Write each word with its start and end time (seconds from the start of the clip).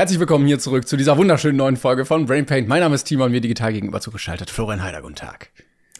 Herzlich 0.00 0.18
willkommen 0.18 0.46
hier 0.46 0.58
zurück 0.58 0.88
zu 0.88 0.96
dieser 0.96 1.18
wunderschönen 1.18 1.58
neuen 1.58 1.76
Folge 1.76 2.06
von 2.06 2.24
Brain 2.24 2.46
Paint. 2.46 2.66
Mein 2.66 2.80
Name 2.80 2.94
ist 2.94 3.04
Timon, 3.04 3.30
mir 3.30 3.42
digital 3.42 3.70
gegenüber 3.74 4.00
zugeschaltet. 4.00 4.48
Florian 4.48 4.82
Heider, 4.82 5.02
guten 5.02 5.14
Tag. 5.14 5.50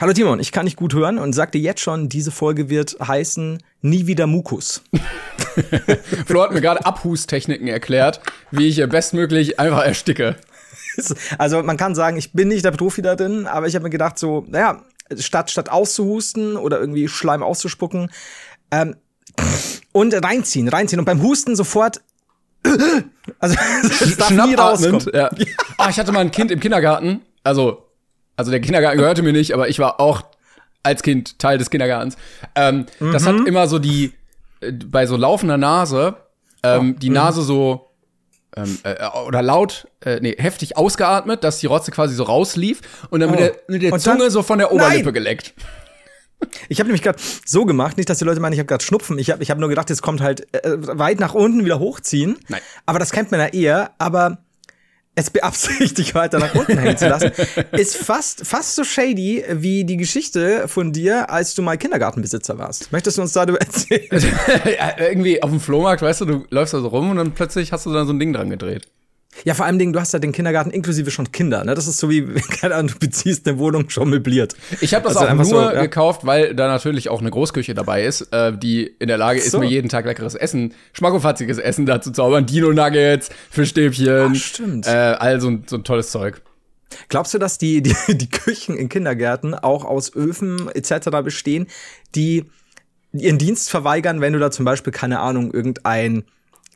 Hallo 0.00 0.14
Timon, 0.14 0.40
ich 0.40 0.52
kann 0.52 0.64
dich 0.64 0.76
gut 0.76 0.94
hören 0.94 1.18
und 1.18 1.34
sagte 1.34 1.58
jetzt 1.58 1.82
schon, 1.82 2.08
diese 2.08 2.30
Folge 2.30 2.70
wird 2.70 2.96
heißen 3.06 3.62
Nie 3.82 4.06
wieder 4.06 4.26
Mukus. 4.26 4.82
Flo 6.26 6.42
hat 6.42 6.52
mir 6.52 6.62
gerade 6.62 6.86
Abhustechniken 6.86 7.68
erklärt, 7.68 8.22
wie 8.50 8.68
ich 8.68 8.82
bestmöglich 8.88 9.60
einfach 9.60 9.84
ersticke. 9.84 10.36
Also 11.36 11.62
man 11.62 11.76
kann 11.76 11.94
sagen, 11.94 12.16
ich 12.16 12.32
bin 12.32 12.48
nicht 12.48 12.64
der 12.64 12.70
Profi 12.70 13.02
da 13.02 13.16
drin, 13.16 13.46
aber 13.46 13.66
ich 13.66 13.74
habe 13.74 13.82
mir 13.82 13.90
gedacht, 13.90 14.18
so, 14.18 14.46
naja, 14.48 14.82
statt, 15.18 15.50
statt 15.50 15.68
auszuhusten 15.68 16.56
oder 16.56 16.80
irgendwie 16.80 17.06
Schleim 17.06 17.42
auszuspucken, 17.42 18.10
ähm, 18.70 18.96
und 19.92 20.14
reinziehen, 20.14 20.68
reinziehen 20.68 21.00
und 21.00 21.04
beim 21.04 21.22
Husten 21.22 21.56
sofort 21.56 22.00
also 23.38 23.56
es 23.82 24.16
darf 24.16 24.30
nie 24.30 24.54
rauskommen. 24.54 25.06
Ja. 25.12 25.30
Ah, 25.78 25.88
ich 25.88 25.98
hatte 25.98 26.12
mal 26.12 26.20
ein 26.20 26.30
Kind 26.30 26.50
im 26.50 26.60
Kindergarten, 26.60 27.22
also 27.42 27.86
also 28.36 28.50
der 28.50 28.60
Kindergarten 28.60 28.98
gehörte 28.98 29.22
mir 29.22 29.32
nicht, 29.32 29.52
aber 29.52 29.68
ich 29.68 29.78
war 29.78 30.00
auch 30.00 30.22
als 30.82 31.02
Kind 31.02 31.38
Teil 31.38 31.58
des 31.58 31.70
Kindergartens. 31.70 32.16
Ähm, 32.54 32.86
mhm. 32.98 33.12
Das 33.12 33.26
hat 33.26 33.36
mhm. 33.36 33.46
immer 33.46 33.68
so 33.68 33.78
die 33.78 34.12
äh, 34.60 34.72
bei 34.72 35.06
so 35.06 35.16
laufender 35.16 35.56
Nase 35.56 36.16
ähm, 36.62 36.94
oh. 36.94 36.98
die 36.98 37.08
mhm. 37.08 37.16
Nase 37.16 37.42
so 37.42 37.90
ähm, 38.56 38.78
äh, 38.82 39.06
oder 39.26 39.42
laut, 39.42 39.86
äh, 40.04 40.18
nee, 40.20 40.34
heftig 40.36 40.76
ausgeatmet, 40.76 41.44
dass 41.44 41.58
die 41.58 41.66
Rotze 41.66 41.90
quasi 41.92 42.14
so 42.14 42.24
rauslief 42.24 42.80
und 43.10 43.20
dann 43.20 43.30
oh. 43.30 43.32
mit 43.32 43.40
der, 43.40 43.56
mit 43.68 43.82
der 43.82 43.98
Zunge 43.98 44.18
dann, 44.18 44.30
so 44.30 44.42
von 44.42 44.58
der 44.58 44.72
Oberlippe 44.72 45.04
nein. 45.04 45.14
geleckt. 45.14 45.54
Ich 46.68 46.78
habe 46.80 46.88
nämlich 46.88 47.02
gerade 47.02 47.18
so 47.44 47.64
gemacht, 47.64 47.96
nicht, 47.96 48.08
dass 48.08 48.18
die 48.18 48.24
Leute 48.24 48.40
meinen, 48.40 48.52
ich 48.52 48.58
habe 48.58 48.66
gerade 48.66 48.84
Schnupfen. 48.84 49.18
Ich 49.18 49.30
habe 49.30 49.42
ich 49.42 49.50
hab 49.50 49.58
nur 49.58 49.68
gedacht, 49.68 49.90
es 49.90 50.02
kommt 50.02 50.20
halt 50.20 50.52
äh, 50.54 50.76
weit 50.78 51.20
nach 51.20 51.34
unten 51.34 51.64
wieder 51.64 51.78
hochziehen. 51.78 52.38
Nein. 52.48 52.60
Aber 52.86 52.98
das 52.98 53.12
kennt 53.12 53.30
man 53.30 53.40
ja 53.40 53.46
eher. 53.46 53.90
Aber 53.98 54.38
es 55.14 55.30
beabsichtigt 55.30 56.14
weiter 56.14 56.38
nach 56.38 56.54
unten 56.54 56.78
hängen 56.78 56.96
zu 56.96 57.08
lassen, 57.08 57.32
ist 57.72 57.96
fast, 57.96 58.46
fast 58.46 58.74
so 58.74 58.84
shady 58.84 59.44
wie 59.50 59.84
die 59.84 59.96
Geschichte 59.96 60.68
von 60.68 60.92
dir, 60.92 61.30
als 61.30 61.54
du 61.54 61.62
mal 61.62 61.76
Kindergartenbesitzer 61.76 62.58
warst. 62.58 62.92
Möchtest 62.92 63.18
du 63.18 63.22
uns 63.22 63.32
darüber 63.32 63.58
erzählen? 63.60 64.08
ja, 64.78 64.98
irgendwie 64.98 65.42
auf 65.42 65.50
dem 65.50 65.60
Flohmarkt, 65.60 66.02
weißt 66.02 66.22
du, 66.22 66.24
du 66.24 66.46
läufst 66.50 66.74
da 66.74 66.80
so 66.80 66.88
rum 66.88 67.10
und 67.10 67.16
dann 67.16 67.32
plötzlich 67.32 67.72
hast 67.72 67.86
du 67.86 67.92
da 67.92 68.04
so 68.04 68.12
ein 68.12 68.18
Ding 68.18 68.32
dran 68.32 68.50
gedreht. 68.50 68.88
Ja, 69.44 69.54
vor 69.54 69.64
allem 69.64 69.78
Dingen, 69.78 69.92
du 69.92 70.00
hast 70.00 70.12
ja 70.12 70.18
den 70.18 70.32
Kindergarten 70.32 70.70
inklusive 70.70 71.10
schon 71.10 71.32
Kinder. 71.32 71.64
Ne? 71.64 71.74
Das 71.74 71.86
ist 71.86 71.98
so 71.98 72.10
wie, 72.10 72.22
keine 72.60 72.74
Ahnung, 72.74 72.92
du 72.92 72.98
beziehst 72.98 73.46
eine 73.46 73.58
Wohnung 73.58 73.88
schon 73.88 74.10
möbliert. 74.10 74.54
Ich 74.80 74.92
habe 74.92 75.08
das 75.08 75.16
also 75.16 75.30
auch 75.30 75.34
nur 75.34 75.44
so, 75.44 75.60
ja. 75.60 75.80
gekauft, 75.80 76.26
weil 76.26 76.54
da 76.54 76.68
natürlich 76.68 77.08
auch 77.08 77.20
eine 77.20 77.30
Großküche 77.30 77.74
dabei 77.74 78.04
ist, 78.04 78.32
äh, 78.32 78.56
die 78.56 78.86
in 78.98 79.08
der 79.08 79.18
Lage 79.18 79.38
ist, 79.38 79.52
so. 79.52 79.60
mir 79.60 79.68
jeden 79.68 79.88
Tag 79.88 80.04
leckeres 80.04 80.34
Essen, 80.34 80.74
schmackofatziges 80.92 81.58
Essen 81.58 81.86
dazu 81.86 82.10
zaubern. 82.10 82.46
Dino-Nuggets, 82.46 83.30
Fischstäbchen. 83.50 84.32
Ach, 84.32 84.34
stimmt. 84.34 84.86
Äh, 84.86 84.90
all 84.90 85.40
so, 85.40 85.58
so 85.66 85.76
ein 85.76 85.84
tolles 85.84 86.10
Zeug. 86.10 86.42
Glaubst 87.08 87.32
du, 87.32 87.38
dass 87.38 87.56
die, 87.56 87.82
die, 87.82 87.94
die 88.08 88.28
Küchen 88.28 88.76
in 88.76 88.88
Kindergärten 88.88 89.54
auch 89.54 89.84
aus 89.84 90.14
Öfen 90.14 90.68
etc. 90.74 91.08
bestehen, 91.22 91.66
die 92.14 92.44
ihren 93.12 93.38
Dienst 93.38 93.70
verweigern, 93.70 94.20
wenn 94.20 94.32
du 94.32 94.38
da 94.38 94.50
zum 94.50 94.64
Beispiel, 94.64 94.92
keine 94.92 95.20
Ahnung, 95.20 95.52
irgendein 95.52 96.24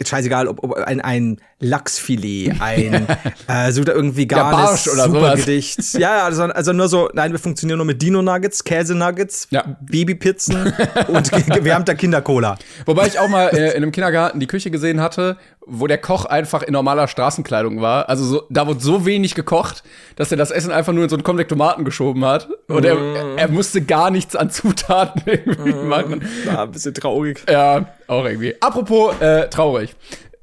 scheißegal, 0.03 0.49
ob, 0.49 0.63
ob 0.65 0.75
ein, 0.75 1.01
ein 1.01 1.39
Lachsfilet, 1.61 2.61
ein 2.61 3.07
äh, 3.49 3.73
so 3.73 3.83
irgendwie 3.83 4.27
gar 4.27 4.77
Supergedicht. 4.77 5.95
Ja, 5.95 6.25
also, 6.25 6.45
also 6.45 6.73
nur 6.73 6.89
so, 6.89 7.09
nein, 7.15 7.33
wir 7.33 7.39
funktionieren 7.39 7.79
nur 7.79 7.87
mit 7.87 8.03
Dino-Nuggets, 8.03 8.65
Käse-Nuggets, 8.65 9.49
ja. 9.51 9.77
Babypizzen 9.81 10.73
und 11.09 11.31
gewärmter 11.31 11.95
Kindercola. 11.95 12.57
Wobei 12.87 13.07
ich 13.07 13.19
auch 13.19 13.29
mal 13.29 13.49
äh, 13.49 13.71
in 13.71 13.77
einem 13.77 13.93
Kindergarten 13.93 14.41
die 14.41 14.47
Küche 14.47 14.71
gesehen 14.71 15.01
hatte, 15.01 15.37
wo 15.67 15.87
der 15.87 15.99
Koch 15.99 16.25
einfach 16.25 16.63
in 16.63 16.73
normaler 16.73 17.09
Straßenkleidung 17.09 17.81
war. 17.81 18.09
Also 18.09 18.25
so, 18.25 18.43
da 18.51 18.67
wurde 18.67 18.81
so 18.81 19.07
wenig 19.07 19.35
gekocht, 19.35 19.83
dass 20.17 20.31
er 20.31 20.37
das 20.37 20.51
Essen 20.51 20.71
einfach 20.71 20.93
nur 20.93 21.05
in 21.05 21.11
so 21.11 21.17
einen 21.17 21.23
Konvekt 21.23 21.51
Tomaten 21.51 21.85
geschoben 21.85 22.25
hat. 22.25 22.49
Und 22.69 22.83
mm. 22.83 22.87
er, 22.87 23.39
er 23.39 23.49
musste 23.49 23.83
gar 23.83 24.11
nichts 24.11 24.37
an 24.37 24.51
Zutaten 24.51 25.23
irgendwie 25.27 25.73
mm. 25.73 25.89
machen. 25.89 26.29
War 26.45 26.63
ein 26.63 26.73
bisschen 26.73 26.95
traurig. 26.95 27.43
Ja, 27.49 27.87
auch 28.07 28.25
irgendwie. 28.25 28.55
Apropos 28.61 29.19
äh, 29.21 29.49
traurig. 29.49 29.95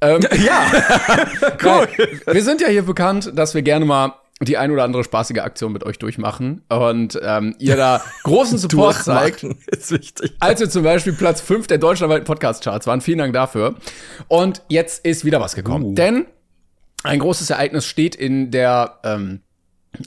Ähm, 0.01 0.21
ja, 0.43 0.65
cool. 1.63 1.87
wir 2.25 2.43
sind 2.43 2.61
ja 2.61 2.67
hier 2.67 2.81
bekannt, 2.81 3.31
dass 3.35 3.53
wir 3.53 3.61
gerne 3.61 3.85
mal 3.85 4.15
die 4.45 4.57
ein 4.57 4.71
oder 4.71 4.83
andere 4.83 5.03
spaßige 5.03 5.39
Aktion 5.39 5.71
mit 5.71 5.83
euch 5.83 5.99
durchmachen 5.99 6.63
und 6.69 7.19
ähm, 7.23 7.55
ihr 7.59 7.75
da 7.75 8.01
großen 8.23 8.57
Support 8.59 9.03
zeigt. 9.03 9.43
Ist 9.43 9.91
wichtig. 9.91 10.33
Als 10.39 10.59
wir 10.59 10.69
zum 10.69 10.83
Beispiel 10.83 11.13
Platz 11.13 11.41
5 11.41 11.67
der 11.67 11.77
deutschlandweiten 11.77 12.25
Podcast-Charts 12.25 12.87
waren. 12.87 13.01
Vielen 13.01 13.19
Dank 13.19 13.33
dafür. 13.33 13.75
Und 14.27 14.63
jetzt 14.69 15.05
ist 15.05 15.25
wieder 15.25 15.39
was 15.39 15.55
gekommen. 15.55 15.85
Uh. 15.85 15.93
Denn 15.93 16.25
ein 17.03 17.19
großes 17.19 17.49
Ereignis 17.49 17.85
steht 17.85 18.15
in 18.15 18.51
der 18.51 18.99
ähm, 19.03 19.41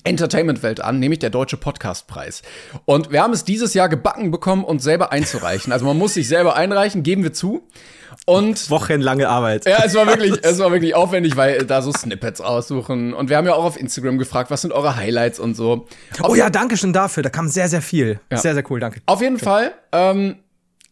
Entertainment-Welt 0.05 0.81
an, 0.81 0.99
nämlich 0.99 1.19
der 1.19 1.31
Deutsche 1.31 1.56
Podcastpreis. 1.56 2.43
Und 2.84 3.12
wir 3.12 3.22
haben 3.22 3.33
es 3.33 3.45
dieses 3.45 3.75
Jahr 3.75 3.89
gebacken 3.89 4.31
bekommen, 4.31 4.65
uns 4.65 4.83
selber 4.83 5.12
einzureichen. 5.12 5.72
Also 5.72 5.84
man 5.84 5.99
muss 5.99 6.15
sich 6.15 6.27
selber 6.28 6.56
einreichen, 6.56 7.03
geben 7.03 7.22
wir 7.22 7.33
zu. 7.33 7.67
Und 8.27 8.71
wochenlange 8.71 9.28
Arbeit. 9.28 9.67
Ja, 9.67 9.83
es 9.84 9.94
war 9.94 10.06
wirklich, 10.06 10.39
es 10.43 10.59
war 10.59 10.73
wirklich 10.73 10.94
aufwendig, 10.94 11.37
weil 11.37 11.65
da 11.67 11.83
so 11.83 11.93
Snippets 11.93 12.41
aussuchen. 12.41 13.12
Und 13.12 13.28
wir 13.28 13.37
haben 13.37 13.47
ja 13.47 13.55
auch 13.55 13.65
auf 13.65 13.78
Instagram 13.78 14.19
gefragt, 14.19 14.50
was 14.50 14.62
sind 14.62 14.73
eure 14.73 14.97
Highlights 14.97 15.39
und 15.39 15.55
so. 15.55 15.87
Auf 16.21 16.31
oh 16.31 16.34
ja, 16.34 16.49
danke 16.49 16.77
schön 16.77 16.93
dafür. 16.93 17.23
Da 17.23 17.28
kam 17.28 17.49
sehr, 17.49 17.69
sehr 17.69 17.83
viel. 17.83 18.21
Ja. 18.31 18.39
Sehr, 18.39 18.55
sehr 18.55 18.65
cool, 18.71 18.81
danke. 18.81 19.00
Auf 19.06 19.21
jeden 19.21 19.37
okay. 19.37 19.44
Fall 19.44 19.73
ähm, 19.93 20.37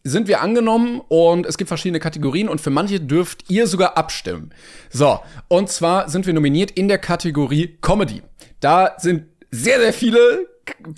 sind 0.03 0.27
wir 0.27 0.41
angenommen 0.41 1.01
und 1.07 1.45
es 1.45 1.57
gibt 1.57 1.69
verschiedene 1.69 1.99
Kategorien 1.99 2.49
und 2.49 2.61
für 2.61 2.69
manche 2.69 2.99
dürft 2.99 3.49
ihr 3.49 3.67
sogar 3.67 3.97
abstimmen. 3.97 4.51
So, 4.89 5.19
und 5.47 5.69
zwar 5.69 6.09
sind 6.09 6.27
wir 6.27 6.33
nominiert 6.33 6.71
in 6.71 6.87
der 6.87 6.97
Kategorie 6.97 7.77
Comedy. 7.81 8.21
Da 8.63 8.95
sind 8.97 9.25
sehr, 9.51 9.79
sehr 9.79 9.93
viele 9.93 10.47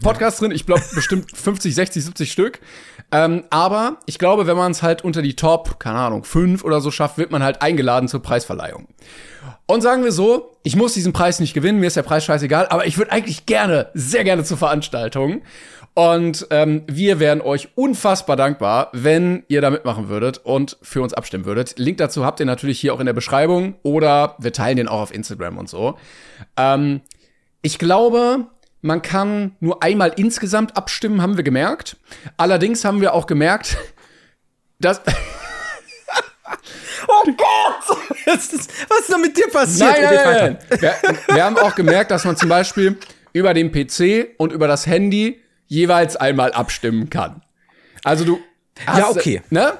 Podcasts 0.04 0.40
drin. 0.40 0.52
Ich 0.52 0.66
glaube 0.66 0.84
bestimmt 0.94 1.36
50, 1.36 1.74
60, 1.74 2.06
70 2.06 2.32
Stück. 2.32 2.60
Ähm, 3.12 3.44
aber 3.50 3.98
ich 4.06 4.20
glaube, 4.20 4.48
wenn 4.48 4.58
man 4.58 4.72
es 4.72 4.84
halt 4.84 5.04
unter 5.04 5.22
die 5.22 5.36
Top, 5.36 5.80
keine 5.80 6.00
Ahnung, 6.00 6.24
fünf 6.24 6.64
oder 6.64 6.82
so 6.82 6.92
schafft, 6.92 7.18
wird 7.18 7.32
man 7.32 7.44
halt 7.44 7.62
eingeladen 7.62 8.08
zur 8.08 8.22
Preisverleihung. 8.22 8.88
Und 9.68 9.82
sagen 9.82 10.04
wir 10.04 10.12
so, 10.12 10.56
ich 10.64 10.76
muss 10.76 10.94
diesen 10.94 11.14
Preis 11.14 11.40
nicht 11.40 11.54
gewinnen, 11.54 11.80
mir 11.80 11.88
ist 11.88 11.98
der 11.98 12.04
Preis 12.04 12.26
scheißegal, 12.26 12.68
aber 12.68 12.86
ich 12.86 12.98
würde 12.98 13.12
eigentlich 13.12 13.46
gerne, 13.46 13.90
sehr 13.94 14.24
gerne 14.24 14.44
zur 14.44 14.58
Veranstaltung. 14.58 15.42
Und 15.96 16.48
ähm, 16.50 16.84
wir 16.88 17.20
wären 17.20 17.40
euch 17.40 17.70
unfassbar 17.76 18.36
dankbar, 18.36 18.90
wenn 18.92 19.44
ihr 19.48 19.62
da 19.62 19.70
mitmachen 19.70 20.10
würdet 20.10 20.40
und 20.40 20.78
für 20.82 21.02
uns 21.02 21.14
abstimmen 21.14 21.46
würdet. 21.46 21.80
Link 21.80 21.98
dazu 21.98 22.26
habt 22.26 22.42
ihr 22.42 22.46
natürlich 22.46 22.80
hier 22.82 22.94
auch 22.94 23.00
in 23.00 23.06
der 23.06 23.14
Beschreibung 23.14 23.76
oder 23.82 24.36
wir 24.40 24.52
teilen 24.52 24.76
den 24.76 24.88
auch 24.90 25.00
auf 25.00 25.14
Instagram 25.14 25.58
und 25.58 25.70
so. 25.70 25.98
Ähm, 26.58 27.00
ich 27.66 27.80
glaube, 27.80 28.46
man 28.82 29.02
kann 29.02 29.56
nur 29.60 29.82
einmal 29.82 30.14
insgesamt 30.18 30.78
abstimmen, 30.78 31.24
haben 31.24 31.36
wir 31.36 31.44
gemerkt. 31.44 31.98
Allerdings 32.38 32.86
haben 32.86 33.02
wir 33.02 33.16
auch 33.16 33.26
gemerkt, 33.26 33.76
dass. 34.80 35.02
oh 37.08 37.24
Gott! 37.26 37.98
Was 38.28 38.54
ist, 38.54 38.70
was 38.88 39.00
ist 39.00 39.12
denn 39.12 39.22
mit 39.22 39.36
dir 39.36 39.48
passiert? 39.48 40.00
Nein, 40.00 40.04
nein, 40.04 40.58
nein. 40.70 40.80
Wir, 40.80 41.36
wir 41.36 41.44
haben 41.44 41.58
auch 41.58 41.74
gemerkt, 41.74 42.12
dass 42.12 42.24
man 42.24 42.38
zum 42.38 42.50
Beispiel 42.50 43.00
über 43.34 43.56
den 43.56 43.72
PC 43.72 44.36
und 44.38 44.52
über 44.52 44.68
das 44.68 44.86
Handy 44.86 45.42
jeweils 45.66 46.16
einmal 46.16 46.52
abstimmen 46.52 47.10
kann. 47.10 47.42
Also 48.04 48.26
du. 48.26 48.40
Hast, 48.86 49.00
ja, 49.00 49.10
okay. 49.10 49.42
Ne? 49.50 49.74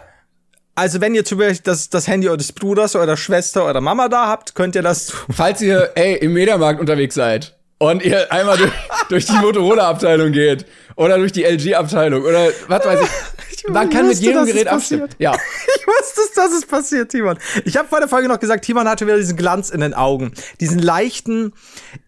Also 0.74 1.02
wenn 1.02 1.14
ihr 1.14 1.24
zum 1.24 1.38
Beispiel 1.38 1.62
das, 1.64 1.90
das 1.92 2.08
Handy 2.08 2.30
eures 2.30 2.52
Bruders 2.52 2.96
oder 2.96 3.16
Schwester 3.16 3.70
oder 3.70 3.80
Mama 3.80 4.10
da 4.10 4.26
habt, 4.28 4.56
könnt 4.56 4.74
ihr 4.76 4.82
das 4.82 5.08
tun. 5.08 5.20
Falls 5.36 5.62
ihr, 5.62 5.92
ey, 5.94 6.16
im 6.16 6.34
Mediamarkt 6.34 6.80
unterwegs 6.80 7.14
seid 7.14 7.55
und 7.78 8.04
ihr 8.04 8.32
einmal 8.32 8.58
durch, 8.58 8.72
durch 9.10 9.26
die 9.26 9.34
Motorola-Abteilung 9.34 10.32
geht 10.32 10.66
oder 10.96 11.18
durch 11.18 11.32
die 11.32 11.44
LG-Abteilung 11.44 12.24
oder 12.24 12.50
was 12.68 12.86
weiß 12.86 13.00
ich. 13.02 13.58
ich 13.58 13.68
Man 13.68 13.90
kann 13.90 14.08
mit 14.08 14.18
jedem 14.20 14.46
Gerät 14.46 14.68
abstimmen. 14.68 15.10
Ja. 15.18 15.36
Ich 15.78 15.88
wusste, 15.88 16.22
dass 16.36 16.52
es 16.52 16.66
passiert, 16.66 17.12
Timon. 17.12 17.38
Ich 17.64 17.78
habe 17.78 17.88
vor 17.88 18.00
der 18.00 18.08
Folge 18.08 18.28
noch 18.28 18.40
gesagt, 18.40 18.66
Timon 18.66 18.88
hatte 18.88 19.06
wieder 19.06 19.18
diesen 19.18 19.38
Glanz 19.38 19.70
in 19.70 19.82
den 19.82 19.94
Augen. 19.94 20.32
Diesen 20.60 20.80
leichten, 20.80 21.54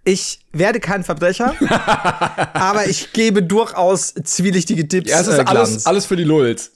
ich 0.03 0.39
werde 0.51 0.79
kein 0.79 1.03
Verbrecher, 1.03 1.53
aber 2.53 2.87
ich 2.87 3.13
gebe 3.13 3.43
durchaus 3.43 4.15
zwielichtige 4.15 4.87
Tipps. 4.87 5.11
Ja, 5.11 5.21
es 5.21 5.27
ist 5.27 5.37
äh, 5.37 5.43
alles, 5.45 5.85
alles 5.85 6.07
für 6.07 6.15
die 6.15 6.23
Lulz. 6.23 6.71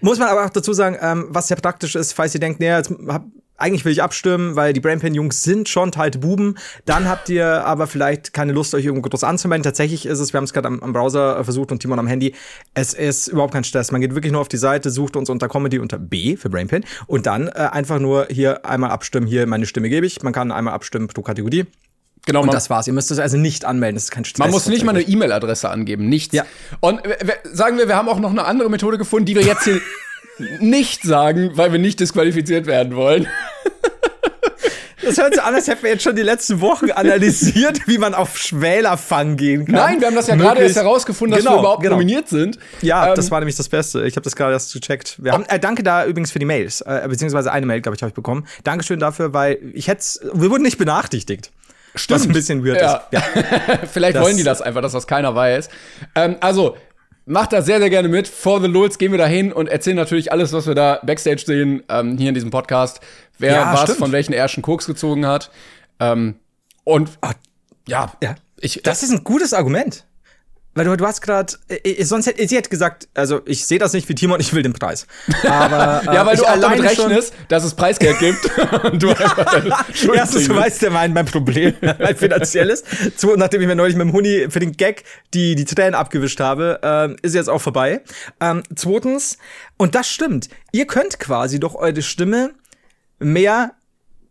Muss 0.00 0.18
man 0.18 0.28
aber 0.28 0.44
auch 0.44 0.50
dazu 0.50 0.72
sagen, 0.72 0.98
ähm, 1.00 1.26
was 1.28 1.48
sehr 1.48 1.56
praktisch 1.56 1.94
ist, 1.94 2.12
falls 2.12 2.34
ihr 2.34 2.40
denkt, 2.40 2.58
nee, 2.58 2.68
jetzt 2.68 2.90
hab, 3.08 3.24
eigentlich 3.62 3.84
will 3.84 3.92
ich 3.92 4.02
abstimmen, 4.02 4.56
weil 4.56 4.72
die 4.72 4.80
Brainpan-Jungs 4.80 5.42
sind 5.42 5.68
schon 5.68 5.92
teilte 5.92 6.18
Buben. 6.18 6.56
Dann 6.84 7.08
habt 7.08 7.28
ihr 7.28 7.64
aber 7.64 7.86
vielleicht 7.86 8.32
keine 8.32 8.52
Lust, 8.52 8.74
euch 8.74 8.84
irgendwo 8.84 9.08
groß 9.08 9.24
anzumelden. 9.24 9.62
Tatsächlich 9.62 10.04
ist 10.04 10.18
es, 10.18 10.32
wir 10.32 10.38
haben 10.38 10.44
es 10.44 10.52
gerade 10.52 10.66
am, 10.68 10.82
am, 10.82 10.92
Browser 10.92 11.42
versucht 11.44 11.70
und 11.70 11.78
Timon 11.80 11.98
am 11.98 12.06
Handy. 12.06 12.34
Es 12.74 12.92
ist 12.92 13.28
überhaupt 13.28 13.54
kein 13.54 13.64
Stress. 13.64 13.92
Man 13.92 14.00
geht 14.00 14.14
wirklich 14.14 14.32
nur 14.32 14.40
auf 14.40 14.48
die 14.48 14.56
Seite, 14.56 14.90
sucht 14.90 15.16
uns 15.16 15.30
unter 15.30 15.48
Comedy 15.48 15.78
unter 15.78 15.98
B 15.98 16.36
für 16.36 16.50
Brainpan 16.50 16.84
und 17.06 17.26
dann 17.26 17.48
äh, 17.48 17.68
einfach 17.70 18.00
nur 18.00 18.26
hier 18.30 18.66
einmal 18.66 18.90
abstimmen. 18.90 19.26
Hier 19.26 19.46
meine 19.46 19.66
Stimme 19.66 19.88
gebe 19.88 20.06
ich. 20.06 20.22
Man 20.22 20.32
kann 20.32 20.50
einmal 20.50 20.74
abstimmen 20.74 21.06
pro 21.06 21.22
Kategorie. 21.22 21.66
Genau, 22.26 22.42
und 22.42 22.52
das 22.52 22.70
war's. 22.70 22.86
Ihr 22.86 22.92
müsst 22.92 23.10
es 23.10 23.18
also 23.18 23.36
nicht 23.36 23.64
anmelden. 23.64 23.96
Das 23.96 24.04
ist 24.04 24.10
kein 24.10 24.24
Stress. 24.24 24.38
Man 24.38 24.50
muss 24.50 24.66
nicht 24.66 24.84
mal 24.84 24.94
eine 24.94 25.02
E-Mail-Adresse 25.02 25.68
angeben, 25.68 26.08
nichts. 26.08 26.34
Ja. 26.34 26.44
Und 26.80 27.00
sagen 27.44 27.78
wir, 27.78 27.88
wir 27.88 27.96
haben 27.96 28.08
auch 28.08 28.20
noch 28.20 28.30
eine 28.30 28.44
andere 28.44 28.70
Methode 28.70 28.98
gefunden, 28.98 29.26
die 29.26 29.34
wir 29.34 29.42
jetzt 29.42 29.64
hier 29.64 29.80
nicht 30.60 31.02
sagen, 31.04 31.52
weil 31.54 31.72
wir 31.72 31.78
nicht 31.78 32.00
disqualifiziert 32.00 32.66
werden 32.66 32.96
wollen. 32.96 33.26
Das 35.04 35.18
hört 35.18 35.34
sich 35.34 35.42
an, 35.42 35.52
als 35.52 35.66
hätten 35.66 35.82
wir 35.82 35.90
jetzt 35.90 36.04
schon 36.04 36.14
die 36.14 36.22
letzten 36.22 36.60
Wochen 36.60 36.90
analysiert, 36.92 37.80
wie 37.88 37.98
man 37.98 38.14
auf 38.14 38.38
Schmälerfang 38.38 39.36
gehen 39.36 39.64
kann. 39.66 39.74
Nein, 39.74 40.00
wir 40.00 40.06
haben 40.06 40.14
das 40.14 40.28
ja 40.28 40.36
gerade 40.36 40.60
erst 40.62 40.76
herausgefunden, 40.76 41.34
dass 41.36 41.44
Genau, 41.44 41.56
wir 41.56 41.60
überhaupt 41.60 41.82
genau. 41.82 41.96
nominiert 41.96 42.28
sind. 42.28 42.56
Ja, 42.82 43.08
Ähm, 43.08 43.14
das 43.16 43.28
war 43.32 43.40
nämlich 43.40 43.56
das 43.56 43.68
Beste. 43.68 44.06
Ich 44.06 44.14
habe 44.14 44.22
das 44.22 44.36
gerade 44.36 44.52
erst 44.52 44.72
gecheckt. 44.72 45.16
Wir 45.20 45.32
haben, 45.32 45.44
äh, 45.48 45.58
danke 45.58 45.82
da 45.82 46.06
übrigens 46.06 46.30
für 46.30 46.38
die 46.38 46.44
Mails, 46.44 46.82
äh, 46.82 47.04
beziehungsweise 47.08 47.50
eine 47.50 47.66
Mail, 47.66 47.80
glaube 47.80 47.96
ich, 47.96 48.02
habe 48.02 48.10
ich 48.10 48.14
bekommen. 48.14 48.46
Dankeschön 48.62 49.00
dafür, 49.00 49.34
weil 49.34 49.58
ich 49.74 49.88
hätte, 49.88 50.04
wir 50.34 50.50
wurden 50.50 50.62
nicht 50.62 50.78
benachrichtigt. 50.78 51.50
Stimmt. 51.96 52.20
Was 52.20 52.26
ein 52.28 52.32
bisschen 52.32 52.64
weird 52.64 52.80
Ja. 52.80 52.94
ist. 52.94 53.02
Ja. 53.10 53.22
Vielleicht 53.92 54.14
Das- 54.16 54.22
wollen 54.24 54.36
die 54.36 54.44
das 54.44 54.62
einfach, 54.62 54.82
dass 54.82 54.92
das 54.92 55.08
keiner 55.08 55.34
weiß. 55.34 55.68
Ähm, 56.14 56.36
also, 56.40 56.76
macht 57.26 57.52
da 57.52 57.62
sehr, 57.62 57.78
sehr 57.78 57.90
gerne 57.90 58.08
mit. 58.08 58.26
For 58.28 58.60
the 58.60 58.66
Lulz 58.66 58.98
gehen 58.98 59.12
wir 59.12 59.18
da 59.18 59.26
hin 59.26 59.52
und 59.52 59.68
erzählen 59.68 59.96
natürlich 59.96 60.32
alles, 60.32 60.52
was 60.52 60.66
wir 60.66 60.74
da 60.74 61.00
Backstage 61.04 61.42
sehen, 61.46 61.82
ähm, 61.88 62.18
hier 62.18 62.28
in 62.28 62.34
diesem 62.34 62.50
Podcast. 62.50 63.00
Wer 63.38 63.52
Ja, 63.52 63.72
was 63.72 63.82
stimmt. 63.84 63.98
von 63.98 64.12
welchen 64.12 64.32
ersten 64.32 64.62
Koks 64.62 64.86
gezogen 64.86 65.26
hat. 65.26 65.50
Ähm, 66.00 66.36
und 66.84 67.10
Ah, 67.20 67.32
ja, 67.88 68.12
ja. 68.22 68.34
ich, 68.60 68.80
Das 68.82 69.02
ist 69.02 69.10
ein 69.10 69.24
gutes 69.24 69.52
Argument. 69.54 70.04
Weil 70.74 70.86
du, 70.86 70.96
du 70.96 71.06
hast 71.06 71.20
gerade, 71.20 71.52
äh, 71.68 72.02
sonst 72.04 72.26
hätte 72.26 72.48
sie 72.48 72.56
hätte 72.56 72.70
gesagt, 72.70 73.08
also 73.14 73.42
ich 73.44 73.66
sehe 73.66 73.78
das 73.78 73.92
nicht 73.92 74.08
wie 74.08 74.14
Timon, 74.14 74.40
ich 74.40 74.54
will 74.54 74.62
den 74.62 74.72
Preis. 74.72 75.06
Aber 75.44 76.02
äh, 76.08 76.14
ja, 76.14 76.24
weil 76.24 76.36
du 76.36 76.44
auch 76.44 76.58
damit 76.58 76.82
rechnest, 76.82 77.34
dass 77.48 77.64
es 77.64 77.74
Preisgeld 77.74 78.18
gibt 78.18 78.50
und 78.84 79.02
du 79.02 79.10
einfach 79.10 79.86
Erstens, 80.14 80.48
du 80.48 80.56
weißt 80.56 80.82
ja 80.82 80.90
mein, 80.90 81.12
mein 81.12 81.26
Problem, 81.26 81.74
mein 81.80 82.16
finanzielles. 82.16 82.84
Zweitens, 83.16 83.38
nachdem 83.38 83.60
ich 83.60 83.66
mir 83.66 83.76
neulich 83.76 83.96
mit 83.96 84.06
dem 84.06 84.12
Huni 84.12 84.46
für 84.48 84.60
den 84.60 84.72
Gag 84.72 85.04
die, 85.34 85.54
die 85.54 85.64
Tränen 85.64 85.94
abgewischt 85.94 86.40
habe, 86.40 86.80
ähm, 86.82 87.16
ist 87.22 87.34
jetzt 87.34 87.50
auch 87.50 87.60
vorbei. 87.60 88.00
Ähm, 88.40 88.62
zweitens, 88.74 89.36
und 89.76 89.94
das 89.94 90.08
stimmt, 90.08 90.48
ihr 90.72 90.86
könnt 90.86 91.18
quasi 91.18 91.60
durch 91.60 91.74
eure 91.74 92.00
Stimme 92.00 92.52
mehr 93.18 93.72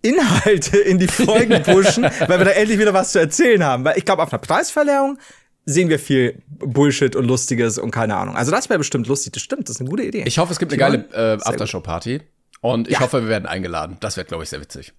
Inhalte 0.01 0.77
in 0.77 0.97
die 0.97 1.07
Folgen 1.07 1.61
pushen, 1.61 2.03
weil 2.03 2.39
wir 2.39 2.45
da 2.45 2.51
endlich 2.51 2.79
wieder 2.79 2.93
was 2.93 3.11
zu 3.11 3.19
erzählen 3.19 3.63
haben. 3.63 3.85
Weil 3.85 3.97
ich 3.97 4.05
glaube, 4.05 4.23
auf 4.23 4.33
einer 4.33 4.41
Preisverleihung 4.41 5.19
sehen 5.65 5.89
wir 5.89 5.99
viel 5.99 6.41
Bullshit 6.47 7.15
und 7.15 7.25
Lustiges 7.25 7.77
und 7.77 7.91
keine 7.91 8.15
Ahnung. 8.17 8.35
Also 8.35 8.51
das 8.51 8.69
wäre 8.69 8.77
bestimmt 8.79 9.07
lustig. 9.07 9.33
Das 9.33 9.41
stimmt, 9.43 9.69
das 9.69 9.75
ist 9.75 9.81
eine 9.81 9.89
gute 9.89 10.03
Idee. 10.03 10.23
Ich 10.25 10.37
hoffe, 10.37 10.51
es 10.53 10.59
gibt 10.59 10.71
eine 10.71 10.79
geile 10.79 11.05
äh, 11.13 11.37
Aftershow-Party. 11.43 12.21
Und 12.61 12.87
ich 12.87 12.93
Ja. 12.95 12.99
hoffe, 13.01 13.21
wir 13.23 13.29
werden 13.29 13.45
eingeladen. 13.47 13.97
Das 14.01 14.17
wird, 14.17 14.27
glaube 14.27 14.43
ich, 14.43 14.49
sehr 14.49 14.61
witzig. 14.61 14.93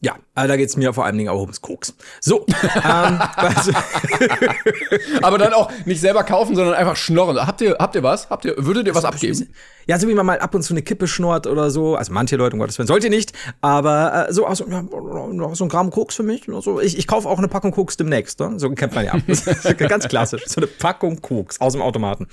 Ja, 0.00 0.16
aber 0.34 0.48
da 0.48 0.56
geht's 0.56 0.76
mir 0.76 0.92
vor 0.92 1.06
allen 1.06 1.16
Dingen 1.16 1.30
auch 1.30 1.40
ums 1.40 1.62
Koks. 1.62 1.94
So, 2.20 2.44
ähm, 2.84 3.18
also, 3.36 3.72
Aber 5.22 5.38
dann 5.38 5.54
auch 5.54 5.70
nicht 5.86 6.02
selber 6.02 6.22
kaufen, 6.22 6.54
sondern 6.54 6.74
einfach 6.74 6.96
schnorren. 6.96 7.46
Habt 7.46 7.62
ihr, 7.62 7.76
habt 7.78 7.94
ihr 7.94 8.02
was? 8.02 8.28
Habt 8.28 8.44
ihr, 8.44 8.54
würdet 8.58 8.86
ihr 8.86 8.94
was 8.94 9.06
abgeben? 9.06 9.48
Ja, 9.86 9.98
so 9.98 10.06
wie 10.06 10.14
man 10.14 10.26
mal 10.26 10.38
ab 10.38 10.54
und 10.54 10.62
zu 10.62 10.74
eine 10.74 10.82
Kippe 10.82 11.08
schnurrt 11.08 11.46
oder 11.46 11.70
so. 11.70 11.96
Also 11.96 12.12
manche 12.12 12.36
Leute, 12.36 12.54
um 12.54 12.60
Gottes 12.60 12.76
Willen, 12.78 12.88
sollt 12.88 13.04
ihr 13.04 13.10
nicht. 13.10 13.32
Aber 13.62 14.28
äh, 14.28 14.32
so, 14.34 14.44
also, 14.44 14.66
ja, 14.68 14.84
so 15.54 15.64
ein 15.64 15.68
Gramm 15.70 15.90
Koks 15.90 16.14
für 16.14 16.22
mich. 16.22 16.44
So. 16.60 16.78
Ich, 16.80 16.98
ich 16.98 17.06
kaufe 17.06 17.26
auch 17.26 17.38
eine 17.38 17.48
Packung 17.48 17.72
Koks 17.72 17.96
demnächst. 17.96 18.38
Ne? 18.40 18.58
So 18.58 18.68
kennt 18.70 18.94
man 18.94 19.06
ja. 19.06 19.14
Ganz 19.88 20.08
klassisch. 20.08 20.44
So 20.46 20.60
eine 20.60 20.66
Packung 20.66 21.22
Koks 21.22 21.58
aus 21.60 21.72
dem 21.72 21.80
Automaten. 21.80 22.26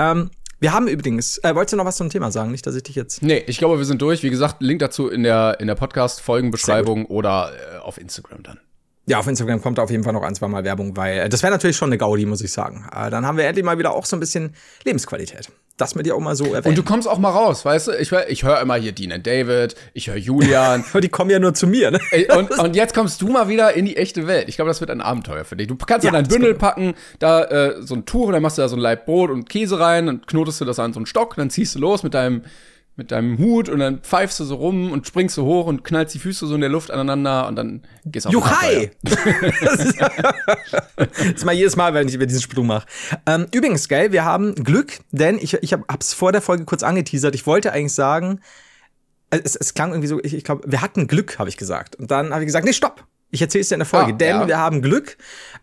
Ähm, 0.00 0.30
wir 0.64 0.72
haben 0.72 0.88
übrigens, 0.88 1.36
äh, 1.44 1.54
wolltest 1.54 1.74
du 1.74 1.76
noch 1.76 1.84
was 1.84 1.98
zum 1.98 2.08
Thema 2.08 2.30
sagen? 2.30 2.50
Nicht, 2.50 2.66
dass 2.66 2.74
ich 2.74 2.84
dich 2.84 2.96
jetzt. 2.96 3.22
Nee, 3.22 3.44
ich 3.46 3.58
glaube, 3.58 3.76
wir 3.76 3.84
sind 3.84 4.00
durch. 4.00 4.22
Wie 4.22 4.30
gesagt, 4.30 4.62
Link 4.62 4.78
dazu 4.78 5.10
in 5.10 5.22
der, 5.22 5.58
in 5.60 5.66
der 5.66 5.74
Podcast-Folgenbeschreibung 5.74 7.04
oder 7.04 7.52
äh, 7.52 7.78
auf 7.80 7.98
Instagram 7.98 8.42
dann. 8.42 8.60
Ja, 9.04 9.18
auf 9.18 9.26
Instagram 9.26 9.60
kommt 9.60 9.78
auf 9.78 9.90
jeden 9.90 10.04
Fall 10.04 10.14
noch 10.14 10.22
ein, 10.22 10.34
zwei 10.34 10.48
Mal 10.48 10.64
Werbung, 10.64 10.96
weil 10.96 11.18
äh, 11.18 11.28
das 11.28 11.42
wäre 11.42 11.52
natürlich 11.52 11.76
schon 11.76 11.90
eine 11.90 11.98
Gaudi, 11.98 12.24
muss 12.24 12.40
ich 12.40 12.50
sagen. 12.50 12.88
Äh, 12.90 13.10
dann 13.10 13.26
haben 13.26 13.36
wir 13.36 13.44
endlich 13.44 13.62
mal 13.62 13.76
wieder 13.76 13.92
auch 13.92 14.06
so 14.06 14.16
ein 14.16 14.20
bisschen 14.20 14.54
Lebensqualität. 14.84 15.50
Das 15.76 15.96
mit 15.96 16.06
dir 16.06 16.14
auch 16.14 16.20
mal 16.20 16.36
so 16.36 16.44
erwähnen. 16.44 16.66
Und 16.66 16.78
du 16.78 16.84
kommst 16.84 17.08
auch 17.08 17.18
mal 17.18 17.30
raus, 17.30 17.64
weißt 17.64 17.88
du? 17.88 17.92
Ich, 17.98 18.12
ich 18.12 18.44
höre 18.44 18.60
immer 18.60 18.76
hier 18.76 18.92
Dean 18.92 19.20
David, 19.22 19.74
ich 19.92 20.08
höre 20.08 20.16
Julian. 20.16 20.84
Die 21.02 21.08
kommen 21.08 21.30
ja 21.30 21.40
nur 21.40 21.52
zu 21.52 21.66
mir, 21.66 21.90
ne? 21.90 21.98
Und, 22.36 22.56
und 22.56 22.76
jetzt 22.76 22.94
kommst 22.94 23.20
du 23.20 23.28
mal 23.28 23.48
wieder 23.48 23.74
in 23.74 23.84
die 23.84 23.96
echte 23.96 24.28
Welt. 24.28 24.48
Ich 24.48 24.54
glaube, 24.54 24.68
das 24.68 24.80
wird 24.80 24.90
ein 24.90 25.00
Abenteuer 25.00 25.44
für 25.44 25.56
dich. 25.56 25.66
Du 25.66 25.74
kannst 25.74 26.04
Ja, 26.04 26.10
in 26.10 26.14
dein 26.14 26.24
das 26.24 26.32
Bündel 26.32 26.54
packen, 26.54 26.94
da 27.18 27.42
äh, 27.42 27.82
so 27.82 27.96
ein 27.96 28.06
Tuch, 28.06 28.28
und 28.28 28.34
dann 28.34 28.42
machst 28.42 28.56
du 28.56 28.62
da 28.62 28.68
so 28.68 28.76
ein 28.76 28.80
Laib 28.80 29.04
Brot 29.04 29.30
und 29.30 29.48
Käse 29.48 29.80
rein, 29.80 30.06
dann 30.06 30.24
knotest 30.26 30.60
du 30.60 30.64
das 30.64 30.78
an 30.78 30.92
so 30.92 31.00
einen 31.00 31.06
Stock, 31.06 31.34
dann 31.34 31.50
ziehst 31.50 31.74
du 31.74 31.80
los 31.80 32.04
mit 32.04 32.14
deinem, 32.14 32.42
mit 32.96 33.10
deinem 33.10 33.38
Hut 33.38 33.68
und 33.68 33.80
dann 33.80 34.00
pfeifst 34.00 34.38
du 34.38 34.44
so 34.44 34.54
rum 34.54 34.92
und 34.92 35.06
springst 35.06 35.34
so 35.34 35.44
hoch 35.44 35.66
und 35.66 35.82
knallst 35.82 36.14
die 36.14 36.20
Füße 36.20 36.46
so 36.46 36.54
in 36.54 36.60
der 36.60 36.70
Luft 36.70 36.92
aneinander 36.92 37.48
und 37.48 37.56
dann 37.56 37.82
gehst 38.04 38.26
du 38.26 38.28
auf 38.28 38.32
Juchai! 38.34 38.92
das, 39.02 39.84
ist, 39.84 40.00
das 40.96 41.08
ist 41.34 41.44
mal 41.44 41.52
jedes 41.52 41.74
Mal, 41.74 41.92
wenn 41.94 42.06
ich 42.06 42.14
über 42.14 42.26
diesen 42.26 42.42
Sprung 42.42 42.68
mache. 42.68 42.86
Ähm, 43.26 43.46
übrigens, 43.52 43.88
gell, 43.88 44.12
wir 44.12 44.24
haben 44.24 44.54
Glück, 44.54 44.98
denn 45.10 45.38
ich, 45.38 45.54
ich 45.54 45.72
hab, 45.72 45.90
hab's 45.90 46.14
vor 46.14 46.30
der 46.30 46.40
Folge 46.40 46.64
kurz 46.64 46.84
angeteasert. 46.84 47.34
Ich 47.34 47.46
wollte 47.46 47.72
eigentlich 47.72 47.94
sagen, 47.94 48.40
äh, 49.30 49.40
es, 49.42 49.56
es 49.56 49.74
klang 49.74 49.90
irgendwie 49.90 50.08
so, 50.08 50.20
ich, 50.22 50.34
ich 50.34 50.44
glaube, 50.44 50.62
wir 50.70 50.80
hatten 50.80 51.08
Glück, 51.08 51.40
habe 51.40 51.48
ich 51.48 51.56
gesagt. 51.56 51.96
Und 51.96 52.12
dann 52.12 52.32
habe 52.32 52.42
ich 52.42 52.46
gesagt, 52.46 52.64
nee, 52.64 52.72
stopp. 52.72 53.04
Ich 53.30 53.42
erzähle 53.42 53.62
es 53.62 53.68
dir 53.68 53.74
in 53.74 53.80
der 53.80 53.86
Folge, 53.86 54.12
Ah, 54.12 54.16
denn 54.16 54.36
ja. 54.36 54.46
wir 54.46 54.58
haben 54.58 54.80
Glück, 54.80 55.16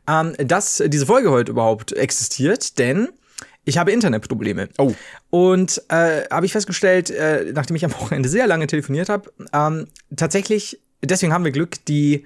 ähm, 0.06 0.34
dass 0.38 0.84
diese 0.86 1.06
Folge 1.06 1.31
heute 1.31 1.51
überhaupt 1.51 1.94
existiert, 1.94 2.77
denn 2.77 3.07
ich 3.66 3.78
habe 3.78 3.92
Internetprobleme. 3.92 4.69
Oh. 4.78 4.94
Und 5.30 5.81
äh, 5.90 6.24
habe 6.30 6.46
ich 6.46 6.52
festgestellt, 6.52 7.10
äh, 7.10 7.52
nachdem 7.54 7.75
ich 7.75 7.86
am 7.86 7.94
Wochenende 7.94 8.30
sehr 8.30 8.48
lange 8.48 8.68
telefoniert 8.68 9.10
habe, 9.10 9.31
ähm, 9.54 9.88
tatsächlich, 10.16 10.80
deswegen 11.04 11.34
haben 11.34 11.46
wir 11.46 11.52
Glück, 11.52 11.86
die 11.86 12.25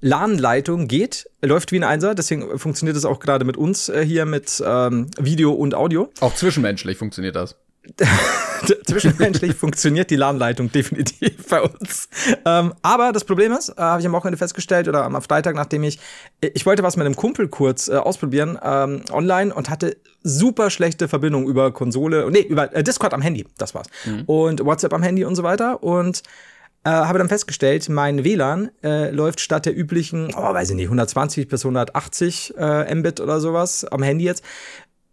LAN-Leitung 0.00 0.88
geht, 0.88 1.28
läuft 1.42 1.72
wie 1.72 1.76
ein 1.76 1.84
Einser, 1.84 2.14
deswegen 2.14 2.58
funktioniert 2.58 2.96
es 2.96 3.04
auch 3.04 3.20
gerade 3.20 3.44
mit 3.44 3.56
uns 3.56 3.88
äh, 3.88 4.04
hier 4.04 4.24
mit 4.24 4.62
ähm, 4.64 5.10
Video 5.18 5.52
und 5.52 5.74
Audio. 5.74 6.10
Auch 6.20 6.34
zwischenmenschlich 6.34 6.96
funktioniert 6.96 7.36
das. 7.36 7.56
Zwischenmenschlich 8.86 9.54
funktioniert 9.54 10.10
die 10.10 10.16
LAN-Leitung 10.16 10.70
definitiv 10.70 11.48
bei 11.48 11.62
uns. 11.62 12.08
Ähm, 12.44 12.74
aber 12.82 13.12
das 13.12 13.24
Problem 13.24 13.52
ist, 13.52 13.70
äh, 13.70 13.74
habe 13.78 14.00
ich 14.00 14.06
am 14.06 14.12
Wochenende 14.12 14.36
festgestellt 14.36 14.88
oder 14.88 15.04
am 15.04 15.20
Freitag, 15.22 15.54
nachdem 15.54 15.82
ich, 15.82 15.98
ich 16.40 16.66
wollte 16.66 16.82
was 16.82 16.96
mit 16.96 17.06
einem 17.06 17.16
Kumpel 17.16 17.48
kurz 17.48 17.88
äh, 17.88 17.96
ausprobieren 17.96 18.58
ähm, 18.62 19.02
online 19.10 19.54
und 19.54 19.70
hatte 19.70 19.96
super 20.22 20.70
schlechte 20.70 21.08
Verbindung 21.08 21.48
über 21.48 21.72
Konsole, 21.72 22.30
nee, 22.30 22.40
über 22.40 22.74
äh, 22.74 22.82
Discord 22.82 23.14
am 23.14 23.22
Handy, 23.22 23.46
das 23.56 23.74
war's. 23.74 23.86
Und 24.26 24.64
WhatsApp 24.64 24.92
am 24.92 25.02
Handy 25.02 25.24
und 25.24 25.36
so 25.36 25.42
weiter 25.42 25.82
und 25.82 26.22
äh, 26.84 26.90
habe 26.90 27.18
dann 27.18 27.28
festgestellt, 27.28 27.88
mein 27.88 28.24
WLAN 28.24 28.70
äh, 28.82 29.10
läuft 29.10 29.40
statt 29.40 29.66
der 29.66 29.76
üblichen, 29.76 30.32
oh, 30.34 30.54
weiß 30.54 30.70
ich 30.70 30.76
nicht, 30.76 30.86
120 30.86 31.48
bis 31.48 31.64
180 31.64 32.54
äh, 32.56 32.94
Mbit 32.94 33.20
oder 33.20 33.40
sowas 33.40 33.84
am 33.84 34.02
Handy 34.02 34.24
jetzt 34.24 34.42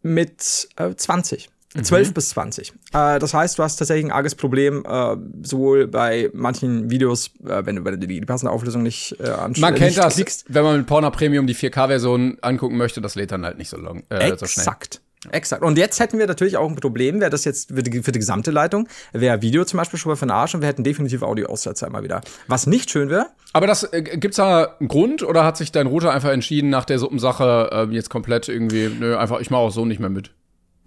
mit 0.01 0.69
äh, 0.77 0.95
20. 0.95 1.50
12 1.83 2.13
bis 2.13 2.29
20. 2.29 2.74
Äh, 2.94 3.19
das 3.19 3.33
heißt, 3.33 3.57
du 3.57 3.63
hast 3.63 3.77
tatsächlich 3.77 4.06
ein 4.06 4.12
arges 4.12 4.35
Problem, 4.35 4.83
äh, 4.88 5.15
sowohl 5.44 5.88
bei 5.88 6.29
manchen 6.33 6.89
Videos, 6.89 7.31
äh, 7.45 7.65
wenn 7.65 7.75
du 7.75 7.97
die, 7.97 8.07
die 8.07 8.21
passende 8.21 8.51
Auflösung 8.51 8.83
nicht 8.83 9.15
äh, 9.19 9.29
anschaust. 9.29 9.62
Man 9.62 9.75
kennt 9.75 9.97
das, 9.97 10.15
klickst. 10.15 10.45
wenn 10.47 10.63
man 10.63 10.77
mit 10.77 10.88
Porno 10.88 11.09
Premium 11.11 11.47
die 11.47 11.56
4K-Version 11.56 12.37
angucken 12.42 12.78
möchte, 12.78 13.02
das 13.02 13.16
lädt 13.16 13.31
dann 13.31 13.45
halt 13.45 13.57
nicht 13.57 13.69
so 13.69 13.78
lang, 13.78 14.04
äh, 14.09 14.35
so 14.37 14.45
schnell. 14.45 14.63
Exakt. 14.63 15.02
Exakt. 15.31 15.63
Und 15.63 15.78
jetzt 15.78 15.99
hätten 15.99 16.19
wir 16.19 16.28
natürlich 16.28 16.57
auch 16.57 16.69
ein 16.69 16.75
Problem, 16.75 17.19
wäre 17.19 17.31
das 17.31 17.44
jetzt 17.44 17.73
für 17.73 17.81
die, 17.83 18.04
für 18.04 18.11
die 18.11 18.19
gesamte 18.19 18.52
Leitung, 18.52 18.87
wäre 19.13 19.42
Video 19.42 19.66
zum 19.66 19.78
Beispiel 19.78 19.99
schon 19.99 20.11
mal 20.11 20.16
für 20.16 20.25
den 20.25 20.31
Arsch 20.31 20.54
und 20.54 20.61
wir 20.61 20.68
hätten 20.68 20.83
definitiv 20.83 21.23
Audio-Aussetzer 21.23 21.87
immer 21.87 22.04
wieder. 22.04 22.21
Was 22.47 22.68
nicht 22.68 22.92
schön 22.92 23.09
wäre, 23.09 23.28
Aber 23.54 23.68
das 23.68 23.83
äh, 23.92 24.02
gibt's 24.02 24.37
da 24.37 24.75
einen 24.80 24.87
Grund 24.87 25.23
oder 25.23 25.44
hat 25.44 25.57
sich 25.57 25.71
dein 25.71 25.87
Router 25.87 26.11
einfach 26.11 26.30
entschieden 26.30 26.69
nach 26.69 26.85
der 26.85 26.99
Suppensache 26.99 27.69
äh, 27.71 27.94
jetzt 27.94 28.09
komplett 28.09 28.47
irgendwie, 28.47 28.90
nö, 28.90 29.18
einfach 29.18 29.40
ich 29.40 29.49
mache 29.49 29.61
auch 29.61 29.71
so 29.71 29.85
nicht 29.85 29.99
mehr 29.99 30.09
mit. 30.09 30.31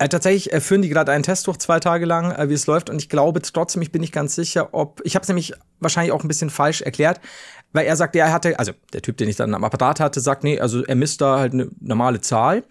Äh, 0.01 0.09
tatsächlich 0.09 0.51
äh, 0.51 0.63
führen 0.63 0.81
die 0.81 0.89
gerade 0.89 1.13
einen 1.13 1.23
Test 1.23 1.47
durch 1.47 1.59
zwei 1.59 1.79
Tage 1.79 2.07
lang, 2.07 2.33
äh, 2.33 2.49
wie 2.49 2.55
es 2.55 2.67
läuft. 2.67 2.89
Und 2.89 2.97
ich 2.97 3.11
glaube 3.11 3.43
trotzdem, 3.43 3.83
ich 3.83 3.93
bin 3.93 4.01
nicht 4.01 4.15
ganz 4.15 4.35
sicher, 4.35 4.71
ob. 4.73 5.03
Ich 5.05 5.15
habe 5.15 5.25
es 5.25 5.29
nämlich 5.29 5.53
wahrscheinlich 5.79 6.13
auch 6.13 6.25
ein 6.25 6.29
bisschen 6.29 6.49
falsch 6.49 6.81
erklärt, 6.81 7.21
weil 7.75 7.85
er 7.85 7.97
sagte, 7.97 8.19
er 8.19 8.33
hatte, 8.33 8.59
also 8.59 8.73
der 8.95 9.03
Typ, 9.03 9.19
den 9.19 9.29
ich 9.29 9.37
dann 9.37 9.53
am 9.55 9.63
Apparat 9.63 10.01
hatte, 10.01 10.21
sagt, 10.21 10.43
nee, 10.43 10.59
also 10.59 10.83
er 10.87 10.95
misst 10.95 11.21
da 11.21 11.39
halt 11.39 11.53
eine 11.53 11.69
normale 11.81 12.23
Zahl. 12.23 12.65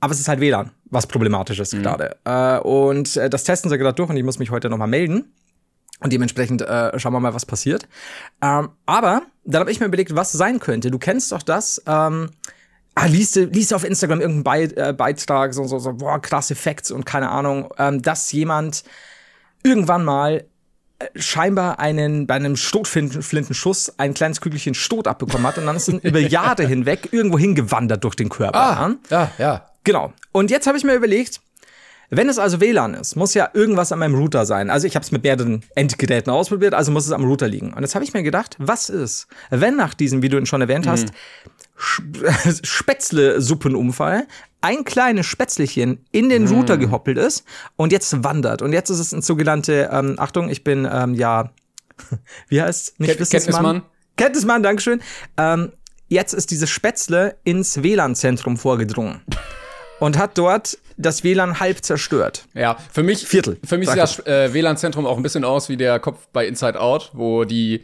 Aber 0.00 0.14
es 0.14 0.20
ist 0.20 0.28
halt 0.28 0.40
WLAN, 0.40 0.70
was 0.86 1.06
problematisch 1.06 1.60
ist 1.60 1.72
gerade. 1.72 2.16
Äh, 2.24 2.58
und 2.60 3.16
das 3.16 3.44
testen 3.44 3.70
sie 3.70 3.76
gerade 3.76 3.94
durch 3.94 4.08
und 4.08 4.16
ich 4.16 4.24
muss 4.24 4.38
mich 4.38 4.50
heute 4.50 4.70
noch 4.70 4.78
mal 4.78 4.86
melden. 4.86 5.34
Und 6.02 6.10
dementsprechend 6.10 6.62
äh, 6.62 6.98
schauen 6.98 7.12
wir 7.12 7.20
mal, 7.20 7.34
was 7.34 7.44
passiert. 7.44 7.86
Ähm, 8.40 8.70
aber 8.86 9.24
dann 9.44 9.60
habe 9.60 9.70
ich 9.70 9.78
mir 9.78 9.86
überlegt, 9.86 10.16
was 10.16 10.32
sein 10.32 10.58
könnte. 10.58 10.90
Du 10.90 10.98
kennst 10.98 11.32
doch 11.32 11.42
das. 11.42 11.82
Ähm, 11.86 12.30
ah, 12.94 13.06
liest, 13.06 13.36
du- 13.36 13.44
liest 13.44 13.70
du 13.72 13.76
auf 13.76 13.84
Instagram 13.84 14.20
irgendeinen 14.20 14.70
äh, 14.76 14.92
Beitrag, 14.92 15.54
so, 15.54 15.64
so, 15.64 15.78
so, 15.78 15.92
boah, 15.94 16.20
krasse 16.20 16.54
Facts 16.54 16.90
und 16.90 17.04
keine 17.06 17.30
Ahnung, 17.30 17.72
ähm, 17.78 18.02
dass 18.02 18.30
jemand 18.32 18.84
irgendwann 19.62 20.04
mal 20.04 20.44
äh, 20.98 21.06
scheinbar 21.14 21.78
einen 21.78 22.26
bei 22.26 22.34
einem 22.34 22.56
Stotflintenschuss 22.56 23.94
ein 23.98 24.14
kleines 24.14 24.40
Kügelchen 24.40 24.74
Stot 24.74 25.06
abbekommen 25.06 25.46
hat 25.46 25.58
und 25.58 25.66
dann 25.66 25.76
ist 25.76 25.88
es 25.88 25.94
über 26.02 26.18
Jahre 26.20 26.66
hinweg 26.66 27.08
irgendwo 27.12 27.38
hingewandert 27.38 28.04
durch 28.04 28.14
den 28.16 28.28
Körper. 28.28 28.58
ja? 29.10 29.28
ja, 29.28 29.30
ja. 29.38 29.66
Genau. 29.84 30.12
Und 30.32 30.50
jetzt 30.50 30.66
habe 30.66 30.76
ich 30.76 30.84
mir 30.84 30.94
überlegt, 30.94 31.40
wenn 32.12 32.28
es 32.28 32.38
also 32.38 32.60
WLAN 32.60 32.94
ist, 32.94 33.14
muss 33.16 33.34
ja 33.34 33.48
irgendwas 33.54 33.92
an 33.92 34.00
meinem 34.00 34.14
Router 34.16 34.44
sein. 34.44 34.68
Also 34.68 34.86
ich 34.86 34.96
habe 34.96 35.04
es 35.04 35.12
mit 35.12 35.22
mehreren 35.22 35.62
Endgeräten 35.76 36.30
ausprobiert, 36.32 36.74
also 36.74 36.90
muss 36.90 37.06
es 37.06 37.12
am 37.12 37.24
Router 37.24 37.46
liegen. 37.48 37.72
Und 37.72 37.80
jetzt 37.82 37.94
habe 37.94 38.04
ich 38.04 38.12
mir 38.12 38.22
gedacht, 38.24 38.56
was 38.58 38.90
ist, 38.90 39.28
wenn 39.50 39.76
nach 39.76 39.94
diesem, 39.94 40.20
wie 40.20 40.28
du 40.28 40.36
ihn 40.36 40.44
schon 40.44 40.60
erwähnt 40.60 40.86
hast, 40.88 41.08
Sch- 41.08 41.12
Spätzle-Suppenunfall 42.62 44.26
ein 44.62 44.84
kleines 44.84 45.26
Spätzlechen 45.26 46.04
in 46.12 46.28
den 46.28 46.46
Router 46.46 46.76
gehoppelt 46.76 47.16
ist 47.18 47.44
und 47.76 47.92
jetzt 47.92 48.22
wandert. 48.22 48.60
Und 48.60 48.72
jetzt 48.72 48.90
ist 48.90 48.98
es 48.98 49.12
ein 49.12 49.22
sogenannte, 49.22 49.88
ähm, 49.90 50.16
Achtung, 50.18 50.50
ich 50.50 50.64
bin 50.64 50.86
ähm, 50.90 51.14
ja, 51.14 51.50
wie 52.48 52.60
heißt 52.60 53.00
nicht 53.00 53.16
Ken- 53.16 53.26
Kenntnismann? 53.26 53.82
Kennt 54.16 54.44
Mann, 54.44 54.62
Dankeschön. 54.62 55.00
Ähm, 55.38 55.72
jetzt 56.08 56.34
ist 56.34 56.50
dieses 56.50 56.68
Spätzle 56.68 57.36
ins 57.44 57.82
WLAN-Zentrum 57.82 58.58
vorgedrungen 58.58 59.22
und 59.98 60.18
hat 60.18 60.36
dort 60.36 60.76
das 60.98 61.24
WLAN 61.24 61.58
halb 61.58 61.82
zerstört. 61.82 62.46
Ja, 62.52 62.76
für 62.92 63.02
mich, 63.02 63.26
Viertel. 63.26 63.58
Für 63.64 63.78
mich 63.78 63.88
sieht 63.88 63.96
das 63.96 64.18
äh, 64.26 64.52
WLAN-Zentrum 64.52 65.06
auch 65.06 65.16
ein 65.16 65.22
bisschen 65.22 65.44
aus 65.44 65.70
wie 65.70 65.78
der 65.78 65.98
Kopf 66.00 66.28
bei 66.34 66.46
Inside 66.46 66.78
Out, 66.78 67.12
wo 67.14 67.44
die 67.44 67.82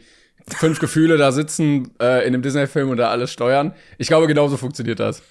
fünf 0.49 0.79
Gefühle 0.79 1.17
da 1.17 1.31
sitzen 1.31 1.91
äh, 2.01 2.25
in 2.25 2.33
dem 2.33 2.41
Disney-Film 2.41 2.89
und 2.89 2.97
da 2.97 3.09
alles 3.09 3.31
steuern. 3.31 3.73
Ich 3.97 4.07
glaube, 4.07 4.27
genauso 4.27 4.57
funktioniert 4.57 4.99
das. 4.99 5.21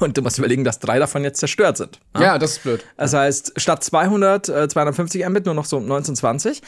Und 0.00 0.16
du 0.16 0.22
musst 0.22 0.38
überlegen, 0.38 0.64
dass 0.64 0.78
drei 0.78 0.98
davon 0.98 1.22
jetzt 1.22 1.38
zerstört 1.38 1.76
sind. 1.76 2.00
Ja, 2.14 2.22
ja 2.22 2.38
das 2.38 2.52
ist 2.52 2.62
blöd. 2.62 2.84
Das 2.96 3.12
heißt, 3.12 3.52
statt 3.56 3.84
200, 3.84 4.48
äh, 4.48 4.68
250 4.68 5.28
Mbit 5.28 5.46
nur 5.46 5.54
noch 5.54 5.66
so 5.66 5.76
1920. 5.76 6.62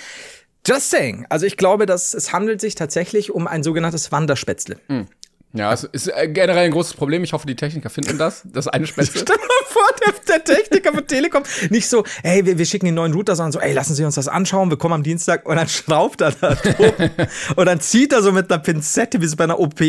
Just 0.66 0.90
saying. 0.90 1.26
Also 1.28 1.46
ich 1.46 1.56
glaube, 1.56 1.86
dass 1.86 2.14
es 2.14 2.32
handelt 2.32 2.60
sich 2.60 2.74
tatsächlich 2.74 3.30
um 3.30 3.46
ein 3.46 3.62
sogenanntes 3.62 4.12
Wanderspätzle. 4.12 4.78
Mhm. 4.88 5.06
Ja, 5.56 5.72
es 5.72 5.84
ist 5.84 6.08
äh, 6.08 6.28
generell 6.28 6.64
ein 6.64 6.72
großes 6.72 6.94
Problem. 6.94 7.22
Ich 7.22 7.32
hoffe, 7.32 7.46
die 7.46 7.54
Techniker 7.54 7.88
finden 7.88 8.18
das. 8.18 8.42
Das 8.44 8.66
eine 8.66 8.86
Spätzle. 8.88 9.20
Stell 9.20 9.36
dir 9.36 9.42
mal 9.42 9.66
vor, 9.66 9.82
der, 10.04 10.14
der 10.38 10.44
Techniker 10.44 10.92
von 10.92 11.06
Telekom 11.06 11.44
nicht 11.70 11.88
so, 11.88 12.04
hey, 12.24 12.44
wir, 12.44 12.58
wir 12.58 12.66
schicken 12.66 12.86
den 12.86 12.96
neuen 12.96 13.14
Router, 13.14 13.36
sondern 13.36 13.52
so, 13.52 13.60
ey, 13.60 13.72
lassen 13.72 13.94
Sie 13.94 14.04
uns 14.04 14.16
das 14.16 14.26
anschauen, 14.26 14.68
wir 14.70 14.76
kommen 14.76 14.94
am 14.94 15.02
Dienstag 15.04 15.46
und 15.46 15.54
dann 15.54 15.68
schraubt 15.68 16.20
er 16.22 16.32
da 16.32 16.56
drum. 16.56 16.92
und 17.56 17.66
dann 17.66 17.80
zieht 17.80 18.12
er 18.12 18.22
so 18.22 18.32
mit 18.32 18.50
einer 18.50 18.60
Pinzette, 18.60 19.20
wie 19.20 19.26
so 19.26 19.36
bei 19.36 19.44
einer 19.44 19.60
OP, 19.60 19.80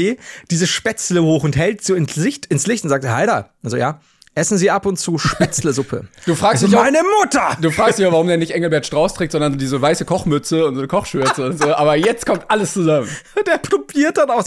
diese 0.51 0.67
Spätzle 0.67 1.23
hoch 1.23 1.43
und 1.43 1.57
hält 1.57 1.83
so 1.83 1.95
ins 1.95 2.15
Licht, 2.15 2.45
ins 2.45 2.67
Licht 2.67 2.83
und 2.83 2.91
sagt, 2.91 3.05
Heider, 3.05 3.49
also 3.63 3.75
ja, 3.75 3.99
Essen 4.37 4.57
Sie 4.57 4.69
ab 4.69 4.85
und 4.85 4.99
zu 4.99 5.17
Spätzlesuppe. 5.17 6.07
Du 6.25 6.35
fragst 6.35 6.63
also 6.63 6.75
dich 6.75 6.75
meine 6.75 6.99
Mutter. 7.21 7.55
Du 7.61 7.71
fragst 7.71 7.99
dich, 7.99 8.05
warum 8.05 8.27
der 8.27 8.37
nicht 8.37 8.51
Engelbert 8.51 8.85
Strauß 8.85 9.13
trägt, 9.13 9.31
sondern 9.31 9.57
diese 9.57 9.81
weiße 9.81 10.03
Kochmütze 10.03 10.65
und 10.65 10.75
so 10.75 10.81
eine 10.81 10.87
Kochschürze 10.87 11.45
und 11.45 11.61
so. 11.61 11.73
Aber 11.73 11.95
jetzt 11.95 12.25
kommt 12.25 12.49
alles 12.49 12.73
zusammen. 12.73 13.07
Der 13.47 13.59
probiert 13.59 14.17
dann 14.17 14.29
aus. 14.29 14.45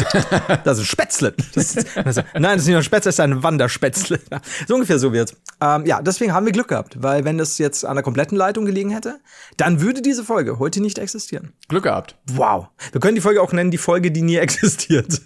Das 0.64 0.78
ist 0.78 0.86
Spätzle. 0.86 1.34
Das 1.54 1.76
ist, 1.76 1.96
also, 1.96 2.22
nein, 2.34 2.42
das 2.42 2.62
ist 2.62 2.66
nicht 2.66 2.72
nur 2.72 2.80
ein 2.80 2.84
Spätzle, 2.84 3.08
das 3.08 3.14
ist 3.14 3.20
ein 3.20 3.42
Wanderspätzle. 3.42 4.20
So 4.66 4.74
ungefähr 4.74 4.98
so 4.98 5.12
wird's. 5.12 5.34
Ähm, 5.60 5.86
ja, 5.86 6.02
deswegen 6.02 6.34
haben 6.34 6.44
wir 6.46 6.52
Glück 6.52 6.68
gehabt, 6.68 7.00
weil 7.00 7.24
wenn 7.24 7.38
das 7.38 7.56
jetzt 7.58 7.84
an 7.84 7.94
der 7.94 8.02
kompletten 8.02 8.36
Leitung 8.36 8.66
gelegen 8.66 8.90
hätte, 8.90 9.20
dann 9.56 9.80
würde 9.80 10.02
diese 10.02 10.24
Folge 10.24 10.58
heute 10.58 10.80
nicht 10.80 10.98
existieren. 10.98 11.52
Glück 11.68 11.84
gehabt. 11.84 12.16
Wow. 12.26 12.66
Wir 12.92 13.00
können 13.00 13.14
die 13.14 13.20
Folge 13.20 13.40
auch 13.40 13.52
nennen, 13.52 13.70
die 13.70 13.78
Folge, 13.78 14.10
die 14.10 14.22
nie 14.22 14.36
existiert. 14.38 15.22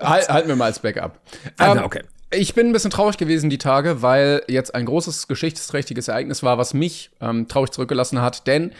Halt, 0.00 0.28
halten 0.28 0.48
wir 0.48 0.56
mal 0.56 0.66
als 0.66 0.80
Backup. 0.80 1.20
Ähm, 1.58 1.78
okay. 1.78 2.02
Ich 2.36 2.54
bin 2.54 2.68
ein 2.68 2.72
bisschen 2.72 2.90
traurig 2.90 3.16
gewesen 3.16 3.50
die 3.50 3.58
Tage, 3.58 4.02
weil 4.02 4.42
jetzt 4.48 4.74
ein 4.74 4.86
großes 4.86 5.28
geschichtsträchtiges 5.28 6.08
Ereignis 6.08 6.42
war, 6.42 6.58
was 6.58 6.74
mich 6.74 7.10
ähm, 7.20 7.48
traurig 7.48 7.70
zurückgelassen 7.70 8.20
hat, 8.20 8.46
denn 8.46 8.72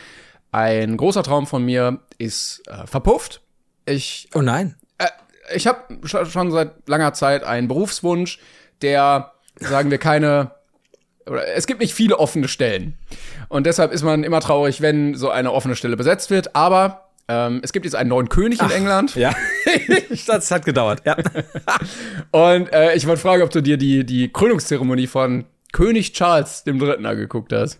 ein 0.52 0.96
großer 0.96 1.23
Traum 1.23 1.46
von 1.46 1.64
mir 1.64 2.00
ist 2.18 2.62
äh, 2.68 2.87
verpufft. 2.87 3.40
Ich 3.87 4.28
Oh 4.34 4.40
nein. 4.42 4.76
äh, 4.99 5.08
ich 5.54 5.66
habe 5.66 6.06
schon 6.06 6.50
seit 6.50 6.88
langer 6.88 7.12
Zeit 7.12 7.44
einen 7.44 7.68
Berufswunsch, 7.68 8.38
der 8.82 9.32
sagen 9.61 9.90
wir 9.90 9.99
keine 9.99 10.52
oder 11.26 11.46
es 11.49 11.66
gibt 11.66 11.80
nicht 11.80 11.94
viele 11.94 12.18
offene 12.18 12.49
Stellen. 12.49 12.94
Und 13.49 13.66
deshalb 13.66 13.92
ist 13.92 14.02
man 14.02 14.25
immer 14.25 14.40
traurig, 14.40 14.80
wenn 14.80 15.14
so 15.14 15.30
eine 15.30 15.52
offene 15.52 15.75
Stelle 15.76 15.96
besetzt 15.96 16.30
wird, 16.30 16.54
aber 16.54 17.03
ähm, 17.28 17.61
es 17.62 17.73
gibt 17.73 17.87
jetzt 17.87 17.95
einen 17.95 18.11
neuen 18.11 18.28
König 18.28 18.61
in 18.61 18.71
England. 18.71 19.14
Ja. 19.14 19.35
das 20.26 20.50
hat 20.50 20.64
gedauert, 20.64 21.02
ja. 21.07 21.16
Und 22.31 22.73
äh, 22.73 22.95
ich 22.95 23.07
wollte 23.07 23.23
fragen, 23.23 23.43
ob 23.43 23.50
du 23.50 23.62
dir 23.62 23.76
die, 23.76 24.04
die 24.04 24.31
Krönungszeremonie 24.31 25.07
von 25.07 25.47
König 25.73 26.12
Charles 26.12 26.64
dem 26.64 26.78
Dritten 26.78 27.07
angeguckt 27.07 27.52
hast. 27.52 27.78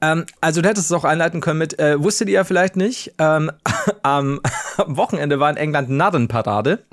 Ähm, 0.00 0.24
also 0.40 0.62
du 0.62 0.68
hättest 0.68 0.90
es 0.90 0.96
auch 0.96 1.04
einleiten 1.04 1.40
können 1.40 1.58
mit, 1.58 1.78
äh, 1.78 2.02
wusstet 2.02 2.28
ihr 2.28 2.44
vielleicht 2.44 2.76
nicht, 2.76 3.14
ähm, 3.18 3.50
am, 4.02 4.40
am 4.78 4.96
Wochenende 4.96 5.40
war 5.40 5.50
in 5.50 5.56
England 5.56 5.90
Narrenparade. 5.90 6.84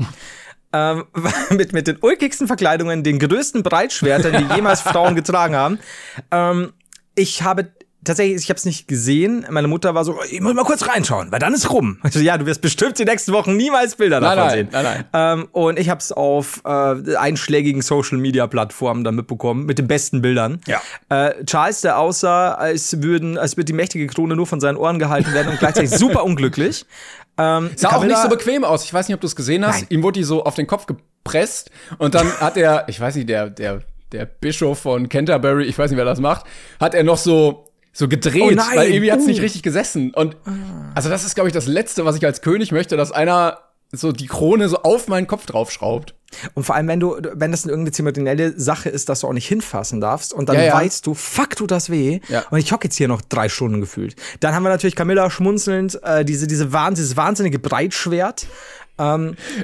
ähm, 0.73 1.05
mit, 1.51 1.71
mit 1.71 1.87
den 1.87 1.97
ulkigsten 2.01 2.47
Verkleidungen, 2.47 3.03
den 3.03 3.19
größten 3.19 3.63
Breitschwertern, 3.63 4.47
die 4.47 4.55
jemals 4.55 4.81
Frauen 4.81 5.15
getragen 5.15 5.55
haben. 5.55 5.79
Ähm, 6.31 6.73
ich 7.15 7.43
habe 7.43 7.71
tatsächlich, 8.03 8.41
ich 8.43 8.49
habe 8.49 8.57
es 8.57 8.65
nicht 8.65 8.87
gesehen. 8.87 9.45
Meine 9.49 9.67
Mutter 9.67 9.95
war 9.95 10.05
so, 10.05 10.17
ich 10.29 10.41
muss 10.41 10.53
mal 10.53 10.63
kurz 10.63 10.87
reinschauen, 10.87 11.31
weil 11.31 11.39
dann 11.39 11.53
ist 11.53 11.71
rum. 11.71 11.99
Ich 12.05 12.13
so, 12.13 12.19
ja, 12.19 12.37
du 12.37 12.45
wirst 12.45 12.61
bestimmt 12.61 12.97
die 12.99 13.05
nächsten 13.05 13.31
Wochen 13.33 13.55
niemals 13.55 13.95
Bilder 13.95 14.19
Nein, 14.19 14.37
davon 14.37 14.47
nein, 14.47 14.57
sehen. 14.57 14.69
nein, 14.71 15.05
nein. 15.11 15.39
Ähm, 15.39 15.47
und 15.51 15.79
ich 15.79 15.89
habe 15.89 15.99
es 15.99 16.11
auf 16.11 16.61
äh, 16.65 17.15
einschlägigen 17.15 17.81
Social 17.81 18.17
Media 18.17 18.47
Plattformen 18.47 19.03
dann 19.03 19.15
mitbekommen 19.15 19.65
mit 19.65 19.79
den 19.79 19.87
besten 19.87 20.21
Bildern. 20.21 20.61
Ja. 20.67 20.81
Äh, 21.09 21.43
Charles, 21.45 21.81
der 21.81 21.99
aussah, 21.99 22.53
als 22.53 23.01
würden, 23.01 23.37
als 23.37 23.57
würde 23.57 23.65
die 23.65 23.73
mächtige 23.73 24.07
Krone 24.07 24.35
nur 24.35 24.47
von 24.47 24.59
seinen 24.59 24.77
Ohren 24.77 24.99
gehalten 24.99 25.33
werden 25.33 25.49
und 25.51 25.59
gleichzeitig 25.59 25.89
super 25.97 26.23
unglücklich. 26.23 26.85
Ähm, 27.37 27.71
Sah 27.75 27.89
auch 27.89 27.93
Camilla- 27.93 28.07
nicht 28.09 28.21
so 28.23 28.29
bequem 28.29 28.63
aus. 28.63 28.83
Ich 28.83 28.93
weiß 28.93 29.07
nicht, 29.07 29.15
ob 29.15 29.21
du 29.21 29.27
es 29.27 29.35
gesehen 29.35 29.65
hast. 29.65 29.81
Nein. 29.81 29.87
Ihm 29.89 30.03
wurde 30.03 30.19
die 30.19 30.23
so 30.23 30.43
auf 30.43 30.55
den 30.55 30.67
Kopf 30.67 30.85
gepresst 30.85 31.71
und 31.97 32.13
dann 32.15 32.31
hat 32.39 32.57
er, 32.57 32.85
ich 32.87 32.99
weiß 32.99 33.15
nicht, 33.15 33.27
der, 33.27 33.49
der, 33.49 33.81
der 34.11 34.25
Bischof 34.25 34.79
von 34.79 35.09
Canterbury, 35.09 35.63
ich 35.65 35.77
weiß 35.77 35.89
nicht, 35.89 35.97
wer 35.97 36.05
das 36.05 36.19
macht, 36.19 36.45
hat 36.79 36.93
er 36.93 37.03
noch 37.03 37.17
so, 37.17 37.65
so 37.93 38.07
gedreht, 38.07 38.41
Oh 38.43 38.51
nein. 38.51 38.65
weil 38.75 38.89
irgendwie 38.89 39.11
hat's 39.11 39.23
Uh. 39.23 39.27
nicht 39.27 39.41
richtig 39.41 39.61
gesessen. 39.63 40.11
Und 40.13 40.35
also 40.95 41.09
das 41.09 41.23
ist, 41.23 41.35
glaube 41.35 41.47
ich, 41.49 41.53
das 41.53 41.67
Letzte, 41.67 42.03
was 42.05 42.15
ich 42.15 42.25
als 42.25 42.41
König 42.41 42.71
möchte, 42.71 42.97
dass 42.97 43.11
einer 43.11 43.59
so 43.91 44.11
die 44.11 44.25
Krone 44.25 44.67
so 44.69 44.81
auf 44.81 45.07
meinen 45.07 45.27
Kopf 45.27 45.45
draufschraubt. 45.45 46.15
Und 46.55 46.63
vor 46.63 46.73
allem, 46.73 46.87
wenn 46.87 46.99
du, 46.99 47.15
wenn 47.33 47.51
das 47.51 47.63
irgendeine 47.65 47.91
zeremonielle 47.91 48.59
Sache 48.59 48.89
ist, 48.89 49.07
dass 49.09 49.19
du 49.19 49.27
auch 49.27 49.33
nicht 49.33 49.47
hinfassen 49.47 50.01
darfst 50.01 50.33
und 50.33 50.49
dann 50.49 50.55
Ja, 50.55 50.63
ja. 50.63 50.73
weißt 50.73 51.05
du, 51.05 51.13
fuck, 51.13 51.55
tut 51.55 51.69
das 51.69 51.91
weh. 51.91 52.19
Ja. 52.27 52.43
Und 52.49 52.57
ich 52.57 52.71
hocke 52.71 52.87
jetzt 52.87 52.95
hier 52.95 53.07
noch 53.07 53.21
drei 53.21 53.49
Stunden 53.49 53.81
gefühlt. 53.81 54.15
Dann 54.39 54.55
haben 54.55 54.63
wir 54.63 54.69
natürlich 54.69 54.95
Camilla 54.95 55.29
schmunzelnd, 55.29 55.99
äh, 56.03 56.25
diese, 56.25 56.47
diese 56.47 56.73
Wahn, 56.73 56.95
dieses 56.95 57.15
wahnsinnige 57.15 57.59
Breitschwert. 57.59 58.47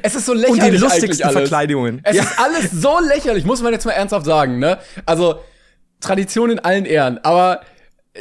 Es 0.03 0.15
ist 0.15 0.25
so 0.25 0.31
Und 0.33 0.39
lächerlich 0.39 0.59
die 0.59 0.67
eigentlich 0.67 0.81
lustigsten. 0.81 1.29
Verkleidungen. 1.31 2.01
Es 2.03 2.15
ist 2.17 2.39
alles 2.39 2.71
so 2.71 2.99
lächerlich, 2.99 3.45
muss 3.45 3.61
man 3.63 3.73
jetzt 3.73 3.85
mal 3.85 3.91
ernsthaft 3.91 4.25
sagen, 4.25 4.59
ne? 4.59 4.77
Also, 5.05 5.39
Tradition 6.01 6.49
in 6.51 6.59
allen 6.59 6.85
Ehren, 6.85 7.19
aber 7.23 7.61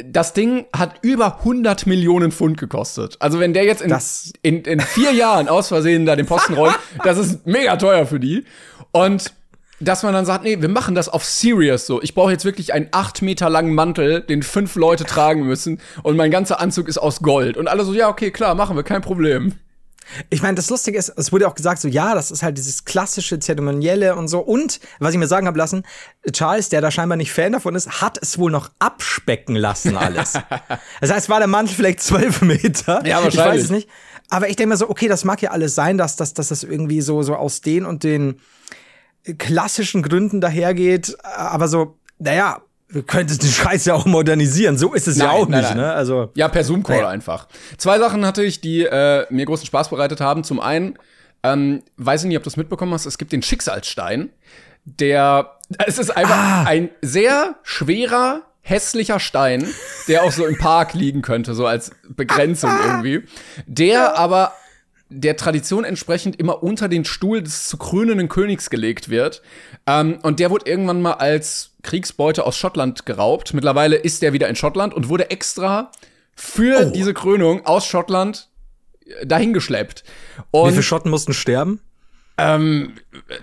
das 0.05 0.33
Ding 0.33 0.65
hat 0.75 0.95
über 1.01 1.39
100 1.39 1.85
Millionen 1.87 2.31
Pfund 2.31 2.57
gekostet. 2.57 3.17
Also, 3.19 3.39
wenn 3.39 3.53
der 3.53 3.63
jetzt 3.65 3.81
in, 3.81 3.89
Das- 3.89 4.31
in, 4.41 4.61
in 4.63 4.79
vier 4.79 5.11
Jahren 5.13 5.47
aus 5.47 5.67
Versehen 5.69 6.05
da 6.05 6.15
den 6.15 6.25
Posten 6.25 6.53
rollt, 6.53 6.75
das 7.03 7.17
ist 7.17 7.45
mega 7.47 7.75
teuer 7.77 8.05
für 8.05 8.19
die. 8.19 8.45
Und 8.91 9.33
dass 9.81 10.03
man 10.03 10.13
dann 10.13 10.25
sagt, 10.25 10.43
nee, 10.43 10.61
wir 10.61 10.67
machen 10.67 10.93
das 10.93 11.07
auf 11.07 11.23
serious 11.23 11.85
so. 11.87 12.01
Ich 12.01 12.13
brauche 12.13 12.31
jetzt 12.31 12.43
wirklich 12.43 12.73
einen 12.73 12.89
acht 12.91 13.21
Meter 13.21 13.49
langen 13.49 13.73
Mantel, 13.73 14.19
den 14.21 14.43
fünf 14.43 14.75
Leute 14.75 15.05
tragen 15.05 15.43
müssen 15.47 15.79
und 16.03 16.17
mein 16.17 16.31
ganzer 16.31 16.59
Anzug 16.59 16.89
ist 16.89 16.97
aus 16.97 17.21
Gold. 17.21 17.55
Und 17.55 17.69
alle 17.69 17.85
so, 17.85 17.93
ja, 17.93 18.09
okay, 18.09 18.29
klar, 18.31 18.55
machen 18.55 18.75
wir, 18.75 18.83
kein 18.83 19.01
Problem. 19.01 19.53
Ich 20.29 20.41
meine, 20.41 20.55
das 20.55 20.69
Lustige 20.69 20.97
ist, 20.97 21.09
es 21.15 21.31
wurde 21.31 21.47
auch 21.47 21.55
gesagt, 21.55 21.81
so 21.81 21.87
ja, 21.87 22.15
das 22.15 22.31
ist 22.31 22.43
halt 22.43 22.57
dieses 22.57 22.85
klassische 22.85 23.39
Zeremonielle 23.39 24.15
und 24.15 24.27
so. 24.27 24.39
Und 24.39 24.79
was 24.99 25.13
ich 25.13 25.19
mir 25.19 25.27
sagen 25.27 25.47
habe 25.47 25.57
lassen, 25.57 25.83
Charles, 26.31 26.69
der 26.69 26.81
da 26.81 26.91
scheinbar 26.91 27.17
nicht 27.17 27.31
Fan 27.31 27.53
davon 27.53 27.75
ist, 27.75 28.01
hat 28.01 28.17
es 28.21 28.37
wohl 28.37 28.51
noch 28.51 28.69
abspecken 28.79 29.55
lassen 29.55 29.97
alles. 29.97 30.33
das 31.01 31.11
heißt, 31.11 31.29
war 31.29 31.39
der 31.39 31.47
Mantel 31.47 31.75
vielleicht 31.75 32.01
zwölf 32.01 32.41
Meter. 32.41 33.05
Ja, 33.05 33.19
Ich 33.19 33.25
weiß 33.25 33.35
wahrscheinlich. 33.35 33.63
es 33.65 33.69
nicht. 33.71 33.89
Aber 34.29 34.47
ich 34.49 34.55
denke 34.55 34.69
mir 34.69 34.77
so, 34.77 34.89
okay, 34.89 35.07
das 35.07 35.25
mag 35.25 35.41
ja 35.41 35.51
alles 35.51 35.75
sein, 35.75 35.97
dass, 35.97 36.15
dass, 36.15 36.33
dass 36.33 36.49
das 36.49 36.63
irgendwie 36.63 37.01
so, 37.01 37.23
so 37.23 37.35
aus 37.35 37.61
den 37.61 37.85
und 37.85 38.03
den 38.03 38.39
klassischen 39.37 40.03
Gründen 40.03 40.41
dahergeht. 40.41 41.17
Aber 41.23 41.67
so, 41.67 41.97
naja, 42.19 42.61
wir 42.91 43.03
könnten 43.03 43.37
den 43.37 43.49
Scheiß 43.49 43.85
ja 43.85 43.93
auch 43.93 44.05
modernisieren. 44.05 44.77
So 44.77 44.93
ist 44.93 45.07
es 45.07 45.17
ja 45.17 45.27
Nein, 45.27 45.35
auch 45.35 45.47
nein, 45.47 45.61
nicht, 45.61 45.69
nein. 45.75 45.77
ne? 45.85 45.93
Also. 45.93 46.31
Ja, 46.35 46.47
per 46.47 46.63
Zoom-Call 46.63 46.97
Naja. 46.97 47.09
einfach. 47.09 47.47
Zwei 47.77 47.99
Sachen 47.99 48.25
hatte 48.25 48.43
ich, 48.43 48.61
die 48.61 48.83
äh, 48.83 49.25
mir 49.29 49.45
großen 49.45 49.65
Spaß 49.67 49.89
bereitet 49.89 50.21
haben. 50.21 50.43
Zum 50.43 50.59
einen, 50.59 50.97
ähm, 51.43 51.83
weiß 51.97 52.23
ich 52.23 52.27
nicht, 52.27 52.37
ob 52.37 52.43
du 52.43 52.49
es 52.49 52.57
mitbekommen 52.57 52.93
hast, 52.93 53.05
es 53.05 53.17
gibt 53.19 53.31
den 53.31 53.43
Schicksalsstein, 53.43 54.29
der, 54.85 55.51
es 55.85 55.99
ist 55.99 56.09
einfach 56.15 56.35
Ah. 56.35 56.63
ein 56.63 56.89
sehr 57.01 57.55
schwerer, 57.63 58.41
hässlicher 58.61 59.19
Stein, 59.19 59.67
der 60.07 60.23
auch 60.23 60.31
so 60.31 60.45
im 60.45 60.57
Park 60.57 60.93
liegen 60.93 61.21
könnte, 61.21 61.53
so 61.53 61.65
als 61.67 61.91
Begrenzung 62.09 62.71
irgendwie, 62.85 63.23
der 63.67 64.17
aber 64.17 64.53
der 65.09 65.35
Tradition 65.37 65.83
entsprechend 65.83 66.39
immer 66.39 66.61
unter 66.61 66.87
den 66.87 67.03
Stuhl 67.03 67.41
des 67.41 67.67
zu 67.67 67.77
krönenden 67.77 68.29
Königs 68.29 68.69
gelegt 68.69 69.09
wird. 69.09 69.41
Ähm, 69.87 70.19
und 70.21 70.39
der 70.39 70.51
wurde 70.51 70.69
irgendwann 70.69 71.01
mal 71.01 71.13
als 71.13 71.71
Kriegsbeute 71.81 72.45
aus 72.45 72.57
Schottland 72.57 73.05
geraubt. 73.05 73.53
Mittlerweile 73.53 73.95
ist 73.95 74.21
der 74.21 74.33
wieder 74.33 74.47
in 74.49 74.55
Schottland 74.55 74.93
und 74.93 75.09
wurde 75.09 75.31
extra 75.31 75.91
für 76.35 76.87
Oh. 76.87 76.91
diese 76.91 77.13
Krönung 77.13 77.65
aus 77.65 77.85
Schottland 77.85 78.49
äh, 79.05 79.25
dahin 79.25 79.51
geschleppt. 79.53 80.03
Wie 80.37 80.43
Und 80.51 80.71
viele 80.71 80.83
Schotten 80.83 81.09
mussten 81.09 81.33
sterben? 81.33 81.79
ähm, 82.37 82.93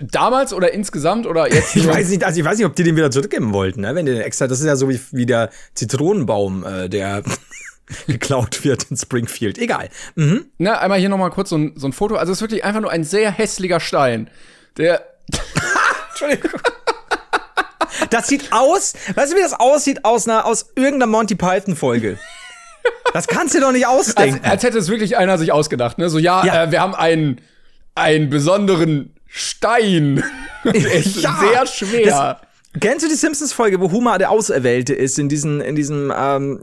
damals 0.01 0.55
oder 0.55 0.73
insgesamt 0.73 1.27
oder 1.27 1.53
jetzt? 1.53 1.77
Ich 1.77 1.87
weiß 1.87 2.09
nicht, 2.09 2.25
also 2.25 2.41
ich 2.41 2.47
weiß 2.47 2.57
nicht, 2.57 2.67
ob 2.67 2.75
die 2.77 2.83
den 2.85 2.97
wieder 2.97 3.11
zurückgeben 3.11 3.53
wollten, 3.53 3.83
ne? 3.83 3.95
Wenn 3.95 4.07
die 4.07 4.13
den 4.13 4.23
extra, 4.23 4.47
das 4.47 4.61
ist 4.61 4.67
ja 4.67 4.77
so 4.77 4.89
wie, 4.89 4.99
wie 5.13 5.27
der 5.27 5.51
Zitronenbaum, 5.75 6.65
äh, 6.65 6.89
der 6.89 7.23
geklaut 8.07 8.65
wird 8.65 8.85
in 8.91 8.97
Springfield. 8.97 9.59
Egal. 9.59 9.89
Mhm. 10.15 10.47
Na, 10.59 10.79
einmal 10.79 10.99
hier 10.99 11.09
noch 11.09 11.19
mal 11.19 11.31
kurz 11.31 11.51
so 11.51 11.59
ein, 11.59 11.73
so 11.77 11.87
ein 11.89 11.93
Foto. 11.93 12.17
Also 12.17 12.33
es 12.33 12.39
ist 12.39 12.43
wirklich 12.43 12.65
einfach 12.65 12.81
nur 12.81 12.91
ein 12.91 13.05
sehr 13.05 13.31
hässlicher 13.31 13.81
Stein. 13.81 14.31
Der 14.77 15.05
Entschuldigung. 16.11 16.61
Das 18.11 18.29
sieht 18.29 18.53
aus, 18.53 18.95
weißt 19.15 19.33
du, 19.33 19.37
wie 19.37 19.41
das 19.43 19.55
aussieht 19.55 20.05
aus 20.05 20.29
einer, 20.29 20.45
aus 20.45 20.67
irgendeiner 20.77 21.07
Monty 21.07 21.35
Python 21.35 21.77
Folge? 21.77 22.19
Das 23.13 23.27
kannst 23.27 23.55
du 23.55 23.61
doch 23.61 23.73
nicht 23.73 23.87
als, 23.87 24.09
ausdenken. 24.09 24.45
als 24.45 24.63
hätte 24.63 24.79
es 24.79 24.89
wirklich 24.89 25.17
einer 25.17 25.39
sich 25.39 25.51
ausgedacht, 25.53 25.99
ne? 25.99 26.11
So, 26.11 26.19
ja, 26.19 26.45
Ja. 26.45 26.65
Äh, 26.65 26.71
wir 26.73 26.81
haben 26.81 26.95
einen 26.95 27.41
einen 27.95 28.29
besonderen 28.29 29.15
Stein. 29.27 30.23
Der 30.65 30.75
ist 30.95 31.17
Ja, 31.17 31.37
sehr 31.41 31.67
schwer. 31.67 32.41
Kennst 32.81 33.05
du 33.05 33.09
die 33.09 33.17
Simpsons-Folge, 33.17 33.81
wo 33.81 33.91
Homer 33.91 34.19
der 34.19 34.31
Auserwählte 34.31 34.95
ist, 34.95 35.19
in 35.19 35.29
diesen, 35.29 35.61
in 35.61 35.77
diesem, 35.77 36.13
ähm, 36.17 36.61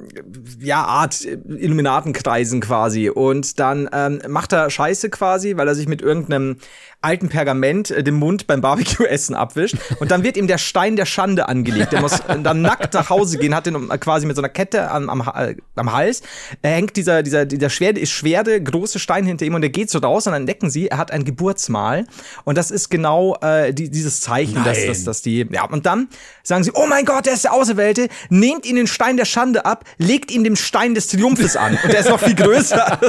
ja, 0.60 0.84
Art 0.84 1.26
äh, 1.26 1.38
Illuminatenkreisen 1.48 2.62
quasi. 2.62 3.10
Und 3.10 3.60
dann 3.60 3.90
ähm, 3.92 4.20
macht 4.28 4.54
er 4.54 4.70
Scheiße 4.70 5.10
quasi, 5.10 5.58
weil 5.58 5.68
er 5.68 5.76
sich 5.76 5.88
mit 5.88 6.02
irgendeinem 6.02 6.58
alten 7.04 7.30
Pergament 7.30 7.92
äh, 7.92 8.04
den 8.04 8.16
Mund 8.16 8.48
beim 8.48 8.62
Barbecue-Essen 8.62 9.36
abwischt. 9.36 9.76
Und 10.00 10.12
dann 10.12 10.24
wird 10.24 10.38
ihm 10.38 10.48
der 10.48 10.58
Stein 10.58 10.96
der 10.96 11.06
Schande 11.06 11.48
angelegt. 11.48 11.92
Der 11.92 12.02
muss 12.02 12.22
dann 12.44 12.62
nackt 12.62 12.94
nach 12.94 13.10
Hause 13.10 13.38
gehen, 13.38 13.56
hat 13.56 13.66
den 13.66 13.90
äh, 13.90 13.98
quasi 13.98 14.26
mit 14.26 14.36
so 14.36 14.42
einer 14.42 14.50
Kette 14.50 14.90
am, 14.90 15.10
am, 15.10 15.22
äh, 15.36 15.56
am 15.76 15.94
Hals. 15.94 16.22
Er 16.62 16.72
hängt 16.72 16.96
dieser, 16.96 17.24
dieser, 17.24 17.46
dieser 17.46 17.70
schwere, 17.70 18.00
ist 18.00 18.12
schwere, 18.12 18.62
große 18.62 19.00
Stein 19.00 19.26
hinter 19.26 19.46
ihm 19.46 19.54
und 19.56 19.64
er 19.64 19.70
geht 19.70 19.90
so 19.90 20.00
raus 20.00 20.28
und 20.28 20.34
dann 20.34 20.44
entdecken 20.44 20.70
sie, 20.70 20.88
er 20.88 20.98
hat 20.98 21.12
ein 21.12 21.26
Geburtsmal. 21.26 22.06
Und 22.44 22.58
das 22.58 22.72
ist 22.72 22.90
genau 22.90 23.36
äh, 23.42 23.74
die, 23.74 23.90
dieses 23.90 24.22
Zeichen, 24.22 24.64
dass, 24.64 24.78
Nein. 24.78 24.88
dass, 24.88 25.04
dass 25.04 25.22
die, 25.22 25.48
ja, 25.52 25.66
und 25.66 25.86
dann 25.86 26.08
sagen 26.44 26.64
sie, 26.64 26.72
oh 26.74 26.86
mein 26.88 27.06
Gott, 27.06 27.26
der 27.26 27.34
ist 27.34 27.44
der 27.44 27.54
Auserwählte, 27.54 28.08
nehmt 28.30 28.66
ihn 28.66 28.76
den 28.76 28.88
Stein 28.88 29.18
der 29.18 29.26
Schande 29.26 29.66
ab, 29.66 29.86
legt 29.98 30.32
ihn 30.32 30.44
dem 30.44 30.56
Stein 30.56 30.96
des 30.96 31.08
Triumphes 31.08 31.56
an. 31.56 31.78
Und 31.84 31.92
der 31.92 32.00
ist 32.00 32.10
noch 32.10 32.20
viel 32.20 32.36
größer. 32.36 33.00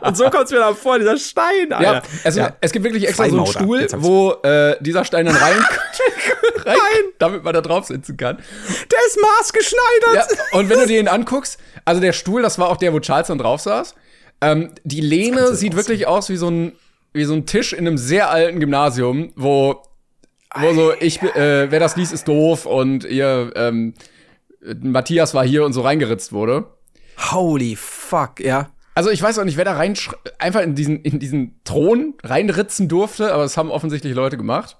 und 0.02 0.16
so 0.16 0.24
kommt 0.30 0.44
es 0.44 0.50
mir 0.50 0.58
da 0.58 0.74
vor, 0.74 0.98
dieser 0.98 1.16
Stein, 1.16 1.72
Alter. 1.72 1.92
Ja, 1.94 2.02
es, 2.24 2.36
Ja. 2.36 2.56
es 2.60 2.72
gibt 2.72 2.84
wirklich 2.84 3.06
extra 3.08 3.31
so 3.32 3.38
einen. 3.38 3.46
Stuhl, 3.46 3.86
wo 3.96 4.32
äh, 4.42 4.76
dieser 4.80 5.04
Stein 5.04 5.26
dann 5.26 5.36
rein, 5.36 5.56
rein 6.64 6.76
damit 7.18 7.44
man 7.44 7.54
da 7.54 7.60
drauf 7.60 7.86
sitzen 7.86 8.16
kann. 8.16 8.36
Der 8.36 8.98
ist 9.06 9.18
maßgeschneidert. 9.20 10.30
Ja, 10.30 10.58
und 10.58 10.68
wenn 10.68 10.78
du 10.78 10.86
dir 10.86 11.00
ihn 11.00 11.08
anguckst, 11.08 11.58
also 11.84 12.00
der 12.00 12.12
Stuhl, 12.12 12.42
das 12.42 12.58
war 12.58 12.68
auch 12.68 12.76
der, 12.76 12.92
wo 12.92 13.00
Charles 13.00 13.28
dann 13.28 13.38
drauf 13.38 13.60
saß. 13.60 13.94
Ähm, 14.40 14.72
die 14.84 15.00
Lehne 15.00 15.54
sieht 15.54 15.72
aussehen. 15.72 15.76
wirklich 15.76 16.06
aus 16.06 16.28
wie 16.28 16.36
so 16.36 16.50
ein 16.50 16.72
wie 17.14 17.24
so 17.24 17.34
ein 17.34 17.44
Tisch 17.46 17.72
in 17.72 17.86
einem 17.86 17.98
sehr 17.98 18.30
alten 18.30 18.58
Gymnasium, 18.58 19.32
wo 19.36 19.82
wo 20.54 20.74
so 20.74 20.92
ich 20.98 21.22
äh, 21.22 21.70
wer 21.70 21.80
das 21.80 21.96
liest 21.96 22.12
ist 22.12 22.26
doof 22.28 22.66
und 22.66 23.04
ihr 23.04 23.52
ähm, 23.54 23.94
Matthias 24.60 25.34
war 25.34 25.44
hier 25.44 25.64
und 25.64 25.72
so 25.72 25.82
reingeritzt 25.82 26.32
wurde. 26.32 26.66
Holy 27.30 27.76
fuck, 27.76 28.40
ja. 28.40 28.70
Also 28.94 29.10
ich 29.10 29.22
weiß 29.22 29.38
auch 29.38 29.44
nicht, 29.44 29.56
wer 29.56 29.64
da 29.64 29.72
rein 29.72 29.94
einfach 30.38 30.60
in 30.60 30.74
diesen 30.74 31.00
in 31.02 31.18
diesen 31.18 31.60
Thron 31.64 32.14
reinritzen 32.22 32.88
durfte, 32.88 33.32
aber 33.32 33.42
das 33.42 33.56
haben 33.56 33.70
offensichtlich 33.70 34.14
Leute 34.14 34.36
gemacht. 34.36 34.76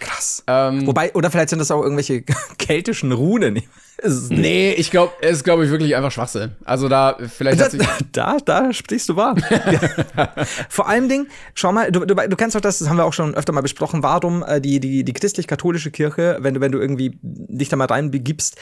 Krass. 0.00 0.42
Ähm, 0.48 0.84
Wobei, 0.86 1.14
oder 1.14 1.30
vielleicht 1.30 1.50
sind 1.50 1.60
das 1.60 1.70
auch 1.70 1.82
irgendwelche 1.82 2.22
keltischen 2.58 3.12
Runen. 3.12 3.62
Es 3.98 4.30
nee, 4.30 4.72
ich 4.72 4.90
glaube, 4.90 5.12
es 5.20 5.38
ist 5.38 5.44
glaube 5.44 5.64
ich 5.64 5.70
wirklich 5.70 5.94
einfach 5.94 6.10
Schwachsinn. 6.10 6.56
Also 6.64 6.88
da 6.88 7.16
vielleicht 7.28 7.60
Da, 7.60 7.68
da, 8.10 8.36
da 8.44 8.72
sprichst 8.72 9.08
du 9.08 9.14
wahr. 9.14 9.36
ja. 9.48 10.34
Vor 10.68 10.88
allem 10.88 11.08
Ding, 11.08 11.28
schau 11.54 11.70
mal, 11.70 11.92
du, 11.92 12.00
du, 12.04 12.16
du 12.16 12.36
kennst 12.36 12.56
doch 12.56 12.60
das, 12.60 12.80
das 12.80 12.88
haben 12.88 12.96
wir 12.96 13.04
auch 13.04 13.12
schon 13.12 13.36
öfter 13.36 13.52
mal 13.52 13.60
besprochen, 13.60 14.02
warum 14.02 14.42
äh, 14.42 14.60
die, 14.60 14.80
die, 14.80 15.04
die 15.04 15.12
christlich-katholische 15.12 15.92
Kirche, 15.92 16.38
wenn 16.40 16.54
du, 16.54 16.60
wenn 16.60 16.72
du 16.72 16.80
irgendwie 16.80 17.16
dich 17.22 17.68
da 17.68 17.76
mal 17.76 17.86
reinbegibst, 17.86 18.56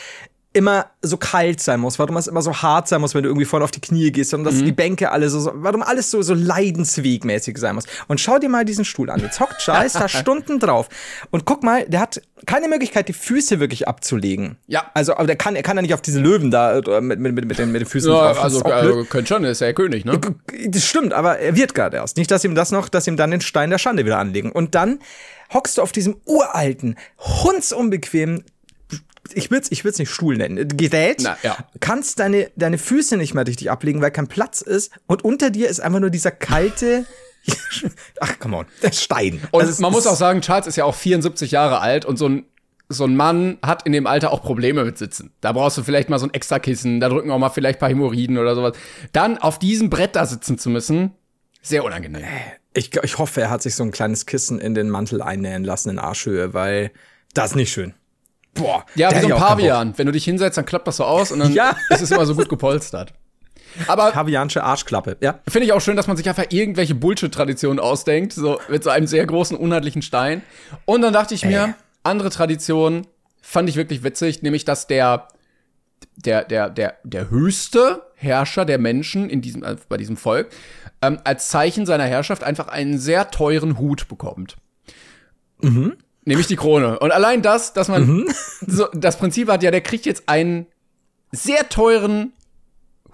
immer 0.52 0.87
so 1.00 1.16
kalt 1.16 1.61
sein 1.61 1.78
muss, 1.78 1.99
warum 2.00 2.16
es 2.16 2.26
immer 2.26 2.42
so 2.42 2.52
hart 2.52 2.88
sein 2.88 3.00
muss, 3.00 3.14
wenn 3.14 3.23
du 3.23 3.28
irgendwie 3.28 3.45
voll 3.45 3.62
auf 3.62 3.71
die 3.71 3.80
Knie 3.80 4.11
gehst 4.11 4.35
und 4.35 4.42
dass 4.42 4.59
die 4.59 4.73
Bänke 4.73 5.12
alle 5.12 5.30
so, 5.30 5.50
warum 5.54 5.83
alles 5.83 6.11
so, 6.11 6.23
so 6.23 6.35
leidenswegmäßig 6.35 7.57
sein 7.57 7.76
muss. 7.76 7.85
Und 8.09 8.21
schau 8.21 8.38
dir 8.38 8.49
mal 8.49 8.64
diesen 8.64 8.85
Stuhl 8.85 9.11
an. 9.11 9.21
Jetzt 9.21 9.38
hockt 9.38 9.59
Charles 9.59 9.92
da 9.92 10.09
Stunden 10.09 10.59
drauf. 10.59 10.88
Und 11.30 11.45
guck 11.45 11.62
mal, 11.62 11.87
der 11.87 12.00
hat 12.00 12.21
keine 12.47 12.66
Möglichkeit, 12.66 13.09
die 13.09 13.12
Füße 13.12 13.61
wirklich 13.61 13.87
abzulegen. 13.87 14.57
Ja. 14.66 14.90
Also, 14.92 15.14
aber 15.14 15.28
der 15.28 15.37
kann, 15.37 15.54
er 15.54 15.62
kann 15.62 15.76
ja 15.76 15.83
nicht 15.83 15.95
auf 15.95 16.02
diese 16.02 16.19
Löwen 16.19 16.50
da 16.50 16.78
äh, 16.78 17.00
mit, 17.00 17.21
mit, 17.21 17.33
mit, 17.33 17.45
mit, 17.47 17.59
den, 17.59 17.71
mit 17.71 17.83
den 17.83 17.88
Füßen 17.88 18.11
ja, 18.11 18.33
drauf. 18.33 18.42
Also 18.42 18.61
äh, 18.64 19.04
könnte 19.04 19.28
schon, 19.28 19.45
ist 19.45 19.61
ja 19.61 19.69
der 19.69 19.75
König, 19.75 20.04
ne? 20.04 20.21
Das 20.66 20.85
stimmt, 20.85 21.12
aber 21.12 21.38
er 21.38 21.54
wird 21.54 21.75
gerade 21.75 21.99
erst. 21.99 22.16
Nicht, 22.16 22.30
dass 22.30 22.42
ihm 22.45 22.57
das 22.57 22.73
noch, 22.73 22.88
dass 22.88 23.07
ihm 23.07 23.16
dann 23.16 23.30
den 23.30 23.40
Stein 23.40 23.71
der 23.71 23.78
Schande 23.78 24.04
wieder 24.04 24.19
anlegen. 24.19 24.50
Und 24.50 24.75
dann 24.75 24.99
hockst 25.52 25.78
du 25.78 25.83
auf 25.83 25.92
diesem 25.92 26.16
uralten, 26.25 26.97
hundsunbequemen, 27.19 28.44
ich 29.35 29.51
würde 29.51 29.62
es 29.62 29.73
ich 29.73 29.85
würd's 29.85 29.99
nicht 29.99 30.11
Stuhl 30.11 30.37
nennen, 30.37 30.77
Gerät, 30.77 31.19
Na, 31.23 31.37
ja. 31.43 31.57
kannst 31.81 32.19
deine, 32.19 32.51
deine 32.57 32.79
Füße 32.79 33.16
nicht 33.16 33.35
mehr 33.35 33.47
richtig 33.47 33.71
ablegen, 33.71 34.01
weil 34.01 34.11
kein 34.11 34.29
Platz 34.29 34.61
ist. 34.61 34.93
Und 35.07 35.25
unter 35.25 35.51
dir 35.51 35.69
ist 35.69 35.81
einfach 35.81 36.01
nur 36.01 36.11
dieser 36.11 36.31
kalte, 36.31 37.07
ach, 38.21 38.38
come 38.38 38.59
on, 38.59 38.66
der 38.83 38.93
Stein. 38.93 39.40
Und 39.51 39.62
Also 39.62 39.81
man 39.83 39.93
muss 39.93 40.07
auch 40.07 40.16
sagen, 40.16 40.40
Charles 40.40 40.66
ist 40.66 40.77
ja 40.77 40.85
auch 40.85 40.95
74 40.95 41.51
Jahre 41.51 41.81
alt 41.81 42.05
und 42.05 42.16
so 42.16 42.29
ein 42.29 42.47
so 42.93 43.05
ein 43.05 43.14
Mann 43.14 43.59
hat 43.62 43.87
in 43.87 43.93
dem 43.93 44.09
Alter 44.09 44.33
auch 44.33 44.43
Probleme 44.43 44.85
mit 44.85 44.99
Sitzen. 44.99 45.33
Da 45.40 45.53
brauchst 45.53 45.79
du 45.79 45.85
vielleicht 45.85 46.11
mal 46.11 46.19
so 46.19 46.27
ein 46.27 46.35
extra 46.35 46.59
Kissen, 46.59 46.99
da 46.99 47.09
drücken 47.09 47.31
auch 47.31 47.38
mal 47.38 47.49
vielleicht 47.49 47.79
ein 47.79 47.81
paar 47.81 47.88
Hämorrhoiden 47.88 48.37
oder 48.37 48.57
sowas. 48.57 48.77
Dann 49.12 49.38
auf 49.38 49.61
diesem 49.61 49.90
Brett 49.90 50.16
da 50.16 50.27
sitzen 50.27 50.59
zu 50.59 50.71
müssen, 50.71 51.12
sehr 51.62 51.85
unangenehm. 51.85 52.25
Ich, 52.75 52.90
ich 53.03 53.19
hoffe, 53.19 53.43
er 53.43 53.51
hat 53.51 53.62
sich 53.62 53.77
so 53.77 53.85
ein 53.85 53.93
kleines 53.93 54.27
Kissen 54.27 54.61
in 54.61 54.75
den 54.75 54.90
Mantel 54.90 55.23
einnähen 55.23 55.62
lassen 55.64 55.90
in 55.90 55.99
Arschhöhe, 56.01 56.53
weil 56.53 56.90
das 57.33 57.51
ist 57.51 57.57
nicht 57.57 57.73
schön. 57.73 57.95
Boah. 58.54 58.84
Ja, 58.94 59.10
wie 59.14 59.20
so 59.20 59.28
ein. 59.28 59.34
Pavian. 59.40 59.94
Wenn 59.96 60.06
du 60.06 60.12
dich 60.12 60.24
hinsetzt, 60.24 60.58
dann 60.58 60.66
klappt 60.66 60.86
das 60.88 60.96
so 60.96 61.04
aus 61.04 61.32
und 61.32 61.38
dann 61.38 61.52
Ja. 61.54 61.76
ist 61.90 62.00
es 62.02 62.10
immer 62.10 62.26
so 62.26 62.34
gut 62.34 62.48
gepolstert. 62.48 63.12
Aber 63.86 64.10
Pavianische 64.10 64.64
Arschklappe, 64.64 65.16
ja. 65.20 65.38
finde 65.48 65.66
ich 65.66 65.72
auch 65.72 65.80
schön, 65.80 65.96
dass 65.96 66.08
man 66.08 66.16
sich 66.16 66.28
einfach 66.28 66.46
irgendwelche 66.50 66.94
Bullshit-Traditionen 66.96 67.78
ausdenkt, 67.78 68.32
so 68.32 68.58
mit 68.68 68.82
so 68.82 68.90
einem 68.90 69.06
sehr 69.06 69.24
großen, 69.24 69.56
unheimlichen 69.56 70.02
Stein. 70.02 70.42
Und 70.86 71.02
dann 71.02 71.12
dachte 71.12 71.34
ich 71.34 71.44
mir, 71.44 71.74
andere 72.02 72.30
Tradition 72.30 73.06
fand 73.40 73.68
ich 73.68 73.76
wirklich 73.76 74.02
witzig, 74.02 74.42
nämlich 74.42 74.64
dass 74.64 74.86
der 74.88 75.28
der 76.16 76.44
der 76.44 76.68
der 76.70 76.94
der 77.04 77.30
höchste 77.30 78.02
Herrscher 78.16 78.64
der 78.64 78.78
Menschen 78.78 79.30
in 79.30 79.40
diesem 79.40 79.62
äh, 79.62 79.76
bei 79.88 79.96
diesem 79.96 80.16
Volk 80.16 80.48
ähm, 81.00 81.18
als 81.24 81.48
Zeichen 81.48 81.86
seiner 81.86 82.04
Herrschaft 82.04 82.42
einfach 82.42 82.68
einen 82.68 82.98
sehr 82.98 83.30
teuren 83.30 83.78
Hut 83.78 84.08
bekommt. 84.08 84.56
Nämlich 86.24 86.46
die 86.46 86.56
Krone. 86.56 86.98
Und 86.98 87.12
allein 87.12 87.42
das, 87.42 87.72
dass 87.72 87.88
man 87.88 88.26
so 88.66 88.88
das 88.92 89.18
Prinzip 89.18 89.48
hat, 89.48 89.62
ja, 89.62 89.70
der 89.70 89.80
kriegt 89.80 90.06
jetzt 90.06 90.28
einen 90.28 90.66
sehr 91.33 91.68
teuren 91.68 92.33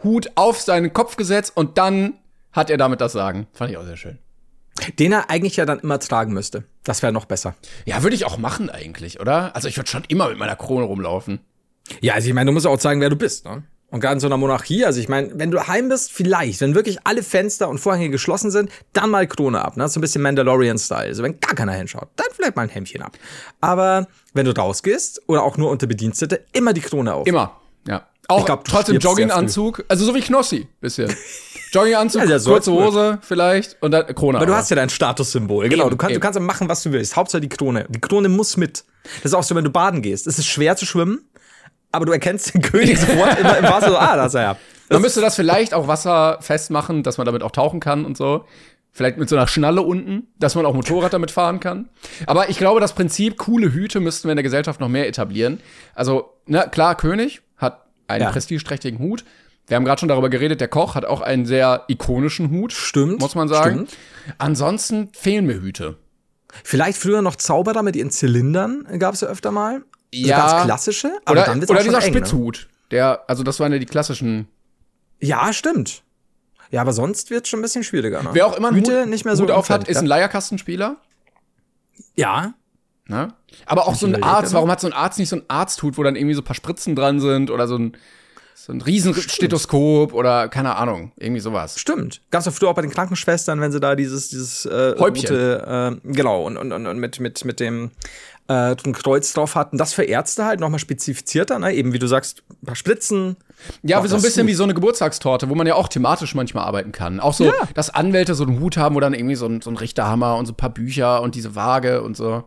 Hut 0.02 0.30
auf 0.34 0.60
seinen 0.60 0.92
Kopf 0.92 1.16
gesetzt 1.16 1.52
und 1.54 1.78
dann 1.78 2.14
hat 2.52 2.70
er 2.70 2.76
damit 2.76 3.00
das 3.00 3.12
Sagen. 3.12 3.46
Fand 3.52 3.70
ich 3.70 3.76
auch 3.76 3.84
sehr 3.84 3.96
schön. 3.96 4.18
Den 4.98 5.12
er 5.12 5.30
eigentlich 5.30 5.56
ja 5.56 5.64
dann 5.64 5.78
immer 5.78 5.98
tragen 5.98 6.32
müsste. 6.32 6.64
Das 6.84 7.02
wäre 7.02 7.12
noch 7.12 7.24
besser. 7.24 7.54
Ja, 7.86 8.02
würde 8.02 8.16
ich 8.16 8.26
auch 8.26 8.38
machen 8.38 8.68
eigentlich, 8.68 9.20
oder? 9.20 9.54
Also 9.54 9.68
ich 9.68 9.76
würde 9.76 9.88
schon 9.88 10.04
immer 10.08 10.28
mit 10.28 10.38
meiner 10.38 10.56
Krone 10.56 10.84
rumlaufen. 10.84 11.40
Ja, 12.00 12.14
also 12.14 12.28
ich 12.28 12.34
meine, 12.34 12.48
du 12.48 12.52
musst 12.52 12.66
auch 12.66 12.76
zeigen, 12.78 13.00
wer 13.00 13.10
du 13.10 13.16
bist, 13.16 13.44
ne? 13.44 13.62
Und 13.90 14.00
gerade 14.00 14.14
in 14.14 14.20
so 14.20 14.26
einer 14.26 14.36
Monarchie, 14.36 14.84
also 14.84 14.98
ich 14.98 15.08
meine, 15.08 15.30
wenn 15.34 15.52
du 15.52 15.68
heim 15.68 15.88
bist, 15.88 16.12
vielleicht, 16.12 16.60
wenn 16.60 16.74
wirklich 16.74 16.98
alle 17.04 17.22
Fenster 17.22 17.68
und 17.68 17.78
Vorhänge 17.78 18.10
geschlossen 18.10 18.50
sind, 18.50 18.70
dann 18.92 19.10
mal 19.10 19.26
Krone 19.28 19.64
ab, 19.64 19.76
ne? 19.76 19.88
So 19.88 19.98
ein 19.98 20.02
bisschen 20.02 20.22
Mandalorian-Style. 20.22 21.06
Also 21.06 21.22
wenn 21.22 21.38
gar 21.38 21.54
keiner 21.54 21.72
hinschaut, 21.72 22.08
dann 22.16 22.26
vielleicht 22.32 22.56
mal 22.56 22.62
ein 22.62 22.68
Hemdchen 22.68 23.02
ab. 23.02 23.16
Aber 23.60 24.08
wenn 24.34 24.44
du 24.44 24.56
rausgehst 24.56 25.22
oder 25.28 25.44
auch 25.44 25.56
nur 25.56 25.70
unter 25.70 25.86
Bedienstete, 25.86 26.44
immer 26.52 26.72
die 26.72 26.80
Krone 26.80 27.14
auf. 27.14 27.26
Immer, 27.28 27.60
ja. 27.86 28.06
Auch 28.28 28.44
glaub, 28.44 28.64
trotzdem 28.64 28.98
Jogginganzug, 28.98 29.84
also 29.86 30.04
so 30.04 30.14
wie 30.14 30.20
Knossi 30.20 30.66
bisschen. 30.80 31.14
Jogginganzug, 31.72 32.28
Ja, 32.28 32.38
kurze 32.38 32.72
Hose 32.72 33.18
vielleicht 33.22 33.76
und 33.80 33.92
dann 33.92 34.06
Krone. 34.14 34.38
Aber 34.38 34.46
du 34.46 34.54
hast 34.54 34.68
ja 34.70 34.76
dein 34.76 34.88
Statussymbol, 34.88 35.68
genau. 35.68 35.84
Eben, 35.84 35.90
du, 35.90 35.96
kannst, 35.96 36.10
eben. 36.10 36.20
du 36.20 36.24
kannst 36.24 36.38
ja 36.38 36.44
machen, 36.44 36.68
was 36.68 36.82
du 36.82 36.90
willst. 36.90 37.14
Hauptsache 37.14 37.40
die 37.40 37.48
Krone. 37.48 37.86
Die 37.88 38.00
Krone 38.00 38.28
muss 38.28 38.56
mit. 38.56 38.84
Das 39.22 39.26
ist 39.26 39.34
auch 39.34 39.44
so, 39.44 39.54
wenn 39.54 39.64
du 39.64 39.70
baden 39.70 40.02
gehst. 40.02 40.26
Es 40.26 40.38
ist 40.38 40.46
schwer 40.46 40.76
zu 40.76 40.86
schwimmen, 40.86 41.24
aber 41.96 42.06
du 42.06 42.12
erkennst 42.12 42.54
den 42.54 42.62
König 42.62 42.98
sofort 42.98 43.38
immer 43.38 43.56
im 43.58 43.64
Wasser. 43.64 43.90
So, 43.90 43.96
ah, 43.98 44.16
da 44.16 44.26
ist 44.26 44.34
er 44.34 44.42
ja. 44.42 44.56
Man 44.88 45.02
müsste 45.02 45.20
das 45.20 45.34
vielleicht 45.34 45.74
auch 45.74 45.88
wasserfest 45.88 46.70
machen, 46.70 47.02
dass 47.02 47.18
man 47.18 47.24
damit 47.26 47.42
auch 47.42 47.50
tauchen 47.50 47.80
kann 47.80 48.04
und 48.04 48.16
so. 48.16 48.44
Vielleicht 48.92 49.18
mit 49.18 49.28
so 49.28 49.36
einer 49.36 49.46
Schnalle 49.46 49.82
unten, 49.82 50.28
dass 50.38 50.54
man 50.54 50.64
auch 50.64 50.72
Motorrad 50.74 51.12
damit 51.12 51.30
fahren 51.30 51.60
kann. 51.60 51.88
Aber 52.26 52.48
ich 52.48 52.56
glaube, 52.56 52.80
das 52.80 52.94
Prinzip 52.94 53.36
coole 53.36 53.72
Hüte 53.74 54.00
müssten 54.00 54.28
wir 54.28 54.32
in 54.32 54.36
der 54.36 54.42
Gesellschaft 54.42 54.80
noch 54.80 54.88
mehr 54.88 55.06
etablieren. 55.08 55.60
Also, 55.94 56.32
na 56.46 56.66
klar, 56.66 56.94
König 56.96 57.42
hat 57.58 57.84
einen 58.08 58.22
Ja. 58.24 58.30
prestigeträchtigen 58.30 58.98
Hut. 58.98 59.24
Wir 59.66 59.76
haben 59.76 59.84
gerade 59.84 59.98
schon 59.98 60.08
darüber 60.08 60.30
geredet, 60.30 60.60
der 60.60 60.68
Koch 60.68 60.94
hat 60.94 61.04
auch 61.04 61.20
einen 61.20 61.44
sehr 61.44 61.82
ikonischen 61.88 62.50
Hut. 62.50 62.72
Stimmt, 62.72 63.20
Muss 63.20 63.34
man 63.34 63.48
sagen. 63.48 63.86
stimmt. 63.88 63.96
Ansonsten 64.38 65.08
fehlen 65.12 65.44
mir 65.46 65.60
Hüte. 65.60 65.96
Vielleicht 66.64 66.96
früher 66.98 67.20
noch 67.20 67.36
Zauberer 67.36 67.82
mit 67.82 67.96
ihren 67.96 68.10
Zylindern, 68.10 68.86
gab 68.98 69.12
es 69.14 69.20
ja 69.20 69.28
öfter 69.28 69.50
mal. 69.50 69.82
Also 70.14 70.28
Ja. 70.28 70.38
Ganz 70.38 70.64
klassische, 70.64 71.18
aber 71.24 71.32
Oder, 71.32 71.44
dann 71.46 71.60
wird's 71.60 71.70
oder 71.70 71.82
dieser 71.82 72.02
eng, 72.02 72.12
ne? 72.12 72.18
Spitzhut. 72.18 72.68
Der, 72.90 73.24
also 73.28 73.42
das 73.42 73.60
waren 73.60 73.72
ja 73.72 73.78
die 73.78 73.86
klassischen. 73.86 74.48
Ja, 75.20 75.52
stimmt. 75.52 76.02
Ja, 76.70 76.80
aber 76.80 76.92
sonst 76.92 77.30
wird's 77.30 77.48
schon 77.48 77.60
ein 77.60 77.62
bisschen 77.62 77.84
schwieriger. 77.84 78.22
Ne? 78.22 78.30
Wer 78.32 78.46
auch 78.46 78.56
immer 78.56 78.68
einen 78.68 78.78
Hüte 78.78 79.02
Hut, 79.02 79.08
nicht 79.08 79.24
mehr 79.24 79.36
so 79.36 79.44
Hut 79.44 79.50
auf 79.50 79.70
hat, 79.70 79.88
ist 79.88 79.98
ein 79.98 80.04
ja. 80.04 80.10
Leierkastenspieler. 80.10 80.96
Ja, 82.16 82.54
Ne? 83.08 83.32
Aber 83.66 83.86
auch 83.86 83.94
so 83.94 84.06
ein 84.06 84.22
Arzt, 84.22 84.52
warum 84.52 84.70
hat 84.70 84.80
so 84.80 84.88
ein 84.88 84.92
Arzt 84.92 85.18
nicht 85.18 85.28
so 85.28 85.36
ein 85.36 85.44
Arzthut, 85.46 85.96
wo 85.96 86.02
dann 86.02 86.16
irgendwie 86.16 86.34
so 86.34 86.40
ein 86.40 86.44
paar 86.44 86.56
Spritzen 86.56 86.96
dran 86.96 87.20
sind 87.20 87.52
oder 87.52 87.68
so 87.68 87.76
ein, 87.76 87.96
so 88.54 88.72
ein 88.72 88.80
Riesenstethoskop 88.80 90.12
oder 90.12 90.48
keine 90.48 90.74
Ahnung, 90.74 91.12
irgendwie 91.16 91.40
sowas. 91.40 91.78
stimmt. 91.78 92.22
Doch 92.32 92.42
früher 92.50 92.68
auch 92.70 92.74
bei 92.74 92.82
den 92.82 92.90
Krankenschwestern, 92.90 93.60
wenn 93.60 93.70
sie 93.70 93.78
da 93.78 93.94
dieses, 93.94 94.30
dieses 94.30 94.66
äh, 94.66 94.96
Häubchen. 94.98 95.28
rote, 95.30 96.00
äh, 96.04 96.12
genau, 96.12 96.42
und, 96.44 96.56
und, 96.56 96.72
und, 96.72 96.86
und 96.88 96.98
mit, 96.98 97.20
mit, 97.20 97.44
mit 97.44 97.60
dem 97.60 97.92
äh, 98.48 98.76
ein 98.84 98.92
Kreuz 98.92 99.32
drauf 99.32 99.54
hat. 99.54 99.72
Und 99.72 99.78
das 99.78 99.92
für 99.92 100.04
Ärzte 100.04 100.44
halt 100.44 100.60
nochmal 100.60 100.78
spezifizierter, 100.78 101.58
ne? 101.58 101.72
Eben 101.74 101.92
wie 101.92 101.98
du 101.98 102.06
sagst, 102.06 102.42
ein 102.62 102.66
paar 102.66 102.76
Spritzen. 102.76 103.36
Ja, 103.82 103.98
Boah, 103.98 104.04
wie 104.04 104.08
so 104.08 104.16
ein 104.16 104.22
bisschen 104.22 104.46
ist 104.46 104.52
wie 104.52 104.54
so 104.54 104.64
eine 104.64 104.74
Geburtstagstorte, 104.74 105.48
wo 105.48 105.54
man 105.54 105.66
ja 105.66 105.74
auch 105.74 105.88
thematisch 105.88 106.34
manchmal 106.34 106.64
arbeiten 106.64 106.92
kann. 106.92 107.20
Auch 107.20 107.34
so, 107.34 107.44
Ja. 107.46 107.52
dass 107.74 107.90
Anwälte 107.90 108.34
so 108.34 108.44
einen 108.44 108.60
Hut 108.60 108.76
haben 108.76 108.94
oder 108.96 109.06
dann 109.06 109.14
irgendwie 109.14 109.34
so 109.36 109.46
einen, 109.46 109.60
so 109.62 109.70
einen 109.70 109.76
Richterhammer 109.78 110.36
und 110.36 110.46
so 110.46 110.52
ein 110.52 110.56
paar 110.56 110.70
Bücher 110.70 111.22
und 111.22 111.34
diese 111.34 111.54
Waage 111.54 112.02
und 112.02 112.16
so. 112.16 112.44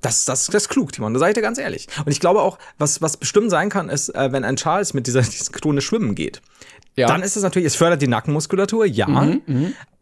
Das, 0.00 0.24
das, 0.26 0.46
das 0.46 0.64
ist 0.64 0.68
klug, 0.68 0.92
Timon, 0.92 1.14
da 1.14 1.20
sag 1.20 1.28
ich 1.28 1.34
dir 1.34 1.40
ganz 1.42 1.56
ehrlich. 1.58 1.86
Und 2.04 2.12
ich 2.12 2.20
glaube 2.20 2.42
auch, 2.42 2.58
was, 2.78 3.00
was 3.00 3.16
bestimmt 3.16 3.50
sein 3.50 3.70
kann, 3.70 3.88
ist, 3.88 4.10
äh, 4.14 4.32
wenn 4.32 4.44
ein 4.44 4.56
Charles 4.56 4.92
mit 4.92 5.06
dieser, 5.06 5.22
dieser 5.22 5.50
Krone 5.52 5.80
schwimmen 5.80 6.14
geht, 6.14 6.42
Ja. 6.94 7.06
dann 7.06 7.22
ist 7.22 7.36
es 7.36 7.42
natürlich, 7.42 7.66
es 7.66 7.74
fördert 7.76 8.02
die 8.02 8.08
Nackenmuskulatur, 8.08 8.84
ja. 8.84 9.06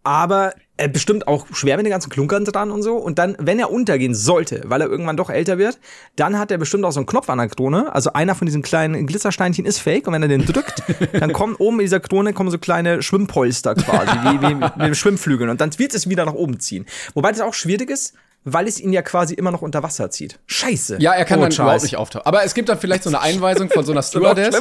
Aber 0.04 0.52
er 0.76 0.88
bestimmt 0.88 1.28
auch 1.28 1.46
schwer 1.52 1.76
mit 1.76 1.86
den 1.86 1.90
ganzen 1.90 2.10
Klunkern 2.10 2.44
dran 2.44 2.70
und 2.70 2.82
so. 2.82 2.96
Und 2.96 3.18
dann, 3.18 3.36
wenn 3.38 3.58
er 3.58 3.70
untergehen 3.70 4.14
sollte, 4.14 4.62
weil 4.64 4.80
er 4.80 4.88
irgendwann 4.88 5.16
doch 5.16 5.30
älter 5.30 5.58
wird, 5.58 5.78
dann 6.16 6.38
hat 6.38 6.50
er 6.50 6.58
bestimmt 6.58 6.84
auch 6.84 6.90
so 6.90 7.00
einen 7.00 7.06
Knopf 7.06 7.30
an 7.30 7.38
der 7.38 7.48
Krone. 7.48 7.94
Also 7.94 8.12
einer 8.12 8.34
von 8.34 8.46
diesen 8.46 8.62
kleinen 8.62 9.06
Glitzersteinchen 9.06 9.64
ist 9.64 9.78
fake. 9.78 10.06
Und 10.06 10.14
wenn 10.14 10.22
er 10.22 10.28
den 10.28 10.44
drückt, 10.44 10.82
dann 11.12 11.32
kommen 11.32 11.54
oben 11.56 11.78
in 11.78 11.84
dieser 11.84 12.00
Krone 12.00 12.32
kommen 12.32 12.50
so 12.50 12.58
kleine 12.58 13.02
Schwimmpolster 13.02 13.74
quasi, 13.74 14.12
wie, 14.24 14.42
wie 14.42 14.54
mit 14.54 14.80
dem 14.80 14.94
Schwimmflügeln. 14.94 15.50
Und 15.50 15.60
dann 15.60 15.78
wird 15.78 15.94
es 15.94 16.08
wieder 16.08 16.24
nach 16.24 16.34
oben 16.34 16.58
ziehen. 16.58 16.86
Wobei 17.14 17.30
das 17.30 17.40
auch 17.40 17.54
schwierig 17.54 17.90
ist, 17.90 18.14
weil 18.44 18.66
es 18.66 18.80
ihn 18.80 18.92
ja 18.92 19.02
quasi 19.02 19.34
immer 19.34 19.50
noch 19.50 19.62
unter 19.62 19.82
Wasser 19.82 20.10
zieht. 20.10 20.38
Scheiße. 20.46 20.96
Ja, 21.00 21.12
er 21.12 21.24
kann 21.24 21.38
Oh, 21.38 21.42
dann 21.42 21.50
Charles. 21.50 21.58
überhaupt 21.66 21.82
nicht 21.84 21.96
auftauchen. 21.96 22.26
Aber 22.26 22.44
es 22.44 22.54
gibt 22.54 22.68
dann 22.68 22.78
vielleicht 22.78 23.04
so 23.04 23.10
eine 23.10 23.20
Einweisung 23.22 23.70
von 23.70 23.84
so 23.84 23.92
einer 23.92 24.02
Stewardess, 24.02 24.56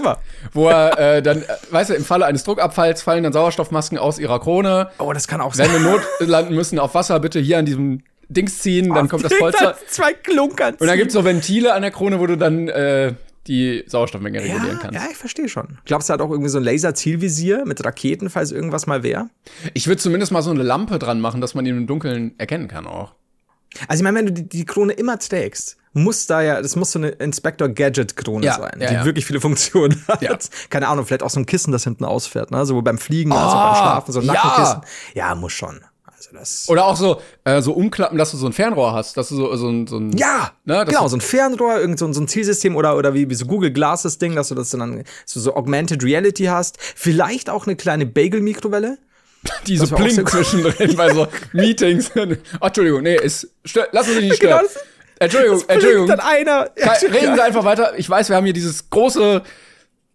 wo 0.53 0.69
er 0.69 0.97
äh, 1.17 1.21
dann, 1.21 1.41
äh, 1.41 1.45
weißt 1.71 1.89
du, 1.89 1.93
im 1.95 2.05
Falle 2.05 2.25
eines 2.25 2.43
Druckabfalls 2.43 3.01
fallen 3.01 3.23
dann 3.23 3.33
Sauerstoffmasken 3.33 3.97
aus 3.97 4.19
ihrer 4.19 4.39
Krone. 4.39 4.89
Oh, 4.99 5.13
das 5.13 5.27
kann 5.27 5.41
auch 5.41 5.57
Wenn 5.57 5.69
sein. 5.71 5.83
wir 5.83 5.91
Not 5.91 6.01
landen 6.19 6.55
müssen 6.55 6.79
auf 6.79 6.93
Wasser, 6.95 7.19
bitte 7.19 7.39
hier 7.39 7.57
an 7.57 7.65
diesem 7.65 8.03
Dings 8.29 8.59
ziehen, 8.59 8.93
dann 8.93 9.09
kommt 9.09 9.25
das 9.25 9.33
Polster. 9.37 9.75
Zwei 9.87 10.13
Klunkern. 10.13 10.75
Und 10.79 10.87
dann 10.87 10.97
gibt's 10.97 11.13
so 11.13 11.25
Ventile 11.25 11.73
an 11.73 11.81
der 11.81 11.91
Krone, 11.91 12.19
wo 12.19 12.27
du 12.27 12.37
dann 12.37 12.67
äh, 12.69 13.13
die 13.47 13.83
Sauerstoffmenge 13.87 14.39
regulieren 14.39 14.67
ja, 14.77 14.79
kannst. 14.79 14.95
ja, 14.95 15.07
ich 15.11 15.17
verstehe 15.17 15.49
schon. 15.49 15.79
Glaubst 15.85 16.07
du, 16.07 16.13
er 16.13 16.15
hat 16.15 16.21
auch 16.21 16.29
irgendwie 16.29 16.49
so 16.49 16.59
ein 16.59 16.63
Laser-Zielvisier 16.63 17.65
mit 17.65 17.83
Raketen, 17.83 18.29
falls 18.29 18.51
irgendwas 18.51 18.85
mal 18.87 19.03
wäre? 19.03 19.29
Ich 19.73 19.87
würde 19.87 19.99
zumindest 20.01 20.31
mal 20.31 20.41
so 20.43 20.51
eine 20.51 20.63
Lampe 20.63 20.99
dran 20.99 21.19
machen, 21.19 21.41
dass 21.41 21.55
man 21.55 21.65
ihn 21.65 21.75
im 21.75 21.87
Dunkeln 21.87 22.35
erkennen 22.37 22.67
kann 22.67 22.85
auch. 22.87 23.15
Also 23.87 24.01
ich 24.01 24.03
meine, 24.03 24.17
wenn 24.19 24.25
du 24.27 24.33
die, 24.33 24.47
die 24.49 24.65
Krone 24.65 24.93
immer 24.93 25.17
trägst, 25.19 25.77
muss 25.93 26.25
da 26.25 26.41
ja, 26.41 26.61
das 26.61 26.75
muss 26.75 26.91
so 26.91 26.99
eine 26.99 27.09
Inspector 27.09 27.67
Gadget 27.69 28.15
Krone 28.15 28.45
Ja, 28.45 28.53
sein, 28.55 28.77
ja, 28.79 28.87
die 28.87 28.93
ja. 28.95 29.05
wirklich 29.05 29.25
viele 29.25 29.41
Funktionen 29.41 30.03
hat. 30.07 30.21
Ja. 30.21 30.37
Keine 30.69 30.87
Ahnung, 30.87 31.05
vielleicht 31.05 31.23
auch 31.23 31.29
so 31.29 31.39
ein 31.39 31.45
Kissen, 31.45 31.71
das 31.71 31.83
hinten 31.83 32.05
ausfährt, 32.05 32.51
ne? 32.51 32.65
Sowohl 32.65 32.83
beim 32.83 32.97
Fliegen 32.97 33.31
als 33.33 33.53
auch 33.53 33.63
beim 33.71 33.75
Schlafen, 33.75 34.11
so 34.13 34.19
ein 34.19 34.25
ja. 34.25 34.33
Nackenkissen. 34.33 34.81
Ja, 35.15 35.35
muss 35.35 35.51
schon. 35.53 35.81
Also 36.05 36.29
das. 36.33 36.69
Oder 36.69 36.85
auch 36.85 36.95
so, 36.95 37.19
äh, 37.45 37.61
so 37.61 37.73
umklappen, 37.73 38.17
dass 38.17 38.31
du 38.31 38.37
so 38.37 38.45
ein 38.45 38.53
Fernrohr 38.53 38.93
hast, 38.93 39.17
dass 39.17 39.29
du 39.29 39.35
so, 39.35 39.55
so 39.55 39.67
ein, 39.69 39.87
so 39.87 39.97
ein 39.97 40.15
ja, 40.15 40.51
Ne, 40.65 40.85
genau, 40.85 41.07
so 41.07 41.17
ein 41.17 41.21
Fernrohr, 41.21 41.79
irgend 41.79 41.97
so, 41.99 42.05
ein- 42.05 42.13
so 42.13 42.21
ein 42.21 42.27
Zielsystem 42.27 42.75
oder, 42.75 42.95
oder 42.95 43.13
wie, 43.13 43.29
wie 43.29 43.35
so 43.35 43.45
Google 43.45 43.71
Glasses 43.71 44.17
Ding, 44.19 44.35
dass 44.35 44.49
du 44.49 44.55
das 44.55 44.69
dann 44.69 45.03
so, 45.25 45.39
so 45.39 45.55
Augmented 45.55 46.03
Reality 46.03 46.45
hast. 46.45 46.77
Vielleicht 46.79 47.49
auch 47.49 47.65
eine 47.67 47.75
kleine 47.75 48.05
Bagel-Mikrowelle. 48.05 48.97
Die 49.67 49.77
so 49.77 49.95
cool. 49.97 50.09
zwischendrin 50.25 50.95
bei 50.95 51.13
so 51.13 51.27
Meetings. 51.53 52.11
Ach, 52.59 52.67
Entschuldigung, 52.67 53.01
nee, 53.03 53.15
ist, 53.15 53.47
stö- 53.65 53.87
lassen 53.91 54.13
Sie 54.13 54.21
nicht 54.21 54.39
Genau, 54.39 54.57
stören. 54.57 54.65
das- 54.73 54.83
Entschuldigung, 55.19 55.63
Entschuldigung. 55.67 56.07
Dann 56.07 56.19
einer. 56.19 56.65
Ke- 56.75 57.13
Reden 57.13 57.35
Sie 57.35 57.41
einfach 57.43 57.63
weiter. 57.63 57.93
Ich 57.97 58.09
weiß, 58.09 58.29
wir 58.29 58.35
haben 58.35 58.45
hier 58.45 58.53
dieses 58.53 58.89
große 58.89 59.43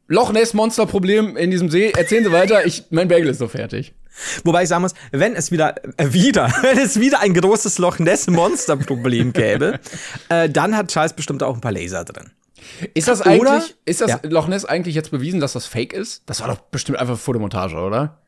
Loch 0.08 0.32
Ness 0.32 0.52
Monster 0.54 0.86
Problem 0.86 1.36
in 1.36 1.50
diesem 1.50 1.70
See. 1.70 1.90
Erzählen 1.90 2.24
Sie 2.24 2.32
weiter. 2.32 2.66
Ich, 2.66 2.84
mein 2.90 3.06
Bagel 3.08 3.28
ist 3.28 3.38
so 3.38 3.46
fertig. 3.48 3.94
Wobei 4.44 4.62
ich 4.62 4.68
sagen 4.68 4.82
muss, 4.82 4.94
wenn 5.12 5.36
es 5.36 5.52
wieder, 5.52 5.74
äh, 5.98 6.12
wieder, 6.12 6.52
wenn 6.62 6.78
es 6.78 6.98
wieder 6.98 7.20
ein 7.20 7.34
großes 7.34 7.78
Loch 7.78 7.98
Ness 7.98 8.26
Monster 8.28 8.76
Problem 8.76 9.32
gäbe, 9.32 9.78
äh, 10.28 10.48
dann 10.48 10.76
hat 10.76 10.88
Charles 10.88 11.12
bestimmt 11.12 11.42
auch 11.42 11.54
ein 11.54 11.60
paar 11.60 11.72
Laser 11.72 12.04
drin. 12.04 12.30
Ist 12.94 13.06
das 13.08 13.20
Oder- 13.20 13.52
eigentlich, 13.52 13.76
ist 13.84 14.00
das 14.00 14.10
Ja. 14.10 14.20
Loch 14.24 14.48
Ness 14.48 14.64
eigentlich 14.64 14.94
jetzt 14.94 15.10
bewiesen, 15.10 15.38
dass 15.38 15.52
das 15.52 15.66
Fake 15.66 15.92
ist? 15.92 16.22
Das 16.26 16.40
war 16.40 16.48
doch 16.48 16.58
bestimmt 16.58 16.98
einfach 16.98 17.18
Fotomontage, 17.18 17.76
oder? 17.76 18.18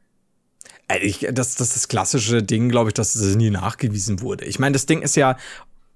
Äh, 0.88 0.98
Ich, 0.98 1.26
das, 1.32 1.54
das 1.54 1.68
ist 1.68 1.76
das 1.76 1.88
klassische 1.88 2.42
Ding, 2.42 2.68
glaube 2.68 2.90
ich, 2.90 2.94
dass 2.94 3.14
es 3.14 3.36
nie 3.36 3.50
nachgewiesen 3.50 4.20
wurde. 4.20 4.44
Ich 4.44 4.58
meine, 4.58 4.72
das 4.72 4.86
Ding 4.86 5.02
ist 5.02 5.16
ja, 5.16 5.36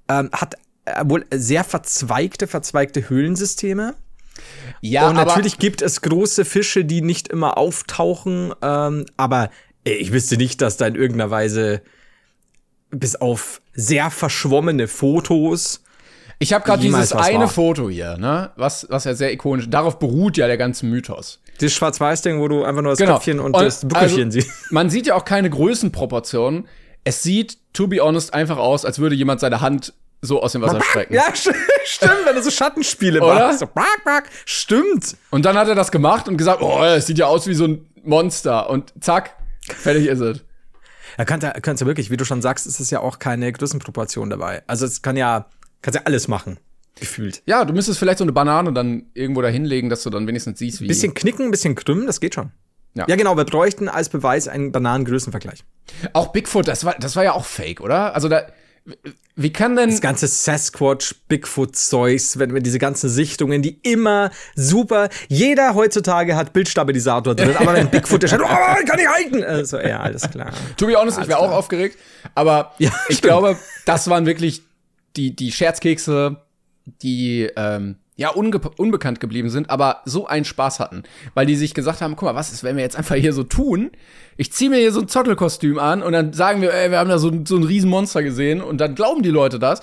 ähm, 0.09 0.31
hat 0.33 0.55
äh, 0.85 1.05
wohl 1.07 1.25
sehr 1.33 1.65
verzweigte, 1.65 2.47
verzweigte 2.47 3.09
Höhlensysteme. 3.09 3.95
Ja, 4.81 5.09
Und 5.09 5.17
natürlich 5.17 5.59
gibt 5.59 5.83
es 5.83 6.01
große 6.01 6.45
Fische, 6.45 6.85
die 6.85 7.03
nicht 7.03 7.29
immer 7.29 7.59
auftauchen, 7.59 8.53
ähm, 8.63 9.07
aber 9.17 9.51
äh, 9.85 9.93
ich 9.93 10.13
wüsste 10.13 10.37
nicht, 10.37 10.61
dass 10.61 10.77
da 10.77 10.87
in 10.87 10.95
irgendeiner 10.95 11.31
Weise 11.31 11.83
bis 12.91 13.17
auf 13.17 13.61
sehr 13.75 14.11
verschwommene 14.11 14.89
Fotos 14.89 15.83
Ich 16.43 16.53
habe 16.53 16.65
gerade 16.65 16.83
dieses 16.83 17.13
eine 17.13 17.41
war. 17.41 17.49
Foto 17.49 17.89
hier, 17.89 18.17
ne? 18.17 18.51
Was, 18.57 18.87
was 18.91 19.05
ja 19.05 19.15
sehr 19.15 19.33
ikonisch. 19.33 19.69
Darauf 19.71 19.99
beruht 19.99 20.37
ja 20.37 20.47
der 20.47 20.57
ganze 20.57 20.87
Mythos. 20.87 21.41
Das 21.61 21.73
Schwarz-Weiß-Ding, 21.73 22.41
wo 22.41 22.49
du 22.49 22.65
einfach 22.65 22.83
nur 22.83 22.93
das 22.93 22.99
Genau. 22.99 23.15
Köpfchen 23.15 23.39
und, 23.41 23.55
Und 23.55 23.63
das 23.65 23.83
Buckelchen 23.87 24.25
also, 24.27 24.41
siehst. 24.41 24.73
Man 24.73 24.91
sieht 24.91 25.07
ja 25.07 25.15
auch 25.15 25.25
keine 25.25 25.51
Größenproportionen. 25.51 26.67
Es 27.05 27.23
sieht, 27.23 27.59
to 27.73 27.87
be 27.89 28.01
honest, 28.01 28.33
einfach 28.35 28.57
aus, 28.59 28.85
als 28.85 28.99
würde 28.99 29.15
jemand 29.15 29.41
seine 29.41 29.61
Hand 29.61 29.93
so 30.21 30.41
aus 30.43 30.53
dem 30.53 30.63
Wasser 30.63 30.81
strecken. 30.83 31.15
Ja, 31.15 31.25
st- 31.33 31.55
stimmt, 31.85 32.19
wenn 32.25 32.37
du 32.37 32.43
so 32.43 32.51
Schattenspiele 32.51 33.21
machst. 33.21 33.59
So, 33.61 33.67
brack, 33.67 34.05
brack. 34.05 34.25
Stimmt. 34.45 35.17
Und 35.31 35.45
dann 35.45 35.57
hat 35.57 35.69
er 35.69 35.75
das 35.75 35.91
gemacht 35.91 36.29
und 36.29 36.37
gesagt, 36.37 36.63
oh, 36.63 36.83
es 36.85 37.07
sieht 37.07 37.19
ja 37.19 37.27
aus 37.27 37.47
wie 37.47 37.55
so 37.55 37.65
ein 37.67 37.87
Monster. 38.05 38.71
Und 38.71 38.93
zack, 39.01 39.37
fertig 39.69 40.07
ist 40.07 40.21
es. 40.21 40.39
Du 41.19 41.25
kannst 41.27 41.83
du 41.83 41.87
wirklich, 41.87 42.11
wie 42.11 42.17
du 42.17 42.25
schon 42.25 42.41
sagst, 42.41 42.67
ist 42.67 42.81
es 42.81 42.91
ja 42.91 43.01
auch 43.01 43.19
keine 43.19 43.51
Größenproportion 43.53 44.31
dabei. 44.31 44.63
Also 44.67 44.87
es 44.87 45.03
kann 45.03 45.17
ja, 45.17 45.47
kannst 45.83 45.99
ja 45.99 46.03
alles 46.07 46.29
machen, 46.29 46.59
gefühlt. 46.99 47.43
Ja, 47.47 47.65
du 47.65 47.73
müsstest 47.73 47.99
vielleicht 47.99 48.19
so 48.19 48.25
eine 48.25 48.33
Banane 48.33 48.73
dann 48.73 49.07
irgendwo 49.15 49.43
da 49.43 49.49
hinlegen, 49.49 49.89
dass 49.91 50.03
du 50.03 50.11
dann 50.11 50.27
wenigstens 50.27 50.59
siehst, 50.59 50.81
wie. 50.81 50.87
Bisschen 50.89 51.15
knicken, 51.15 51.51
bisschen 51.51 51.75
krümmen, 51.75 52.07
das 52.07 52.21
geht 52.21 52.35
schon. 52.35 52.51
Ja. 52.95 53.07
ja, 53.09 53.17
genau, 53.17 53.37
wir 53.37 53.45
bräuchten 53.45 53.89
als 53.89 54.11
Beweis 54.11 54.49
einen 54.49 54.71
Bananengrößenvergleich. 54.71 55.65
Auch 56.13 56.29
Bigfoot, 56.29 56.69
das 56.69 56.85
war, 56.85 56.95
das 56.99 57.17
war 57.17 57.25
ja 57.25 57.33
auch 57.33 57.45
fake, 57.47 57.81
oder? 57.81 58.15
Also 58.15 58.29
da. 58.29 58.47
Wie 59.37 59.53
kann 59.53 59.77
denn. 59.77 59.91
Das 59.91 60.01
ganze 60.01 60.27
Sasquatch, 60.27 61.15
Bigfoot-Zeugs, 61.29 62.39
wenn 62.39 62.53
wir 62.53 62.61
diese 62.61 62.79
ganzen 62.79 63.09
Sichtungen, 63.09 63.63
die 63.63 63.79
immer 63.83 64.31
super, 64.57 65.09
jeder 65.29 65.75
heutzutage 65.75 66.37
hat 66.37 66.53
Bildstabilisator 66.53 67.35
drin, 67.35 67.57
aber 67.57 67.75
wenn 67.75 67.89
Bigfoot 67.91 68.25
ist, 68.25 68.35
oh, 68.35 68.39
kann 68.39 68.99
ich 68.99 69.09
halten. 69.09 69.43
Also, 69.45 69.79
ja, 69.79 70.01
alles 70.01 70.29
klar. 70.29 70.53
To 70.77 70.87
be 70.87 70.97
honest, 70.97 71.19
ich 71.19 71.29
wäre 71.29 71.39
auch 71.39 71.53
aufgeregt. 71.53 71.97
Aber 72.35 72.75
Ja, 72.79 72.91
ich 73.09 73.19
stimmt. 73.19 73.23
glaube, 73.23 73.57
das 73.87 74.11
waren 74.11 74.27
wirklich 74.27 74.63
die, 75.17 75.35
die 75.35 75.53
Scherzkekse, 75.53 76.39
die 77.03 77.49
ähm, 77.57 77.97
ja 78.17 78.31
unge 78.31 78.61
unbekannt 78.77 79.21
geblieben 79.21 79.51
sind, 79.51 79.71
aber 79.71 80.03
so 80.05 80.27
einen 80.27 80.45
Spaß 80.45 80.81
hatten. 80.81 81.03
Weil 81.35 81.47
die 81.47 81.57
sich 81.57 81.75
gesagt 81.75 82.01
haben, 82.01 82.17
guck 82.17 82.27
mal, 82.27 82.35
was 82.35 82.53
ist, 82.53 82.65
wenn 82.65 82.77
wir 82.77 82.83
jetzt 82.83 82.97
einfach 82.97 83.17
hier 83.17 83.33
so 83.33 83.43
tun? 83.43 83.91
Ich 84.37 84.53
ziehe 84.53 84.71
mir 84.71 84.79
hier 84.79 84.93
so 84.93 85.01
ein 85.01 85.09
Zottelkostüm 85.09 85.79
an 85.79 86.03
und 86.03 86.13
dann 86.13 86.33
sagen 86.33 86.63
wir, 86.63 86.73
ey, 86.73 86.91
wir 86.91 86.99
haben 86.99 87.11
da 87.11 87.19
so, 87.19 87.31
so 87.47 87.57
ein 87.57 87.65
Riesenmonster 87.65 88.23
gesehen 88.23 88.61
und 88.61 88.79
dann 88.79 88.95
glauben 88.95 89.23
die 89.23 89.31
Leute 89.31 89.59
das. 89.59 89.81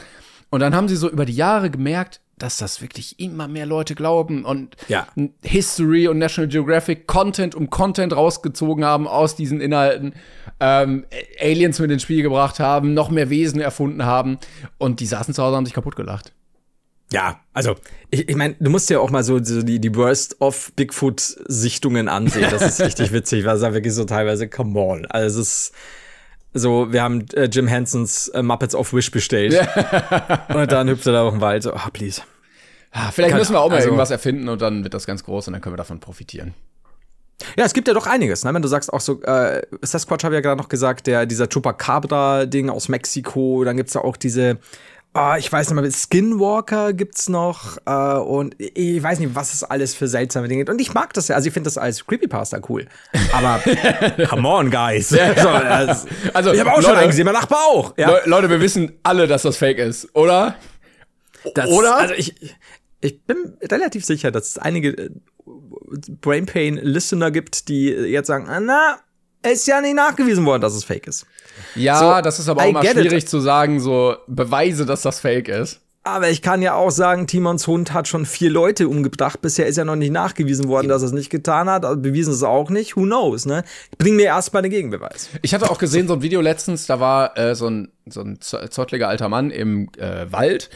Und 0.50 0.62
dann 0.62 0.76
haben 0.76 0.88
sie 0.88 0.96
so 0.96 1.10
über 1.10 1.26
die 1.26 1.36
Jahre 1.36 1.70
gemerkt, 1.70 2.22
dass 2.40 2.58
das 2.58 2.82
wirklich 2.82 3.20
immer 3.20 3.48
mehr 3.48 3.66
Leute 3.66 3.96
glauben 3.96 4.46
und 4.46 4.76
Ja. 4.88 5.08
History 5.44 6.08
und 6.08 6.18
National 6.18 6.48
Geographic 6.48 7.06
Content 7.08 7.56
um 7.56 7.70
Content 7.70 8.16
rausgezogen 8.16 8.84
haben 8.84 9.08
aus 9.08 9.36
diesen 9.36 9.62
Inhalten, 9.62 10.14
ähm, 10.60 11.06
Aliens 11.42 11.80
mit 11.80 11.92
ins 11.92 12.04
Spiel 12.04 12.24
gebracht 12.24 12.60
haben, 12.60 12.94
noch 12.94 13.10
mehr 13.10 13.30
Wesen 13.30 13.62
erfunden 13.62 14.06
haben 14.06 14.40
und 14.78 15.00
die 15.00 15.06
saßen 15.06 15.34
zu 15.34 15.42
Hause 15.44 15.52
und 15.54 15.58
haben 15.58 15.66
sich 15.66 15.76
kaputt 15.76 15.96
gelacht. 15.96 16.34
Ja, 17.12 17.40
also, 17.54 17.76
ich, 18.12 18.30
ich 18.30 18.36
meine, 18.36 18.56
du 18.60 18.70
musst 18.70 18.90
ja 18.92 19.00
auch 19.00 19.10
mal 19.10 19.24
so, 19.24 19.44
so 19.44 19.64
die, 19.64 19.80
die 19.80 19.96
Worst 19.96 20.40
of 20.42 20.72
Bigfoot-Sichtungen 20.76 22.08
ansehen. 22.08 22.48
Das 22.52 22.62
ist 22.62 22.80
richtig 22.86 23.12
witzig, 23.12 23.46
weil 23.46 23.56
es 23.56 23.62
da 23.62 23.74
wirklich 23.74 23.94
so 23.96 24.06
teilweise, 24.06 24.48
come 24.48 24.80
on. 24.80 25.06
Also, 25.08 25.42
es 25.42 25.48
ist 25.48 25.74
so, 26.54 26.92
wir 26.92 27.04
haben 27.04 27.26
äh, 27.34 27.46
Jim 27.46 27.68
Hensons 27.68 28.28
äh, 28.30 28.42
Muppets 28.42 28.76
of 28.76 28.94
Wish 28.94 29.12
bestellt. 29.12 29.54
und 30.54 30.72
dann 30.72 30.90
hüpft 30.90 31.06
er 31.06 31.14
da 31.14 31.22
auch 31.24 31.34
im 31.34 31.42
Wald. 31.42 31.64
So, 31.64 31.74
ah, 31.74 31.90
please. 31.92 32.22
Ah, 32.92 33.12
Vielleicht 33.12 33.32
Keine 33.32 33.42
müssen 33.42 33.54
wir 33.54 33.62
auch 33.62 33.70
mal 33.70 33.76
also- 33.76 33.88
irgendwas 33.88 34.12
erfinden 34.12 34.50
und 34.50 34.62
dann 34.62 34.84
wird 34.84 34.94
das 34.94 35.06
ganz 35.06 35.24
groß 35.24 35.48
und 35.48 35.54
dann 35.54 35.62
können 35.62 35.74
wir 35.74 35.78
davon 35.78 36.00
profitieren. 36.00 36.54
Ja, 37.58 37.64
es 37.64 37.74
gibt 37.74 37.88
ja 37.88 37.94
doch 37.94 38.06
einiges, 38.06 38.44
ne? 38.44 38.54
Wenn 38.54 38.62
du 38.62 38.68
sagst 38.68 38.92
auch 38.92 39.00
so, 39.00 39.22
äh, 39.22 39.62
Sasquatch 39.82 40.26
habe 40.26 40.36
ich 40.36 40.40
ja 40.40 40.42
gerade 40.42 40.62
noch 40.62 40.68
gesagt, 40.68 41.08
der, 41.08 41.26
dieser 41.26 41.48
Chupacabra-Ding 41.48 42.70
aus 42.70 42.90
Mexiko, 42.90 43.64
dann 43.64 43.78
gibt's 43.78 43.94
ja 43.94 44.02
auch 44.02 44.18
diese, 44.18 44.58
ah, 45.14 45.38
ich 45.38 45.52
weiß 45.52 45.70
nicht 45.72 45.82
mehr, 45.82 45.92
Skinwalker 45.92 46.94
gibt's 46.94 47.30
noch, 47.30 47.78
äh, 47.86 47.92
und 48.20 48.56
ich 48.58 49.02
weiß 49.02 49.20
nicht, 49.20 49.36
was 49.36 49.54
es 49.54 49.64
alles 49.64 49.96
für 49.96 50.08
seltsame 50.08 50.48
Dinge 50.48 50.62
gibt. 50.62 50.70
Und 50.70 50.80
ich 50.80 50.94
mag 50.94 51.14
das 51.14 51.28
ja, 51.28 51.36
also 51.36 51.48
ich 51.48 51.54
finde 51.54 51.68
das 51.68 51.78
als 51.78 52.06
Creepypasta 52.06 52.60
cool. 52.70 52.88
Aber 53.34 53.62
come 54.30 54.48
on, 54.48 54.70
guys. 54.72 55.10
so, 55.10 55.16
das, 55.18 56.06
Also, 56.34 56.54
ich 56.54 56.60
habe 56.60 56.72
auch 56.72 56.76
schon 56.82 56.84
Leute- 56.92 56.98
einen 57.00 57.10
gesehen, 57.10 57.26
mein 57.26 57.34
Nachbar 57.34 57.60
auch. 57.70 57.94
Ja. 57.98 58.10
Le 58.12 58.22
Leute, 58.26 58.50
wir 58.50 58.62
wissen 58.62 58.94
alle, 59.04 59.28
dass 59.28 59.42
das 59.44 59.58
Fake 59.58 59.80
ist, 59.80 60.14
oder? 60.16 60.56
Das, 61.56 61.70
Oder? 61.70 61.96
Also 61.98 62.14
ich, 62.16 62.36
ich 63.02 63.24
bin 63.24 63.58
relativ 63.62 64.04
sicher, 64.06 64.30
dass 64.30 64.50
es 64.50 64.58
einige 64.58 64.90
äh, 64.90 65.10
Brain 66.22 66.46
Pain 66.46 66.76
Listener 66.76 67.32
gibt, 67.32 67.70
die 67.70 67.86
jetzt 67.90 68.28
sagen, 68.28 68.48
na, 68.66 69.00
ist 69.42 69.66
ja 69.66 69.80
nicht 69.80 69.96
nachgewiesen 69.96 70.46
worden, 70.46 70.62
dass 70.62 70.74
es 70.74 70.84
fake 70.84 71.08
ist. 71.08 71.26
Ja, 71.76 71.98
So, 71.98 72.22
das 72.22 72.40
ist 72.40 72.50
aber 72.50 72.64
auch 72.64 72.72
mal 72.72 72.82
get 72.82 72.96
it. 72.96 73.02
schwierig 73.04 73.28
zu 73.28 73.40
sagen, 73.40 73.80
so 73.80 74.16
Beweise, 74.28 74.86
dass 74.86 75.02
das 75.02 75.20
Fake 75.20 75.48
ist. 75.48 75.82
Aber 76.04 76.30
ich 76.30 76.42
kann 76.42 76.62
ja 76.62 76.76
auch 76.76 76.92
sagen, 76.92 77.28
Timons 77.28 77.68
Hund 77.68 77.94
hat 77.94 78.08
schon 78.08 78.26
vier 78.26 78.50
Leute 78.50 78.88
umgebracht. 78.88 79.42
Bisher 79.42 79.68
ist 79.68 79.76
ja 79.76 79.84
noch 79.84 79.98
nicht 79.98 80.12
nachgewiesen 80.12 80.68
worden, 80.70 80.88
dass 80.88 81.02
er 81.02 81.08
es 81.08 81.12
nicht 81.12 81.30
getan 81.30 81.70
hat. 81.70 81.86
Also 81.86 82.02
bewiesen 82.02 82.32
ist 82.32 82.38
es 82.38 82.44
auch 82.44 82.70
nicht. 82.70 82.96
Who 82.96 83.02
knows, 83.02 83.46
ne? 83.46 83.64
Bring 83.98 84.16
mir 84.16 84.26
erstmal 84.26 84.62
den 84.62 84.72
Gegenbeweis. 84.72 85.30
Ich 85.42 85.54
hatte 85.54 85.70
auch 85.70 85.78
gesehen, 85.78 86.08
so 86.08 86.14
ein 86.14 86.22
Video 86.22 86.42
letztens, 86.42 86.88
da 86.88 87.00
war 87.00 87.38
äh, 87.38 87.54
so 87.54 87.68
ein, 87.70 87.92
so 88.08 88.22
ein 88.22 88.40
zottliger 88.40 89.10
alter 89.10 89.30
Mann 89.30 89.52
im 89.52 89.90
äh, 89.98 90.32
Wald. 90.32 90.70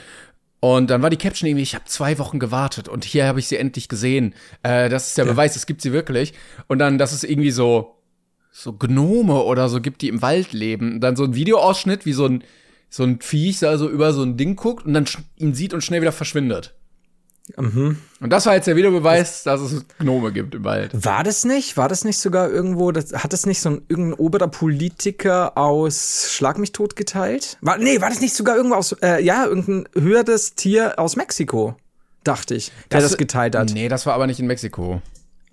Und 0.59 0.89
dann 0.89 1.01
war 1.01 1.09
die 1.09 1.17
Caption 1.17 1.47
irgendwie, 1.47 1.63
ich 1.63 1.75
habe 1.75 1.85
zwei 1.85 2.19
Wochen 2.19 2.39
gewartet 2.39 2.87
und 2.87 3.03
hier 3.03 3.25
habe 3.25 3.39
ich 3.39 3.47
sie 3.47 3.57
endlich 3.57 3.89
gesehen. 3.89 4.35
Äh, 4.61 4.87
das 4.89 5.07
ist 5.07 5.17
der 5.17 5.25
ja. 5.25 5.31
Beweis, 5.31 5.55
es 5.55 5.65
gibt 5.65 5.81
sie 5.81 5.93
wirklich. 5.93 6.33
Und 6.67 6.79
dann, 6.79 6.97
das 6.97 7.11
ist 7.11 7.23
irgendwie 7.23 7.51
so, 7.51 7.95
so 8.53 8.71
Gnome 8.73 9.43
oder 9.43 9.67
so 9.67 9.81
gibt, 9.81 10.01
die 10.01 10.07
im 10.07 10.21
Wald 10.21 10.53
leben. 10.53 10.93
Und 10.93 11.01
dann 11.01 11.15
so 11.15 11.23
ein 11.25 11.35
Videoausschnitt, 11.35 12.05
wie 12.05 12.13
so 12.13 12.25
ein 12.27 12.43
so 12.89 13.03
ein 13.03 13.19
Viech 13.21 13.59
da 13.59 13.75
so 13.79 13.89
über 13.89 14.13
so 14.13 14.21
ein 14.21 14.37
Ding 14.37 14.55
guckt 14.55 14.85
und 14.85 14.93
dann 14.93 15.05
ihn 15.37 15.55
sieht 15.55 15.73
und 15.73 15.83
schnell 15.83 16.01
wieder 16.01 16.11
verschwindet. 16.11 16.75
Mhm. 17.57 17.97
Und 18.21 18.29
das 18.29 18.45
war 18.45 18.53
jetzt 18.53 18.67
der 18.67 18.75
Videobeweis, 18.75 19.43
dass 19.43 19.59
es 19.61 19.83
Gnome 19.97 20.31
gibt 20.31 20.53
im 20.53 20.63
Wald. 20.63 20.91
War 20.93 21.23
das 21.23 21.43
nicht? 21.43 21.75
War 21.75 21.89
das 21.89 22.05
nicht 22.05 22.19
sogar 22.19 22.49
irgendwo, 22.49 22.91
das, 22.91 23.11
hat 23.11 23.33
das 23.33 23.47
nicht 23.47 23.59
so 23.59 23.69
ein 23.69 23.81
irgendein 23.89 24.13
oberer 24.13 24.47
Politiker 24.47 25.57
aus 25.57 26.29
Schlag 26.31 26.59
mich 26.59 26.71
tot 26.71 26.95
geteilt? 26.95 27.57
War, 27.61 27.79
nee, 27.79 27.99
war 27.99 28.09
das 28.09 28.21
nicht 28.21 28.35
sogar 28.35 28.55
irgendwo 28.55 28.75
aus, 28.75 28.93
äh, 29.01 29.21
ja, 29.23 29.45
irgendein 29.45 29.89
höheres 29.99 30.53
Tier 30.53 30.99
aus 30.99 31.15
Mexiko? 31.15 31.75
Dachte 32.23 32.53
ich, 32.53 32.71
der 32.91 33.01
das, 33.01 33.09
das 33.09 33.17
geteilt 33.17 33.55
hat. 33.55 33.71
Nee, 33.73 33.89
das 33.89 34.05
war 34.05 34.13
aber 34.13 34.27
nicht 34.27 34.39
in 34.39 34.45
Mexiko. 34.45 35.01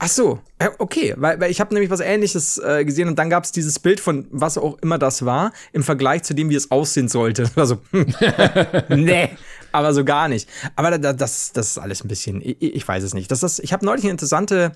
Ach 0.03 0.09
so, 0.09 0.39
okay, 0.79 1.13
weil, 1.19 1.39
weil 1.41 1.51
ich 1.51 1.61
habe 1.61 1.75
nämlich 1.75 1.91
was 1.91 2.01
Ähnliches 2.01 2.57
äh, 2.57 2.87
gesehen 2.87 3.07
und 3.07 3.19
dann 3.19 3.29
gab 3.29 3.45
es 3.45 3.53
dieses 3.53 3.79
Bild 3.79 4.01
von 4.01 4.27
was 4.31 4.57
auch 4.57 4.79
immer 4.79 4.97
das 4.97 5.27
war 5.27 5.53
im 5.75 5.83
Vergleich 5.83 6.23
zu 6.23 6.33
dem, 6.33 6.49
wie 6.49 6.55
es 6.55 6.71
aussehen 6.71 7.09
sollte. 7.09 7.51
Also 7.61 7.83
nee, 8.89 9.29
aber 9.73 9.93
so 9.93 10.03
gar 10.03 10.29
nicht. 10.29 10.49
Aber 10.75 10.97
da, 10.97 11.13
das, 11.13 11.53
das 11.53 11.73
ist 11.73 11.79
alles 11.79 12.03
ein 12.03 12.09
bisschen, 12.09 12.41
ich, 12.41 12.63
ich 12.63 12.89
weiß 12.89 13.05
es 13.05 13.13
nicht. 13.13 13.31
Das 13.31 13.43
ist, 13.43 13.59
ich 13.59 13.75
habe 13.75 13.85
neulich 13.85 14.05
eine 14.05 14.13
interessante 14.13 14.73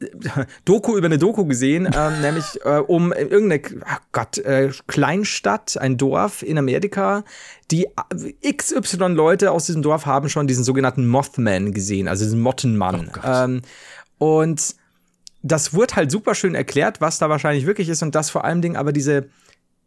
äh, 0.00 0.06
Doku 0.64 0.96
über 0.96 1.06
eine 1.06 1.18
Doku 1.18 1.44
gesehen, 1.46 1.86
äh, 1.86 2.10
nämlich 2.22 2.60
äh, 2.64 2.78
um 2.78 3.12
irgendeine 3.12 3.62
oh 3.82 3.96
Gott, 4.12 4.38
äh, 4.38 4.70
Kleinstadt, 4.86 5.76
ein 5.76 5.96
Dorf 5.96 6.44
in 6.44 6.56
Amerika, 6.56 7.24
die 7.72 7.86
äh, 7.86 8.52
XY 8.52 9.08
Leute 9.08 9.50
aus 9.50 9.66
diesem 9.66 9.82
Dorf 9.82 10.06
haben 10.06 10.28
schon 10.28 10.46
diesen 10.46 10.62
sogenannten 10.62 11.08
Mothman 11.08 11.72
gesehen, 11.72 12.06
also 12.06 12.24
diesen 12.24 12.40
Mottenmann. 12.40 13.10
Oh 13.16 13.26
ähm, 13.26 13.62
und 14.20 14.74
das 15.42 15.72
wurde 15.72 15.96
halt 15.96 16.10
super 16.10 16.34
schön 16.34 16.54
erklärt, 16.54 17.00
was 17.00 17.18
da 17.18 17.30
wahrscheinlich 17.30 17.64
wirklich 17.64 17.88
ist 17.88 18.02
und 18.02 18.14
das 18.14 18.28
vor 18.28 18.44
allen 18.44 18.60
Dingen 18.60 18.76
aber 18.76 18.92
diese 18.92 19.30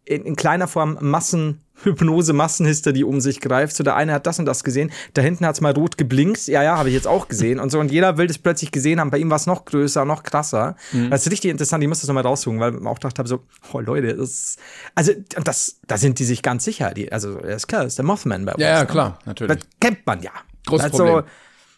in, 0.06 0.26
in 0.26 0.36
kleiner 0.36 0.68
Form 0.68 0.98
Massenhypnose, 1.00 2.34
Massenhysterie 2.34 3.06
um 3.06 3.22
sich 3.22 3.40
greift. 3.40 3.76
So 3.76 3.84
der 3.84 3.96
eine 3.96 4.12
hat 4.12 4.26
das 4.26 4.40
und 4.40 4.46
das 4.46 4.64
gesehen, 4.64 4.92
da 5.14 5.22
hinten 5.22 5.46
hat's 5.46 5.62
mal 5.62 5.72
rot 5.72 6.00
geblinkt. 6.00 6.48
Ja, 6.48 6.64
ja, 6.64 6.78
habe 6.78 6.90
ich 6.90 6.96
jetzt 6.96 7.08
auch 7.08 7.28
gesehen 7.28 7.60
und 7.60 7.70
so 7.70 7.80
und 7.80 7.92
jeder 7.92 8.18
will 8.18 8.26
das 8.26 8.40
plötzlich 8.40 8.72
gesehen 8.72 9.00
haben. 9.00 9.12
Bei 9.12 9.20
ihm 9.20 9.30
war 9.30 9.38
es 9.38 9.46
noch 9.46 9.66
größer, 9.66 10.04
noch 10.04 10.24
krasser. 10.24 10.76
Mhm. 10.92 11.12
Das 11.12 11.28
ist 11.28 11.32
richtig 11.32 11.52
interessant. 11.52 11.84
Ich 11.84 11.88
muss 11.88 12.02
das 12.02 12.08
nochmal 12.08 12.24
raussuchen, 12.24 12.60
weil 12.60 12.72
man 12.72 12.88
auch 12.88 12.96
gedacht 12.96 13.20
habe 13.20 13.30
so, 13.30 13.44
oh 13.72 13.80
Leute, 13.80 14.18
das 14.18 14.58
also 14.96 15.14
das 15.44 15.80
da 15.86 15.98
sind 15.98 16.18
die 16.18 16.26
sich 16.26 16.42
ganz 16.42 16.64
sicher. 16.64 16.92
Die, 16.94 17.12
also 17.12 17.38
ist 17.38 17.68
klar, 17.68 17.86
ist 17.86 18.00
der 18.00 18.06
Mothman 18.06 18.46
bei 18.46 18.54
uns. 18.54 18.62
Ja, 18.64 18.70
ja, 18.70 18.80
ne? 18.82 18.88
klar, 18.88 19.20
natürlich. 19.26 19.56
Das 19.56 19.68
kennt 19.80 20.06
man 20.08 20.24
ja. 20.24 20.32
Großes 20.66 20.86
also, 20.86 20.98
Problem. 20.98 21.24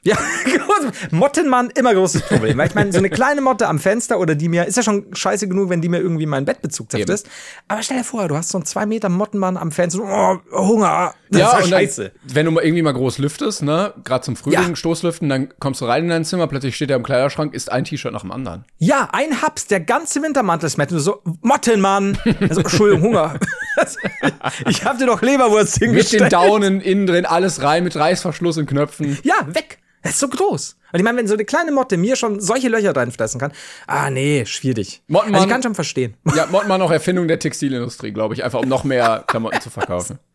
Ja, 0.06 0.16
Mottenmann, 1.12 1.72
immer 1.72 1.94
großes 1.96 2.22
Problem. 2.24 2.58
Weil 2.60 2.68
ich 2.68 2.76
meine, 2.76 2.92
so 2.92 3.00
eine 3.00 3.10
kleine 3.10 3.42
Motte 3.42 3.68
am 3.68 3.80
Fenster 3.80 4.20
oder 4.20 4.36
die 4.36 4.50
mir, 4.50 4.66
ist 4.66 4.78
ja 4.78 4.84
schon 4.84 5.08
scheiße 5.14 5.48
genug, 5.48 5.70
wenn 5.70 5.82
die 5.82 5.90
mir 5.90 6.00
irgendwie 6.00 6.28
meinen 6.28 6.46
Bettbezug 6.46 6.92
zerfrisst. 6.92 7.28
Aber 7.68 7.82
stell 7.82 7.98
dir 7.98 8.04
vor, 8.04 8.28
du 8.28 8.38
hast 8.38 8.50
so 8.50 8.60
einen 8.60 8.66
zwei 8.66 8.86
Meter 8.86 9.10
Mottenmann 9.10 9.58
am 9.58 9.72
Fenster, 9.72 10.04
oh, 10.04 10.58
Hunger. 10.58 11.16
Das 11.30 11.42
ja, 11.42 11.60
ja 11.60 11.66
scheiße. 11.66 12.04
Dann, 12.04 12.36
wenn 12.36 12.46
du 12.46 12.52
mal 12.52 12.64
irgendwie 12.64 12.82
mal 12.82 12.94
groß 12.94 13.18
lüftest, 13.18 13.64
ne, 13.64 13.94
gerade 14.04 14.24
zum 14.24 14.36
Frühling, 14.36 14.70
ja. 14.70 14.76
Stoßlüften, 14.76 15.28
dann 15.30 15.50
kommst 15.60 15.82
du 15.82 15.86
rein 15.86 16.04
in 16.04 16.10
dein 16.10 16.26
Zimmer, 16.26 16.48
plötzlich 16.48 16.76
steht 16.76 16.90
er 16.90 16.98
im 16.98 17.04
Kleiderschrank, 17.04 17.54
ist 17.54 17.72
ein 17.72 17.84
T-Shirt 17.84 18.14
nach 18.14 18.22
dem 18.22 18.32
anderen. 18.32 18.66
Ja, 18.78 19.10
ein 19.12 19.42
Haps, 19.42 19.68
der 19.68 19.80
ganze 19.80 20.22
Wintermantel 20.22 20.68
ist 20.68 20.78
und 20.78 21.00
so, 21.00 21.22
Mottenmann. 21.42 22.18
Also, 22.42 22.62
Entschuldigung, 22.62 23.04
Hunger. 23.10 23.40
ich 24.68 24.86
hab 24.86 24.98
dir 24.98 25.08
doch 25.08 25.22
Leberwurst 25.22 25.78
hingestellt. 25.78 26.24
Mit 26.24 26.32
den 26.32 26.38
Daunen 26.38 26.82
innen 26.82 27.08
drin, 27.08 27.26
alles 27.26 27.62
rein, 27.62 27.84
mit 27.84 27.96
Reißverschluss 27.96 28.58
und 28.58 28.68
Knöpfen. 28.68 29.18
Ja, 29.24 29.36
weg. 29.48 29.80
Das 30.06 30.14
ist 30.14 30.20
so 30.20 30.28
groß. 30.28 30.78
Und 30.94 31.00
ich 31.00 31.04
meine, 31.04 31.18
wenn 31.18 31.28
so 31.28 31.34
eine 31.34 31.46
kleine 31.46 31.72
Motte 31.72 31.98
mir 31.98 32.16
schon 32.16 32.40
solche 32.40 32.70
Löcher 32.70 32.96
reinfressen 32.96 33.40
kann, 33.40 33.52
ah 33.88 34.12
nee, 34.12 34.46
schwierig. 34.46 35.02
Mottenmann, 35.08 35.36
also 35.36 35.48
ich 35.48 35.52
kann 35.52 35.64
schon 35.64 35.74
verstehen. 35.74 36.16
Ja, 36.36 36.46
Mottenmann 36.46 36.80
auch 36.84 36.92
Erfindung 36.92 37.28
der 37.28 37.40
Textilindustrie, 37.40 38.12
glaube 38.12 38.36
ich, 38.36 38.44
einfach 38.44 38.60
um 38.60 38.70
noch 38.70 38.84
mehr 38.84 39.24
Klamotten 39.26 39.60
zu 39.62 39.72
verkaufen. 39.72 40.20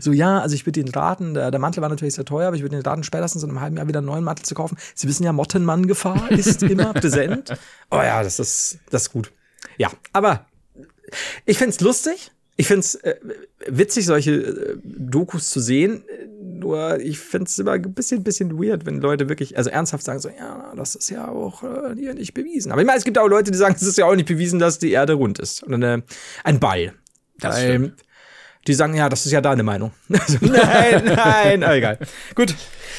So, 0.00 0.12
ja, 0.12 0.40
also 0.40 0.54
ich 0.54 0.66
würde 0.66 0.80
Ihnen 0.80 0.90
raten, 0.90 1.34
der, 1.34 1.50
der, 1.50 1.60
Mantel 1.60 1.82
war 1.82 1.88
natürlich 1.88 2.14
sehr 2.14 2.24
teuer, 2.24 2.48
aber 2.48 2.56
ich 2.56 2.62
würde 2.62 2.76
Ihnen 2.76 2.84
raten, 2.84 3.04
spätestens 3.04 3.42
in 3.42 3.50
einem 3.50 3.60
halben 3.60 3.76
Jahr 3.76 3.88
wieder 3.88 3.98
einen 3.98 4.06
neuen 4.06 4.24
Mantel 4.24 4.44
zu 4.44 4.54
kaufen. 4.54 4.76
Sie 4.94 5.08
wissen 5.08 5.24
ja, 5.24 5.32
Mottenmann-Gefahr 5.32 6.30
ist 6.30 6.62
immer 6.62 6.92
präsent. 6.92 7.52
Oh 7.90 7.96
ja, 7.96 8.22
das 8.22 8.38
ist, 8.38 8.78
das 8.90 9.02
ist 9.02 9.12
gut. 9.12 9.32
Ja, 9.78 9.90
aber 10.12 10.46
ich 11.44 11.58
find's 11.58 11.80
lustig. 11.80 12.30
Ich 12.56 12.66
find's 12.66 12.96
äh, 12.96 13.16
witzig, 13.66 14.06
solche 14.06 14.32
äh, 14.32 14.76
Dokus 14.84 15.50
zu 15.50 15.60
sehen. 15.60 16.04
Nur 16.40 17.00
ich 17.00 17.18
finde 17.18 17.46
es 17.46 17.58
immer 17.58 17.72
ein 17.72 17.94
bisschen, 17.94 18.22
bisschen 18.22 18.62
weird, 18.62 18.84
wenn 18.84 19.00
Leute 19.00 19.28
wirklich, 19.28 19.56
also 19.56 19.70
ernsthaft 19.70 20.04
sagen 20.04 20.20
so, 20.20 20.28
ja, 20.28 20.72
das 20.76 20.94
ist 20.94 21.10
ja 21.10 21.28
auch 21.28 21.62
äh, 21.62 21.94
hier 21.96 22.14
nicht 22.14 22.34
bewiesen. 22.34 22.70
Aber 22.70 22.80
ich 22.80 22.86
meine, 22.86 22.98
es 22.98 23.04
gibt 23.04 23.18
auch 23.18 23.28
Leute, 23.28 23.50
die 23.50 23.58
sagen, 23.58 23.74
es 23.74 23.82
ist 23.82 23.98
ja 23.98 24.04
auch 24.04 24.14
nicht 24.14 24.28
bewiesen, 24.28 24.58
dass 24.58 24.78
die 24.78 24.92
Erde 24.92 25.14
rund 25.14 25.38
ist. 25.38 25.62
Und 25.62 25.74
eine, 25.74 26.02
ein 26.44 26.60
Ball. 26.60 26.92
Das 27.38 27.56
Weil, 27.56 27.68
stimmt. 27.68 28.04
Die 28.66 28.74
sagen, 28.74 28.94
ja, 28.94 29.08
das 29.08 29.26
ist 29.26 29.32
ja 29.32 29.40
deine 29.40 29.62
Meinung. 29.62 29.92
Also, 30.08 30.38
nein, 30.40 31.04
nein, 31.04 31.64
oh, 31.68 31.72
egal. 31.72 31.98
Gut. 32.34 32.54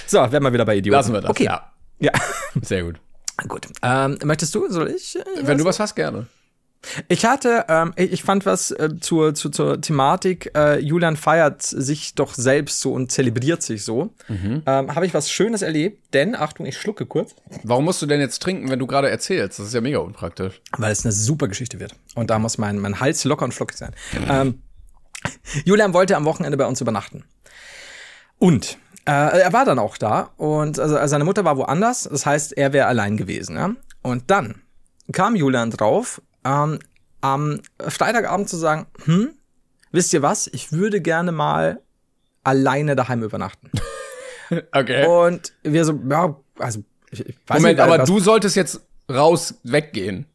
So, 0.08 0.18
werden 0.18 0.44
wir 0.44 0.54
wieder 0.54 0.66
bei 0.66 0.76
Idioten. 0.76 0.98
Lassen 0.98 1.14
wir 1.14 1.22
das. 1.22 1.30
Okay. 1.30 1.46
Ja. 1.46 1.72
ja. 2.00 2.12
Sehr 2.62 2.84
gut. 2.84 3.00
Gut. 3.48 3.68
Ähm, 3.82 4.18
möchtest 4.24 4.54
du? 4.56 4.70
Soll 4.70 4.90
ich? 4.90 5.16
Äh, 5.16 5.24
Wenn 5.42 5.58
du 5.58 5.66
was 5.66 5.80
hast, 5.80 5.96
gerne. 5.96 6.28
Ich 7.08 7.26
hatte, 7.26 7.66
ähm, 7.70 7.94
ich 7.96 8.24
fand 8.24 8.46
was 8.46 8.72
äh, 8.72 8.90
zur, 9.00 9.34
zur, 9.34 9.52
zur 9.52 9.80
Thematik, 9.80 10.52
äh, 10.56 10.80
Julian 10.80 11.16
feiert 11.16 11.62
sich 11.62 12.14
doch 12.16 12.34
selbst 12.34 12.82
so 12.82 12.92
und 12.92 13.12
zelebriert 13.12 13.64
sich 13.64 13.86
so. 13.86 14.14
Mhm. 14.28 14.64
Ähm, 14.66 14.94
Habe 14.94 15.06
ich 15.06 15.14
was 15.14 15.32
Schönes 15.32 15.62
erlebt, 15.62 16.14
denn, 16.14 16.36
Achtung, 16.36 16.66
ich 16.66 16.78
schlucke 16.78 17.06
kurz. 17.06 17.36
Warum 17.64 17.86
musst 17.86 18.02
du 18.02 18.06
denn 18.06 18.20
jetzt 18.20 18.42
trinken, 18.42 18.70
wenn 18.70 18.80
du 18.80 18.88
gerade 18.88 19.10
erzählst? 19.10 19.60
Das 19.60 19.68
ist 19.68 19.74
ja 19.74 19.82
mega 19.82 20.00
unpraktisch. 20.00 20.62
Weil 20.78 20.92
es 20.92 21.06
eine 21.06 21.14
super 21.14 21.48
Geschichte 21.48 21.80
wird. 21.80 21.96
Und 22.16 22.30
da 22.30 22.38
muss 22.38 22.58
mein, 22.58 22.80
mein 22.80 23.00
Hals 23.00 23.24
locker 23.24 23.46
und 23.46 23.54
flockig 23.54 23.78
sein. 23.78 23.92
Mhm. 24.14 24.28
Ähm, 24.30 24.62
Julian 25.66 25.94
wollte 25.94 26.16
am 26.16 26.26
Wochenende 26.26 26.58
bei 26.58 26.66
uns 26.66 26.82
übernachten. 26.82 27.24
Und 28.40 28.78
äh, 29.06 29.12
er 29.12 29.54
war 29.54 29.66
dann 29.66 29.80
auch 29.80 29.98
da 29.98 30.32
und 30.38 30.80
also, 30.80 30.98
seine 31.08 31.26
Mutter 31.26 31.44
war 31.46 31.58
woanders, 31.58 32.04
das 32.04 32.26
heißt, 32.26 32.58
er 32.58 32.74
wäre 32.74 32.88
allein 32.88 33.18
gewesen. 33.18 33.56
Ja? 33.56 33.76
Und 34.02 34.32
dann 34.32 34.62
kam 35.12 35.36
Julian 35.36 35.72
drauf, 35.72 36.22
ähm, 36.46 36.80
am 37.22 37.62
Freitagabend 37.80 38.50
zu 38.50 38.58
sagen, 38.58 38.88
hm, 39.06 39.34
wisst 39.92 40.14
ihr 40.14 40.22
was, 40.22 40.48
ich 40.48 40.72
würde 40.72 41.02
gerne 41.02 41.32
mal 41.32 41.82
alleine 42.44 42.96
daheim 42.96 43.24
übernachten. 43.24 43.72
okay. 44.74 45.06
Und 45.08 45.54
wir 45.64 45.86
so, 45.86 46.00
ja, 46.10 46.36
also, 46.60 46.84
ich, 47.12 47.26
ich 47.26 47.38
weiß 47.48 47.60
Moment, 47.60 47.80
nicht, 47.80 47.86
aber 47.86 48.06
du 48.06 48.20
solltest 48.20 48.56
jetzt 48.56 48.82
raus 49.10 49.56
weggehen. 49.64 50.26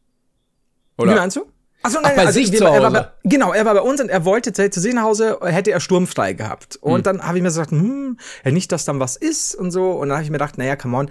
Oder? 0.97 1.13
Wie 1.13 1.17
meinst 1.17 1.37
du? 1.37 1.47
Achso, 1.83 2.01
nein, 2.01 2.13
Ach, 2.13 2.17
bei 2.17 2.27
also, 2.27 2.41
sich 2.41 2.51
wir, 2.51 2.59
zu 2.59 2.67
Hause. 2.67 2.83
Er 2.83 2.91
bei, 2.91 3.09
genau, 3.25 3.53
er 3.53 3.65
war 3.65 3.75
bei 3.75 3.81
uns 3.83 4.01
und 4.01 4.09
er 4.09 4.25
wollte 4.25 4.53
zu 4.53 4.81
sich 4.81 4.95
nach 4.95 5.05
Hause, 5.05 5.39
hätte 5.43 5.71
er 5.71 5.81
sturmfrei 5.81 6.33
gehabt. 6.33 6.77
Und 6.77 6.99
hm. 6.99 7.03
dann 7.05 7.23
habe 7.23 7.39
ich 7.39 7.43
mir 7.43 7.49
gesagt, 7.49 7.71
hm, 7.71 8.19
ja, 8.45 8.51
nicht, 8.51 8.73
dass 8.73 8.85
dann 8.85 8.99
was 8.99 9.17
ist 9.17 9.55
und 9.55 9.71
so. 9.71 9.93
Und 9.93 10.09
dann 10.09 10.17
habe 10.17 10.25
ich 10.25 10.31
mir 10.31 10.39
gedacht, 10.39 10.59
naja, 10.59 10.75
come 10.75 10.97
on, 10.97 11.11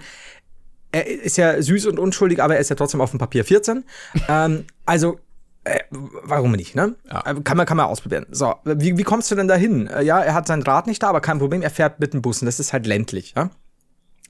er 0.92 1.06
ist 1.06 1.36
ja 1.36 1.60
süß 1.60 1.86
und 1.86 1.98
unschuldig, 1.98 2.42
aber 2.42 2.54
er 2.54 2.60
ist 2.60 2.70
ja 2.70 2.76
trotzdem 2.76 3.00
auf 3.00 3.10
dem 3.10 3.18
Papier 3.18 3.44
14. 3.44 3.84
ähm, 4.28 4.64
also, 4.86 5.18
äh, 5.64 5.80
warum 5.90 6.52
nicht, 6.52 6.74
ne? 6.74 6.94
Ja. 7.10 7.20
Äh, 7.26 7.40
kann 7.42 7.56
man, 7.56 7.66
kann 7.66 7.76
man 7.76 7.86
ausprobieren. 7.86 8.26
So, 8.30 8.54
wie, 8.64 8.96
wie 8.96 9.02
kommst 9.02 9.30
du 9.30 9.34
denn 9.34 9.48
da 9.48 9.54
hin? 9.54 9.86
Äh, 9.86 10.02
ja, 10.02 10.20
er 10.20 10.34
hat 10.34 10.46
sein 10.46 10.62
Rad 10.62 10.86
nicht 10.86 11.02
da, 11.02 11.08
aber 11.08 11.20
kein 11.20 11.38
Problem, 11.38 11.62
er 11.62 11.70
fährt 11.70 12.00
mit 12.00 12.14
dem 12.14 12.22
Bus 12.22 12.40
und 12.40 12.46
das 12.46 12.60
ist 12.60 12.72
halt 12.72 12.86
ländlich, 12.86 13.34
ja? 13.36 13.50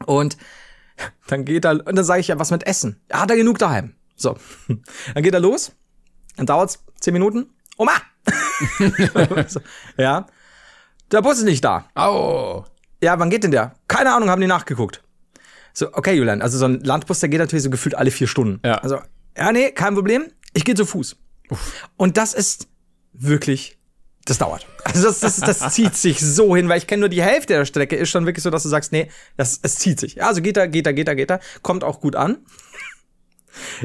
Und 0.07 0.37
dann 1.29 1.45
geht 1.45 1.65
er, 1.65 1.87
und 1.87 1.97
dann 1.97 2.05
sage 2.05 2.21
ich 2.21 2.29
ja, 2.29 2.39
was 2.39 2.51
mit 2.51 2.67
Essen? 2.67 3.01
Hat 3.13 3.31
er 3.31 3.37
genug 3.37 3.59
daheim. 3.59 3.95
So, 4.17 4.37
dann 5.15 5.23
geht 5.23 5.35
er 5.35 5.41
los, 5.41 5.73
dann 6.39 6.47
dauert's 6.47 6.85
zehn 7.01 7.13
Minuten. 7.13 7.51
Oma! 7.77 7.93
ja, 9.97 10.27
der 11.11 11.23
Bus 11.23 11.39
ist 11.39 11.45
nicht 11.45 11.65
da. 11.65 11.87
Au. 11.95 12.65
Ja, 13.03 13.19
wann 13.19 13.31
geht 13.31 13.45
denn 13.45 13.51
der? 13.51 13.75
Keine 13.87 14.13
Ahnung, 14.15 14.31
haben 14.31 14.41
die 14.41 14.47
nachgeguckt. 14.47 15.03
So, 15.73 15.93
okay, 15.93 16.15
Julian, 16.15 16.43
also 16.43 16.59
so 16.59 16.65
ein 16.65 16.81
Landbus, 16.81 17.21
der 17.21 17.29
geht 17.29 17.39
natürlich 17.39 17.63
so 17.63 17.71
gefühlt 17.71 17.95
alle 17.95 18.11
vier 18.11 18.27
Stunden. 18.27 18.61
Ja. 18.65 18.77
Also, 18.77 19.01
ja, 19.37 19.53
nee, 19.53 19.71
kein 19.71 19.95
Problem. 19.95 20.27
Ich 20.55 20.65
gehe 20.65 20.75
zu 20.75 20.87
Fuß. 20.87 21.17
Uff. 21.51 21.89
Und 21.97 22.17
das 22.17 22.35
ist 22.35 22.69
wirklich, 23.13 23.79
das 24.25 24.39
dauert. 24.39 24.67
Also 24.85 25.07
das, 25.07 25.21
das, 25.21 25.37
das 25.37 25.75
zieht 25.75 25.95
sich 25.97 26.21
so 26.21 26.57
hin, 26.57 26.69
weil 26.69 26.79
ich 26.79 26.87
kenne 26.87 27.01
nur 27.01 27.09
die 27.09 27.23
Hälfte 27.23 27.55
der 27.55 27.65
Strecke, 27.65 27.97
ist 27.97 28.11
schon 28.11 28.27
wirklich 28.27 28.43
so, 28.43 28.51
dass 28.51 28.63
du 28.63 28.69
sagst, 28.69 28.93
nee, 28.93 29.11
das, 29.37 29.61
es 29.63 29.77
zieht 29.77 30.01
sich. 30.01 30.23
Also 30.23 30.43
geht 30.43 30.57
da, 30.57 30.67
geht 30.67 30.87
da, 30.87 30.93
geht 30.93 31.09
da, 31.09 31.15
geht 31.15 31.31
da, 31.31 31.41
kommt 31.63 31.85
auch 31.85 32.01
gut 32.01 32.17
an. 32.17 32.39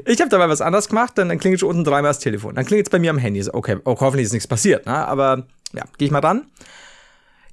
Ich 0.06 0.20
habe 0.20 0.30
dabei 0.30 0.50
was 0.50 0.62
anderes 0.62 0.88
gemacht, 0.88 1.18
dann, 1.18 1.30
dann 1.30 1.40
klingelt 1.40 1.60
schon 1.60 1.70
unten 1.70 1.84
dreimal 1.84 2.10
das 2.10 2.20
Telefon. 2.20 2.56
Dann 2.56 2.66
klingelt 2.66 2.88
es 2.88 2.92
bei 2.92 3.00
mir 3.00 3.10
am 3.10 3.18
Handy. 3.18 3.42
So, 3.42 3.54
okay, 3.54 3.78
oh, 3.86 3.96
hoffentlich 4.00 4.26
ist 4.26 4.34
nichts 4.34 4.48
passiert, 4.48 4.86
ne? 4.86 4.94
Aber 4.94 5.48
ja, 5.74 5.84
gehe 5.98 6.06
ich 6.06 6.12
mal 6.12 6.22
dran. 6.22 6.48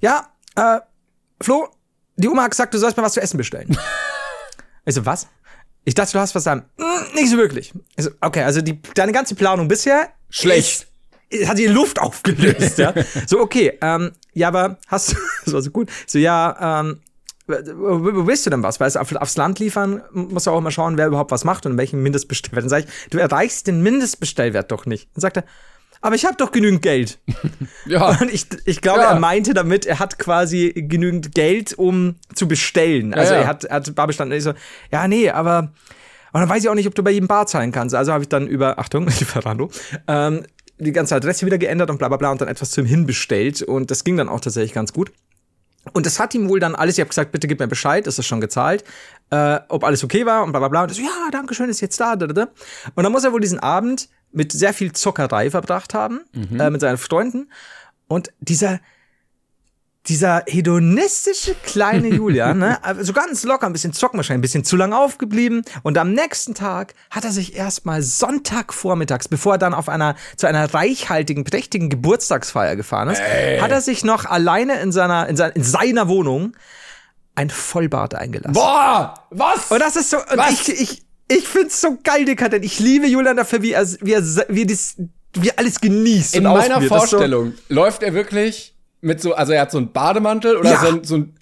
Ja, 0.01 0.29
äh, 0.55 0.79
Flo, 1.41 1.69
die 2.15 2.27
Oma 2.27 2.43
hat 2.43 2.51
gesagt, 2.51 2.73
du 2.73 2.77
sollst 2.77 2.97
mir 2.97 3.03
was 3.03 3.13
zu 3.13 3.21
essen 3.21 3.37
bestellen. 3.37 3.77
ich 4.85 4.95
so, 4.95 5.05
was? 5.05 5.27
Ich 5.83 5.95
dachte, 5.95 6.11
du 6.13 6.19
hast 6.19 6.35
was 6.35 6.43
sagen. 6.43 6.65
Hm, 6.77 7.15
nicht 7.15 7.29
so 7.29 7.37
wirklich. 7.37 7.73
Ich 7.95 8.05
so, 8.05 8.11
okay, 8.21 8.43
also 8.43 8.61
die, 8.61 8.79
deine 8.93 9.11
ganze 9.11 9.35
Planung 9.35 9.67
bisher 9.67 10.09
Schlecht. 10.29 10.87
Ist, 11.29 11.47
hat 11.47 11.57
die 11.57 11.67
Luft 11.67 11.99
aufgelöst, 11.99 12.77
ja. 12.77 12.93
So, 13.27 13.39
okay, 13.39 13.77
ähm, 13.81 14.11
ja, 14.33 14.49
aber 14.49 14.77
hast 14.87 15.13
du, 15.13 15.17
das 15.45 15.53
war 15.53 15.61
so 15.61 15.71
gut. 15.71 15.89
So, 16.05 16.19
ja, 16.19 16.81
ähm, 16.81 17.01
wo 17.51 18.27
willst 18.27 18.45
du 18.45 18.49
denn 18.49 18.63
was? 18.63 18.79
Weil 18.79 18.87
es 18.87 18.97
auf, 18.97 19.15
aufs 19.15 19.37
Land 19.37 19.59
liefern 19.59 20.01
muss 20.11 20.47
er 20.47 20.53
auch 20.53 20.59
immer 20.59 20.71
schauen, 20.71 20.97
wer 20.97 21.07
überhaupt 21.07 21.31
was 21.31 21.43
macht 21.43 21.65
und 21.65 21.73
in 21.73 21.77
welchem 21.77 22.01
Mindestbestellwert. 22.03 22.63
Dann 22.63 22.69
sage 22.69 22.85
ich, 22.87 23.09
du 23.09 23.17
erreichst 23.17 23.67
den 23.67 23.81
Mindestbestellwert 23.81 24.71
doch 24.71 24.85
nicht. 24.85 25.09
Dann 25.15 25.21
sagt 25.21 25.37
er, 25.37 25.43
aber 26.01 26.15
ich 26.15 26.25
habe 26.25 26.35
doch 26.37 26.51
genügend 26.51 26.81
Geld. 26.81 27.19
Ja. 27.85 28.09
Und 28.19 28.31
ich, 28.31 28.45
ich 28.65 28.81
glaube, 28.81 29.01
Ja. 29.01 29.11
er 29.11 29.19
meinte 29.19 29.53
damit, 29.53 29.85
er 29.85 29.99
hat 29.99 30.19
quasi 30.19 30.71
genügend 30.75 31.33
Geld, 31.33 31.73
um 31.73 32.15
zu 32.33 32.47
bestellen. 32.47 33.13
Also 33.13 33.33
ja. 33.33 33.41
er 33.41 33.47
hat, 33.47 33.63
er 33.63 33.77
hat 33.77 33.95
Bar 33.95 34.07
bestanden. 34.07 34.33
Und 34.33 34.37
ich 34.37 34.43
so, 34.43 34.53
ja, 34.91 35.07
nee, 35.07 35.29
aber 35.29 35.73
und 36.33 36.39
dann 36.39 36.49
weiß 36.49 36.63
ich 36.63 36.69
auch 36.69 36.75
nicht, 36.75 36.87
ob 36.87 36.95
du 36.95 37.03
bei 37.03 37.11
jedem 37.11 37.27
Bar 37.27 37.47
zahlen 37.47 37.71
kannst. 37.71 37.93
Also 37.93 38.13
habe 38.13 38.23
ich 38.23 38.29
dann 38.29 38.47
über, 38.47 38.79
Achtung, 38.79 39.05
Lieferando, 39.19 39.69
ähm, 40.07 40.43
die 40.77 40.91
ganze 40.91 41.15
Adresse 41.15 41.45
wieder 41.45 41.57
geändert 41.57 41.89
und 41.89 41.97
bla 41.97 42.07
bla 42.07 42.17
bla 42.17 42.31
und 42.31 42.41
dann 42.41 42.47
etwas 42.47 42.71
zum 42.71 42.85
Hinbestellt. 42.85 43.61
Und 43.61 43.91
das 43.91 44.03
ging 44.03 44.17
dann 44.17 44.29
auch 44.29 44.39
tatsächlich 44.39 44.73
ganz 44.73 44.93
gut. 44.93 45.11
Und 45.93 46.05
das 46.05 46.19
hat 46.19 46.35
ihm 46.35 46.47
wohl 46.47 46.59
dann 46.59 46.75
alles, 46.75 46.97
ich 46.97 47.01
habe 47.01 47.09
gesagt, 47.09 47.31
bitte 47.31 47.47
gib 47.47 47.59
mir 47.59 47.67
Bescheid, 47.67 48.05
ist 48.05 48.19
das 48.19 48.25
schon 48.25 48.41
gezahlt, 48.41 48.83
äh, 49.31 49.59
ob 49.67 49.83
alles 49.83 50.03
okay 50.03 50.25
war 50.25 50.43
und 50.43 50.51
bla 50.51 50.59
bla 50.59 50.67
bla. 50.67 50.83
Und 50.83 50.91
er 50.91 50.95
so, 50.95 51.01
ja, 51.01 51.29
danke 51.31 51.55
schön, 51.55 51.69
ist 51.69 51.81
jetzt 51.81 51.99
da. 51.99 52.15
Da, 52.15 52.27
da, 52.27 52.33
da. 52.33 52.51
Und 52.95 53.03
dann 53.03 53.11
muss 53.11 53.23
er 53.23 53.31
wohl 53.31 53.41
diesen 53.41 53.59
Abend 53.59 54.09
mit 54.31 54.51
sehr 54.51 54.73
viel 54.73 54.91
Zockerei 54.93 55.49
verbracht 55.49 55.93
haben, 55.93 56.21
äh, 56.59 56.69
mit 56.69 56.81
seinen 56.81 56.97
Freunden. 56.97 57.49
Und 58.07 58.31
dieser, 58.39 58.79
dieser 60.07 60.43
hedonistische 60.47 61.55
kleine 61.63 62.07
Julian, 62.15 62.59
ne, 62.59 62.83
aber 62.83 63.03
so 63.03 63.13
ganz 63.13 63.43
locker, 63.43 63.67
ein 63.67 63.73
bisschen 63.73 63.93
zocken 63.93 64.17
wahrscheinlich, 64.17 64.39
ein 64.39 64.41
bisschen 64.41 64.63
zu 64.63 64.75
lang 64.75 64.93
aufgeblieben. 64.93 65.63
Und 65.83 65.97
am 65.97 66.13
nächsten 66.13 66.55
Tag 66.55 66.93
hat 67.09 67.23
er 67.23 67.31
sich 67.31 67.55
erstmal 67.55 68.01
Sonntagvormittags, 68.01 69.27
bevor 69.27 69.53
er 69.53 69.57
dann 69.59 69.73
auf 69.73 69.89
einer, 69.89 70.15
zu 70.37 70.47
einer 70.47 70.73
reichhaltigen, 70.73 71.43
prächtigen 71.43 71.89
Geburtstagsfeier 71.89 72.75
gefahren 72.75 73.09
ist, 73.09 73.21
hat 73.21 73.71
er 73.71 73.81
sich 73.81 74.03
noch 74.03 74.25
alleine 74.25 74.79
in 74.81 74.91
seiner, 74.91 75.27
in 75.27 75.35
seiner, 75.35 75.55
in 75.55 75.63
seiner 75.63 76.07
Wohnung 76.07 76.55
ein 77.35 77.49
Vollbart 77.49 78.15
eingelassen. 78.15 78.53
Boah, 78.53 79.13
was? 79.29 79.71
Und 79.71 79.79
das 79.79 79.95
ist 79.95 80.09
so, 80.09 80.17
und 80.17 80.37
Was? 80.37 80.67
ich, 80.67 80.81
ich, 80.81 81.03
ich 81.27 81.47
find's 81.47 81.79
so 81.79 81.97
geil, 82.03 82.25
dekadent. 82.25 82.65
Ich 82.65 82.79
liebe 82.79 83.07
Julian 83.07 83.37
dafür, 83.37 83.61
wie 83.61 83.71
er, 83.71 83.87
wie 84.01 84.13
er, 84.13 84.23
wie 84.49 84.61
er, 84.61 84.67
dies, 84.67 84.95
wie 85.33 85.49
er 85.49 85.59
alles 85.59 85.79
genießt. 85.79 86.35
In 86.35 86.43
meiner. 86.43 86.79
Das 86.79 86.87
Vorstellung 86.87 87.53
läuft 87.69 88.03
er 88.03 88.13
wirklich 88.13 88.75
mit 89.01 89.21
so, 89.21 89.33
also 89.33 89.53
er 89.53 89.61
hat 89.61 89.71
so 89.71 89.77
einen 89.77 89.91
Bademantel 89.91 90.55
oder 90.57 90.71
Ja. 90.71 90.79
so, 90.79 90.87
ein, 90.87 91.03
so 91.03 91.15
ein 91.17 91.35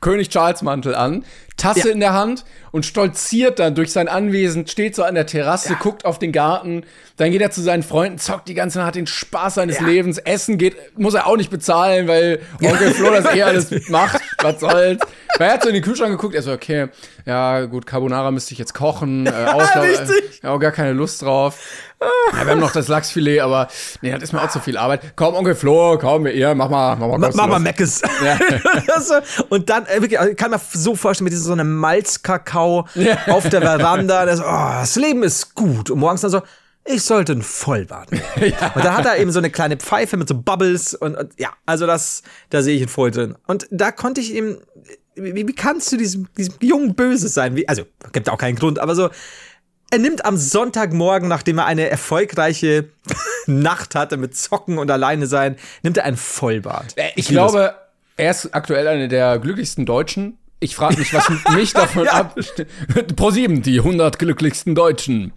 König 0.00 0.30
Charles 0.30 0.62
Mantel 0.62 0.94
an, 0.94 1.24
Tasse 1.60 1.88
Ja. 1.88 1.94
in 1.94 2.00
der 2.00 2.12
Hand 2.12 2.44
und 2.72 2.86
stolziert 2.86 3.58
dann 3.58 3.74
durch 3.74 3.92
sein 3.92 4.08
Anwesen, 4.08 4.66
steht 4.66 4.94
so 4.94 5.02
an 5.04 5.14
der 5.14 5.26
Terrasse, 5.26 5.76
guckt 5.80 6.04
auf 6.04 6.18
den 6.18 6.32
Garten, 6.32 6.84
dann 7.16 7.30
geht 7.30 7.40
er 7.42 7.50
zu 7.50 7.60
seinen 7.60 7.82
Freunden, 7.82 8.18
zockt 8.18 8.48
die 8.48 8.54
ganze 8.54 8.78
Nacht, 8.78 8.88
hat 8.88 8.94
den 8.94 9.06
Spaß 9.06 9.54
seines 9.54 9.78
Ja. 9.80 9.86
Lebens, 9.86 10.18
Essen 10.18 10.56
geht, 10.58 10.76
muss 10.98 11.14
er 11.14 11.26
auch 11.26 11.36
nicht 11.36 11.50
bezahlen, 11.50 12.08
weil 12.08 12.40
Onkel 12.62 12.92
Flo 12.92 13.10
das 13.10 13.34
eh 13.34 13.42
alles 13.42 13.70
macht, 13.88 14.20
was 14.42 14.60
soll's. 14.60 15.00
Weil 15.38 15.48
er 15.48 15.54
hat 15.54 15.62
so 15.62 15.68
in 15.68 15.74
den 15.74 15.82
Kühlschrank 15.84 16.10
geguckt, 16.12 16.34
er 16.34 16.42
so, 16.42 16.52
okay, 16.52 16.88
ja 17.26 17.64
gut, 17.66 17.86
Carbonara 17.86 18.30
müsste 18.30 18.52
ich 18.52 18.58
jetzt 18.58 18.72
kochen, 18.74 19.26
äh, 19.26 19.30
Auslauf, 19.52 19.84
äh, 19.84 20.06
ja, 20.42 20.50
auch 20.50 20.58
gar 20.58 20.72
keine 20.72 20.92
Lust 20.92 21.22
drauf. 21.22 21.58
Ja, 22.32 22.44
wir 22.46 22.52
haben 22.52 22.60
noch 22.60 22.72
das 22.72 22.88
Lachsfilet, 22.88 23.40
aber 23.40 23.68
nee, 24.00 24.10
das 24.10 24.22
ist 24.22 24.32
mir 24.32 24.42
auch 24.42 24.48
zu 24.48 24.58
viel 24.60 24.78
Arbeit. 24.78 25.12
Komm, 25.16 25.34
Onkel 25.34 25.54
Flo, 25.54 25.98
komm, 26.00 26.26
ihr, 26.26 26.54
mach 26.54 26.70
mal, 26.70 26.96
mach 26.96 27.08
mal 27.08 27.18
Ma- 27.18 27.26
kostenlos. 27.26 27.36
Mama 27.36 27.58
Meckes. 27.58 28.00
Also, 28.94 29.14
und 29.50 29.68
dann, 29.68 29.84
äh, 29.86 30.00
wirklich, 30.00 30.18
ich 30.30 30.36
kann 30.36 30.50
mir 30.50 30.60
so 30.72 30.94
vorstellen, 30.94 31.24
mit 31.24 31.32
diesem 31.32 31.44
so 31.50 31.54
einem 31.60 31.74
Malzkakao 31.76 32.86
auf 33.28 33.48
der 33.48 33.60
Veranda. 33.60 34.36
So, 34.36 34.42
oh, 34.46 34.70
das 34.80 34.96
Leben 34.96 35.22
ist 35.22 35.54
gut. 35.54 35.90
Und 35.90 35.98
morgens 35.98 36.22
dann 36.22 36.30
so, 36.30 36.42
ich 36.84 37.02
sollte 37.02 37.32
ein 37.32 37.42
Vollbart 37.42 38.10
nehmen. 38.12 38.24
Und 38.74 38.84
dann 38.84 38.96
hat 38.96 39.04
er 39.06 39.18
eben 39.18 39.30
so 39.30 39.38
eine 39.38 39.50
kleine 39.50 39.76
Pfeife 39.76 40.16
mit 40.16 40.28
so 40.28 40.34
Bubbles 40.34 40.94
und, 40.94 41.14
und 41.14 41.38
ja, 41.38 41.50
also 41.66 41.86
das, 41.86 42.22
da 42.48 42.62
sehe 42.62 42.74
ich 42.76 42.82
ihn 42.82 42.88
voll 42.88 43.10
drin. 43.10 43.36
Und 43.46 43.66
da 43.70 43.92
konnte 43.92 44.20
ich 44.22 44.34
ihm, 44.34 44.58
wie, 45.14 45.46
wie 45.46 45.54
kannst 45.54 45.92
du 45.92 45.96
diesem, 45.98 46.26
diesem 46.36 46.54
Jungen 46.60 46.94
Böses 46.94 47.34
sein? 47.34 47.54
Wie, 47.54 47.68
also, 47.68 47.82
gibt 48.12 48.30
auch 48.30 48.38
keinen 48.38 48.56
Grund, 48.56 48.78
aber 48.78 48.94
so, 48.94 49.10
er 49.90 49.98
nimmt 49.98 50.24
am 50.24 50.36
Sonntagmorgen, 50.36 51.28
nachdem 51.28 51.58
er 51.58 51.66
eine 51.66 51.88
erfolgreiche 51.90 52.88
Nacht 53.46 53.94
hatte 53.94 54.16
mit 54.16 54.36
Zocken 54.36 54.78
und 54.78 54.90
alleine 54.90 55.26
sein, 55.26 55.56
nimmt 55.82 55.98
er 55.98 56.04
ein 56.04 56.16
Vollbart. 56.16 56.96
Äh, 56.96 57.10
Ich 57.16 57.26
es. 57.26 57.30
glaube, 57.30 57.74
er 58.16 58.30
ist 58.30 58.54
aktuell 58.54 58.86
einer 58.88 59.08
der 59.08 59.38
glücklichsten 59.38 59.86
Deutschen. 59.86 60.38
Ich 60.60 60.76
frage 60.76 60.98
mich, 60.98 61.12
was 61.14 61.28
mich 61.54 61.72
davon 61.72 62.04
Ja. 62.04 62.12
ab. 62.12 62.38
Pro 63.16 63.30
7, 63.30 63.62
die 63.62 63.78
100 63.78 64.18
glücklichsten 64.18 64.74
Deutschen. 64.74 65.32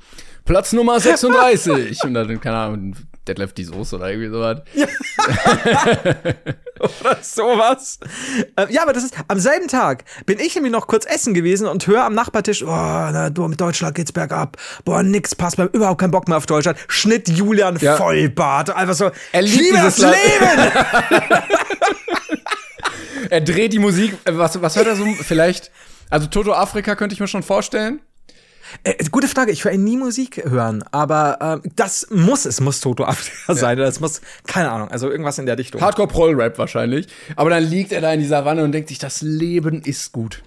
Platz 0.46 0.74
Nummer 0.74 1.00
36. 1.00 2.04
Und 2.04 2.14
dann, 2.14 2.42
keine 2.42 2.58
Ahnung, 2.58 2.96
Detlef 3.26 3.54
die 3.54 3.64
Soße 3.64 3.96
oder 3.96 4.10
irgendwie 4.12 4.30
sowas. 4.30 4.60
oder 6.80 7.18
sowas. 7.22 8.00
Äh, 8.58 8.66
ja, 8.74 8.82
aber 8.84 8.92
das 8.92 9.06
ist, 9.06 9.16
am 9.30 9.40
selben 9.40 9.70
Tag 9.70 10.04
bin 10.26 10.40
ich 10.40 10.54
nämlich 10.56 10.74
noch 10.74 10.88
kurz 10.88 11.06
essen 11.06 11.34
gewesen 11.34 11.68
und 11.68 11.88
höre 11.88 12.04
am 12.04 12.14
Nachbartisch, 12.14 12.62
oh, 12.64 12.68
na, 12.68 13.30
du, 13.30 13.48
mit 13.48 13.62
Deutschland 13.62 13.96
geht's 13.96 14.12
bergab. 14.12 14.58
Boah, 14.84 15.04
nix 15.04 15.36
passt 15.36 15.58
mir, 15.58 15.70
überhaupt 15.72 16.02
keinen 16.02 16.12
Bock 16.12 16.28
mehr 16.28 16.36
auf 16.36 16.46
Deutschland. 16.46 16.78
Schnitt 16.90 17.30
Julian 17.30 17.78
Ja. 17.78 17.96
Vollbart. 17.96 18.72
Einfach 18.72 18.96
so, 18.96 19.12
Er 19.32 19.42
liebt 19.42 19.72
dieses. 19.74 20.00
Leben. 20.00 20.14
Er 23.34 23.42
dreht 23.42 23.74
die 23.74 23.80
Musik. 23.80 24.14
äh, 24.26 24.38
Was, 24.38 24.62
was 24.62 24.76
hört 24.76 24.86
er 24.86 24.96
so? 24.96 25.06
Vielleicht. 25.22 25.72
Also 26.10 26.28
Toto 26.28 26.54
Afrika 26.54 26.96
könnte 26.96 27.14
ich 27.14 27.20
mir 27.20 27.28
schon 27.28 27.42
vorstellen. 27.42 28.00
äh, 28.84 29.04
gute 29.10 29.28
Frage, 29.28 29.52
ich 29.52 29.66
höre 29.66 29.76
nie 29.78 29.98
Musik 29.98 30.44
hören, 30.48 30.84
aber 30.92 31.40
ähm, 31.42 31.72
das 31.76 32.08
muss, 32.12 32.46
es 32.46 32.60
muss 32.62 32.80
Toto 32.80 33.04
Afrika 33.06 33.56
sein. 33.56 33.78
Das 33.80 34.00
muss, 34.00 34.22
keine 34.46 34.72
Ahnung, 34.72 34.90
also 34.90 35.10
irgendwas 35.10 35.40
in 35.40 35.48
der 35.48 35.56
Dichtung. 35.56 35.82
Hardcore 35.82 36.08
Prol 36.08 36.36
Rap 36.40 36.58
wahrscheinlich. 36.60 37.08
Aber 37.36 37.50
dann 37.50 37.64
liegt 37.64 37.92
er 37.92 38.02
da 38.02 38.14
in 38.14 38.20
dieser 38.20 38.46
Wanne 38.46 38.64
und 38.64 38.72
denkt 38.72 38.90
sich, 38.90 39.00
das 39.00 39.22
Leben 39.24 39.82
ist 39.82 40.12
gut. 40.12 40.44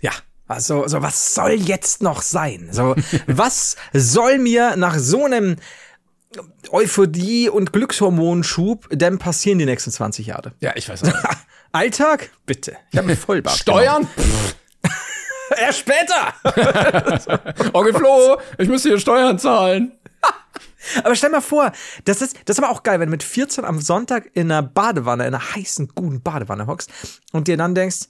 Ja. 0.00 0.12
Also, 0.48 0.88
so, 0.88 1.00
was 1.02 1.34
soll 1.34 1.52
jetzt 1.52 2.02
noch 2.02 2.22
sein? 2.22 2.68
So, 2.72 2.96
was 3.26 3.76
soll 3.92 4.38
mir 4.38 4.76
nach 4.76 4.98
so 4.98 5.26
einem 5.26 5.56
Euphorie- 6.70 7.48
und 7.48 7.72
Glückshormonschub 7.72 8.88
denn 8.92 9.18
passieren 9.18 9.58
die 9.58 9.66
nächsten 9.66 9.90
20 9.90 10.26
Jahre? 10.26 10.52
Ja, 10.60 10.72
ich 10.76 10.88
weiß 10.88 11.02
nicht. 11.02 11.16
Alltag? 11.72 12.30
Bitte. 12.46 12.76
Ich 12.90 12.98
habe 12.98 13.08
einen 13.08 13.16
Vollbart. 13.20 13.58
Steuern? 13.58 14.08
Erst 15.56 15.80
später! 15.80 16.34
Onkel 17.72 17.94
Flo, 17.94 18.38
ich 18.58 18.68
müsste 18.68 18.90
hier 18.90 19.00
Steuern 19.00 19.38
zahlen. 19.38 19.92
Aber 21.04 21.14
stell 21.14 21.30
mal 21.30 21.40
vor, 21.40 21.72
das 22.04 22.22
ist, 22.22 22.36
das 22.46 22.56
ist 22.58 22.64
aber 22.64 22.72
auch 22.72 22.82
geil, 22.82 23.00
wenn 23.00 23.08
du 23.08 23.10
mit 23.10 23.22
14 23.22 23.64
am 23.64 23.80
Sonntag 23.80 24.30
in 24.34 24.50
einer 24.50 24.62
Badewanne, 24.62 25.26
in 25.26 25.34
einer 25.34 25.54
heißen, 25.54 25.88
guten 25.94 26.22
Badewanne 26.22 26.66
hockst 26.66 26.90
und 27.32 27.48
dir 27.48 27.56
dann 27.56 27.74
denkst, 27.74 28.06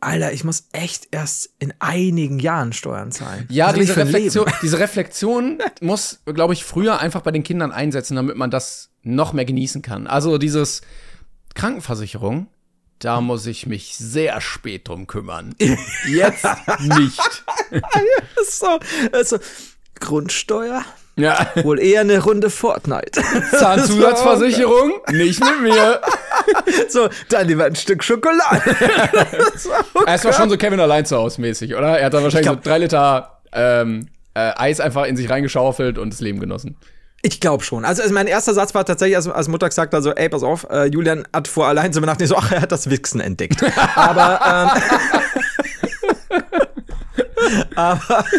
Alter, 0.00 0.32
ich 0.32 0.44
muss 0.44 0.64
echt 0.72 1.08
erst 1.10 1.50
in 1.58 1.74
einigen 1.78 2.38
Jahren 2.38 2.72
Steuern 2.72 3.12
zahlen. 3.12 3.46
Ja, 3.50 3.70
ich 3.70 3.80
diese 3.80 3.96
Reflexion, 3.96 4.50
diese 4.62 4.78
Reflexion 4.78 5.58
muss, 5.82 6.20
glaube 6.24 6.54
ich, 6.54 6.64
früher 6.64 6.98
einfach 7.00 7.20
bei 7.20 7.30
den 7.30 7.42
Kindern 7.42 7.70
einsetzen, 7.70 8.16
damit 8.16 8.36
man 8.36 8.50
das 8.50 8.90
noch 9.02 9.34
mehr 9.34 9.44
genießen 9.44 9.82
kann. 9.82 10.06
Also 10.06 10.38
dieses 10.38 10.80
Krankenversicherung, 11.54 12.48
da 13.00 13.20
muss 13.20 13.46
ich 13.46 13.66
mich 13.66 13.96
sehr 13.96 14.40
spät 14.40 14.86
drum 14.88 15.06
kümmern. 15.06 15.54
Jetzt 16.08 16.46
nicht. 16.80 17.44
So, 18.48 18.78
das 19.12 19.20
ist 19.20 19.28
so, 19.30 19.38
Grundsteuer? 20.00 20.82
Ja. 21.16 21.50
Wohl 21.62 21.78
eher 21.78 22.00
eine 22.00 22.18
Runde 22.22 22.50
Fortnite. 22.50 23.20
Zahnzusatzversicherung? 23.58 24.92
Nicht 25.12 25.40
mit 25.44 25.60
mir. 25.62 26.00
so, 26.88 27.08
dann 27.28 27.46
lieber 27.46 27.66
ein 27.66 27.76
Stück 27.76 28.02
Schokolade. 28.02 28.74
Es 30.06 30.24
war 30.24 30.32
schon 30.32 30.50
so 30.50 30.56
Kevin 30.56 30.80
allein 30.80 31.04
zu 31.04 31.16
Hause 31.16 31.40
mäßig, 31.42 31.74
oder? 31.74 31.98
Er 31.98 32.06
hat 32.06 32.14
da 32.14 32.22
wahrscheinlich 32.22 32.46
Ich 32.50 32.52
glaub- 32.52 32.64
so 32.64 32.70
drei 32.70 32.78
Liter 32.78 33.40
ähm, 33.52 34.08
äh, 34.34 34.52
Eis 34.56 34.80
einfach 34.80 35.04
in 35.04 35.16
sich 35.16 35.28
reingeschaufelt 35.30 35.98
und 35.98 36.12
das 36.12 36.20
Leben 36.20 36.40
genossen. 36.40 36.76
Ich 37.22 37.38
glaube 37.40 37.62
schon. 37.64 37.84
Also, 37.84 38.00
also 38.02 38.14
mein 38.14 38.26
erster 38.26 38.54
Satz 38.54 38.74
war 38.74 38.84
tatsächlich, 38.84 39.16
als, 39.16 39.28
als 39.28 39.48
Mutter 39.48 39.68
gesagt 39.68 39.92
hat, 39.92 40.02
so, 40.02 40.12
ey, 40.12 40.28
pass 40.30 40.42
auf, 40.42 40.66
äh, 40.70 40.86
Julian 40.86 41.28
hat 41.34 41.48
vor 41.48 41.66
allein 41.66 41.92
zu 41.92 41.98
übernachten, 41.98 42.26
so, 42.26 42.34
ach, 42.36 42.50
er 42.50 42.62
hat 42.62 42.72
das 42.72 42.88
Wichsen 42.88 43.20
entdeckt. 43.20 43.62
Aber, 43.94 44.40
ähm, 44.46 44.70
aber 47.76 48.24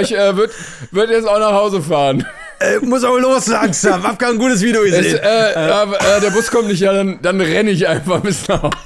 Ich 0.00 0.16
äh, 0.16 0.36
würde 0.36 0.52
würd 0.92 1.10
jetzt 1.10 1.26
auch 1.28 1.38
nach 1.40 1.52
Hause 1.52 1.82
fahren. 1.82 2.24
äh, 2.60 2.78
muss 2.78 3.02
auch 3.04 3.18
los 3.18 3.46
langsam. 3.48 4.02
Hab 4.04 4.18
kein 4.18 4.38
gutes 4.38 4.62
Video 4.62 4.82
Es, 4.84 4.96
gesehen. 4.96 5.18
äh, 5.22 5.54
aber, 5.56 6.00
äh, 6.00 6.20
der 6.20 6.30
Bus 6.30 6.50
kommt 6.50 6.68
nicht, 6.68 6.80
ja, 6.80 6.92
dann, 6.92 7.20
dann 7.22 7.40
renne 7.40 7.70
ich 7.70 7.86
einfach 7.88 8.20
bis 8.20 8.46
nach 8.48 8.62
Hause. 8.62 8.76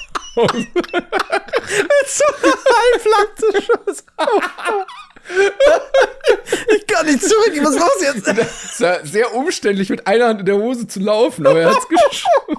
so 2.07 2.25
halbplantisches. 2.35 4.05
Ich 6.77 6.87
kann 6.87 7.07
nicht 7.07 7.23
zurück, 7.23 7.51
ich 7.55 7.61
muss 7.63 7.79
los 7.79 7.91
jetzt. 8.01 8.27
Es 8.75 8.81
war 8.81 9.07
sehr 9.07 9.35
umständlich, 9.35 9.89
mit 9.89 10.07
einer 10.07 10.29
Hand 10.29 10.41
in 10.41 10.47
der 10.47 10.57
Hose 10.57 10.87
zu 10.87 11.01
laufen, 11.01 11.47
aber 11.47 11.61
er 11.61 11.71
hat's 11.75 11.87
geschafft. 11.89 12.27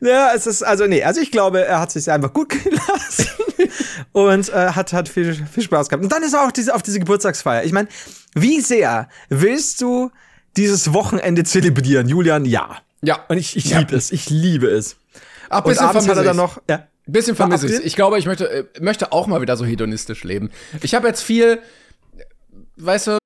Ja, 0.00 0.32
es 0.34 0.46
ist, 0.46 0.62
also 0.62 0.86
nee, 0.86 1.02
also 1.02 1.20
ich 1.20 1.30
glaube, 1.30 1.64
er 1.64 1.78
hat 1.80 1.90
sich 1.90 2.10
einfach 2.10 2.32
gut 2.32 2.48
gelassen 2.50 3.28
und 4.12 4.48
äh, 4.48 4.70
hat, 4.70 4.92
hat 4.92 5.08
viel, 5.08 5.34
viel 5.34 5.62
Spaß 5.62 5.88
gehabt. 5.88 6.02
Und 6.02 6.10
dann 6.10 6.22
ist 6.22 6.32
er 6.32 6.42
auch 6.46 6.52
diese, 6.52 6.74
auf 6.74 6.82
diese 6.82 6.98
Geburtstagsfeier. 6.98 7.64
Ich 7.64 7.72
meine, 7.72 7.88
wie 8.34 8.60
sehr 8.60 9.08
willst 9.28 9.80
du 9.82 10.10
dieses 10.56 10.92
Wochenende 10.92 11.44
zelebrieren, 11.44 12.08
Julian? 12.08 12.44
Ja. 12.44 12.78
Ja. 13.02 13.24
Und 13.28 13.36
ich, 13.38 13.56
ich 13.56 13.66
Ja. 13.66 13.78
liebe 13.80 13.94
es, 13.96 14.10
ich 14.10 14.30
liebe 14.30 14.68
es. 14.68 14.96
Ach, 15.48 15.64
Und 15.64 15.78
abends 15.78 16.08
hat 16.08 16.16
er 16.16 16.24
dann 16.24 16.36
noch, 16.36 16.60
ja. 16.68 16.86
Bisschen 17.06 17.36
vermisse 17.36 17.66
ich 17.66 17.84
Ich 17.84 17.96
glaube, 17.96 18.18
ich 18.18 18.26
möchte, 18.26 18.50
äh, 18.50 18.64
möchte 18.80 19.12
auch 19.12 19.26
mal 19.26 19.40
wieder 19.40 19.56
so 19.56 19.64
hedonistisch 19.64 20.24
leben. 20.24 20.50
Ich 20.82 20.94
habe 20.94 21.06
jetzt 21.06 21.22
viel, 21.22 21.60
weißt 22.76 23.06
du, 23.06 23.18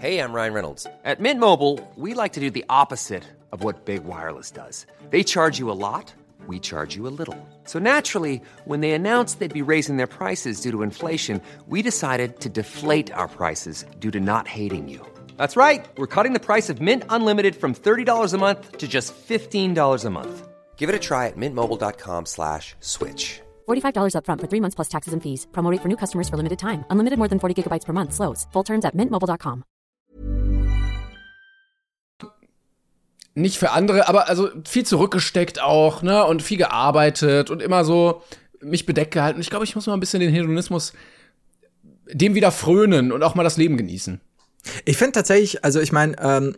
Hey, 0.00 0.20
I'm 0.20 0.32
Ryan 0.32 0.52
Reynolds. 0.52 0.86
At 1.02 1.18
Mint 1.18 1.40
Mobile, 1.40 1.80
we 1.96 2.14
like 2.14 2.32
to 2.34 2.40
do 2.40 2.50
the 2.50 2.64
opposite 2.68 3.24
of 3.50 3.64
what 3.64 3.84
Big 3.84 4.04
Wireless 4.04 4.52
does. 4.52 4.86
They 5.10 5.24
charge 5.24 5.58
you 5.58 5.72
a 5.72 5.74
lot, 5.74 6.14
we 6.46 6.60
charge 6.60 6.94
you 6.94 7.08
a 7.08 7.10
little. 7.10 7.34
So 7.64 7.80
naturally, 7.80 8.40
when 8.64 8.80
they 8.80 8.92
announced 8.92 9.40
they'd 9.40 9.52
be 9.52 9.72
raising 9.72 9.96
their 9.96 10.06
prices 10.06 10.60
due 10.60 10.70
to 10.70 10.82
inflation, 10.82 11.40
we 11.66 11.82
decided 11.82 12.38
to 12.40 12.48
deflate 12.48 13.12
our 13.12 13.26
prices 13.26 13.84
due 13.98 14.12
to 14.12 14.20
not 14.20 14.46
hating 14.46 14.88
you. 14.88 15.04
That's 15.36 15.56
right. 15.56 15.84
We're 15.96 16.06
cutting 16.06 16.32
the 16.32 16.46
price 16.46 16.70
of 16.70 16.80
Mint 16.80 17.02
Unlimited 17.08 17.56
from 17.56 17.74
$30 17.74 18.32
a 18.34 18.38
month 18.38 18.78
to 18.78 18.86
just 18.86 19.12
$15 19.28 20.04
a 20.04 20.10
month. 20.10 20.47
Give 20.78 20.88
it 20.88 20.94
a 20.94 21.00
try 21.00 21.26
at 21.26 21.36
mintmobile.com 21.36 22.26
slash 22.26 22.76
switch. 22.80 23.42
$45 23.68 24.14
upfront 24.14 24.40
for 24.40 24.46
three 24.46 24.60
months 24.60 24.76
plus 24.76 24.88
taxes 24.88 25.12
and 25.12 25.20
fees. 25.20 25.46
Promo 25.52 25.70
rate 25.72 25.82
for 25.82 25.88
new 25.88 25.96
customers 25.96 26.28
for 26.28 26.36
limited 26.36 26.58
time. 26.58 26.84
Unlimited 26.90 27.18
more 27.18 27.28
than 27.28 27.40
40 27.40 27.54
gigabytes 27.58 27.84
per 27.84 27.92
month. 27.92 28.14
Slows. 28.14 28.46
Full 28.52 28.64
terms 28.64 28.84
at 28.84 28.94
mintmobile.com. 28.94 29.64
nicht 33.38 33.58
für 33.58 33.70
andere, 33.70 34.08
aber 34.08 34.28
also 34.28 34.48
viel 34.66 34.84
zurückgesteckt 34.84 35.62
auch, 35.62 36.02
ne, 36.02 36.24
und 36.24 36.42
viel 36.42 36.58
gearbeitet 36.58 37.50
und 37.50 37.62
immer 37.62 37.84
so 37.84 38.22
mich 38.60 38.86
bedeckt 38.86 39.12
gehalten. 39.12 39.40
Ich 39.40 39.50
glaube, 39.50 39.64
ich 39.64 39.74
muss 39.74 39.86
mal 39.86 39.94
ein 39.94 40.00
bisschen 40.00 40.20
den 40.20 40.32
Hedonismus 40.32 40.92
dem 42.10 42.34
wieder 42.34 42.50
frönen 42.50 43.12
und 43.12 43.22
auch 43.22 43.34
mal 43.34 43.44
das 43.44 43.56
Leben 43.56 43.76
genießen. 43.76 44.20
Ich 44.84 44.96
finde 44.96 45.12
tatsächlich, 45.12 45.64
also 45.64 45.80
ich 45.80 45.92
meine, 45.92 46.16
ähm, 46.20 46.56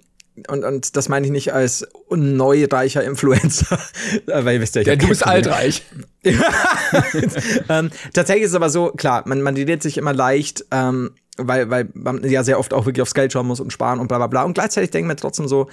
und, 0.49 0.65
und 0.65 0.97
das 0.97 1.09
meine 1.09 1.27
ich 1.27 1.33
nicht 1.33 1.53
als 1.53 1.87
neureicher 2.11 3.03
Influencer, 3.05 3.79
weil 4.27 4.55
ihr 4.55 4.61
wisst 4.61 4.75
ja, 4.75 4.83
ich 4.83 4.87
Ja, 4.87 4.97
du 4.97 5.09
bist 5.09 5.23
Problem. 5.23 5.45
altreich. 5.45 5.83
ähm, 7.69 7.91
tatsächlich 8.13 8.45
ist 8.45 8.51
es 8.51 8.57
aber 8.57 8.71
so, 8.71 8.91
klar, 8.91 9.23
man, 9.27 9.43
man 9.43 9.57
redet 9.57 9.83
sich 9.83 9.99
immer 9.99 10.13
leicht, 10.13 10.65
ähm, 10.71 11.13
weil, 11.37 11.71
weil 11.71 11.89
man 11.95 12.23
ja 12.29 12.45
sehr 12.45 12.59
oft 12.59 12.75
auch 12.75 12.87
wirklich 12.87 13.03
aufs 13.03 13.15
Geld 13.15 13.33
schauen 13.33 13.47
muss 13.47 13.61
und 13.61 13.73
sparen 13.73 14.01
und 14.01 14.09
bla 14.09 14.19
bla 14.19 14.27
bla. 14.27 14.43
Und 14.45 14.55
gleichzeitig 14.55 14.91
denken 14.91 15.09
wir 15.09 15.17
trotzdem 15.17 15.49
so, 15.49 15.69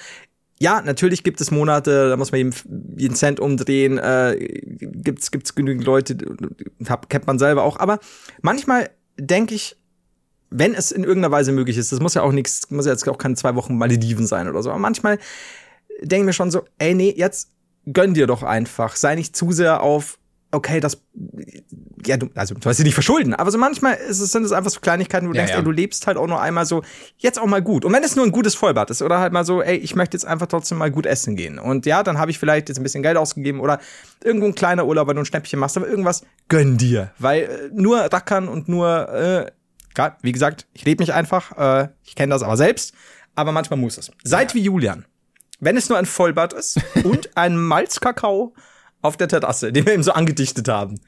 ja, 0.60 0.82
natürlich 0.82 1.24
gibt 1.24 1.40
es 1.42 1.52
Monate, 1.52 2.10
da 2.10 2.18
muss 2.18 2.32
man 2.32 2.40
jeden, 2.40 2.54
jeden 2.98 3.16
Cent 3.16 3.40
umdrehen, 3.40 3.98
äh, 3.98 4.36
gibt's, 4.40 5.32
gibt's 5.32 5.54
genügend 5.54 5.86
Leute, 5.86 6.18
hab, 6.88 7.10
kennt 7.10 7.28
man 7.28 7.38
selber 7.38 7.64
auch. 7.64 7.80
Aber 7.80 8.00
manchmal 8.42 8.90
denke 9.20 9.54
ich, 9.54 9.76
wenn 10.50 10.74
es 10.74 10.92
in 10.92 11.04
irgendeiner 11.04 11.32
Weise 11.32 11.52
möglich 11.52 11.78
ist, 11.78 11.92
das 11.92 12.00
muss 12.00 12.14
ja 12.14 12.22
auch 12.22 12.32
nichts, 12.32 12.70
muss 12.72 12.86
ja 12.86 12.92
jetzt 12.92 13.08
auch 13.10 13.18
keine 13.18 13.36
zwei 13.36 13.56
Wochen 13.56 13.78
Malediven 13.78 14.28
sein 14.28 14.48
oder 14.48 14.64
so, 14.64 14.70
aber 14.70 14.80
manchmal 14.80 15.18
denken 16.02 16.28
wir 16.28 16.34
schon 16.34 16.52
so, 16.52 16.64
ey, 16.78 16.94
nee, 16.94 17.14
jetzt 17.16 17.50
gönn 17.92 18.14
dir 18.14 18.28
doch 18.28 18.44
einfach. 18.44 18.96
Sei 18.96 19.16
nicht 19.16 19.36
zu 19.36 19.52
sehr 19.52 19.82
auf, 19.82 20.20
okay, 20.52 20.80
das, 20.80 21.02
ja, 22.06 22.18
du, 22.18 22.30
also 22.36 22.54
du 22.56 22.70
hast 22.70 22.78
sie 22.78 22.84
nicht 22.84 22.94
verschulden, 22.94 23.34
aber 23.34 23.52
so 23.52 23.58
manchmal 23.58 23.96
ist 23.96 24.20
es, 24.20 24.32
sind 24.32 24.44
es 24.44 24.52
einfach 24.52 24.72
so 24.72 24.80
Kleinigkeiten, 24.80 25.28
wo 25.28 25.32
du 25.32 25.38
Ja, 25.38 25.42
denkst, 25.44 25.54
ja. 25.54 25.60
ey, 25.60 25.64
du 25.64 25.72
lebst 25.72 26.06
halt 26.08 26.18
auch 26.18 26.28
nur 26.28 26.40
einmal 26.42 26.66
so, 26.66 26.84
jetzt 27.18 27.40
auch 27.40 27.46
mal 27.48 27.62
gut. 27.62 27.84
Und 27.84 27.94
wenn 27.94 28.04
es 28.04 28.16
nur 28.16 28.26
ein 28.26 28.32
gutes 28.32 28.56
Vollbad 28.56 28.90
ist 28.90 29.02
oder 29.02 29.20
halt 29.20 29.34
mal 29.34 29.44
so, 29.46 29.62
ey, 29.62 29.76
ich 29.78 29.96
möchte 29.96 30.16
jetzt 30.16 30.26
einfach 30.26 30.48
trotzdem 30.48 30.78
mal 30.78 30.92
gut 30.92 31.06
essen 31.06 31.36
gehen. 31.36 31.60
Und 31.60 31.86
ja, 31.86 32.04
dann 32.04 32.18
habe 32.18 32.32
ich 32.32 32.40
vielleicht 32.40 32.70
jetzt 32.70 32.78
ein 32.78 32.84
bisschen 32.84 33.04
Geld 33.04 33.18
ausgegeben 33.18 33.60
oder 33.60 33.80
irgendwo 34.24 34.46
ein 34.48 34.56
kleiner 34.56 34.86
Urlaub, 34.86 35.08
weil 35.08 35.16
du 35.16 35.22
ein 35.22 35.26
Schnäppchen 35.26 35.60
machst, 35.60 35.76
aber 35.78 35.88
irgendwas 35.88 36.24
gönn 36.48 36.78
dir. 36.78 37.12
Weil 37.20 37.44
äh, 37.44 37.70
nur 37.74 37.98
rackern 38.00 38.48
und 38.48 38.70
nur, 38.70 39.10
äh, 39.10 39.52
ja, 39.98 40.18
wie 40.22 40.32
gesagt, 40.32 40.68
ich 40.74 40.86
lebe 40.86 41.02
mich 41.02 41.14
einfach, 41.14 41.58
äh, 41.58 41.90
ich 42.04 42.16
kenne 42.16 42.34
das 42.34 42.44
aber 42.44 42.58
selbst, 42.58 42.94
aber 43.36 43.52
manchmal 43.52 43.80
muss 43.80 43.98
es. 43.98 44.12
Seid 44.24 44.54
wie 44.56 44.62
Julian. 44.62 45.06
Wenn 45.60 45.76
es 45.78 45.90
nur 45.90 45.98
ein 45.98 46.06
Vollbad 46.06 46.54
ist 46.54 46.80
und 47.04 47.36
ein 47.36 47.58
Malzkakao 47.58 48.54
auf 49.02 49.18
der 49.18 49.28
Terrasse, 49.28 49.72
den 49.72 49.86
wir 49.86 49.94
ihm 49.94 50.04
so 50.04 50.12
angedichtet 50.12 50.68
haben. 50.68 51.00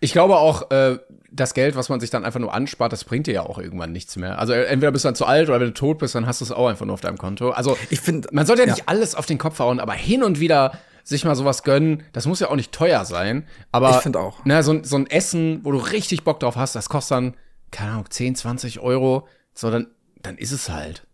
Ich 0.00 0.12
glaube 0.12 0.36
auch, 0.36 0.70
äh, 0.70 0.98
das 1.32 1.54
Geld, 1.54 1.76
was 1.76 1.88
man 1.88 2.00
sich 2.00 2.10
dann 2.10 2.24
einfach 2.24 2.40
nur 2.40 2.52
anspart, 2.52 2.92
das 2.92 3.04
bringt 3.04 3.26
dir 3.26 3.34
ja 3.34 3.42
auch 3.42 3.58
irgendwann 3.58 3.92
nichts 3.92 4.16
mehr. 4.16 4.38
Also 4.38 4.52
äh, 4.52 4.64
entweder 4.64 4.90
bist 4.92 5.04
du 5.04 5.08
dann 5.08 5.14
zu 5.14 5.26
alt 5.26 5.48
oder 5.48 5.60
wenn 5.60 5.68
du 5.68 5.74
tot 5.74 5.98
bist, 5.98 6.14
dann 6.14 6.26
hast 6.26 6.40
du 6.40 6.44
es 6.44 6.52
auch 6.52 6.68
einfach 6.68 6.86
nur 6.86 6.94
auf 6.94 7.00
deinem 7.00 7.18
Konto. 7.18 7.50
Also 7.50 7.76
Ich 7.90 8.00
find- 8.00 8.32
man 8.32 8.46
sollte 8.46 8.62
ja 8.62 8.68
ja. 8.68 8.74
nicht 8.74 8.88
alles 8.88 9.14
auf 9.14 9.26
den 9.26 9.38
Kopf 9.38 9.58
hauen, 9.58 9.78
aber 9.80 9.92
hin 9.92 10.22
und 10.22 10.40
wieder 10.40 10.72
sich 11.04 11.24
mal 11.24 11.34
sowas 11.36 11.62
gönnen, 11.62 12.02
das 12.12 12.26
muss 12.26 12.40
ja 12.40 12.48
auch 12.50 12.56
nicht 12.56 12.72
teuer 12.72 13.04
sein. 13.04 13.46
Aber 13.72 13.90
Ich 13.90 13.96
find 13.96 14.16
auch. 14.16 14.44
Ne, 14.44 14.62
so, 14.62 14.82
so 14.82 14.96
ein 14.96 15.06
Essen, 15.08 15.60
wo 15.64 15.72
du 15.72 15.78
richtig 15.78 16.24
Bock 16.24 16.40
drauf 16.40 16.56
hast, 16.56 16.74
das 16.74 16.88
kostet 16.88 17.16
dann, 17.16 17.34
keine 17.70 17.92
Ahnung, 17.92 18.10
10, 18.10 18.36
20 18.36 18.80
Euro. 18.80 19.26
So, 19.54 19.70
dann, 19.70 19.88
dann 20.22 20.38
ist 20.38 20.52
es 20.52 20.68
halt. 20.68 21.06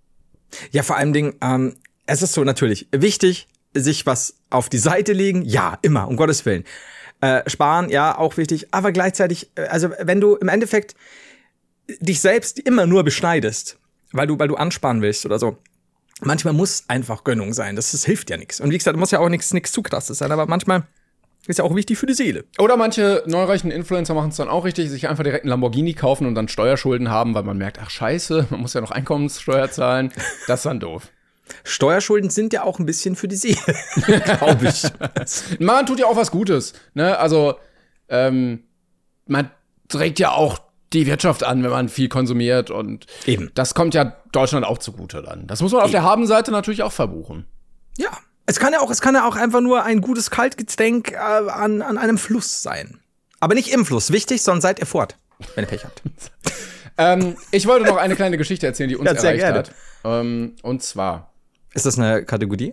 Ja, 0.70 0.82
vor 0.82 0.96
allem 0.96 1.12
Dingen, 1.12 1.34
ähm, 1.40 1.76
es 2.07 2.22
ist 2.22 2.32
so 2.32 2.44
natürlich 2.44 2.88
wichtig, 2.92 3.48
sich 3.74 4.07
was 4.07 4.36
auf 4.50 4.68
die 4.68 4.78
Seite 4.78 5.12
legen. 5.12 5.42
Ja, 5.42 5.78
immer, 5.82 6.09
um 6.09 6.16
Gottes 6.16 6.44
Willen. 6.46 6.64
Äh, 7.20 7.48
sparen, 7.48 7.88
ja, 7.88 8.16
auch 8.16 8.36
wichtig. 8.36 8.68
Aber 8.72 8.92
gleichzeitig, 8.92 9.50
äh, 9.57 9.62
also 9.66 9.90
wenn 10.00 10.20
du 10.20 10.36
im 10.36 10.48
Endeffekt 10.48 10.94
dich 12.00 12.20
selbst 12.20 12.59
immer 12.59 12.86
nur 12.86 13.04
beschneidest, 13.04 13.78
weil 14.12 14.26
du, 14.26 14.38
weil 14.38 14.48
du 14.48 14.57
ansparen 14.57 15.02
willst 15.02 15.26
oder 15.26 15.38
so. 15.38 15.59
Manchmal 16.22 16.54
muss 16.54 16.84
einfach 16.88 17.24
Gönnung 17.24 17.52
sein. 17.52 17.76
Das, 17.76 17.92
das 17.92 18.04
hilft 18.04 18.30
ja 18.30 18.38
nichts. 18.38 18.61
Und 18.61 18.70
wie 18.70 18.78
gesagt, 18.78 18.96
muss 18.96 19.11
ja 19.11 19.18
auch 19.18 19.28
nichts 19.28 19.52
nichts 19.52 19.72
zu 19.72 19.82
krasses 19.82 20.18
sein, 20.18 20.32
aber 20.32 20.46
manchmal 20.46 20.86
ist 21.47 21.59
ja 21.59 21.64
auch 21.64 21.74
wichtig 21.74 21.99
für 21.99 22.07
die 22.07 22.14
Seele. 22.14 22.44
Oder 22.59 22.76
manche 22.76 23.22
neureichen 23.26 23.70
Influencer 23.70 24.14
machen 24.14 24.30
es 24.30 24.36
dann 24.36 24.49
auch 24.49 24.64
richtig, 24.64 24.90
sich 24.90 25.09
einfach 25.09 25.24
direkt 25.24 25.44
einen 25.44 25.51
Lamborghini 25.51 25.94
kaufen 25.94 26.26
und 26.26 26.34
dann 26.34 26.49
Steuerschulden 26.49 27.11
haben, 27.11 27.34
weil 27.34 27.44
man 27.44 27.57
merkt, 27.57 27.78
ach 27.80 27.90
scheiße, 27.90 28.49
man 28.51 28.61
muss 28.61 28.74
ja 28.74 28.80
noch 28.80 28.90
Einkommenssteuer 28.90 29.70
zahlen. 29.70 30.12
Das 30.47 30.61
ist 30.61 30.66
dann 30.66 30.80
doof. 30.80 31.11
Steuerschulden 31.64 32.30
sind 32.30 32.53
ja 32.53 32.64
auch 32.64 32.78
ein 32.78 32.86
bisschen 32.86 33.14
für 33.14 33.28
die 33.28 33.36
Seele, 33.36 33.57
glaube 34.38 34.68
ich. 34.68 35.61
Man 35.61 35.86
tut 35.86 36.01
ja 36.01 36.07
auch 36.07 36.16
was 36.16 36.30
Gutes. 36.30 36.72
Ne? 36.94 37.16
Also, 37.18 37.55
ähm, 38.09 38.64
man 39.26 39.51
trägt 39.88 40.18
ja 40.18 40.32
auch 40.32 40.59
die 40.92 41.07
Wirtschaft 41.07 41.44
an, 41.44 41.62
wenn 41.62 41.70
man 41.70 41.88
viel 41.88 42.09
konsumiert 42.09 42.70
und 42.70 43.07
Eben. 43.26 43.51
das 43.55 43.74
kommt 43.74 43.94
ja 43.94 44.16
Deutschland 44.32 44.64
auch 44.64 44.78
zugute 44.78 45.22
dann. 45.22 45.47
Das 45.47 45.61
muss 45.62 45.72
man 45.72 45.82
auf 45.82 45.90
der 45.90 46.03
Habenseite 46.03 46.51
natürlich 46.51 46.82
auch 46.82 46.92
verbuchen. 46.92 47.47
Ja. 47.99 48.11
Es 48.47 48.59
kann 48.61 48.72
ja 48.72 48.80
auch, 48.80 48.90
es 48.90 49.01
kann 49.01 49.14
ja 49.14 49.26
auch 49.28 49.36
einfach 49.36 49.61
nur 49.61 49.84
ein 49.84 50.01
gutes 50.01 50.30
Kaltgetränk 50.30 51.12
äh, 51.12 51.16
an, 51.16 51.82
an 51.82 51.99
einem 51.99 52.18
Fluss 52.18 52.62
sein. 52.62 53.01
Aber 53.40 53.55
nicht 53.55 53.72
im 53.72 53.84
Fluss. 53.84 54.12
Wichtig, 54.12 54.42
sondern 54.42 54.61
seid 54.62 54.78
ihr 54.78 54.86
fort, 54.86 55.16
wenn 55.55 55.64
ihr 55.64 55.68
Pech 55.68 55.84
habt. 55.84 56.03
Ähm, 56.99 57.36
ich 57.51 57.66
wollte 57.66 57.84
noch 57.84 57.99
eine 57.99 58.16
kleine 58.16 58.38
Geschichte 58.38 58.66
erzählen, 58.66 58.88
die 58.88 58.97
uns 58.97 59.05
Ja, 59.05 59.14
sehr 59.20 59.38
erreicht 59.38 59.68
hat. 59.68 59.74
Ähm, 60.03 60.57
und 60.62 60.82
zwar, 60.82 61.30
Ist 61.74 61.84
das 61.84 61.99
eine 61.99 62.24
Kategorie? 62.24 62.72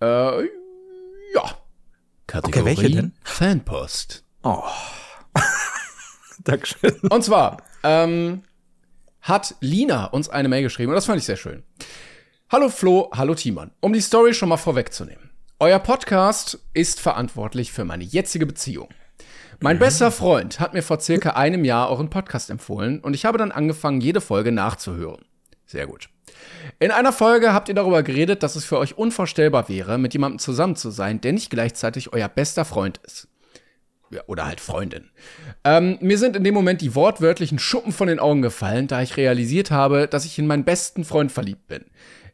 äh, 0.00 0.44
ja. 1.34 1.44
Kategorie 2.26 2.64
welche 2.64 2.90
denn? 2.90 3.12
Fanpost. 3.24 4.24
Dankeschön. 6.44 6.94
Und 7.10 7.22
zwar 7.22 7.58
ähm, 7.82 8.42
hat 9.20 9.54
Lina 9.60 10.06
uns 10.06 10.30
eine 10.30 10.48
Mail 10.48 10.62
geschrieben 10.62 10.92
und 10.92 10.96
das 10.96 11.04
fand 11.04 11.18
ich 11.18 11.26
sehr 11.26 11.36
schön. 11.36 11.62
Hallo 12.52 12.68
Flo, 12.68 13.08
hallo 13.14 13.36
Timon. 13.36 13.70
Um 13.78 13.92
die 13.92 14.00
Story 14.00 14.34
schon 14.34 14.48
mal 14.48 14.56
vorwegzunehmen. 14.56 15.30
Euer 15.60 15.78
Podcast 15.78 16.58
ist 16.74 16.98
verantwortlich 16.98 17.70
für 17.70 17.84
meine 17.84 18.02
jetzige 18.02 18.44
Beziehung. 18.44 18.88
Mein 19.60 19.78
bester 19.78 20.10
Freund 20.10 20.58
hat 20.58 20.74
mir 20.74 20.82
vor 20.82 20.98
circa 20.98 21.30
einem 21.30 21.64
Jahr 21.64 21.88
euren 21.90 22.10
Podcast 22.10 22.50
empfohlen 22.50 22.98
und 22.98 23.14
ich 23.14 23.24
habe 23.24 23.38
dann 23.38 23.52
angefangen, 23.52 24.00
jede 24.00 24.20
Folge 24.20 24.50
nachzuhören. 24.50 25.24
Sehr 25.64 25.86
gut. 25.86 26.08
In 26.80 26.90
einer 26.90 27.12
Folge 27.12 27.52
habt 27.52 27.68
ihr 27.68 27.76
darüber 27.76 28.02
geredet, 28.02 28.42
dass 28.42 28.56
es 28.56 28.64
für 28.64 28.78
euch 28.78 28.98
unvorstellbar 28.98 29.68
wäre, 29.68 29.96
mit 29.96 30.12
jemandem 30.12 30.40
zusammen 30.40 30.74
zu 30.74 30.90
sein, 30.90 31.20
der 31.20 31.32
nicht 31.32 31.50
gleichzeitig 31.50 32.12
euer 32.12 32.28
bester 32.28 32.64
Freund 32.64 32.98
ist. 33.06 33.28
Ja, 34.10 34.22
oder 34.26 34.46
halt 34.46 34.60
Freundin. 34.60 35.08
Ähm, 35.62 35.98
mir 36.00 36.18
sind 36.18 36.34
in 36.34 36.42
dem 36.42 36.54
Moment 36.54 36.80
die 36.80 36.96
wortwörtlichen 36.96 37.60
Schuppen 37.60 37.92
von 37.92 38.08
den 38.08 38.18
Augen 38.18 38.42
gefallen, 38.42 38.88
da 38.88 39.02
ich 39.02 39.16
realisiert 39.16 39.70
habe, 39.70 40.08
dass 40.08 40.24
ich 40.24 40.36
in 40.36 40.48
meinen 40.48 40.64
besten 40.64 41.04
Freund 41.04 41.30
verliebt 41.30 41.68
bin. 41.68 41.84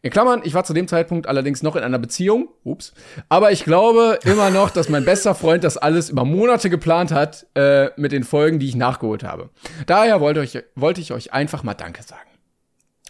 In 0.06 0.12
Klammern, 0.12 0.42
ich 0.44 0.54
war 0.54 0.62
zu 0.62 0.72
dem 0.72 0.86
Zeitpunkt 0.86 1.26
allerdings 1.26 1.64
noch 1.64 1.74
in 1.74 1.82
einer 1.82 1.98
Beziehung. 1.98 2.48
Ups. 2.62 2.94
Aber 3.28 3.50
ich 3.50 3.64
glaube 3.64 4.20
immer 4.22 4.50
noch, 4.50 4.70
dass 4.70 4.88
mein 4.88 5.04
bester 5.04 5.34
Freund 5.34 5.64
das 5.64 5.76
alles 5.76 6.10
über 6.10 6.24
Monate 6.24 6.70
geplant 6.70 7.10
hat 7.10 7.48
äh, 7.56 7.90
mit 7.96 8.12
den 8.12 8.22
Folgen, 8.22 8.60
die 8.60 8.68
ich 8.68 8.76
nachgeholt 8.76 9.24
habe. 9.24 9.50
Daher 9.86 10.20
wollte, 10.20 10.38
euch, 10.38 10.62
wollte 10.76 11.00
ich 11.00 11.12
euch 11.12 11.32
einfach 11.32 11.64
mal 11.64 11.74
Danke 11.74 12.04
sagen. 12.04 12.30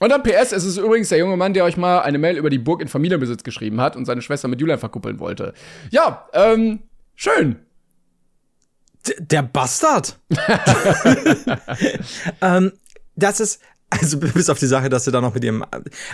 Und 0.01 0.09
dann 0.09 0.22
PS, 0.22 0.53
es 0.53 0.64
ist 0.64 0.78
übrigens 0.78 1.11
der 1.11 1.18
junge 1.18 1.36
Mann, 1.36 1.53
der 1.53 1.64
euch 1.64 1.76
mal 1.76 2.01
eine 2.01 2.16
Mail 2.16 2.38
über 2.38 2.49
die 2.49 2.59
Burg 2.59 2.80
in 2.80 2.88
Familienbesitz 2.88 3.44
geschrieben 3.44 3.78
hat 3.82 3.94
und 3.94 4.07
seine 4.07 4.22
Schwester 4.22 4.49
mit 4.49 4.59
Julian 4.59 4.78
verkuppeln 4.78 5.20
wollte. 5.20 5.53
Ja, 5.90 6.30
ähm, 6.32 6.78
schön. 7.14 7.57
D 9.07 9.16
der 9.18 9.42
Bastard. 9.42 10.18
ähm, 12.40 12.72
das 13.16 13.40
ist, 13.40 13.61
Also 13.89 14.18
bis 14.18 14.51
auf 14.51 14.59
die 14.59 14.66
Sache, 14.66 14.89
dass 14.89 15.05
sie 15.05 15.12
da 15.12 15.20
noch 15.20 15.32
mit 15.34 15.45
ihrem, 15.45 15.64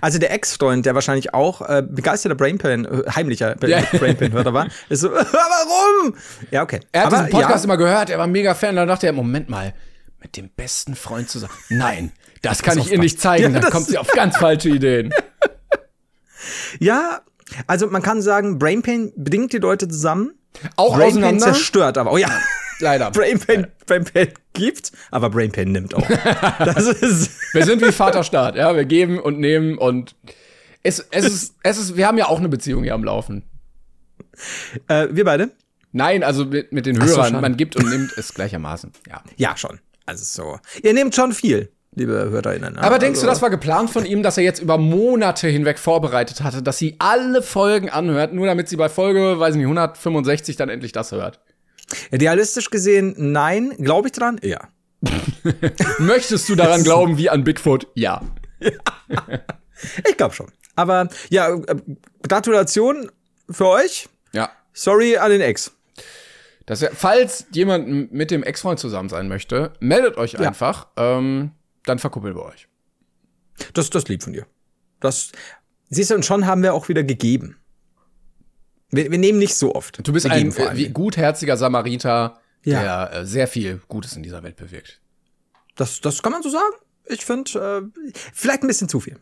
also 0.03 0.19
der 0.19 0.31
Ex-Freund, 0.33 0.85
der 0.85 0.95
wahrscheinlich 0.95 1.33
auch 1.33 1.63
äh, 1.63 1.83
begeisterter 1.83 2.35
Brainpan, 2.35 2.85
äh, 2.85 3.11
heimlicher 3.11 3.57
Ja. 3.67 3.81
Brainpan-Hörer 3.93 4.53
war, 4.53 4.67
ist 4.91 5.01
so, 5.01 5.11
warum? 5.13 6.15
Ja, 6.51 6.63
okay. 6.63 6.81
Er 6.93 7.01
hat 7.03 7.07
Aber 7.09 7.17
diesen 7.25 7.31
Podcast 7.31 7.65
ja, 7.65 7.69
immer 7.69 7.77
gehört, 7.79 8.11
er 8.11 8.19
war 8.19 8.27
mega 8.27 8.55
Fan. 8.55 8.77
Dann 8.77 8.89
dachte 8.89 9.07
er, 9.07 9.15
Moment 9.15 9.49
mal, 9.49 9.73
mit 10.21 10.37
dem 10.37 10.51
besten 10.51 10.95
Freund 10.95 11.31
zusammen. 11.31 11.55
Nein, 11.71 12.13
das 12.43 12.63
kann 12.63 12.79
ich 12.79 12.93
ihr 12.93 12.99
nicht 12.99 13.21
zeigen. 13.21 13.43
Ja, 13.45 13.49
Dann 13.51 13.63
das- 13.63 13.71
kommt 13.71 13.87
sie 13.87 13.97
auf 13.99 14.09
ganz 14.09 14.37
falsche 14.37 14.69
Ideen. 14.69 15.13
ja, 16.79 17.21
also 17.67 17.87
man 17.89 18.03
kann 18.03 18.23
sagen, 18.23 18.59
Brainpan 18.59 19.13
bringt 19.17 19.53
die 19.53 19.59
Leute 19.59 19.89
zusammen. 19.89 20.33
Auch 20.77 20.95
Brainpan 20.97 21.07
auseinander. 21.25 21.45
zerstört 21.47 21.97
aber. 21.99 22.13
Oh 22.13 22.19
ja, 22.19 22.29
Leider. 22.83 23.11
Brainpan, 23.13 23.69
Brainpan 23.87 24.29
gibt, 24.53 24.91
aber 25.13 25.31
Brainpan 25.31 25.71
nimmt 25.73 25.95
auch. 25.95 26.07
Das 26.59 26.87
ist, 26.89 27.31
Wir 27.55 27.65
sind 27.65 27.81
wie 27.81 27.93
Vaterstaat, 27.93 28.57
ja. 28.57 28.75
Wir 28.75 28.85
geben 28.85 29.19
und 29.21 29.39
nehmen 29.39 29.79
und 29.79 30.17
es, 30.83 30.99
es 31.13 31.25
ist, 31.25 31.55
es 31.63 31.79
ist, 31.79 31.97
wir 31.97 32.07
haben 32.09 32.19
ja 32.19 32.27
auch 32.27 32.39
eine 32.41 32.49
Beziehung 32.49 32.83
hier 32.83 32.95
am 32.95 33.05
Laufen. 33.05 33.45
äh, 34.89 35.07
wir 35.13 35.25
beide? 35.25 35.51
Nein, 35.93 36.25
also 36.25 36.45
mit, 36.47 36.73
mit 36.73 36.87
den 36.87 37.01
Ach 37.01 37.07
so, 37.07 37.17
Hörern, 37.17 37.31
schade. 37.31 37.41
man 37.43 37.57
gibt 37.57 37.77
und 37.77 37.89
nimmt 37.89 38.13
es 38.17 38.35
gleichermaßen. 38.35 38.91
Ja. 39.09 39.23
Ja, 39.37 39.57
schon. 39.57 39.79
Also 40.07 40.25
so. 40.25 40.59
Ihr 40.83 40.95
nehmt 40.95 41.15
schon 41.15 41.33
viel, 41.33 41.71
liebe 41.95 42.13
HörerInnen. 42.31 42.75
ne? 42.75 42.83
Aber 42.83 42.99
denkst 42.99 43.21
du, 43.21 43.27
also, 43.27 43.35
das 43.35 43.43
war 43.43 43.51
geplant 43.51 43.91
von 43.91 44.05
ihm, 44.05 44.23
dass 44.25 44.39
er 44.39 44.43
jetzt 44.45 44.61
über 44.61 44.79
Monate 44.79 45.47
hinweg 45.49 45.79
vorbereitet 45.79 46.43
hatte, 46.43 46.63
dass 46.63 46.79
sie 46.79 46.97
alle 46.99 47.43
Folgen 47.43 47.91
anhört, 47.91 48.33
nur 48.33 48.47
damit 48.47 48.69
sie 48.69 48.77
bei 48.77 48.89
Folge, 48.89 49.39
weiß 49.39 49.55
nicht, 49.55 49.65
165 49.67 50.57
dann 50.57 50.69
endlich 50.69 50.91
das 50.93 51.13
hört? 51.13 51.41
Realistisch 52.13 52.71
gesehen, 52.71 53.15
nein. 53.17 53.75
Glaube 53.79 54.09
ich 54.09 54.13
dran? 54.13 54.41
Ja. 54.43 54.69
Möchtest 55.99 56.49
du 56.49 56.55
daran 56.55 56.85
glauben 56.85 57.19
wie 57.19 57.29
an 57.31 57.45
Bigfoot? 57.45 57.89
Ja. 57.95 58.23
Ich 60.09 60.17
glaube 60.17 60.33
schon. 60.33 60.47
Aber 60.77 61.09
ja, 61.29 61.53
äh, 61.55 61.77
Gratulation 62.23 63.11
für 63.51 63.67
euch. 63.67 64.09
Ja. 64.33 64.51
Sorry 64.73 65.17
an 65.17 65.33
den 65.33 65.41
Ex. 65.41 65.73
Das, 66.67 66.85
falls 66.95 67.47
jemand 67.51 68.13
mit 68.13 68.31
dem 68.31 68.45
Ex-Freund 68.45 68.79
zusammen 68.79 69.09
sein 69.09 69.27
möchte, 69.27 69.73
meldet 69.81 70.17
euch 70.17 70.39
einfach. 70.39 70.87
Ähm, 70.97 71.51
dann 71.85 71.99
verkuppeln 71.99 72.37
wir 72.37 72.45
euch. 72.45 72.69
Das 73.75 73.91
das 73.91 74.07
lieb 74.09 74.23
von 74.23 74.33
dir. 74.33 74.47
Das 75.01 75.33
siehst 75.91 76.11
du 76.11 76.15
und 76.15 76.25
schon 76.25 76.47
haben 76.47 76.63
wir 76.63 76.75
auch 76.75 76.89
wieder 76.89 77.03
gegeben. 77.03 77.57
Wir, 78.93 79.11
wir 79.11 79.19
nehmen 79.19 79.39
nicht 79.39 79.57
so 79.57 79.75
oft. 79.75 80.07
Du 80.07 80.13
bist 80.13 80.25
wir 80.27 80.33
ein 80.33 80.55
äh, 80.57 80.89
gutherziger 80.91 81.57
Samariter, 81.57 82.39
Ja. 82.63 83.09
der 83.09 83.21
äh, 83.21 83.27
sehr 83.27 83.49
viel 83.49 83.81
Gutes 83.89 84.15
in 84.15 84.23
dieser 84.23 84.43
Welt 84.43 84.57
bewirkt. 84.57 85.01
Das 85.75 86.01
das 86.01 86.23
kann 86.23 86.33
man 86.33 86.43
so 86.43 86.51
sagen. 86.51 86.75
Ich 87.07 87.25
finde 87.25 87.91
äh, 87.95 88.01
vielleicht 88.33 88.63
ein 88.63 88.69
bisschen 88.69 88.89
zu 88.89 89.01
viel. 89.01 89.19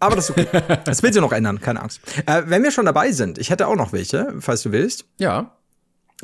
Aber 0.00 0.16
das 0.16 0.28
ist 0.28 0.36
okay. 0.38 0.78
das 0.84 1.02
will 1.02 1.12
sie 1.12 1.20
noch 1.20 1.32
ändern, 1.32 1.60
keine 1.60 1.80
Angst. 1.80 2.00
Äh, 2.26 2.42
wenn 2.46 2.62
wir 2.64 2.72
schon 2.72 2.84
dabei 2.84 3.12
sind, 3.12 3.38
ich 3.38 3.50
hätte 3.50 3.68
auch 3.68 3.76
noch 3.76 3.92
welche, 3.92 4.34
falls 4.40 4.62
du 4.62 4.72
willst. 4.72 5.06
Ja. 5.18 5.56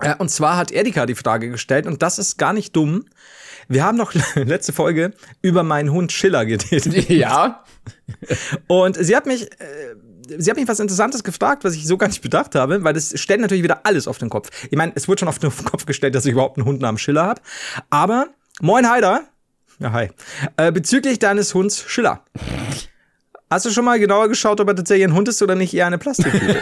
Äh, 0.01 0.17
und 0.19 0.31
zwar 0.31 0.57
hat 0.57 0.73
Erika 0.73 1.07
die 1.07 1.15
Frage 1.15 1.49
gestellt, 1.51 1.87
und 1.87 2.03
das 2.03 2.19
ist 2.19 2.37
gar 2.39 2.53
nicht 2.53 2.75
dumm. 2.75 3.05
Wir 3.69 3.85
haben 3.85 3.97
noch 3.97 4.13
letzte 4.35 4.73
Folge 4.73 5.13
über 5.43 5.63
meinen 5.63 5.93
Hund 5.93 6.11
Schiller 6.11 6.45
geredet. 6.45 7.09
Ja. 7.09 7.65
Und 8.67 8.97
sie 8.97 9.15
hat 9.15 9.27
mich, 9.27 9.45
äh, 9.61 9.95
sie 10.37 10.51
hat 10.51 10.57
mich 10.57 10.69
was 10.69 10.81
Interessantes 10.81 11.25
gefragt, 11.25 11.65
was 11.65 11.75
ich 11.75 11.87
so 11.87 11.97
gar 11.97 12.09
nicht 12.09 12.23
bedacht 12.23 12.55
habe, 12.55 12.85
weil 12.85 12.95
das 12.95 13.19
stellt 13.19 13.41
natürlich 13.41 13.63
wieder 13.63 13.81
alles 13.85 14.07
auf 14.09 14.19
den 14.19 14.29
Kopf. 14.29 14.51
Ich 14.71 14.77
meine, 14.77 14.93
es 14.95 15.09
wurde 15.09 15.21
schon 15.21 15.29
auf 15.29 15.39
den 15.39 15.51
Kopf 15.51 15.87
gestellt, 15.87 16.15
dass 16.15 16.27
ich 16.27 16.33
überhaupt 16.33 16.59
einen 16.59 16.67
Hund 16.67 16.81
namens 16.81 17.01
Schiller 17.01 17.25
habe. 17.25 17.41
Aber, 17.91 18.27
moin 18.61 18.89
Heider, 18.89 19.23
ja 19.79 19.93
hi, 19.93 20.09
äh, 20.57 20.73
bezüglich 20.73 21.19
deines 21.19 21.55
Hunds 21.55 21.85
Schiller. 21.87 22.25
Hast 23.51 23.65
du 23.65 23.71
schon 23.71 23.85
mal 23.87 23.99
genauer 23.99 24.29
geschaut, 24.29 24.61
ob 24.61 24.69
er 24.69 24.77
tatsächlich 24.77 25.07
ein 25.07 25.15
Hund 25.15 25.27
ist 25.27 25.41
oder 25.41 25.55
nicht 25.55 25.73
eher 25.73 25.87
eine 25.87 25.97
Plastiktüte? 25.97 26.61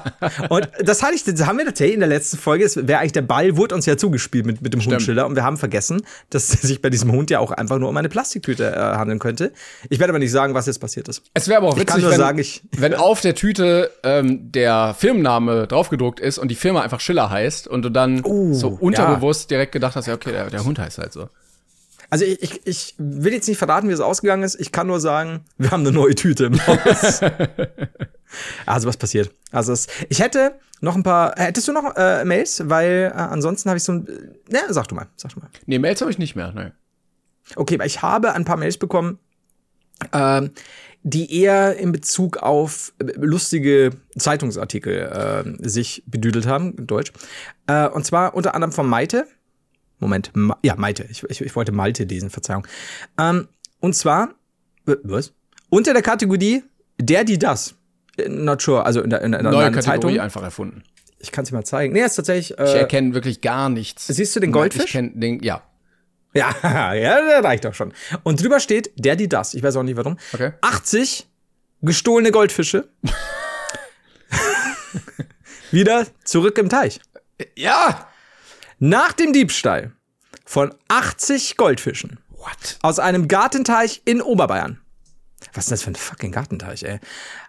und 0.50 0.68
das 0.80 1.02
hatte 1.02 1.14
ich, 1.14 1.24
das 1.24 1.44
haben 1.46 1.58
wir 1.58 1.64
tatsächlich 1.64 1.94
in 1.94 2.00
der 2.00 2.08
letzten 2.08 2.36
Folge, 2.38 2.64
es 2.64 2.76
wäre 2.86 3.00
eigentlich 3.00 3.12
der 3.12 3.22
Ball, 3.22 3.56
wurde 3.56 3.74
uns 3.74 3.86
ja 3.86 3.96
zugespielt 3.96 4.46
mit, 4.46 4.62
mit 4.62 4.72
dem 4.72 4.78
Hund 4.80 4.84
Stimmt. 4.90 5.02
Schiller 5.02 5.26
und 5.26 5.34
wir 5.34 5.42
haben 5.42 5.56
vergessen, 5.56 6.02
dass 6.30 6.54
es 6.54 6.62
sich 6.62 6.80
bei 6.80 6.90
diesem 6.90 7.10
Hund 7.10 7.30
ja 7.30 7.40
auch 7.40 7.50
einfach 7.50 7.78
nur 7.78 7.88
um 7.88 7.96
eine 7.96 8.08
Plastiktüte 8.08 8.72
äh, 8.72 8.78
handeln 8.78 9.18
könnte. 9.18 9.52
Ich 9.90 9.98
werde 9.98 10.12
aber 10.12 10.20
nicht 10.20 10.30
sagen, 10.30 10.54
was 10.54 10.66
jetzt 10.66 10.78
passiert 10.78 11.08
ist. 11.08 11.22
Es 11.34 11.48
wäre 11.48 11.58
aber 11.58 11.68
auch 11.68 11.74
Ich 11.76 11.80
witzig, 11.82 11.94
kann 11.94 12.00
nur 12.02 12.10
wenn, 12.12 12.18
sagen, 12.18 12.38
ich- 12.38 12.62
wenn 12.76 12.94
auf 12.94 13.20
der 13.20 13.34
Tüte 13.34 13.90
ähm, 14.04 14.52
der 14.52 14.94
Firmenname 14.96 15.66
draufgedruckt 15.66 16.20
ist 16.20 16.38
und 16.38 16.48
die 16.48 16.54
Firma 16.54 16.82
einfach 16.82 17.00
Schiller 17.00 17.30
heißt 17.30 17.66
und 17.66 17.82
du 17.82 17.90
dann 17.90 18.20
Oh, 18.22 18.52
so 18.54 18.68
unterbewusst 18.80 19.50
direkt 19.50 19.72
gedacht 19.72 19.96
hast, 19.96 20.06
ja, 20.06 20.14
okay, 20.14 20.30
der, 20.30 20.50
der 20.50 20.64
Hund 20.64 20.78
heißt 20.78 20.98
halt 20.98 21.12
so. 21.12 21.28
Also 22.10 22.24
ich, 22.24 22.42
ich, 22.42 22.66
ich 22.66 22.94
will 22.98 23.32
jetzt 23.32 23.48
nicht 23.48 23.58
verraten, 23.58 23.88
wie 23.88 23.92
es 23.92 24.00
ausgegangen 24.00 24.42
ist. 24.42 24.58
Ich 24.58 24.72
kann 24.72 24.86
nur 24.86 24.98
sagen, 25.00 25.44
wir 25.58 25.70
haben 25.70 25.80
eine 25.80 25.92
neue 25.92 26.14
Tüte 26.14 26.46
im 26.46 26.66
Haus. 26.66 27.20
also 28.66 28.88
was 28.88 28.96
passiert? 28.96 29.30
Also 29.52 29.72
es, 29.72 29.88
ich 30.08 30.20
hätte 30.20 30.54
noch 30.80 30.94
ein 30.96 31.02
paar. 31.02 31.34
Hättest 31.36 31.68
du 31.68 31.72
noch 31.72 31.96
äh, 31.96 32.24
Mails? 32.24 32.62
Weil 32.68 33.12
äh, 33.14 33.18
ansonsten 33.18 33.68
habe 33.68 33.76
ich 33.76 33.84
so 33.84 33.92
ein. 33.92 34.06
äh, 34.06 34.54
Ja, 34.54 34.60
sag 34.70 34.88
du 34.88 34.94
mal, 34.94 35.06
sag 35.16 35.34
du 35.34 35.40
mal. 35.40 35.50
Nee, 35.66 35.78
Mails 35.78 36.00
habe 36.00 36.10
ich 36.10 36.18
nicht 36.18 36.34
mehr, 36.36 36.52
ne. 36.52 36.72
Okay, 37.56 37.78
weil 37.78 37.86
ich 37.86 38.02
habe 38.02 38.32
ein 38.32 38.44
paar 38.44 38.56
Mails 38.56 38.76
bekommen, 38.78 39.18
ähm, 40.12 40.50
die 41.02 41.40
eher 41.40 41.76
in 41.76 41.92
Bezug 41.92 42.38
auf 42.38 42.92
äh, 42.98 43.04
lustige 43.16 43.90
Zeitungsartikel 44.18 45.56
äh, 45.60 45.68
sich 45.68 46.02
bedüdelt 46.06 46.46
haben, 46.46 46.74
in 46.76 46.86
Deutsch. 46.86 47.12
Äh, 47.66 47.88
und 47.88 48.04
zwar 48.04 48.34
unter 48.34 48.54
anderem 48.54 48.72
von 48.72 48.86
Maite. 48.86 49.26
Moment, 49.98 50.30
Ma 50.34 50.58
ja, 50.62 50.76
Maite. 50.76 51.06
Ich, 51.10 51.22
ich, 51.24 51.40
ich 51.40 51.56
wollte 51.56 51.72
Malte 51.72 52.04
lesen, 52.04 52.30
Verzeihung. 52.30 52.66
Ähm, 53.18 53.48
und 53.80 53.94
zwar, 53.94 54.34
was? 54.84 55.32
Unter 55.70 55.92
der 55.92 56.02
Kategorie 56.02 56.62
der, 57.00 57.24
die, 57.24 57.38
das. 57.38 57.74
Äh, 58.16 58.28
Not 58.28 58.62
sure, 58.62 58.84
also 58.84 59.02
in 59.02 59.10
der, 59.10 59.22
in 59.22 59.32
der, 59.32 59.40
in 59.40 59.46
Neue 59.46 59.66
einer 59.66 59.70
Kategorie 59.74 60.14
Zeitung. 60.14 60.20
einfach 60.20 60.42
erfunden. 60.42 60.82
Ich 61.20 61.32
kann 61.32 61.42
es 61.42 61.50
dir 61.50 61.56
mal 61.56 61.64
zeigen. 61.64 61.92
Nee, 61.92 62.02
ist 62.04 62.14
tatsächlich. 62.14 62.52
Ich 62.58 62.58
Äh, 62.64 62.78
erkenne 62.78 63.12
wirklich 63.14 63.40
gar 63.40 63.68
nichts. 63.68 64.06
Siehst 64.06 64.34
du 64.36 64.40
den 64.40 64.52
Goldfisch? 64.52 64.84
Ich 64.84 64.92
kenne 64.92 65.10
den, 65.14 65.40
ja. 65.42 65.62
Ja, 66.34 66.54
ja, 66.94 67.20
der 67.26 67.42
reicht 67.42 67.64
doch 67.64 67.74
schon. 67.74 67.92
Und 68.22 68.40
drüber 68.42 68.60
steht 68.60 68.92
der, 68.96 69.16
die, 69.16 69.28
das. 69.28 69.54
Ich 69.54 69.62
weiß 69.62 69.74
auch 69.76 69.82
nicht 69.82 69.96
warum. 69.96 70.16
Okay. 70.32 70.52
80 70.60 71.26
gestohlene 71.82 72.30
Goldfische. 72.30 72.88
Wieder 75.70 76.06
zurück 76.24 76.56
im 76.58 76.68
Teich. 76.68 77.00
Ja! 77.56 78.08
Nach 78.80 79.10
dem 79.10 79.32
Diebstahl 79.32 79.90
von 80.44 80.72
80 80.86 81.56
Goldfischen 81.56 82.20
What? 82.30 82.78
aus 82.82 83.00
einem 83.00 83.26
Gartenteich 83.26 84.02
in 84.04 84.22
Oberbayern. 84.22 84.80
Was 85.52 85.64
ist 85.64 85.72
das 85.72 85.82
für 85.82 85.90
ein 85.90 85.96
fucking 85.96 86.30
Gartenteich, 86.30 86.84
ey? 86.84 87.00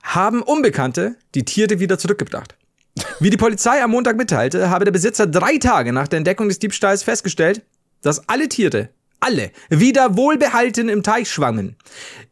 Haben 0.01 0.41
Unbekannte 0.41 1.17
die 1.35 1.45
Tiere 1.45 1.79
wieder 1.79 1.99
zurückgebracht. 1.99 2.55
Wie 3.19 3.29
die 3.29 3.37
Polizei 3.37 3.83
am 3.83 3.91
Montag 3.91 4.17
mitteilte, 4.17 4.71
habe 4.71 4.85
der 4.85 4.91
Besitzer 4.91 5.27
drei 5.27 5.59
Tage 5.59 5.93
nach 5.93 6.07
der 6.07 6.17
Entdeckung 6.17 6.47
des 6.47 6.57
Diebstahls 6.57 7.03
festgestellt, 7.03 7.61
dass 8.01 8.27
alle 8.27 8.49
Tiere, 8.49 8.89
alle, 9.19 9.51
wieder 9.69 10.15
wohlbehalten 10.15 10.87
im 10.89 11.03
Teich 11.03 11.29
schwammen. 11.29 11.75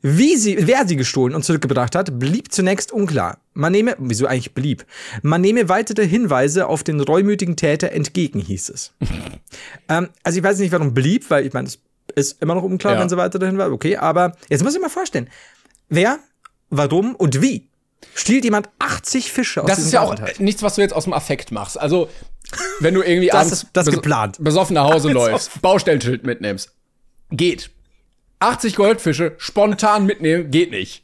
Wie 0.02 0.38
sie, 0.38 0.68
wer 0.68 0.88
sie 0.88 0.96
gestohlen 0.96 1.36
und 1.36 1.44
zurückgebracht 1.44 1.96
hat, 1.96 2.18
blieb 2.20 2.52
zunächst 2.52 2.92
unklar. 2.92 3.40
Man 3.54 3.72
nehme, 3.72 3.96
wieso 4.00 4.26
eigentlich 4.28 4.54
blieb? 4.54 4.86
Man 5.22 5.42
nehme 5.42 5.68
weitere 5.70 6.08
Hinweise 6.08 6.68
auf 6.68 6.84
den 6.84 7.00
reumütigen 7.02 7.56
Täter 7.56 7.92
entgegen, 7.92 8.40
hieß 8.40 8.70
es. 8.70 8.94
ähm, 9.90 10.10
also 10.24 10.38
ich 10.38 10.44
weiß 10.44 10.60
nicht, 10.60 10.72
warum 10.72 10.94
blieb, 10.94 11.30
weil 11.30 11.46
ich 11.46 11.54
meine, 11.54 11.68
es 11.68 11.80
ist 12.16 12.42
immer 12.42 12.56
noch 12.56 12.64
unklar, 12.64 12.94
Ja. 12.94 13.00
wenn 13.02 13.10
sie 13.10 13.18
weitere 13.18 13.46
Hinweise, 13.46 13.72
okay, 13.72 13.98
aber 13.98 14.36
jetzt 14.50 14.64
muss 14.64 14.74
ich 14.76 14.82
mal 14.82 14.90
vorstellen, 14.90 15.30
wer, 15.90 16.20
warum 16.70 17.16
und 17.16 17.42
wie 17.42 17.68
stiehlt 18.14 18.44
jemand 18.44 18.70
80 18.80 19.32
Fische 19.32 19.62
aus 19.64 19.68
Das 19.70 19.80
ist 19.80 19.92
ja 19.92 20.02
auch 20.02 20.18
äh, 20.20 20.34
nichts, 20.40 20.62
was 20.64 20.76
du 20.76 20.82
jetzt 20.82 20.94
aus 20.94 21.04
dem 21.06 21.14
Affekt 21.14 21.52
machst. 21.52 21.80
Also, 21.80 22.10
wenn 22.80 22.94
du 22.94 23.02
irgendwie 23.02 23.28
Das 23.28 23.36
abends 23.36 23.54
ist- 23.54 23.68
das 23.74 23.88
beso- 23.88 23.92
geplant. 23.92 24.38
besoffen 24.40 24.76
nach 24.76 24.86
Hause 24.94 25.12
läufst, 25.12 25.62
Baustellenschild 25.62 26.24
mitnimmst, 26.26 26.72
geht. 27.32 27.70
80 28.40 28.76
Goldfische 28.76 29.34
spontan 29.38 30.06
mitnehmen, 30.06 30.52
geht 30.52 30.72
nicht. 30.72 31.04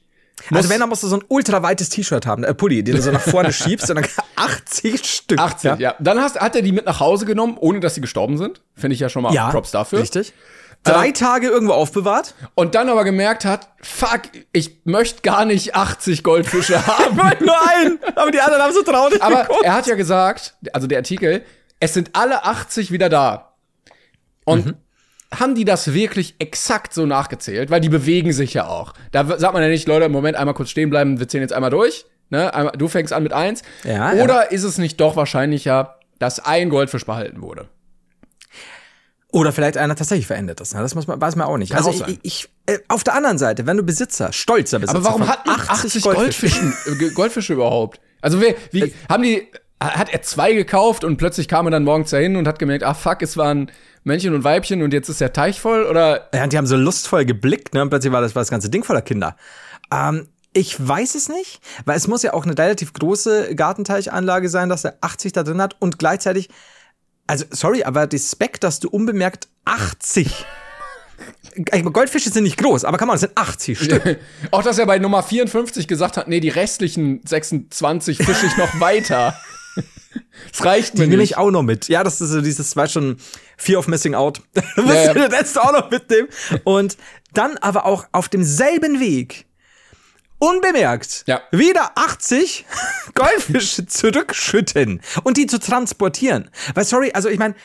Also 0.52 0.56
Muss- 0.56 0.70
wenn, 0.70 0.80
dann 0.80 0.90
musst 0.90 1.04
du 1.04 1.08
so 1.08 1.16
ein 1.18 1.24
ultra 1.30 1.64
weites 1.64 1.90
T-Shirt 1.90 2.26
haben, 2.26 2.44
äh, 2.44 2.54
Pulli, 2.54 2.84
den 2.84 2.96
du 2.96 3.02
so 3.02 3.12
nach 3.12 3.22
vorne 3.22 3.52
schiebst 3.54 3.90
und 3.90 3.96
dann 3.98 4.06
80 4.36 5.06
Stück. 5.06 5.40
18, 5.40 5.78
ja. 5.80 5.96
Dann 6.00 6.20
hast, 6.20 6.40
hat 6.40 6.56
er 6.56 6.62
die 6.62 6.72
mit 6.72 6.86
nach 6.86 7.00
Hause 7.00 7.26
genommen, 7.26 7.58
ohne 7.60 7.80
dass 7.80 7.96
sie 7.96 8.02
gestorben 8.02 8.38
sind. 8.38 8.62
Finde 8.76 8.94
ich 8.96 9.00
ja 9.00 9.10
schon 9.10 9.24
mal 9.24 9.34
Ja, 9.34 9.50
Props 9.50 9.72
dafür. 9.72 10.00
Richtig. 10.00 10.34
Drei 10.84 11.08
Ähm, 11.08 11.14
Tage 11.14 11.48
irgendwo 11.48 11.74
aufbewahrt. 11.74 12.36
Und 12.56 12.76
dann 12.76 12.90
aber 12.90 13.04
gemerkt 13.06 13.46
hat, 13.46 13.70
fuck, 13.82 14.24
ich 14.52 14.82
möchte 14.84 15.22
gar 15.22 15.46
nicht 15.46 15.76
80 15.76 16.24
Goldfische 16.24 16.86
haben. 16.88 17.16
Nur 17.16 17.70
einen, 17.70 18.00
aber 18.16 18.32
die 18.32 18.42
anderen 18.42 18.62
haben 18.64 18.74
so 18.74 18.84
traurig 18.84 19.22
aber 19.24 19.44
geguckt. 19.44 19.64
er 19.64 19.74
hat 19.74 19.88
ja 19.88 19.96
gesagt, 19.96 20.56
also 20.74 20.86
der 20.88 20.98
Artikel, 20.98 21.44
es 21.80 21.94
sind 21.94 22.10
alle 22.14 22.44
80 22.44 22.92
wieder 22.92 23.08
da. 23.10 23.54
Und 24.46 24.66
Mhm. 24.66 24.74
Haben 25.40 25.56
die 25.56 25.66
das 25.66 25.94
wirklich 25.94 26.36
exakt 26.40 26.94
so 26.94 27.06
nachgezählt? 27.06 27.70
Weil 27.70 27.82
die 27.82 27.90
bewegen 27.90 28.34
sich 28.34 28.54
ja 28.54 28.68
auch. 28.68 28.94
Da 29.12 29.26
sagt 29.38 29.54
man 29.54 29.62
ja 29.62 29.70
nicht, 29.70 29.88
Leute, 29.88 30.06
im 30.06 30.12
Moment 30.12 30.38
einmal 30.38 30.54
kurz 30.54 30.70
stehen 30.70 30.90
bleiben, 30.90 31.20
wir 31.20 31.28
zählen 31.28 31.44
jetzt 31.44 31.54
einmal 31.54 31.70
durch. 31.70 32.06
Ne? 32.30 32.72
Du 32.78 32.88
fängst 32.88 33.14
an 33.14 33.24
mit 33.24 33.34
eins. 33.34 33.62
Ja, 33.84 34.14
Oder 34.14 34.52
ist 34.52 34.64
es 34.64 34.78
nicht 34.78 35.00
doch 35.00 35.16
wahrscheinlicher, 35.16 36.00
dass 36.20 36.40
ein 36.40 36.70
Goldfisch 36.70 37.06
behalten 37.06 37.42
wurde? 37.42 37.68
Oder 39.34 39.52
vielleicht 39.52 39.78
einer 39.78 39.96
tatsächlich 39.96 40.28
verendet 40.28 40.62
ist. 40.62 40.76
Ne? 40.76 40.82
Das 40.82 40.94
muss 40.94 41.08
man, 41.08 41.20
weiß 41.20 41.36
man 41.36 41.48
auch 41.48 41.58
nicht. 41.58 41.72
Kann 41.72 41.84
also 41.84 42.04
auch 42.04 42.08
ich, 42.08 42.20
ich, 42.22 42.50
äh, 42.68 42.78
auf 42.88 43.04
der 43.04 43.16
anderen 43.16 43.40
Seite, 43.40 43.66
wenn 43.66 43.78
du 43.78 43.84
Besitzer, 43.84 44.32
stolzer 44.32 44.78
Besitzer 44.78 44.98
Aber 44.98 45.06
warum 45.06 45.28
hat 45.28 45.46
man 45.48 45.60
80 45.60 46.04
Goldfischen, 46.04 46.74
äh, 46.86 47.10
Goldfische 47.10 47.54
überhaupt? 47.54 48.00
Also 48.22 48.40
wer, 48.40 48.54
wie, 48.72 48.94
haben 49.10 49.24
die, 49.24 49.48
hat 49.80 50.14
er 50.14 50.22
zwei 50.22 50.54
gekauft 50.54 51.04
und 51.04 51.18
plötzlich 51.18 51.48
kam 51.48 51.66
er 51.68 51.72
dann 51.72 51.84
morgens 51.84 52.12
dahin 52.12 52.36
und 52.36 52.48
hat 52.48 52.60
gemerkt, 52.60 52.84
ah 52.84 52.94
fuck, 52.94 53.22
es 53.24 53.36
waren 53.36 53.72
Männchen 54.04 54.34
und 54.34 54.44
Weibchen 54.44 54.82
und 54.82 54.94
jetzt 54.94 55.10
ist 55.10 55.22
der 55.22 55.34
Teich 55.34 55.60
voll 55.60 55.86
oder? 55.86 56.30
Ja, 56.34 56.44
und 56.44 56.54
die 56.54 56.58
haben 56.58 56.68
so 56.68 56.76
lustvoll 56.76 57.26
geblickt, 57.26 57.74
ne? 57.74 57.82
Und 57.82 57.90
plötzlich 57.90 58.12
war 58.12 58.22
das, 58.22 58.36
war 58.36 58.42
das 58.42 58.52
ganze 58.52 58.70
Ding 58.70 58.84
voller 58.84 59.02
Kinder. 59.02 59.36
Ähm, 59.92 60.28
ich 60.54 60.76
weiß 60.88 61.16
es 61.16 61.30
nicht, 61.30 61.62
weil 61.86 61.98
es 61.98 62.08
muss 62.08 62.22
ja 62.22 62.34
auch 62.34 62.46
eine 62.46 62.58
relativ 62.58 62.94
große 62.94 63.56
Gartenteichanlage 63.56 64.50
sein, 64.50 64.70
dass 64.70 64.86
er 64.86 64.98
80 65.02 65.32
da 65.32 65.44
drin 65.44 65.62
hat 65.62 65.76
und 65.80 65.98
gleichzeitig, 65.98 66.50
also 67.28 67.46
sorry, 67.50 67.84
aber 67.84 68.06
die 68.08 68.20
Spec, 68.20 68.60
dass 68.62 68.80
du 68.80 68.90
unbemerkt 68.90 69.48
80 69.66 70.46
Goldfische 71.72 72.30
sind 72.32 72.44
nicht 72.44 72.58
groß, 72.58 72.84
aber 72.84 72.98
kann 72.98 73.08
man, 73.08 73.16
das 73.16 73.22
sind 73.22 73.38
80 73.38 73.80
Stück. 73.80 74.20
Auch 74.52 74.64
dass 74.64 74.80
er 74.80 74.86
bei 74.86 74.98
Nummer 74.98 75.22
54 75.22 75.88
gesagt 75.88 76.18
hat, 76.18 76.28
nee, 76.28 76.40
die 76.40 76.50
restlichen 76.50 77.22
26 77.26 78.18
fische 78.18 78.48
ich 78.48 78.58
noch 78.58 78.80
weiter. 78.80 79.36
Das 80.52 80.66
reicht 80.66 80.96
mir 80.98 81.04
Die 81.06 81.10
nehme 81.12 81.24
ich 81.24 81.38
auch 81.38 81.52
noch 81.52 81.64
mit. 81.64 81.88
Ja, 81.90 82.04
das 82.04 82.22
ist 82.22 82.30
so 82.30 82.42
dieses, 82.42 82.76
war 82.76 82.88
schon 82.88 83.18
Fear 83.58 83.80
of 83.80 83.88
Missing 83.88 84.16
Out. 84.16 84.42
Das 84.54 84.64
musst 84.78 84.96
Ja, 84.96 85.14
du 85.14 85.20
ja. 85.20 85.28
den 85.28 85.32
letzten 85.32 85.60
auch 85.60 85.72
noch 85.74 85.90
mitnehmen. 85.92 86.28
Und 86.64 86.98
dann 87.34 87.58
aber 87.58 87.86
auch 87.86 88.06
auf 88.12 88.30
demselben 88.30 89.00
Weg, 89.00 89.46
unbemerkt, 90.40 91.24
Ja. 91.28 91.42
wieder 91.52 91.92
80 91.96 92.66
Goldfische 93.16 93.86
zurückschütten 93.86 95.02
und 95.24 95.38
die 95.38 95.48
zu 95.48 95.60
transportieren. 95.60 96.50
Weil, 96.76 96.86
sorry, 96.86 97.12
also 97.14 97.30
ich 97.30 97.40
meine, 97.40 97.56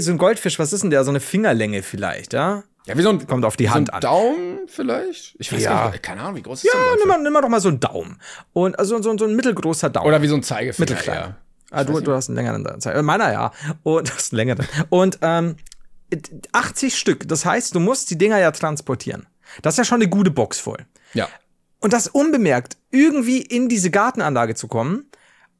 so 0.00 0.10
ein 0.12 0.18
Goldfisch, 0.18 0.58
was 0.58 0.72
ist 0.72 0.82
denn 0.82 0.90
der? 0.90 1.04
So 1.04 1.10
eine 1.10 1.20
Fingerlänge 1.20 1.82
vielleicht, 1.82 2.32
ja? 2.32 2.62
Ja, 2.86 2.96
wie 2.96 3.02
so 3.02 3.10
ein, 3.10 3.26
Kommt 3.26 3.44
auf 3.44 3.56
die 3.56 3.66
so 3.66 3.74
Hand 3.74 3.90
ein 3.90 3.94
an. 3.96 4.00
Daumen 4.00 4.58
vielleicht? 4.66 5.34
Ich 5.38 5.52
weiß 5.52 5.62
Ja. 5.62 5.70
gar 5.74 5.90
nicht, 5.90 6.02
keine 6.02 6.22
Ahnung, 6.22 6.36
wie 6.36 6.42
groß 6.42 6.64
ist 6.64 6.72
Ja, 6.72 6.78
ein 6.92 6.98
nimm 6.98 7.08
mal, 7.08 7.22
nimm 7.22 7.32
mal 7.32 7.42
doch 7.42 7.48
mal 7.48 7.60
so 7.60 7.68
einen 7.68 7.78
Daumen. 7.80 8.18
Und 8.52 8.78
also 8.78 9.00
so, 9.02 9.18
so 9.18 9.24
ein 9.26 9.36
mittelgroßer 9.36 9.90
Daumen. 9.90 10.06
Oder 10.08 10.22
wie 10.22 10.28
so 10.28 10.34
ein 10.34 10.42
Zeigefinger. 10.42 10.88
Mittelklein. 10.90 11.16
Ja. 11.18 11.36
Ah, 11.70 11.84
du, 11.84 12.00
du 12.00 12.12
hast 12.12 12.28
einen 12.28 12.36
längeren 12.36 12.80
Zeit. 12.80 12.96
Äh, 12.96 13.02
Meiner 13.02 13.32
ja. 13.32 13.52
Und 13.82 14.12
hast 14.14 14.32
einen 14.32 14.38
längeren. 14.38 14.66
Und 14.88 15.18
ähm, 15.22 15.56
80 16.52 16.98
Stück. 16.98 17.28
Das 17.28 17.44
heißt, 17.44 17.74
du 17.74 17.80
musst 17.80 18.10
die 18.10 18.18
Dinger 18.18 18.38
ja 18.38 18.50
transportieren. 18.50 19.26
Das 19.62 19.74
ist 19.74 19.78
ja 19.78 19.84
schon 19.84 20.00
eine 20.00 20.08
gute 20.08 20.30
Box 20.30 20.58
voll. 20.58 20.86
ja. 21.14 21.28
Und 21.82 21.94
das 21.94 22.08
unbemerkt 22.08 22.76
irgendwie 22.90 23.40
in 23.40 23.70
diese 23.70 23.90
Gartenanlage 23.90 24.54
zu 24.54 24.68
kommen 24.68 25.06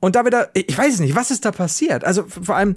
und 0.00 0.16
da 0.16 0.26
wieder, 0.26 0.50
ich 0.52 0.76
weiß 0.76 0.92
es 0.92 1.00
nicht, 1.00 1.14
was 1.14 1.30
ist 1.30 1.46
da 1.46 1.50
passiert? 1.50 2.04
Also 2.04 2.26
vor 2.26 2.56
allem, 2.56 2.76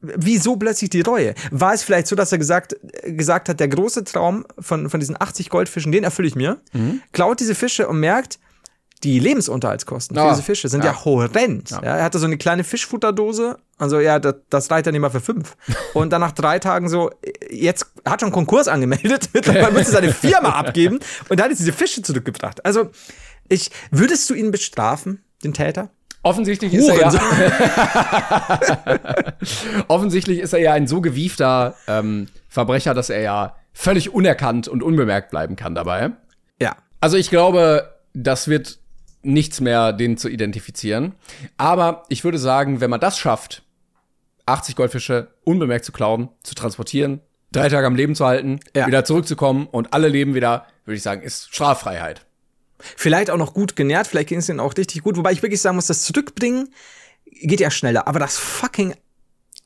wieso 0.00 0.56
plötzlich 0.56 0.90
die 0.90 1.00
Reue? 1.00 1.34
War 1.50 1.72
es 1.72 1.82
vielleicht 1.82 2.06
so, 2.06 2.16
dass 2.16 2.32
er 2.32 2.38
gesagt, 2.38 2.76
gesagt 3.04 3.48
hat, 3.48 3.60
der 3.60 3.68
große 3.68 4.04
Traum 4.04 4.44
von, 4.58 4.90
von 4.90 5.00
diesen 5.00 5.16
80 5.18 5.48
Goldfischen, 5.48 5.90
den 5.90 6.04
erfülle 6.04 6.28
ich 6.28 6.34
mir, 6.34 6.60
klaut 7.12 7.40
diese 7.40 7.54
Fische 7.54 7.88
und 7.88 7.98
merkt, 7.98 8.38
die 9.02 9.18
Lebensunterhaltskosten 9.18 10.14
für 10.16 10.22
Ah, 10.22 10.30
diese 10.30 10.42
Fische 10.42 10.68
sind 10.68 10.84
ja, 10.84 10.92
ja. 10.92 11.04
horrend. 11.04 11.70
Ja. 11.70 11.80
er 11.80 12.04
hatte 12.04 12.18
so 12.18 12.26
eine 12.26 12.36
kleine 12.36 12.64
Fischfutterdose, 12.64 13.58
also 13.78 13.98
ja, 13.98 14.18
das, 14.18 14.34
das 14.50 14.70
reicht 14.70 14.86
ja 14.86 14.92
nicht 14.92 15.00
mal 15.00 15.10
für 15.10 15.20
fünf. 15.20 15.56
Und 15.94 16.10
dann 16.12 16.20
nach 16.20 16.32
drei 16.32 16.58
Tagen 16.58 16.88
so, 16.88 17.10
jetzt 17.50 17.86
hat 18.04 18.20
schon 18.20 18.30
Konkurs 18.30 18.68
angemeldet, 18.68 19.30
mittlerweile 19.34 19.72
müsste 19.72 19.92
seine 19.92 20.12
Firma 20.12 20.50
abgeben 20.50 21.00
und 21.28 21.40
hat 21.40 21.48
jetzt 21.48 21.60
diese 21.60 21.72
Fische 21.72 22.02
zurückgebracht. 22.02 22.64
Also, 22.64 22.90
ich, 23.48 23.70
würdest 23.90 24.28
du 24.28 24.34
ihn 24.34 24.50
bestrafen, 24.50 25.24
den 25.42 25.54
Täter? 25.54 25.90
Offensichtlich 26.22 26.74
ist 26.74 26.86
er 26.86 27.00
ja, 27.00 27.10
offensichtlich 29.88 30.40
ist 30.40 30.52
er 30.52 30.58
ja 30.58 30.74
ein 30.74 30.86
so 30.86 31.00
gewiefter 31.00 31.74
ähm, 31.86 32.28
Verbrecher, 32.48 32.92
dass 32.92 33.08
er 33.08 33.22
ja 33.22 33.56
völlig 33.72 34.12
unerkannt 34.12 34.68
und 34.68 34.82
unbemerkt 34.82 35.30
bleiben 35.30 35.56
kann 35.56 35.74
dabei. 35.74 36.10
Ja. 36.60 36.76
Also 37.00 37.16
ich 37.16 37.30
glaube, 37.30 37.94
das 38.12 38.48
wird 38.48 38.79
nichts 39.22 39.60
mehr, 39.60 39.92
den 39.92 40.16
zu 40.16 40.28
identifizieren. 40.28 41.14
Aber 41.56 42.04
ich 42.08 42.24
würde 42.24 42.38
sagen, 42.38 42.80
wenn 42.80 42.90
man 42.90 43.00
das 43.00 43.18
schafft, 43.18 43.62
80 44.46 44.76
Goldfische 44.76 45.28
unbemerkt 45.44 45.84
zu 45.84 45.92
klauen, 45.92 46.28
zu 46.42 46.54
transportieren, 46.54 47.20
drei 47.52 47.68
Tage 47.68 47.86
am 47.86 47.94
Leben 47.94 48.14
zu 48.14 48.24
halten, 48.26 48.60
Ja. 48.74 48.86
wieder 48.86 49.04
zurückzukommen 49.04 49.66
und 49.66 49.92
alle 49.92 50.08
leben 50.08 50.34
wieder, 50.34 50.66
würde 50.84 50.96
ich 50.96 51.02
sagen, 51.02 51.22
ist 51.22 51.54
Straffreiheit. 51.54 52.26
Vielleicht 52.78 53.30
auch 53.30 53.36
noch 53.36 53.52
gut 53.52 53.76
genährt, 53.76 54.06
vielleicht 54.06 54.28
ging 54.30 54.38
es 54.38 54.48
ihnen 54.48 54.60
auch 54.60 54.74
richtig 54.76 55.02
gut, 55.02 55.16
wobei 55.16 55.32
ich 55.32 55.42
wirklich 55.42 55.60
sagen 55.60 55.76
muss, 55.76 55.86
das 55.86 56.02
Zurückbringen 56.02 56.70
geht 57.42 57.60
ja 57.60 57.70
schneller, 57.70 58.08
aber 58.08 58.18
das 58.18 58.38
fucking 58.38 58.94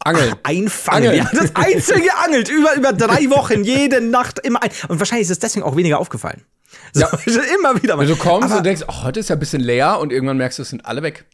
Angeln. 0.01 0.35
Einfangen. 0.43 1.09
Angeln. 1.09 1.17
Ja, 1.33 1.41
das 1.41 1.55
einzige 1.55 2.15
angelt 2.25 2.49
über, 2.51 2.75
über 2.75 2.93
drei 2.93 3.31
Wochen, 3.31 3.63
jede 3.65 4.01
Nacht 4.01 4.41
immer 4.41 4.63
ein. 4.63 4.71
Und 4.89 4.99
wahrscheinlich 4.99 5.27
ist 5.27 5.31
es 5.31 5.39
deswegen 5.39 5.65
auch 5.65 5.77
weniger 5.77 5.99
aufgefallen. 5.99 6.43
So, 6.93 7.01
Ja. 7.01 7.09
immer 7.59 7.83
wieder 7.83 7.97
mal. 7.97 8.03
Wenn 8.03 8.09
du 8.09 8.17
kommst 8.17 8.51
Aber, 8.51 8.59
und 8.59 8.67
denkst, 8.67 8.83
oh, 8.89 9.03
heute 9.03 9.21
ist 9.21 9.29
ja 9.29 9.37
ein 9.37 9.41
bisschen 9.41 9.63
leer 9.63 9.99
und 9.99 10.13
irgendwann 10.13 10.37
merkst 10.37 10.59
du, 10.59 10.63
es 10.63 10.71
sind 10.71 10.85
alle 10.87 11.03
weg. 11.03 11.25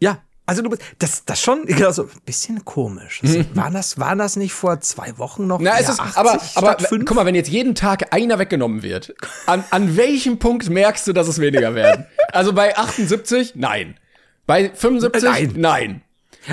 Ja, 0.00 0.18
also 0.48 0.62
du 0.62 0.70
bist, 0.70 0.82
das, 0.98 1.26
das 1.26 1.42
schon, 1.42 1.66
genau 1.66 1.90
so, 1.90 2.04
ein 2.04 2.08
bisschen 2.24 2.64
komisch. 2.64 3.20
Das, 3.22 3.36
war 3.54 3.70
das, 3.70 3.98
war 3.98 4.16
das 4.16 4.36
nicht 4.36 4.54
vor 4.54 4.80
zwei 4.80 5.18
Wochen 5.18 5.46
noch? 5.46 5.58
Mhm. 5.58 5.64
Na, 5.66 5.78
es 5.78 5.90
ist, 5.90 6.00
80 6.00 6.16
aber, 6.16 6.40
aber 6.54 6.78
fünf? 6.78 7.04
guck 7.04 7.16
mal, 7.16 7.26
wenn 7.26 7.34
jetzt 7.34 7.50
jeden 7.50 7.74
Tag 7.74 8.14
einer 8.14 8.38
weggenommen 8.38 8.82
wird, 8.82 9.14
an, 9.44 9.62
an 9.70 9.98
welchem 9.98 10.38
Punkt 10.38 10.70
merkst 10.70 11.06
du, 11.06 11.12
dass 11.12 11.28
es 11.28 11.38
weniger 11.38 11.74
werden? 11.74 12.06
Also 12.32 12.54
bei 12.54 12.78
78? 12.78 13.56
Nein. 13.56 13.98
Bei 14.46 14.70
75? 14.74 15.22
Nein. 15.30 15.52
Nein. 15.56 16.02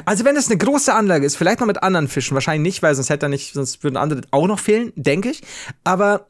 Also 0.03 0.25
wenn 0.25 0.35
es 0.35 0.49
eine 0.49 0.57
große 0.57 0.93
Anlage 0.93 1.25
ist, 1.25 1.37
vielleicht 1.37 1.61
noch 1.61 1.67
mit 1.67 1.81
anderen 1.81 2.09
Fischen, 2.09 2.33
wahrscheinlich 2.35 2.73
nicht, 2.73 2.83
weil 2.83 2.93
sonst 2.95 3.09
hätte 3.09 3.27
er 3.27 3.29
nicht, 3.29 3.53
sonst 3.53 3.81
würden 3.81 3.95
andere 3.95 4.21
auch 4.31 4.47
noch 4.47 4.59
fehlen, 4.59 4.91
denke 4.97 5.29
ich. 5.29 5.41
Aber 5.85 6.27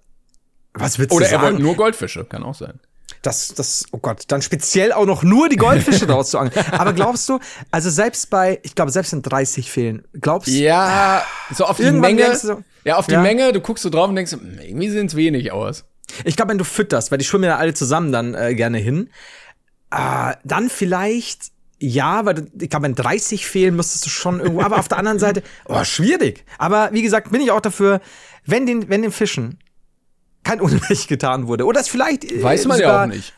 was 0.75 0.99
würdest 0.99 1.15
Oder 1.15 1.25
du 1.27 1.31
er 1.33 1.41
wollte 1.41 1.53
sagen? 1.55 1.63
nur 1.63 1.75
Goldfische, 1.75 2.25
kann 2.25 2.43
auch 2.43 2.55
sein. 2.55 2.79
Das, 3.21 3.49
das, 3.55 3.85
oh 3.91 3.97
Gott, 3.97 4.23
dann 4.27 4.41
speziell 4.43 4.91
auch 4.91 5.05
noch 5.05 5.23
nur 5.23 5.49
die 5.49 5.55
Goldfische 5.55 6.07
rauszuangeln. 6.09 6.53
Aber 6.71 6.93
glaubst 6.93 7.27
du, 7.29 7.39
also 7.71 7.89
selbst 7.89 8.29
bei, 8.29 8.59
ich 8.63 8.75
glaube, 8.75 8.91
selbst 8.91 9.13
in 9.13 9.21
30 9.23 9.71
Fehlen, 9.71 10.05
glaubst 10.21 10.47
du, 10.47 10.51
Ja, 10.51 11.23
so 11.53 11.65
auf 11.65 11.77
die 11.77 11.91
Menge. 11.91 12.35
so- 12.35 12.61
ja, 12.83 12.97
auf 12.97 13.07
die 13.07 13.13
Ja. 13.13 13.21
Menge, 13.21 13.51
du 13.51 13.61
guckst 13.61 13.81
so 13.83 13.89
drauf 13.89 14.09
und 14.09 14.15
denkst, 14.15 14.33
hm, 14.33 14.59
irgendwie 14.61 14.89
sehen 14.89 15.07
es 15.07 15.15
wenig 15.15 15.51
aus. 15.51 15.85
ich 16.23 16.35
glaube, 16.35 16.51
wenn 16.51 16.59
du 16.59 16.65
fütterst, 16.65 17.09
weil 17.11 17.17
die 17.17 17.25
schwimmen 17.25 17.45
ja 17.45 17.57
alle 17.57 17.73
zusammen 17.73 18.11
dann 18.11 18.35
äh, 18.35 18.53
gerne 18.53 18.77
hin, 18.77 19.09
äh, 19.91 20.33
dann 20.43 20.69
vielleicht, 20.69 21.51
ja, 21.79 22.25
weil 22.25 22.33
du- 22.35 22.47
ich 22.61 22.69
glaube, 22.69 22.85
in 22.85 22.95
30 22.95 23.47
Fehlen 23.47 23.75
müsstest 23.75 24.05
du 24.05 24.09
schon 24.09 24.39
irgendwo, 24.39 24.61
aber 24.61 24.77
auf 24.77 24.87
der 24.87 24.97
anderen 24.99 25.19
Seite, 25.19 25.41
oh, 25.65 25.83
schwierig. 25.83 26.45
Aber 26.59 26.89
wie 26.91 27.01
gesagt, 27.01 27.31
bin 27.31 27.41
ich 27.41 27.49
auch 27.51 27.61
dafür, 27.61 28.01
wenn 28.45 28.65
den, 28.67 28.87
wenn 28.89 29.01
den 29.01 29.11
Fischen 29.11 29.57
kein 30.45 30.61
Unrecht 30.61 31.07
getan 31.09 31.47
wurde, 31.47 31.65
oder 31.65 31.81
es 31.81 31.89
vielleicht 31.89 32.31
äh, 32.31 32.41
Weiß 32.41 32.65
man 32.65 32.79
ja 32.79 33.03
auch 33.03 33.07
nicht. 33.07 33.33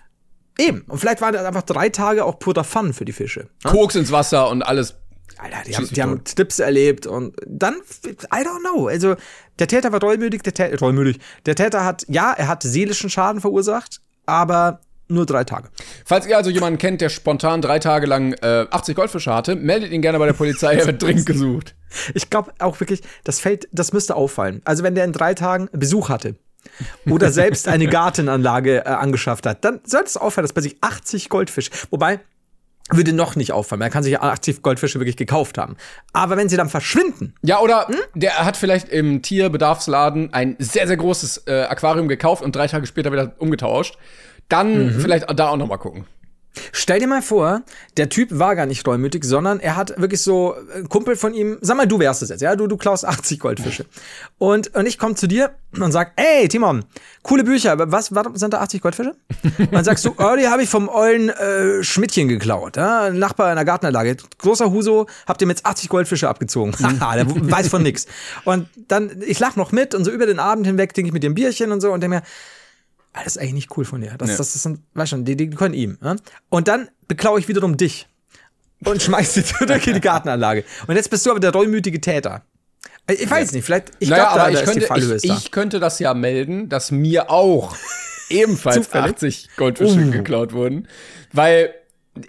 Eben. 0.59 0.81
Und 0.87 0.99
vielleicht 0.99 1.21
waren 1.21 1.33
das 1.33 1.45
einfach 1.45 1.63
drei 1.63 1.89
Tage 1.89 2.25
auch 2.25 2.39
purer 2.39 2.63
Fun 2.63 2.93
für 2.93 3.05
die 3.05 3.13
Fische. 3.13 3.47
Koks 3.63 3.95
ins 3.95 4.11
Wasser 4.11 4.49
und 4.49 4.63
alles. 4.63 4.95
Alter, 5.37 5.57
die 5.67 5.75
haben, 5.75 5.89
die 5.89 6.01
haben. 6.01 6.23
Trips 6.23 6.57
erlebt 6.57 7.05
und 7.05 7.35
dann, 7.45 7.75
I 7.75 8.37
don't 8.37 8.61
know. 8.61 8.87
Also, 8.87 9.15
der 9.59 9.67
Täter 9.67 9.91
war 9.91 10.01
reumütig, 10.01 10.41
der 10.41 10.53
Täter, 10.53 10.79
reumütig. 10.79 11.19
Der 11.45 11.53
Täter 11.53 11.85
hat, 11.85 12.05
ja, 12.07 12.33
er 12.33 12.47
hat 12.47 12.63
seelischen 12.63 13.11
Schaden 13.11 13.39
verursacht, 13.39 14.01
aber 14.25 14.79
nur 15.09 15.27
drei 15.27 15.43
Tage. 15.43 15.69
Falls 16.05 16.25
ihr 16.25 16.35
also 16.35 16.49
jemanden 16.49 16.79
kennt, 16.79 17.01
der 17.01 17.09
spontan 17.09 17.61
drei 17.61 17.77
Tage 17.77 18.07
lang 18.07 18.33
äh, 18.41 18.65
80 18.71 18.95
Goldfische 18.95 19.31
hatte, 19.31 19.55
meldet 19.55 19.91
ihn 19.91 20.01
gerne 20.01 20.17
bei 20.17 20.25
der 20.25 20.33
Polizei, 20.33 20.73
er 20.73 20.87
wird 20.87 21.03
dringend 21.03 21.27
gesucht. 21.27 21.75
Ich 22.15 22.31
glaube 22.31 22.51
auch 22.57 22.79
wirklich, 22.79 23.01
das 23.23 23.39
fällt, 23.39 23.69
das 23.71 23.93
müsste 23.93 24.15
auffallen. 24.15 24.61
Also, 24.65 24.81
wenn 24.81 24.95
der 24.95 25.05
in 25.05 25.13
drei 25.13 25.35
Tagen 25.35 25.69
Besuch 25.71 26.09
hatte 26.09 26.35
oder 27.09 27.31
selbst 27.31 27.67
eine 27.67 27.87
Gartenanlage 27.87 28.85
äh, 28.85 28.89
angeschafft 28.89 29.45
hat, 29.45 29.63
dann 29.65 29.79
sollte 29.85 30.07
es 30.07 30.17
auffallen, 30.17 30.43
dass 30.45 30.53
bei 30.53 30.61
sich 30.61 30.77
80 30.81 31.29
Goldfische, 31.29 31.71
wobei, 31.89 32.19
würde 32.89 33.11
noch 33.11 33.35
nicht 33.35 33.51
auffallen. 33.51 33.79
Man 33.79 33.91
kann 33.91 34.01
sich 34.03 34.17
80 34.17 34.61
Goldfische 34.61 34.97
wirklich 34.99 35.17
gekauft 35.17 35.57
haben. 35.57 35.75
Aber 36.13 36.37
wenn 36.37 36.47
sie 36.47 36.55
dann 36.55 36.69
verschwinden, 36.69 37.33
Ja, 37.41 37.59
oder 37.59 37.87
Hm? 37.89 37.95
der 38.15 38.45
hat 38.45 38.55
vielleicht 38.55 38.87
im 38.87 39.21
Tierbedarfsladen 39.21 40.33
ein 40.33 40.55
sehr, 40.59 40.87
sehr 40.87 40.95
großes 40.95 41.43
äh, 41.47 41.63
Aquarium 41.63 42.07
gekauft 42.07 42.43
und 42.43 42.55
drei 42.55 42.67
Tage 42.67 42.85
später 42.87 43.11
wieder 43.11 43.33
umgetauscht. 43.39 43.97
Dann 44.47 44.95
Mhm. 44.95 44.99
vielleicht 45.01 45.25
da 45.37 45.49
auch 45.49 45.57
noch 45.57 45.67
mal 45.67 45.75
gucken. 45.77 46.05
Stell 46.71 46.99
dir 46.99 47.07
mal 47.07 47.21
vor, 47.21 47.61
der 47.97 48.09
Typ 48.09 48.29
war 48.31 48.55
gar 48.55 48.65
nicht 48.65 48.85
reumütig, 48.87 49.23
sondern 49.23 49.59
er 49.59 49.75
hat 49.75 49.99
wirklich 49.99 50.21
so 50.21 50.55
ein 50.75 50.89
Kumpel 50.89 51.15
von 51.15 51.33
ihm, 51.33 51.57
sag 51.61 51.77
mal, 51.77 51.87
du 51.87 51.99
wärst 51.99 52.21
es 52.21 52.29
jetzt, 52.29 52.41
ja, 52.41 52.55
du, 52.55 52.67
du 52.67 52.77
klaust 52.77 53.05
80 53.05 53.39
Goldfische. 53.39 53.85
Und, 54.37 54.75
und 54.75 54.85
ich 54.85 54.97
komme 54.97 55.15
zu 55.15 55.27
dir 55.27 55.51
und 55.79 55.91
sag, 55.91 56.13
ey, 56.15 56.47
Timon, 56.47 56.85
coole 57.23 57.43
Bücher, 57.43 57.71
aber 57.71 57.91
was, 57.91 58.13
warum 58.13 58.35
sind 58.35 58.53
da 58.53 58.59
80 58.59 58.81
Goldfische? 58.81 59.15
Und 59.57 59.73
dann 59.73 59.83
sagst 59.83 60.05
du, 60.05 60.13
oh, 60.17 60.35
die 60.37 60.47
habe 60.47 60.63
ich 60.63 60.69
vom 60.69 60.89
ollen 60.89 61.29
äh, 61.29 61.83
Schmidtchen 61.83 62.27
geklaut, 62.27 62.77
ja, 62.77 63.03
ein 63.03 63.19
Nachbar 63.19 63.49
in 63.49 63.55
der 63.55 63.65
Gartenanlage. 63.65 64.17
Großer 64.37 64.71
Huso, 64.71 65.07
habt 65.25 65.41
ihr 65.41 65.47
mir 65.47 65.53
jetzt 65.53 65.65
80 65.65 65.89
Goldfische 65.89 66.29
abgezogen. 66.29 66.73
Haha, 66.81 67.15
der 67.23 67.27
weiß 67.27 67.67
von 67.67 67.83
nix. 67.83 68.07
Und 68.45 68.67
dann, 68.87 69.21
ich 69.25 69.39
lach 69.39 69.55
noch 69.55 69.71
mit 69.71 69.93
und 69.93 70.05
so 70.05 70.11
über 70.11 70.25
den 70.25 70.39
Abend 70.39 70.65
hinweg 70.65 70.93
trinke 70.93 71.09
ich 71.09 71.13
mit 71.13 71.25
ein 71.25 71.35
Bierchen 71.35 71.71
und 71.71 71.81
so 71.81 71.91
und 71.91 72.01
denke 72.01 72.17
mir, 72.17 72.23
das 73.23 73.35
ist 73.35 73.41
eigentlich 73.41 73.53
nicht 73.53 73.77
cool 73.77 73.85
von 73.85 74.01
dir. 74.01 74.15
Das, 74.17 74.29
Ja. 74.31 74.37
das, 74.37 74.53
das 74.53 74.63
sind, 74.63 74.79
weißt 74.93 75.11
schon, 75.11 75.25
die, 75.25 75.35
die 75.35 75.49
können 75.49 75.73
ihm. 75.73 75.97
Ja? 76.03 76.15
Und 76.49 76.67
dann 76.67 76.89
beklaue 77.07 77.39
ich 77.39 77.47
wiederum 77.47 77.77
dich 77.77 78.07
und 78.85 79.01
schmeiß 79.01 79.33
dich 79.33 79.45
zurück 79.45 79.87
in 79.87 79.93
die 79.95 80.01
Gartenanlage. 80.01 80.63
Und 80.87 80.95
jetzt 80.95 81.09
bist 81.09 81.25
du 81.25 81.31
aber 81.31 81.39
der 81.39 81.51
reumütige 81.51 81.99
Täter. 82.01 82.43
Ich 83.09 83.29
weiß 83.29 83.53
nicht, 83.53 83.63
vielleicht, 83.63 83.91
ich 83.99 84.09
naja, 84.09 84.33
glaube, 84.33 84.51
ich 84.51 84.63
könnte, 84.63 85.15
ich, 85.23 85.31
ich 85.31 85.51
könnte 85.51 85.79
das 85.79 85.99
ja 85.99 86.13
melden, 86.13 86.67
dass 86.67 86.91
mir 86.91 87.29
auch 87.31 87.75
ebenfalls 88.29 88.75
Zufällig? 88.75 89.13
80 89.15 89.49
Goldfische 89.55 89.99
Uh. 89.99 90.11
geklaut 90.11 90.51
wurden, 90.51 90.87
weil 91.31 91.73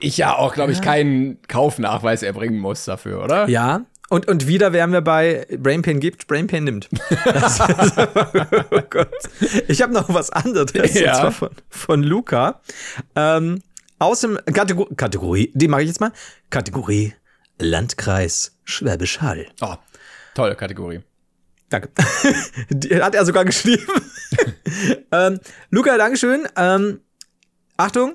ich 0.01 0.17
ja 0.19 0.37
auch, 0.37 0.55
glaube 0.55 0.71
ich, 0.73 0.81
keinen 0.81 1.43
Kaufnachweis 1.49 2.23
erbringen 2.23 2.59
muss 2.59 2.85
dafür, 2.85 3.25
oder? 3.25 3.49
Ja. 3.49 3.87
Und, 4.11 4.27
und 4.27 4.47
wieder 4.47 4.73
wären 4.73 4.93
wir 4.93 5.03
bei 5.03 5.47
Brainpain 5.59 6.01
gibt, 6.01 6.27
Brainpain 6.27 6.65
nimmt. 6.65 6.89
Das 7.25 7.61
ist, 7.61 7.99
oh 8.71 8.81
Gott. 8.89 9.11
Ich 9.69 9.83
habe 9.83 9.93
noch 9.93 10.13
was 10.13 10.31
anderes, 10.31 10.73
Ja. 10.75 10.83
und 10.83 11.21
zwar 11.21 11.33
von, 11.33 11.51
von 11.69 12.03
Luca. 12.03 12.61
Ähm, 13.17 13.63
aus 13.99 14.21
dem 14.21 14.39
Kategor 14.53 14.89
Kategorie, 14.97 15.51
die 15.55 15.69
mache 15.69 15.83
ich 15.83 15.89
jetzt 15.89 16.01
mal. 16.01 16.13
Kategorie 16.51 17.15
Landkreis 17.59 18.57
Schwäbisch 18.65 19.21
Hall. 19.21 19.47
Oh, 19.61 19.75
tolle 20.35 20.55
Kategorie. 20.55 21.01
Danke. 21.69 21.91
Die 22.71 23.03
hat 23.03 23.15
er 23.15 23.27
sogar 23.27 23.45
geschrieben. 23.45 23.85
ähm, 25.13 25.39
Luca, 25.71 25.99
Dankeschön. 25.99 26.49
Ähm, 26.57 27.01
Achtung. 27.77 28.15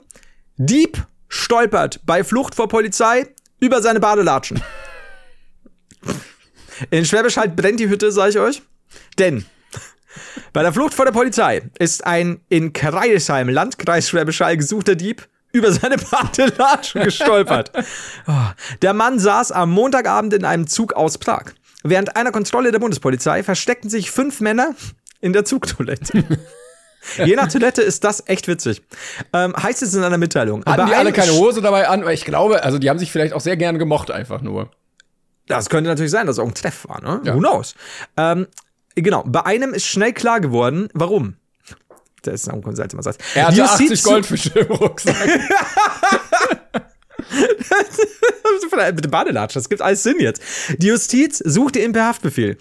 Dieb 0.58 1.06
stolpert 1.28 2.00
bei 2.06 2.24
Flucht 2.24 2.56
vor 2.56 2.68
Polizei 2.68 3.28
über 3.60 3.82
seine 3.84 4.00
Badelatschen. 4.00 4.60
In 6.90 7.06
Schwäbisch 7.06 7.38
Hall 7.38 7.50
brennt 7.50 7.80
die 7.80 7.90
Hütte, 7.90 8.12
sage 8.12 8.30
ich 8.32 8.40
euch. 8.40 8.62
Denn 9.20 9.46
bei 10.52 10.62
der 10.62 10.74
Flucht 10.74 10.94
vor 10.94 11.06
der 11.06 11.12
Polizei 11.12 11.64
ist 11.80 12.06
ein 12.06 12.40
in 12.50 12.74
Kreisheim, 12.74 13.50
Landkreis 13.50 14.10
Schwäbisch 14.10 14.42
Hall, 14.42 14.58
gesuchter 14.58 14.96
Dieb 14.96 15.28
über 15.52 15.72
seine 15.72 15.98
Badelatschen 15.98 17.02
gestolpert. 17.04 17.72
Oh, 18.28 18.32
Der 18.82 18.94
Mann 18.94 19.20
saß 19.20 19.52
am 19.52 19.72
Montagabend 19.72 20.34
in 20.34 20.46
einem 20.46 20.68
Zug 20.68 20.94
aus 20.94 21.18
Prag. 21.18 21.46
Während 21.84 22.16
einer 22.16 22.32
Kontrolle 22.32 22.72
der 22.72 22.80
Bundespolizei 22.80 23.44
versteckten 23.44 23.90
sich 23.90 24.10
fünf 24.10 24.42
Männer 24.42 24.74
in 25.22 25.34
der 25.34 25.46
Zugtoilette. 25.46 26.24
Je 27.26 27.36
nach 27.36 27.50
Toilette 27.50 27.82
ist 27.82 28.04
das 28.06 28.24
echt 28.28 28.48
witzig. 28.48 28.82
Ähm, 29.34 29.54
heißt 29.56 29.82
es 29.84 29.94
in 29.94 30.04
einer 30.04 30.18
Mitteilung. 30.18 30.64
Hatten 30.66 30.88
die 30.88 30.94
alle 30.96 31.12
keine 31.12 31.34
Hose 31.34 31.62
dabei 31.62 31.90
an? 31.90 32.06
Weil 32.06 32.14
ich 32.14 32.24
glaube, 32.24 32.64
also 32.64 32.80
die 32.80 32.90
haben 32.90 32.98
sich 33.00 33.12
vielleicht 33.12 33.34
auch 33.34 33.42
sehr 33.42 33.58
gern 33.58 33.78
gemocht 33.78 34.10
einfach 34.10 34.42
nur. 34.42 34.72
Das 35.48 35.70
könnte 35.70 35.90
natürlich 35.90 36.12
sein, 36.12 36.28
dass 36.28 36.38
es 36.38 36.40
auch 36.40 36.48
ein 36.48 36.54
Treff 36.54 36.88
war, 36.88 37.02
ne? 37.02 37.22
Ja. 37.24 37.36
Who 37.36 37.40
knows? 37.40 37.76
Ähm, 38.18 38.48
genau, 38.96 39.24
bei 39.26 39.46
einem 39.46 39.74
ist 39.74 39.86
schnell 39.86 40.14
klar 40.14 40.40
geworden, 40.40 40.90
warum. 40.94 41.36
Das 42.22 42.36
ist 42.36 42.50
ein 42.50 42.76
seltsamer 42.76 43.04
Satz. 43.04 43.18
Er 43.36 43.48
hatte 43.48 43.58
Justiz 43.58 43.92
80 43.92 44.04
Goldfische 44.04 44.60
im 44.60 44.72
Rucksack. 44.72 45.16
Bitte 48.96 49.10
Badelatsch, 49.10 49.56
das 49.56 49.70
gibt 49.70 49.82
alles 49.82 50.04
Sinn 50.04 50.20
jetzt. 50.20 50.42
Die 50.78 50.88
Justiz 50.88 51.42
suchte 51.46 51.80
ihn 51.80 51.92
per 51.92 52.06
Haftbefehl. 52.06 52.58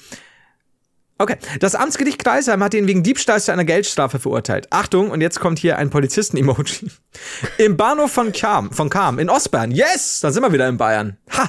Okay, 1.18 1.36
das 1.60 1.76
Amtsgericht 1.76 2.18
Kreisheim 2.18 2.64
hat 2.64 2.74
ihn 2.74 2.88
wegen 2.88 3.04
Diebstahls 3.04 3.44
zu 3.44 3.52
einer 3.52 3.64
Geldstrafe 3.64 4.18
verurteilt. 4.18 4.66
Achtung, 4.70 5.10
und 5.10 5.20
jetzt 5.20 5.38
kommt 5.38 5.60
hier 5.60 5.78
ein 5.78 5.90
Polizisten-Emoji. 5.90 6.90
Im 7.58 7.76
Bahnhof 7.76 8.10
von 8.10 8.32
Kam, 8.32 8.72
von 8.72 8.90
Kam 8.90 9.20
in 9.20 9.30
Ostbayern, 9.30 9.70
yes, 9.70 10.18
da 10.20 10.32
sind 10.32 10.42
wir 10.42 10.52
wieder 10.52 10.68
in 10.68 10.78
Bayern. 10.78 11.18
Ha! 11.30 11.48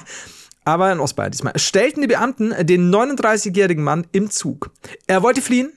Aber 0.66 0.92
in 0.92 1.00
Ostbayern 1.00 1.32
diesmal. 1.32 1.54
Stellten 1.58 2.02
die 2.02 2.08
Beamten 2.08 2.54
den 2.66 2.94
39-jährigen 2.94 3.84
Mann 3.84 4.08
im 4.12 4.30
Zug. 4.30 4.72
Er 5.08 5.22
wollte 5.24 5.42
fliehen, 5.42 5.74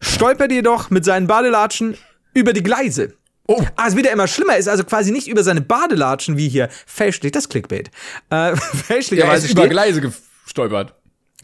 stolperte 0.00 0.54
jedoch 0.54 0.90
mit 0.90 1.04
seinen 1.04 1.26
Badelatschen 1.26 1.96
über 2.34 2.52
die 2.52 2.62
Gleise. 2.62 3.14
Oh. 3.46 3.62
Wird 3.90 4.06
ja 4.06 4.12
immer 4.12 4.26
schlimmer, 4.26 4.56
ist 4.56 4.68
also 4.68 4.84
quasi 4.84 5.12
nicht 5.12 5.28
über 5.28 5.42
seine 5.44 5.60
Badelatschen 5.60 6.36
wie 6.38 6.48
hier 6.48 6.68
fälschlich, 6.86 7.32
das 7.32 7.48
Clickbait. 7.48 7.88
Äh, 8.30 8.34
Er 8.52 8.56
fälschlicherweise 8.56 9.46
ist 9.46 9.52
über 9.52 9.68
Gleise 9.68 10.00
gestolpert. 10.44 10.94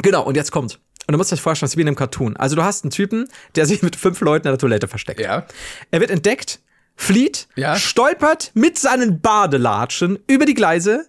Genau, 0.02 0.22
und 0.24 0.34
jetzt 0.36 0.50
kommt. 0.50 0.80
Und 1.06 1.12
du 1.12 1.18
musst 1.18 1.30
dir 1.30 1.36
das 1.36 1.42
vorstellen, 1.42 1.66
das 1.66 1.72
ist 1.72 1.76
wie 1.76 1.82
in 1.82 1.88
einem 1.88 1.96
Cartoon. 1.96 2.36
Also 2.36 2.56
du 2.56 2.64
hast 2.64 2.84
einen 2.84 2.90
Typen, 2.90 3.28
der 3.54 3.66
sich 3.66 3.82
mit 3.82 3.96
fünf 3.96 4.20
Leuten 4.20 4.46
in 4.46 4.52
der 4.52 4.58
Toilette 4.58 4.88
versteckt. 4.88 5.20
Ja. 5.20 5.46
Er 5.90 6.00
wird 6.00 6.10
entdeckt, 6.10 6.60
flieht, 6.96 7.48
Ja. 7.54 7.76
stolpert 7.76 8.50
mit 8.54 8.78
seinen 8.78 9.20
Badelatschen 9.20 10.18
über 10.26 10.46
die 10.46 10.54
Gleise, 10.54 11.06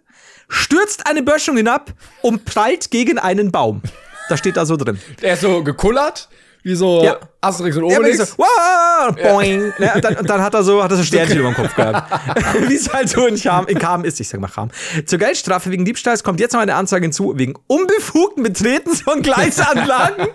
stürzt 0.52 1.08
eine 1.08 1.24
Böschung 1.24 1.58
hinab 1.58 1.92
und 2.22 2.46
prallt 2.46 2.92
gegen 2.92 3.18
einen 3.18 3.52
Baum. 3.52 3.82
Das 4.30 4.40
steht 4.40 4.58
da 4.58 4.66
so 4.66 4.78
drin. 4.78 5.00
Der 5.22 5.34
ist 5.34 5.42
so 5.42 5.64
gekullert, 5.64 6.30
wie 6.64 6.76
so 6.76 7.04
Ja. 7.04 7.20
Asterix 7.42 7.76
und 7.78 7.90
Ja, 7.90 7.98
Obelix. 7.98 8.18
so, 8.20 8.26
wow, 8.38 9.16
boing. 9.16 9.74
Ja, 9.80 9.96
und, 9.96 10.04
dann, 10.04 10.26
dann 10.26 10.42
hat 10.42 10.54
er 10.54 10.64
so, 10.64 10.84
hat 10.84 10.92
er 10.92 10.98
so 10.98 11.04
Sternchen 11.12 11.40
über 11.40 11.50
dem 11.50 11.56
Kopf 11.56 11.76
gehabt. 11.76 12.12
Wie 12.70 12.76
es 12.76 12.92
halt 12.94 13.10
so 13.10 13.26
in 13.26 13.36
Cham, 13.36 13.66
in 13.68 13.80
Kam 13.80 14.06
ist. 14.06 14.20
Ich 14.20 14.30
sag 14.30 14.40
mal 14.40 14.48
Cham. 14.48 14.70
Zur 15.08 15.18
Geldstrafe 15.18 15.72
wegen 15.72 15.84
Diebstahls 15.84 16.24
kommt 16.24 16.40
jetzt 16.40 16.54
noch 16.54 16.60
eine 16.62 16.76
Anzeige 16.76 17.06
hinzu, 17.06 17.34
wegen 17.38 17.56
unbefugten 17.68 18.44
Betretens 18.44 19.02
von 19.02 19.22
Gleisanlagen. 19.24 20.28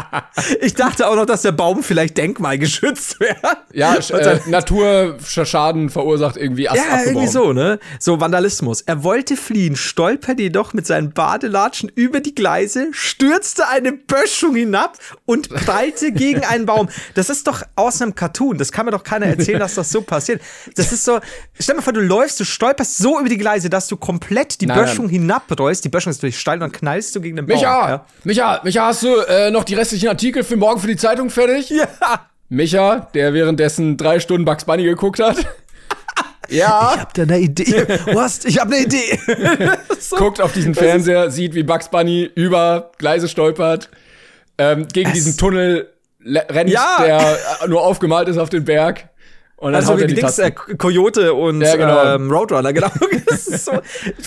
ich 0.60 0.74
dachte 0.74 1.08
auch 1.08 1.16
noch, 1.16 1.26
dass 1.26 1.42
der 1.42 1.52
Baum 1.52 1.82
vielleicht 1.82 2.18
denkmalgeschützt 2.18 3.20
wäre. 3.20 3.36
ja, 3.72 3.94
äh, 3.96 4.40
Naturschaden 4.46 5.88
verursacht 5.90 6.36
irgendwie 6.36 6.68
Ast 6.68 6.76
Ja, 6.78 6.98
irgendwie 7.04 7.26
abgebaut. 7.26 7.32
so, 7.32 7.52
ne? 7.52 7.78
So 7.98 8.20
Vandalismus. 8.20 8.82
Er 8.82 9.02
wollte 9.02 9.36
fliehen, 9.36 9.76
stolperte 9.76 10.42
jedoch 10.42 10.74
mit 10.74 10.86
seinen 10.86 11.12
Badelatschen 11.12 11.90
über 11.94 12.20
die 12.20 12.34
Gleise, 12.34 12.88
stürzte 12.92 13.68
eine 13.68 13.92
Böschung 13.92 14.54
hinab 14.54 14.98
und 15.24 15.48
prallte 15.48 16.12
gegen 16.12 16.44
einen 16.50 16.66
Baum. 16.66 16.88
Das 17.14 17.30
ist 17.30 17.46
doch 17.46 17.62
aus 17.76 18.02
einem 18.02 18.14
Cartoon. 18.14 18.58
Das 18.58 18.72
kann 18.72 18.86
mir 18.86 18.92
doch 18.92 19.04
keiner 19.04 19.26
erzählen, 19.26 19.58
dass 19.60 19.74
das 19.74 19.90
so 19.90 20.00
passiert. 20.02 20.42
Das 20.76 20.92
ist 20.92 21.04
so, 21.04 21.20
stell 21.58 21.74
dir 21.74 21.78
mal 21.78 21.82
vor, 21.82 21.92
du 21.92 22.00
läufst, 22.00 22.38
du 22.40 22.44
stolperst 22.44 22.98
so 22.98 23.18
über 23.20 23.28
die 23.28 23.38
Gleise, 23.38 23.70
dass 23.70 23.86
du 23.88 23.96
komplett 23.96 24.60
die 24.60 24.66
Nein, 24.66 24.78
Böschung 24.78 25.08
hinabrollst. 25.08 25.84
Die 25.84 25.88
Böschung 25.88 26.10
ist 26.10 26.18
natürlich 26.18 26.38
steil 26.38 26.54
und 26.54 26.60
dann 26.60 26.72
knallst 26.72 27.14
du 27.16 27.20
gegen 27.20 27.36
den 27.36 27.46
Baum. 27.46 27.56
Micha, 27.56 27.88
Ja. 27.88 28.06
Micha, 28.24 28.60
Micha, 28.64 28.86
hast 28.86 29.02
du 29.02 29.14
äh, 29.28 29.50
noch 29.50 29.64
die 29.64 29.74
restlichen 29.74 30.08
Artikel 30.08 30.44
für 30.44 30.56
morgen 30.56 30.80
für 30.80 30.86
die 30.88 30.96
Zeitung 30.96 31.30
fertig? 31.30 31.70
ja. 31.70 31.86
Micha, 32.48 33.08
der 33.14 33.32
währenddessen 33.32 33.96
drei 33.96 34.18
Stunden 34.18 34.44
Bugs 34.44 34.64
Bunny 34.64 34.82
geguckt 34.82 35.20
hat. 35.20 35.36
ja. 36.48 36.92
Ich 36.94 37.00
hab 37.00 37.14
da 37.14 37.22
eine 37.22 37.38
Idee. 37.38 37.86
Was? 38.12 38.44
Ich 38.44 38.58
hab 38.58 38.66
eine 38.66 38.80
Idee. 38.80 39.18
so. 40.00 40.16
guckt 40.16 40.40
auf 40.40 40.52
diesen 40.52 40.74
Fernseher, 40.74 41.30
sieht, 41.30 41.54
wie 41.54 41.62
Bugs 41.62 41.88
Bunny 41.90 42.28
über 42.34 42.90
Gleise 42.98 43.28
stolpert, 43.28 43.88
ähm, 44.58 44.88
gegen 44.92 45.10
Es- 45.10 45.14
diesen 45.14 45.36
Tunnel 45.36 45.90
rennt, 46.24 46.70
Ja. 46.70 46.96
der 47.04 47.20
äh, 47.62 47.68
nur 47.68 47.82
aufgemalt 47.82 48.28
ist 48.28 48.38
auf 48.38 48.48
den 48.50 48.64
Berg. 48.64 49.08
Und 49.56 49.72
dann 49.72 49.82
Also 49.82 49.98
wie 49.98 50.14
Tasten. 50.14 50.42
äh, 50.42 50.50
Coyote 50.52 51.34
und 51.34 51.60
Ja, 51.60 51.76
genau. 51.76 52.02
ähm, 52.14 52.30
Roadrunner, 52.30 52.72
genau. 52.72 52.88
So, 53.36 53.72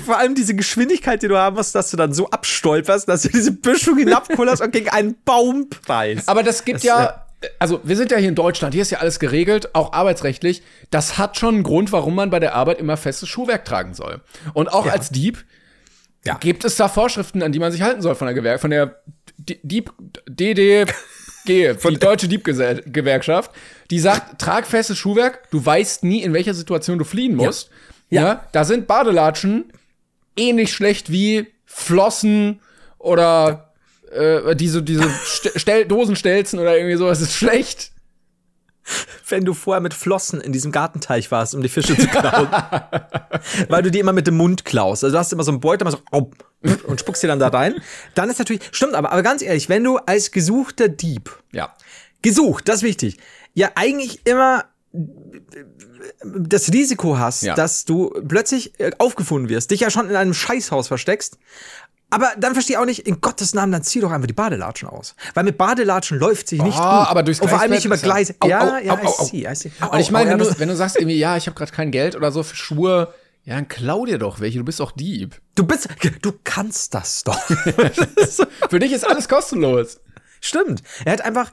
vor 0.05 0.17
allem 0.17 0.35
diese 0.35 0.55
Geschwindigkeit, 0.55 1.21
die 1.23 1.27
du 1.27 1.37
haben 1.37 1.55
musst, 1.55 1.73
dass 1.75 1.89
du 1.91 1.97
dann 1.97 2.13
so 2.13 2.29
abstolperst, 2.29 3.07
dass 3.07 3.23
du 3.23 3.29
diese 3.29 3.51
Böschung 3.51 3.97
hinabkullerst 3.97 4.61
und 4.61 4.71
gegen 4.71 4.89
einen 4.89 5.15
Baum 5.25 5.69
preist. 5.69 6.27
Aber 6.29 6.43
das 6.43 6.65
gibt 6.65 6.77
Das, 6.79 6.83
ja, 6.83 7.25
also 7.59 7.79
wir 7.83 7.95
sind 7.95 8.11
ja 8.11 8.17
hier 8.17 8.29
in 8.29 8.35
Deutschland, 8.35 8.73
hier 8.73 8.81
ist 8.83 8.91
ja 8.91 8.99
alles 8.99 9.19
geregelt, 9.19 9.73
auch 9.73 9.93
arbeitsrechtlich. 9.93 10.61
Das 10.91 11.17
hat 11.17 11.37
schon 11.37 11.55
einen 11.55 11.63
Grund, 11.63 11.91
warum 11.91 12.15
man 12.15 12.29
bei 12.29 12.39
der 12.39 12.53
Arbeit 12.55 12.79
immer 12.79 12.95
festes 12.97 13.27
Schuhwerk 13.29 13.65
tragen 13.65 13.93
soll. 13.93 14.21
Und 14.53 14.67
auch 14.71 14.85
als 14.87 15.09
Dieb 15.09 15.43
Ja. 16.25 16.35
gibt 16.39 16.63
es 16.65 16.75
da 16.75 16.87
Vorschriften, 16.89 17.41
an 17.43 17.51
die 17.51 17.59
man 17.59 17.71
sich 17.71 17.81
halten 17.81 18.01
soll 18.01 18.15
von 18.15 18.27
der 18.27 18.33
Gewerk, 18.35 18.61
von 18.61 18.69
der 18.71 19.01
D- 19.37 19.59
Dieb 21.47 21.79
DDG, 21.81 21.89
die 21.89 21.97
Deutsche 21.97 22.27
Diebgewerkschaft, 22.27 23.51
die 23.89 23.99
sagt, 23.99 24.39
trag 24.39 24.65
festes 24.65 24.97
Schuhwerk, 24.97 25.49
du 25.51 25.65
weißt 25.65 26.03
nie, 26.03 26.23
in 26.23 26.33
welcher 26.33 26.53
Situation 26.53 26.97
du 26.97 27.05
fliehen 27.05 27.35
musst. 27.35 27.69
Ja. 28.09 28.21
Ja. 28.21 28.47
da 28.51 28.63
sind 28.63 28.87
Badelatschen 28.87 29.71
ähnlich 30.35 30.71
schlecht 30.71 31.11
wie 31.11 31.47
Flossen 31.65 32.59
oder 32.99 33.73
äh, 34.11 34.55
diese, 34.55 34.83
diese 34.83 35.09
St 35.09 35.51
Stel 35.55 35.85
Dosenstelzen 35.85 36.59
oder 36.59 36.77
irgendwie 36.77 36.95
sowas 36.95 37.21
ist 37.21 37.33
schlecht. 37.33 37.91
Wenn 39.29 39.45
du 39.45 39.53
vorher 39.53 39.81
mit 39.81 39.93
Flossen 39.93 40.41
in 40.41 40.51
diesem 40.51 40.71
Gartenteich 40.71 41.31
warst, 41.31 41.55
um 41.55 41.61
die 41.61 41.69
Fische 41.69 41.97
zu 41.97 42.07
klauen. 42.07 42.49
Weil 43.69 43.81
du 43.84 43.89
die 43.91 43.99
immer 43.99 44.13
mit 44.13 44.27
dem 44.27 44.36
Mund 44.38 44.65
klaust. 44.65 45.03
Also 45.03 45.13
du 45.15 45.19
hast 45.19 45.31
immer 45.34 45.43
so 45.43 45.51
einen 45.51 45.59
Beutel, 45.61 45.84
immer 45.88 45.91
so 45.91 45.99
au, 46.11 46.31
und 46.88 46.99
spuckst 46.99 47.23
die 47.23 47.27
dann 47.27 47.39
da 47.39 47.47
rein. 47.47 47.75
Dann 48.15 48.29
ist 48.29 48.39
natürlich, 48.39 48.61
stimmt 48.71 48.93
aber, 48.95 49.11
aber 49.11 49.23
ganz 49.23 49.41
ehrlich, 49.41 49.69
wenn 49.69 49.84
du 49.84 49.97
als 49.97 50.31
gesuchter 50.31 50.89
Dieb 50.89 51.38
Ja. 51.51 51.73
gesucht, 52.21 52.67
das 52.67 52.77
ist 52.77 52.84
wichtig, 52.84 53.17
ja 53.53 53.69
eigentlich 53.75 54.25
immer 54.25 54.65
das 56.23 56.71
Risiko 56.71 57.17
hast, 57.17 57.41
Ja. 57.43 57.55
dass 57.55 57.86
du 57.86 58.09
plötzlich 58.27 58.79
äh, 58.79 58.91
aufgefunden 58.99 59.49
wirst, 59.49 59.71
dich 59.71 59.79
ja 59.79 59.89
schon 59.89 60.09
in 60.09 60.15
einem 60.15 60.34
Scheißhaus 60.34 60.88
versteckst. 60.88 61.38
Aber 62.14 62.32
dann 62.38 62.53
verstehe 62.53 62.76
ich 62.76 62.78
auch 62.80 62.86
nicht, 62.86 62.99
in 63.07 63.20
Gottes 63.22 63.53
Namen, 63.53 63.72
dann 63.72 63.84
zieh 63.84 63.99
doch 63.99 64.11
einfach 64.11 64.28
die 64.28 64.34
Badelatschen 64.34 64.88
aus. 64.89 65.16
Weil 65.34 65.43
mit 65.43 65.57
Badelatschen 65.57 66.20
läuft 66.20 66.47
sich 66.47 66.61
nicht 66.61 66.78
Ah, 66.78 66.99
gut. 67.01 67.11
aber 67.11 67.24
durchs 67.24 67.39
Und 67.41 67.49
vor 67.49 67.59
allem 67.59 67.72
nicht 67.72 67.86
über 67.86 67.97
Gleise. 67.97 68.36
ja- 68.43 68.49
Ja, 68.49 68.61
Au, 68.76 68.78
ja, 68.80 68.93
au, 68.93 69.07
au. 69.07 69.24
I 69.24 69.28
see, 69.28 69.47
I 69.51 69.55
see. 69.55 69.72
Und 69.91 69.99
ich 69.99 70.11
meine, 70.11 70.32
ja, 70.32 70.39
wenn, 70.39 70.45
du, 70.47 70.59
wenn 70.59 70.68
du 70.70 70.76
sagst 70.76 70.95
irgendwie, 70.97 71.18
ja, 71.18 71.36
ich 71.38 71.47
habe 71.47 71.55
gerade 71.57 71.72
kein 71.72 71.91
Geld 71.91 72.16
oder 72.16 72.32
so 72.32 72.43
für 72.43 72.55
Schuhe, 72.55 73.14
ja, 73.45 73.55
dann 73.55 73.68
klau 73.68 74.05
dir 74.05 74.18
doch 74.20 74.39
welche, 74.39 74.59
du 74.59 74.64
bist 74.66 74.80
doch 74.80 74.91
Dieb. 74.91 75.41
du 75.55 75.66
bist, 75.66 75.89
du 76.22 76.32
kannst 76.43 76.93
das 76.93 77.24
doch. 77.24 77.38
Für 78.70 78.80
dich 78.80 78.91
ist 78.93 79.05
alles 79.07 79.28
kostenlos. 79.28 79.99
Stimmt. 80.39 80.82
Er 81.05 81.14
hat 81.14 81.22
einfach, 81.22 81.51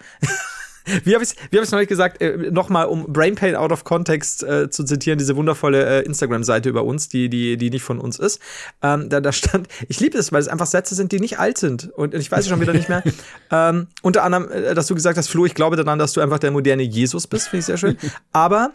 Wie 1.04 1.14
habe 1.14 1.24
ich 1.24 1.30
es 1.30 1.36
wie 1.50 1.56
hab 1.56 1.62
ich's 1.62 1.72
neulich 1.72 1.88
gesagt? 1.88 2.20
Äh, 2.20 2.50
Nochmal, 2.50 2.86
um 2.86 3.12
Brain 3.12 3.34
Pain 3.34 3.56
out 3.56 3.72
of 3.72 3.84
context 3.84 4.42
äh, 4.42 4.70
zu 4.70 4.84
zitieren, 4.84 5.18
diese 5.18 5.36
wundervolle 5.36 6.02
äh, 6.02 6.04
Instagram-Seite 6.04 6.68
über 6.68 6.84
uns, 6.84 7.08
die, 7.08 7.28
die, 7.28 7.56
die 7.56 7.70
nicht 7.70 7.82
von 7.82 7.98
uns 7.98 8.18
ist. 8.18 8.40
Ähm, 8.82 9.08
da, 9.08 9.20
da 9.20 9.32
stand, 9.32 9.68
ich 9.88 10.00
liebe 10.00 10.18
es, 10.18 10.32
weil 10.32 10.40
es 10.40 10.48
einfach 10.48 10.66
Sätze 10.66 10.94
sind, 10.94 11.12
die 11.12 11.20
nicht 11.20 11.38
alt 11.38 11.58
sind. 11.58 11.90
Und 11.92 12.14
ich 12.14 12.30
weiß 12.30 12.40
es 12.40 12.48
schon 12.48 12.60
wieder 12.60 12.72
nicht 12.72 12.88
mehr. 12.88 13.02
ähm, 13.50 13.86
unter 14.02 14.22
anderem, 14.22 14.50
äh, 14.50 14.74
dass 14.74 14.86
du 14.86 14.94
gesagt 14.94 15.18
hast, 15.18 15.28
Flo, 15.28 15.46
ich 15.46 15.54
glaube 15.54 15.76
daran, 15.76 15.98
dass 15.98 16.12
du 16.12 16.20
einfach 16.20 16.38
der 16.38 16.50
moderne 16.50 16.82
Jesus 16.82 17.26
bist, 17.26 17.48
finde 17.48 17.60
ich 17.60 17.66
sehr 17.66 17.76
schön. 17.76 17.96
Aber 18.32 18.72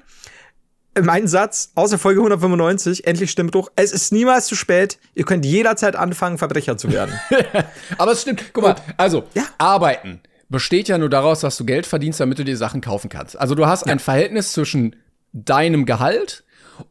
mein 1.01 1.27
Satz 1.27 1.71
aus 1.75 1.89
der 1.89 1.99
Folge 1.99 2.21
195, 2.21 3.05
endlich 3.05 3.31
stimmt 3.31 3.53
doch, 3.55 3.71
es 3.75 3.91
ist 3.91 4.13
niemals 4.13 4.47
zu 4.47 4.55
spät, 4.55 4.97
ihr 5.13 5.25
könnt 5.25 5.45
jederzeit 5.45 5.95
anfangen, 5.95 6.37
Verbrecher 6.37 6.77
zu 6.77 6.91
werden. 6.91 7.19
Aber 7.97 8.13
es 8.13 8.21
stimmt. 8.21 8.43
Guck 8.53 8.63
mal, 8.63 8.75
also, 8.97 9.25
Ja. 9.33 9.43
arbeiten 9.57 10.21
besteht 10.49 10.87
ja 10.87 10.97
nur 10.97 11.09
daraus, 11.09 11.39
dass 11.41 11.57
du 11.57 11.65
Geld 11.65 11.85
verdienst, 11.85 12.19
damit 12.19 12.39
du 12.39 12.43
dir 12.43 12.57
Sachen 12.57 12.81
kaufen 12.81 13.09
kannst. 13.09 13.37
Also 13.39 13.55
du 13.55 13.65
hast 13.65 13.83
ein 13.87 13.99
Verhältnis 13.99 14.53
zwischen 14.53 14.95
deinem 15.33 15.85
Gehalt 15.85 16.43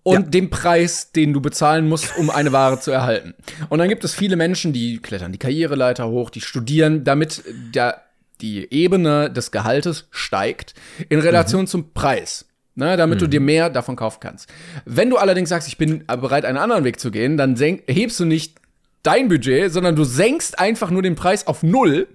und 0.02 0.14
Ja. 0.14 0.20
dem 0.22 0.50
Preis, 0.50 1.12
den 1.12 1.32
du 1.32 1.40
bezahlen 1.40 1.88
musst, 1.88 2.16
um 2.16 2.30
eine 2.30 2.52
Ware 2.52 2.80
zu 2.80 2.90
erhalten. 2.90 3.34
Und 3.68 3.78
dann 3.78 3.88
gibt 3.88 4.02
es 4.04 4.14
viele 4.14 4.36
Menschen, 4.36 4.72
die 4.72 4.98
klettern 4.98 5.32
die 5.32 5.38
Karriereleiter 5.38 6.08
hoch, 6.08 6.30
die 6.30 6.40
studieren, 6.40 7.04
damit 7.04 7.44
der, 7.74 8.02
die 8.40 8.72
Ebene 8.72 9.30
des 9.30 9.50
Gehaltes 9.50 10.08
steigt 10.10 10.74
in 11.08 11.20
Relation 11.20 11.66
zum 11.66 11.92
Preis. 11.92 12.46
Ne, 12.76 12.96
damit 12.96 13.20
du 13.20 13.28
dir 13.28 13.38
mehr 13.38 13.70
davon 13.70 13.94
kaufen 13.94 14.18
kannst. 14.18 14.52
Wenn 14.84 15.08
du 15.08 15.16
allerdings 15.16 15.48
sagst, 15.48 15.68
ich 15.68 15.78
bin 15.78 16.04
bereit, 16.08 16.44
einen 16.44 16.58
anderen 16.58 16.82
Weg 16.82 16.98
zu 16.98 17.12
gehen, 17.12 17.36
dann 17.36 17.54
hebst 17.54 18.18
du 18.18 18.24
nicht 18.24 18.56
dein 19.04 19.28
Budget, 19.28 19.72
sondern 19.72 19.94
du 19.94 20.02
senkst 20.02 20.58
einfach 20.58 20.90
nur 20.90 21.00
den 21.00 21.14
Preis 21.14 21.46
auf 21.46 21.62
null, 21.62 22.08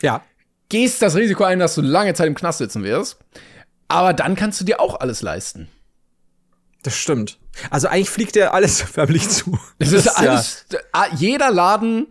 ja. 0.00 0.22
Gehst 0.68 1.02
das 1.02 1.14
Risiko 1.16 1.44
ein, 1.44 1.58
dass 1.58 1.74
du 1.74 1.80
lange 1.82 2.14
Zeit 2.14 2.26
im 2.26 2.34
Knast 2.34 2.58
sitzen 2.58 2.82
wirst. 2.84 3.18
Aber 3.88 4.12
dann 4.12 4.34
kannst 4.34 4.60
du 4.60 4.64
dir 4.64 4.80
auch 4.80 5.00
alles 5.00 5.22
leisten. 5.22 5.68
Das 6.82 6.96
stimmt. 6.96 7.38
Also 7.70 7.88
eigentlich 7.88 8.10
fliegt 8.10 8.34
dir 8.34 8.52
alles 8.54 8.80
förmlich 8.82 9.28
zu. 9.28 9.58
Es 9.78 9.92
ist 9.92 10.06
Das 10.06 10.20
ja- 10.20 10.30
alles, 10.30 10.66
ah, 10.92 11.06
jeder 11.16 11.50
Laden 11.50 12.06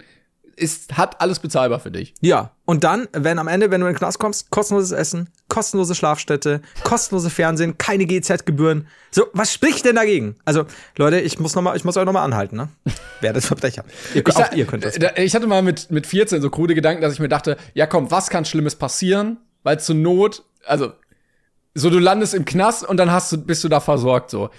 ist, 0.55 0.97
hat 0.97 1.19
alles 1.21 1.39
bezahlbar 1.39 1.79
für 1.79 1.91
dich. 1.91 2.13
Ja, 2.21 2.51
und 2.65 2.83
dann, 2.85 3.07
wenn 3.11 3.39
am 3.39 3.47
Ende, 3.49 3.71
wenn 3.71 3.81
du 3.81 3.87
in 3.87 3.93
den 3.93 3.97
Knast 3.99 4.19
kommst, 4.19 4.49
kostenloses 4.51 4.91
Essen, 4.91 5.29
kostenlose 5.55 5.95
Schlafstätte, 5.95 6.59
kostenlose 6.83 7.29
Fernsehen, 7.29 7.77
keine 7.77 8.05
GZ-Gebühren. 8.05 8.87
So, 9.09 9.27
was 9.31 9.53
spricht 9.53 9.85
denn 9.85 9.95
dagegen? 9.95 10.35
Also, 10.43 10.65
Leute, 10.97 11.21
ich 11.21 11.39
muss 11.39 11.55
noch 11.55 11.61
mal, 11.61 11.77
ich 11.77 11.85
muss 11.85 11.95
euch 11.95 12.03
noch 12.03 12.11
mal 12.11 12.23
anhalten, 12.25 12.57
ne? 12.57 12.67
Werdet 13.21 13.43
Verbrecher. 13.45 13.85
Ihr, 14.13 14.21
Ich, 14.27 14.35
auch 14.35 14.51
ihr 14.51 14.65
könnt 14.65 14.83
das. 14.83 14.95
da- 14.95 15.15
ich 15.15 15.33
hatte 15.33 15.47
mal 15.47 15.61
mit, 15.61 15.89
mit 15.91 16.05
14 16.07 16.41
so 16.41 16.49
krude 16.49 16.75
Gedanken, 16.75 17.01
dass 17.01 17.13
ich 17.13 17.19
mir 17.21 17.29
dachte, 17.29 17.55
ja 17.73 17.87
komm, 17.87 18.11
was 18.11 18.29
kann 18.29 18.43
Schlimmes 18.43 18.75
passieren? 18.75 19.37
Weil 19.63 19.79
zur 19.79 19.95
Not, 19.95 20.43
also, 20.65 20.91
so 21.73 21.89
du 21.89 21.99
landest 21.99 22.33
im 22.33 22.43
Knast 22.43 22.83
und 22.85 22.97
dann 22.97 23.11
hast 23.11 23.31
du, 23.31 23.37
bist 23.37 23.63
du 23.63 23.69
da 23.69 23.79
versorgt, 23.79 24.29
so. 24.29 24.49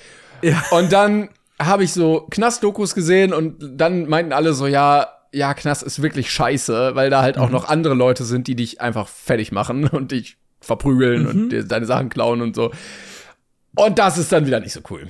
Ja. 0.40 0.62
Und 0.70 0.92
dann 0.92 1.28
habe 1.58 1.84
ich 1.84 1.92
so 1.92 2.26
Knastdokus 2.30 2.94
gesehen 2.94 3.34
und 3.34 3.56
dann 3.80 4.08
meinten 4.08 4.32
alle 4.32 4.54
so, 4.54 4.66
ja, 4.66 5.08
ja, 5.32 5.52
Knast 5.52 5.82
ist 5.82 6.00
wirklich 6.00 6.30
scheiße, 6.30 6.94
weil 6.94 7.10
da 7.10 7.20
halt 7.20 7.36
auch 7.36 7.50
noch 7.50 7.68
andere 7.68 7.92
Leute 7.94 8.24
sind, 8.24 8.46
die 8.46 8.56
dich 8.56 8.80
einfach 8.80 9.08
fertig 9.08 9.52
machen 9.52 9.86
und 9.88 10.12
dich 10.12 10.38
verprügeln 10.66 11.26
und 11.26 11.48
dir 11.50 11.64
deine 11.64 11.86
Sachen 11.86 12.08
klauen 12.08 12.42
und 12.42 12.54
so. 12.56 12.70
Und 13.76 13.98
das 13.98 14.18
ist 14.18 14.32
dann 14.32 14.46
wieder 14.46 14.60
nicht 14.60 14.72
so 14.72 14.80
cool. 14.90 15.08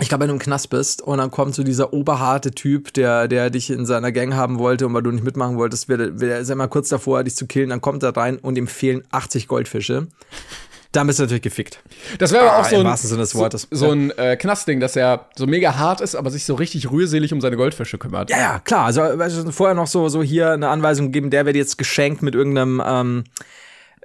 Ich 0.00 0.08
glaube, 0.08 0.22
wenn 0.22 0.28
du 0.28 0.34
im 0.34 0.40
Knast 0.40 0.70
bist 0.70 1.02
und 1.02 1.18
dann 1.18 1.30
kommt 1.30 1.54
so 1.54 1.62
dieser 1.62 1.92
oberharte 1.92 2.50
Typ, 2.50 2.92
der, 2.94 3.28
der 3.28 3.50
dich 3.50 3.70
in 3.70 3.86
seiner 3.86 4.10
Gang 4.10 4.34
haben 4.34 4.58
wollte 4.58 4.86
und 4.86 4.94
weil 4.94 5.02
du 5.04 5.12
nicht 5.12 5.22
mitmachen 5.24 5.56
wolltest, 5.56 5.88
wird, 5.88 6.18
wird 6.20 6.32
er 6.32 6.40
ist 6.40 6.48
er 6.50 6.56
mal 6.56 6.66
kurz 6.66 6.88
davor, 6.88 7.22
dich 7.22 7.36
zu 7.36 7.46
killen, 7.46 7.70
dann 7.70 7.80
kommt 7.80 8.02
er 8.02 8.16
rein 8.16 8.38
und 8.38 8.58
ihm 8.58 8.66
fehlen 8.66 9.04
80 9.12 9.46
Goldfische. 9.46 10.08
Dann 10.90 11.06
bist 11.08 11.18
du 11.18 11.24
natürlich 11.24 11.42
gefickt. 11.42 11.80
Das 12.18 12.32
wäre 12.32 12.42
aber 12.42 12.52
Ah, 12.52 12.60
auch 12.60 12.64
so 12.64 12.76
ein, 12.78 12.96
so, 13.26 13.38
Wortes. 13.38 13.66
so 13.70 13.90
ein 13.90 14.10
äh, 14.12 14.36
Knastding, 14.36 14.78
dass 14.80 14.94
er 14.96 15.28
so 15.36 15.46
mega 15.46 15.76
hart 15.76 16.00
ist, 16.00 16.14
aber 16.14 16.30
sich 16.30 16.44
so 16.44 16.54
richtig 16.54 16.90
rührselig 16.90 17.32
um 17.32 17.40
seine 17.40 17.56
Goldfische 17.56 17.98
kümmert. 17.98 18.30
Ja, 18.30 18.38
ja, 18.38 18.58
klar. 18.60 18.86
Also 18.86 19.02
du, 19.16 19.50
vorher 19.52 19.74
noch 19.74 19.88
so, 19.88 20.08
so 20.08 20.22
hier 20.22 20.52
eine 20.52 20.68
Anweisung 20.68 21.10
geben, 21.10 21.30
der 21.30 21.46
wird 21.46 21.56
jetzt 21.56 21.78
geschenkt 21.78 22.22
mit 22.22 22.34
irgendeinem, 22.36 22.80
ähm, 22.84 23.24
äh, 23.40 23.42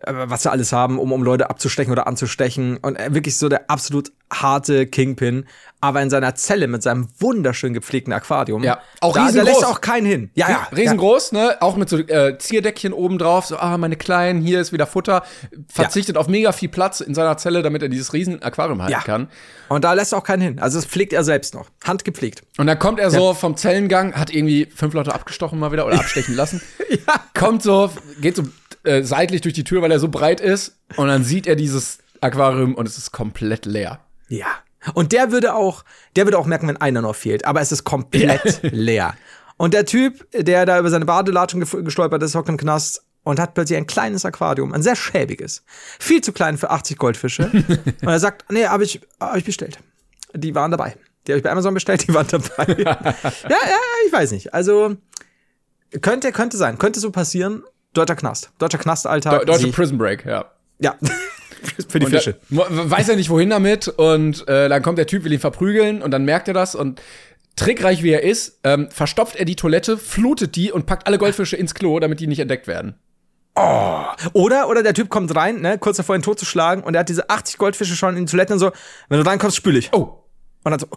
was 0.06 0.44
sie 0.44 0.52
alles 0.52 0.72
haben, 0.72 1.00
um, 1.00 1.12
um 1.12 1.24
Leute 1.24 1.50
abzustechen 1.50 1.92
oder 1.92 2.08
anzustechen. 2.08 2.78
Und 2.78 2.96
äh, 2.96 3.14
wirklich 3.14 3.38
so 3.38 3.50
der 3.50 3.70
absolut 3.70 4.12
harte 4.32 4.86
Kingpin, 4.88 5.46
aber 5.82 6.02
in 6.02 6.10
seiner 6.10 6.36
Zelle 6.36 6.68
mit 6.68 6.84
seinem 6.84 7.08
wunderschön 7.20 7.74
gepflegten 7.74 8.12
Aquarium. 8.14 8.64
Ja, 8.64 8.80
auch 9.00 9.14
da, 9.14 9.22
da 9.22 9.26
riesengroß. 9.28 9.50
lässt 9.50 9.66
auch 9.66 9.82
keinen 9.82 10.06
hin. 10.06 10.30
Ja, 10.36 10.50
ja. 10.50 10.68
Riesengroß, 10.76 11.32
ne? 11.32 11.58
Auch 11.62 11.78
mit 11.78 11.88
so 11.90 11.98
äh, 11.98 12.38
Zierdeckchen 12.38 12.94
oben 12.94 13.18
drauf, 13.18 13.46
so, 13.46 13.58
ah, 13.58 13.78
meine 13.78 13.96
Kleinen, 13.96 14.42
hier 14.42 14.60
ist 14.60 14.74
wieder 14.74 14.86
Futter. 14.88 15.24
Verzichtet 15.68 16.18
auf 16.18 16.28
mega 16.28 16.52
viel 16.52 16.70
Platz 16.70 17.00
in 17.00 17.16
seiner 17.16 17.38
Zelle, 17.38 17.62
damit 17.64 17.82
er 17.82 17.90
dieses 17.90 18.14
riesen 18.14 18.44
Aquarium 18.44 18.82
halten 18.82 18.92
Ja. 18.94 19.00
kann. 19.02 19.22
Ja. 19.24 19.76
Und 19.76 19.84
da 19.84 19.94
lässt 19.94 20.14
auch 20.14 20.24
keinen 20.24 20.42
hin. 20.42 20.60
Also 20.60 20.78
das 20.78 20.86
pflegt 20.86 21.14
er 21.14 21.24
selbst 21.24 21.54
noch. 21.54 21.70
Handgepflegt. 21.84 22.44
Und 22.58 22.68
dann 22.68 22.78
kommt 22.78 23.00
er 23.00 23.10
so 23.12 23.34
vom 23.34 23.56
Zellengang, 23.56 24.14
hat 24.16 24.30
irgendwie 24.34 24.66
fünf 24.66 24.94
Leute 24.94 25.14
abgestochen 25.14 25.58
mal 25.60 25.72
wieder 25.72 25.86
oder 25.86 25.96
abstechen 26.00 26.36
lassen. 26.36 26.62
Kommt 27.34 27.64
so, 27.64 27.90
geht 28.22 28.36
so 28.36 28.44
äh, 28.84 29.02
seitlich 29.04 29.42
durch 29.42 29.54
die 29.54 29.64
Tür, 29.64 29.82
weil 29.82 29.92
er 29.92 30.00
so 30.00 30.10
breit 30.10 30.42
ist. 30.42 30.76
Und 30.98 31.08
dann 31.08 31.24
sieht 31.24 31.48
er 31.48 31.56
dieses 31.56 32.00
Aquarium 32.22 32.76
und 32.76 32.86
es 32.86 32.98
ist 32.98 33.12
komplett 33.14 33.66
leer. 33.66 34.00
Ja. 34.30 34.48
Und 34.94 35.12
der 35.12 35.32
würde 35.32 35.54
auch, 35.56 35.84
der 36.16 36.26
würde 36.26 36.38
auch 36.38 36.46
merken, 36.46 36.68
wenn 36.68 36.78
einer 36.78 37.02
noch 37.02 37.16
fehlt. 37.16 37.46
Aber 37.46 37.60
es 37.62 37.72
ist 37.72 37.84
komplett 37.84 38.60
leer. 38.72 39.14
Und 39.58 39.74
der 39.74 39.86
Typ, 39.86 40.26
der 40.32 40.66
da 40.66 40.80
über 40.80 40.90
seine 40.90 41.06
Badelatschen 41.06 41.60
gestolpert 41.84 42.24
ist, 42.24 42.34
hockt 42.36 42.48
im 42.48 42.56
Knast 42.58 43.04
und 43.24 43.40
hat 43.40 43.54
plötzlich 43.54 43.78
ein 43.78 43.88
kleines 43.88 44.24
Aquarium, 44.24 44.72
ein 44.74 44.82
sehr 44.82 44.96
schäbiges. 44.96 45.64
Viel 46.00 46.22
zu 46.22 46.32
klein 46.32 46.58
für 46.58 46.70
80 46.70 46.98
Goldfische. 46.98 47.44
und 48.02 48.08
er 48.08 48.20
sagt, 48.20 48.50
nee, 48.52 48.66
habe 48.66 48.86
ich, 48.86 49.02
hab 49.20 49.36
ich 49.36 49.44
bestellt. 49.44 49.80
Die 50.34 50.56
waren 50.56 50.72
dabei. 50.72 50.96
Die 51.28 51.34
habe 51.34 51.40
ich 51.40 51.44
bei 51.44 51.52
Amazon 51.52 51.74
bestellt, 51.74 52.08
die 52.08 52.14
waren 52.14 52.28
dabei. 52.28 52.74
ja, 52.82 52.98
ja, 53.50 53.78
ich 54.08 54.14
weiß 54.14 54.32
nicht. 54.32 54.54
Also, 54.54 54.96
könnte, 56.02 56.32
könnte 56.32 56.56
sein. 56.56 56.78
Könnte 56.78 57.02
so 57.02 57.12
passieren. 57.12 57.64
Deutscher 57.94 58.16
Knast. 58.16 58.52
Deutscher 58.60 58.78
Knastalltag. 58.78 59.40
De 59.40 59.46
Deutsche 59.46 59.66
Sie- 59.66 59.72
Prison 59.72 59.98
Break, 59.98 60.26
ja. 60.26 60.46
Ja. 60.80 60.96
für 61.90 62.00
die 62.00 62.06
Und 62.06 62.12
Fische. 62.12 62.38
Da, 62.50 62.66
weiß 62.70 63.10
er 63.10 63.16
nicht, 63.16 63.30
wohin 63.30 63.50
damit. 63.50 63.88
Und 63.88 64.48
äh, 64.48 64.70
dann 64.70 64.82
kommt 64.82 64.98
der 64.98 65.08
Typ, 65.08 65.24
will 65.24 65.34
ihn 65.34 65.40
verprügeln 65.40 66.02
und 66.02 66.12
dann 66.12 66.26
merkt 66.26 66.48
er 66.48 66.54
das 66.54 66.76
und 66.76 67.02
trickreich 67.56 68.04
wie 68.04 68.12
er 68.12 68.24
ist, 68.24 68.60
ähm, 68.64 68.90
verstopft 68.90 69.36
er 69.36 69.46
die 69.46 69.56
Toilette, 69.56 69.98
flutet 69.98 70.56
die 70.56 70.72
und 70.72 70.86
packt 70.86 71.08
alle 71.08 71.18
Goldfische 71.18 71.58
ins 71.58 71.74
Klo, 71.74 72.00
damit 72.00 72.20
die 72.20 72.28
nicht 72.28 72.40
entdeckt 72.40 72.68
werden. 72.68 72.96
Oder, 74.34 74.70
oder 74.70 74.84
der 74.84 74.94
Typ 74.94 75.10
kommt 75.10 75.36
rein, 75.36 75.60
ne, 75.60 75.78
kurz 75.78 75.98
davor 75.98 76.16
ihn 76.16 76.22
totzuschlagen 76.22 76.84
und 76.84 76.94
er 76.94 77.02
hat 77.02 77.10
diese 77.10 77.30
80 77.30 77.58
Goldfische 77.58 77.96
schon 77.96 78.16
in 78.16 78.26
die 78.26 78.32
Toiletten 78.32 78.54
und 78.54 78.60
so, 78.60 78.72
wenn 79.10 79.20
du 79.22 79.26
reinkommst, 79.26 79.58
spül 79.58 79.76
ich. 79.76 79.92
Oh, 79.92 80.24
Und 80.64 80.72
dann 80.72 80.80
so, 80.80 80.88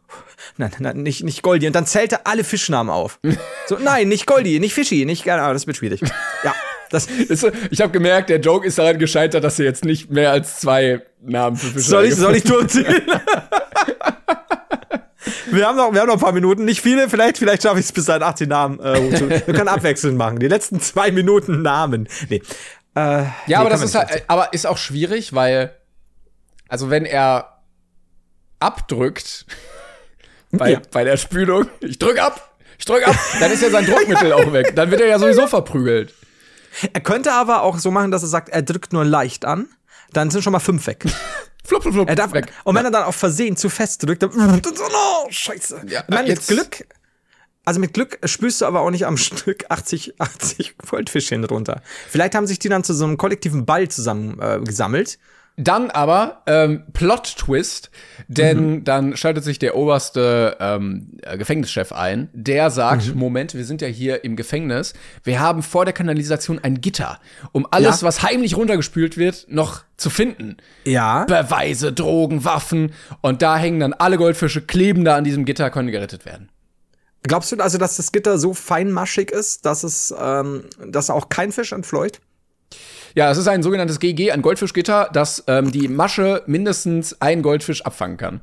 nein, 0.56 0.70
nein, 0.78 1.02
nicht, 1.02 1.24
nicht 1.24 1.42
Goldi. 1.42 1.66
Und 1.66 1.74
dann 1.74 1.84
zählt 1.84 2.12
er 2.12 2.26
alle 2.26 2.44
Fischnamen 2.44 2.90
auf. 2.90 3.20
So, 3.66 3.76
nein, 3.78 4.08
nicht 4.08 4.26
Goldi, 4.26 4.58
nicht 4.60 4.72
Fischi, 4.72 5.04
nicht, 5.04 5.28
Ahnung, 5.28 5.52
das 5.52 5.66
wird 5.66 5.76
schwierig. 5.76 6.00
Ja, 6.42 6.54
das, 6.90 7.06
ist, 7.06 7.46
ich 7.70 7.80
habe 7.80 7.92
gemerkt, 7.92 8.30
der 8.30 8.40
Joke 8.40 8.66
ist 8.66 8.78
daran 8.78 8.98
gescheitert, 8.98 9.42
dass 9.44 9.58
er 9.58 9.64
jetzt 9.66 9.84
nicht 9.84 10.10
mehr 10.10 10.30
als 10.32 10.60
zwei 10.60 11.02
Namen 11.20 11.56
für 11.56 11.66
Fische 11.68 11.88
soll 11.90 12.04
ich, 12.06 12.14
soll 12.14 12.36
ich 12.36 12.44
durchziehen? 12.44 12.86
Wir 15.50 15.66
haben, 15.66 15.76
noch, 15.76 15.92
wir 15.92 16.00
haben 16.00 16.08
noch 16.08 16.14
ein 16.14 16.20
paar 16.20 16.32
Minuten, 16.32 16.64
nicht 16.64 16.80
viele, 16.80 17.08
vielleicht, 17.08 17.38
vielleicht 17.38 17.62
schaffe 17.62 17.78
ich 17.80 17.86
es 17.86 17.92
bis 17.92 18.04
dahin 18.04 18.22
18 18.22 18.48
Namen. 18.48 18.78
Äh, 18.80 19.10
wir 19.46 19.54
können 19.54 19.68
abwechselnd 19.68 20.16
machen. 20.16 20.38
Die 20.38 20.48
letzten 20.48 20.80
zwei 20.80 21.10
Minuten 21.10 21.62
Namen. 21.62 22.08
Nee. 22.28 22.36
Äh, 22.94 23.00
Ja, 23.00 23.32
nee, 23.46 23.54
aber 23.56 23.70
das 23.70 23.82
ist 23.82 23.94
halt, 23.94 24.24
aber 24.28 24.52
ist 24.52 24.66
auch 24.66 24.76
schwierig, 24.76 25.34
weil, 25.34 25.74
also 26.68 26.90
wenn 26.90 27.04
er 27.06 27.60
abdrückt 28.60 29.46
bei, 30.52 30.72
Ja. 30.72 30.82
bei 30.92 31.04
der 31.04 31.16
Spülung, 31.16 31.66
ich 31.80 31.98
drück 31.98 32.18
ab, 32.20 32.56
ich 32.78 32.84
drück 32.84 33.06
ab, 33.06 33.16
dann 33.40 33.50
ist 33.50 33.62
ja 33.62 33.70
sein 33.70 33.86
Druckmittel 33.90 34.32
auch 34.32 34.52
weg. 34.52 34.74
Dann 34.76 34.90
wird 34.90 35.00
er 35.00 35.08
ja 35.08 35.18
sowieso 35.18 35.46
verprügelt. 35.46 36.12
Er 36.92 37.00
könnte 37.00 37.32
aber 37.32 37.62
auch 37.62 37.78
so 37.78 37.90
machen, 37.90 38.10
dass 38.10 38.22
er 38.22 38.28
sagt, 38.28 38.48
er 38.48 38.62
drückt 38.62 38.92
nur 38.92 39.04
leicht 39.04 39.44
an. 39.44 39.68
Dann 40.12 40.30
sind 40.30 40.42
schon 40.42 40.52
mal 40.52 40.60
fünf 40.60 40.86
weg. 40.86 41.04
Flup, 41.64 41.82
flup, 41.82 41.94
flup, 41.94 42.08
Er 42.08 42.14
darf, 42.14 42.32
weg. 42.32 42.52
und 42.62 42.76
wenn 42.76 42.84
er 42.84 42.92
dann 42.92 43.02
auf 43.02 43.16
Versehen 43.16 43.56
zu 43.56 43.68
fest 43.68 44.06
drückt, 44.06 44.22
dann, 44.22 44.30
so, 44.62 44.84
oh, 44.84 45.26
scheiße. 45.28 45.82
Ja, 45.88 46.04
ich 46.06 46.14
meine, 46.14 46.28
mit 46.28 46.46
Glück, 46.46 46.86
also 47.64 47.80
mit 47.80 47.92
Glück 47.92 48.20
spürst 48.24 48.60
du 48.60 48.66
aber 48.66 48.80
auch 48.82 48.90
nicht 48.90 49.04
am 49.04 49.16
Stück 49.16 49.64
80, 49.68 50.20
80 50.20 50.78
Goldfischchen 50.78 51.44
runter. 51.44 51.82
Vielleicht 52.08 52.36
haben 52.36 52.46
sich 52.46 52.60
die 52.60 52.68
dann 52.68 52.84
zu 52.84 52.94
so 52.94 53.04
einem 53.04 53.18
kollektiven 53.18 53.66
Ball 53.66 53.88
zusammen 53.88 54.38
äh, 54.40 54.60
gesammelt. 54.62 55.18
Dann 55.58 55.90
aber 55.90 56.42
ähm, 56.46 56.82
Plot-Twist, 56.92 57.90
denn 58.28 58.84
dann 58.84 59.16
schaltet 59.16 59.42
sich 59.42 59.58
der 59.58 59.74
oberste 59.74 60.56
ähm, 60.60 61.12
äh, 61.22 61.38
Gefängnischef 61.38 61.92
ein, 61.92 62.28
der 62.34 62.70
sagt, 62.70 63.14
Moment, 63.14 63.54
wir 63.54 63.64
sind 63.64 63.80
ja 63.80 63.88
hier 63.88 64.22
im 64.22 64.36
Gefängnis, 64.36 64.92
wir 65.24 65.40
haben 65.40 65.62
vor 65.62 65.86
der 65.86 65.94
Kanalisation 65.94 66.58
ein 66.62 66.82
Gitter, 66.82 67.20
um 67.52 67.66
alles, 67.70 68.02
Ja. 68.02 68.06
was 68.06 68.22
heimlich 68.22 68.54
runtergespült 68.54 69.16
wird, 69.16 69.46
noch 69.48 69.82
zu 69.96 70.10
finden. 70.10 70.58
Ja. 70.84 71.24
Beweise, 71.24 71.90
Drogen, 71.90 72.44
Waffen 72.44 72.92
und 73.22 73.40
da 73.40 73.56
hängen 73.56 73.80
dann 73.80 73.94
alle 73.94 74.18
Goldfische, 74.18 74.60
kleben 74.60 75.06
da 75.06 75.16
an 75.16 75.24
diesem 75.24 75.46
Gitter, 75.46 75.70
können 75.70 75.90
gerettet 75.90 76.26
werden. 76.26 76.50
Glaubst 77.22 77.50
du 77.50 77.56
also, 77.56 77.78
dass 77.78 77.96
das 77.96 78.12
Gitter 78.12 78.38
so 78.38 78.52
feinmaschig 78.54 79.30
ist, 79.30 79.64
dass 79.64 79.84
es, 79.84 80.14
ähm, 80.20 80.64
dass 80.86 81.08
auch 81.08 81.28
kein 81.30 81.50
Fisch 81.50 81.72
entfleucht? 81.72 82.20
Ja, 83.16 83.30
es 83.30 83.38
ist 83.38 83.48
ein 83.48 83.62
sogenanntes 83.62 83.98
GG, 83.98 84.30
ein 84.30 84.42
Goldfischgitter, 84.42 85.08
das 85.10 85.42
ähm, 85.46 85.72
die 85.72 85.88
Masche 85.88 86.42
mindestens 86.44 87.18
ein 87.18 87.40
Goldfisch 87.40 87.80
abfangen 87.80 88.18
kann. 88.18 88.42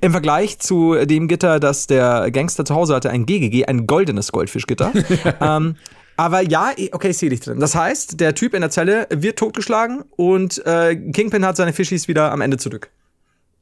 Im 0.00 0.10
Vergleich 0.10 0.58
zu 0.58 0.96
dem 1.04 1.28
Gitter, 1.28 1.60
das 1.60 1.86
der 1.86 2.32
Gangster 2.32 2.64
zu 2.64 2.74
Hause 2.74 2.96
hatte, 2.96 3.10
ein 3.10 3.24
GGG, 3.24 3.66
ein 3.66 3.86
goldenes 3.86 4.32
Goldfischgitter. 4.32 4.90
ähm, 5.40 5.76
aber 6.16 6.40
ja, 6.40 6.72
okay, 6.90 7.10
ich 7.10 7.18
sehe 7.18 7.30
dich 7.30 7.38
drin. 7.38 7.60
Das 7.60 7.76
heißt, 7.76 8.18
der 8.18 8.34
Typ 8.34 8.54
in 8.54 8.62
der 8.62 8.70
Zelle 8.70 9.06
wird 9.10 9.38
totgeschlagen 9.38 10.02
und 10.16 10.64
äh, 10.66 10.96
Kingpin 10.96 11.46
hat 11.46 11.56
seine 11.56 11.72
Fischis 11.72 12.08
wieder 12.08 12.32
am 12.32 12.40
Ende 12.40 12.56
zurück. 12.56 12.90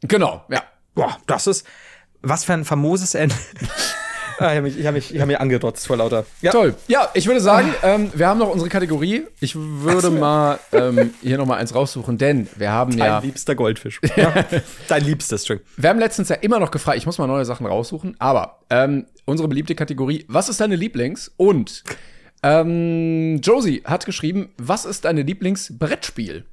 Genau, 0.01 0.47
ja. 0.49 0.62
Boah, 0.95 1.18
das 1.26 1.47
ist 1.47 1.66
was 2.22 2.45
für 2.45 2.55
ein 2.55 2.64
famoses 2.64 3.14
Ende. 3.14 3.35
ah, 4.43 4.51
ich 4.51 4.57
habe 4.57 4.62
mich, 4.62 4.78
ich 4.78 4.86
hab 4.86 4.95
mich, 4.95 5.14
ich 5.14 5.20
hab 5.20 5.26
mich 5.26 5.40
angedotzt 5.40 5.86
vor 5.86 5.97
lauter. 5.97 6.24
Ja. 6.40 6.53
Toll. 6.53 6.74
Ja, 6.88 7.09
ich 7.14 7.26
würde 7.26 7.40
sagen, 7.40 7.74
ähm, 7.82 8.11
wir 8.14 8.28
haben 8.28 8.38
noch 8.38 8.51
unsere 8.51 8.68
Kategorie. 8.68 9.22
Ich 9.40 9.55
würde 9.57 10.11
mal 10.11 10.59
ähm, 10.72 11.14
hier 11.22 11.38
noch 11.38 11.47
mal 11.47 11.57
eins 11.57 11.74
raussuchen, 11.74 12.18
denn 12.18 12.49
wir 12.57 12.70
haben 12.70 12.97
Dein 12.97 13.07
ja. 13.07 13.18
liebster 13.20 13.55
Goldfisch. 13.55 14.01
ja. 14.16 14.32
Dein 14.88 15.05
liebster 15.05 15.38
String. 15.38 15.61
Wir 15.76 15.90
haben 15.90 15.99
letztens 15.99 16.28
ja 16.28 16.36
immer 16.36 16.59
noch 16.59 16.70
gefragt, 16.70 16.99
ich 16.99 17.07
muss 17.07 17.18
mal 17.18 17.26
neue 17.26 17.45
Sachen 17.45 17.66
raussuchen, 17.66 18.16
aber 18.18 18.61
ähm, 18.70 19.07
unsere 19.24 19.49
beliebte 19.49 19.74
Kategorie, 19.74 20.24
was 20.28 20.49
ist 20.49 20.61
deine 20.61 20.76
Lieblings? 20.76 21.32
Und 21.36 21.84
ähm, 22.43 23.40
Josie 23.43 23.82
hat 23.84 24.05
geschrieben, 24.05 24.51
was 24.59 24.84
ist 24.84 25.05
deine 25.05 25.22
Lieblingsbrettspiel? 25.22 26.45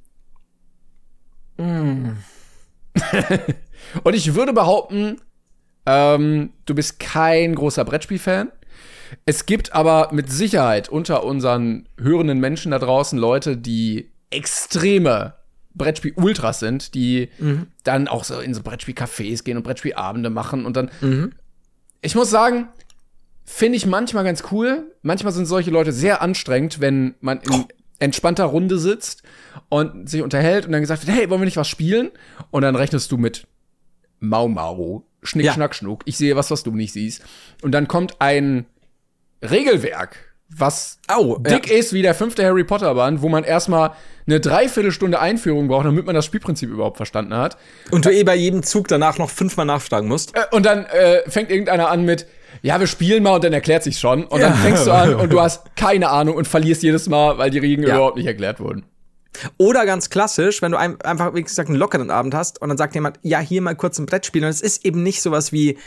Mm. 1.56 2.10
Und 4.04 4.14
ich 4.14 4.34
würde 4.34 4.52
behaupten, 4.52 5.20
ähm, 5.86 6.50
du 6.66 6.74
bist 6.74 7.00
kein 7.00 7.54
großer 7.54 7.84
Brettspielfan. 7.84 8.50
Es 9.26 9.46
gibt 9.46 9.72
aber 9.72 10.10
mit 10.12 10.30
Sicherheit 10.30 10.88
unter 10.88 11.24
unseren 11.24 11.88
hörenden 11.98 12.38
Menschen 12.38 12.70
da 12.70 12.78
draußen 12.78 13.18
Leute, 13.18 13.56
die 13.56 14.10
extreme 14.30 15.34
Brettspiel-Ultras 15.74 16.60
sind, 16.60 16.94
die 16.94 17.28
dann 17.84 18.06
auch 18.08 18.24
so 18.24 18.38
in 18.40 18.54
so 18.54 18.60
Brettspiel-Cafés 18.62 19.42
gehen 19.42 19.56
und 19.56 19.62
Brettspielabende 19.64 20.30
machen 20.30 20.64
und 20.64 20.76
dann. 20.76 20.90
Ich 22.02 22.14
muss 22.14 22.30
sagen, 22.30 22.68
finde 23.44 23.76
ich 23.76 23.86
manchmal 23.86 24.24
ganz 24.24 24.44
cool. 24.52 24.92
Manchmal 25.02 25.32
sind 25.32 25.46
solche 25.46 25.70
Leute 25.70 25.92
sehr 25.92 26.22
anstrengend, 26.22 26.80
wenn 26.80 27.14
man 27.20 27.40
in 27.40 27.64
entspannter 27.98 28.44
Runde 28.44 28.78
sitzt 28.78 29.22
und 29.68 30.08
sich 30.08 30.22
unterhält 30.22 30.66
und 30.66 30.72
dann 30.72 30.80
gesagt 30.80 31.06
wird, 31.06 31.16
hey, 31.16 31.30
wollen 31.30 31.40
wir 31.40 31.46
nicht 31.46 31.56
was 31.56 31.68
spielen? 31.68 32.10
Und 32.50 32.62
dann 32.62 32.76
rechnest 32.76 33.12
du 33.12 33.16
mit 33.18 33.46
Mau 34.20 34.48
Mau, 34.48 35.04
Schnick, 35.22 35.46
Ja. 35.46 35.52
Schnack, 35.52 35.74
Schnuck. 35.74 36.02
Ich 36.06 36.16
sehe 36.16 36.36
was, 36.36 36.50
was 36.50 36.62
du 36.62 36.70
nicht 36.72 36.92
siehst. 36.92 37.22
Und 37.62 37.72
dann 37.72 37.88
kommt 37.88 38.16
ein 38.20 38.66
Regelwerk, 39.42 40.16
was 40.48 40.98
Au, 41.08 41.38
dick 41.38 41.70
ist 41.70 41.92
wie 41.92 42.02
der 42.02 42.14
fünfte 42.14 42.44
Harry 42.44 42.64
Potter 42.64 42.94
Band, 42.94 43.22
wo 43.22 43.28
man 43.28 43.44
erstmal 43.44 43.92
eine 44.26 44.40
Dreiviertelstunde 44.40 45.20
Einführung 45.20 45.68
braucht, 45.68 45.86
damit 45.86 46.06
man 46.06 46.14
das 46.14 46.24
Spielprinzip 46.24 46.68
überhaupt 46.70 46.96
verstanden 46.96 47.34
hat. 47.34 47.56
Und 47.90 48.04
du 48.04 48.10
eh 48.12 48.24
bei 48.24 48.34
jedem 48.34 48.62
Zug 48.62 48.88
danach 48.88 49.18
noch 49.18 49.30
fünfmal 49.30 49.66
nachfragen 49.66 50.08
musst. 50.08 50.34
Äh, 50.36 50.40
Und 50.50 50.66
dann 50.66 50.84
äh, 50.86 51.22
fängt 51.30 51.50
irgendeiner 51.50 51.88
an 51.88 52.04
mit, 52.04 52.26
ja, 52.62 52.80
wir 52.80 52.86
spielen 52.88 53.22
mal 53.22 53.36
und 53.36 53.44
dann 53.44 53.52
erklärt 53.52 53.84
sich 53.84 53.98
schon. 53.98 54.24
Und 54.24 54.40
dann 54.40 54.54
fängst 54.54 54.86
du 54.86 54.90
an 54.92 55.14
und 55.20 55.32
du 55.32 55.40
hast 55.40 55.74
keine 55.76 56.10
Ahnung 56.10 56.34
und 56.36 56.48
verlierst 56.48 56.82
jedes 56.82 57.08
Mal, 57.08 57.38
weil 57.38 57.50
die 57.50 57.58
Regeln 57.58 57.86
Ja. 57.88 57.94
überhaupt 57.94 58.16
nicht 58.16 58.26
erklärt 58.26 58.58
wurden. 58.60 58.84
Oder 59.58 59.86
ganz 59.86 60.10
klassisch, 60.10 60.62
wenn 60.62 60.72
du 60.72 60.78
ein, 60.78 61.00
einfach, 61.02 61.34
wie 61.34 61.42
gesagt, 61.42 61.68
einen 61.68 61.78
lockeren 61.78 62.10
Abend 62.10 62.34
hast 62.34 62.60
und 62.60 62.68
dann 62.68 62.78
sagt 62.78 62.94
jemand, 62.94 63.18
ja, 63.22 63.38
hier 63.40 63.62
mal 63.62 63.74
kurz 63.74 63.98
ein 63.98 64.06
Brettspiel. 64.06 64.42
Und 64.44 64.50
es 64.50 64.60
ist 64.60 64.84
eben 64.84 65.02
nicht 65.02 65.22
sowas 65.22 65.52
wie, 65.52 65.78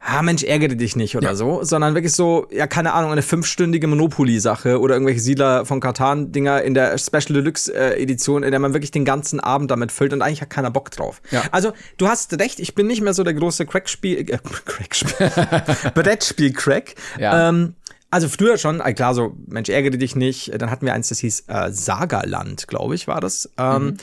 ah, 0.00 0.22
Mensch, 0.22 0.44
ärgere 0.44 0.76
dich 0.76 0.96
nicht 0.96 1.16
oder 1.16 1.34
so, 1.34 1.62
sondern 1.62 1.94
wirklich 1.94 2.12
so, 2.12 2.46
ja, 2.50 2.66
keine 2.66 2.92
Ahnung, 2.92 3.12
eine 3.12 3.22
fünfstündige 3.22 3.86
Monopoly-Sache 3.86 4.80
oder 4.80 4.94
irgendwelche 4.94 5.20
Siedler 5.20 5.66
von 5.66 5.80
Katan-Dinger 5.80 6.62
in 6.62 6.74
der 6.74 6.96
Special 6.98 7.34
Deluxe-Edition, 7.34 8.42
in 8.42 8.50
der 8.50 8.60
man 8.60 8.72
wirklich 8.72 8.90
den 8.90 9.04
ganzen 9.04 9.40
Abend 9.40 9.70
damit 9.70 9.92
füllt 9.92 10.12
und 10.12 10.22
eigentlich 10.22 10.42
hat 10.42 10.50
keiner 10.50 10.70
Bock 10.70 10.90
drauf. 10.90 11.20
Ja. 11.30 11.42
Also, 11.50 11.72
du 11.98 12.08
hast 12.08 12.38
recht, 12.38 12.60
ich 12.60 12.74
bin 12.74 12.86
nicht 12.86 13.00
mehr 13.00 13.14
so 13.14 13.24
der 13.24 13.34
große 13.34 13.66
Crackspiel, 13.66 14.18
äh, 14.18 14.24
Crackspiel, 14.64 15.30
Brettspiel-Crack. 15.94 16.94
Ja. 17.18 17.48
Ähm, 17.48 17.74
also 18.10 18.28
früher 18.28 18.56
schon, 18.58 18.80
äh, 18.80 18.92
klar, 18.94 19.14
so, 19.14 19.36
Mensch, 19.46 19.68
ärgere 19.68 19.98
dich 19.98 20.16
nicht. 20.16 20.52
Dann 20.60 20.70
hatten 20.70 20.86
wir 20.86 20.94
eins, 20.94 21.08
das 21.08 21.18
hieß 21.18 21.44
äh, 21.48 21.72
Sagaland, 21.72 22.68
glaube 22.68 22.94
ich, 22.94 23.08
war 23.08 23.20
das. 23.20 23.50
Ähm, 23.58 23.96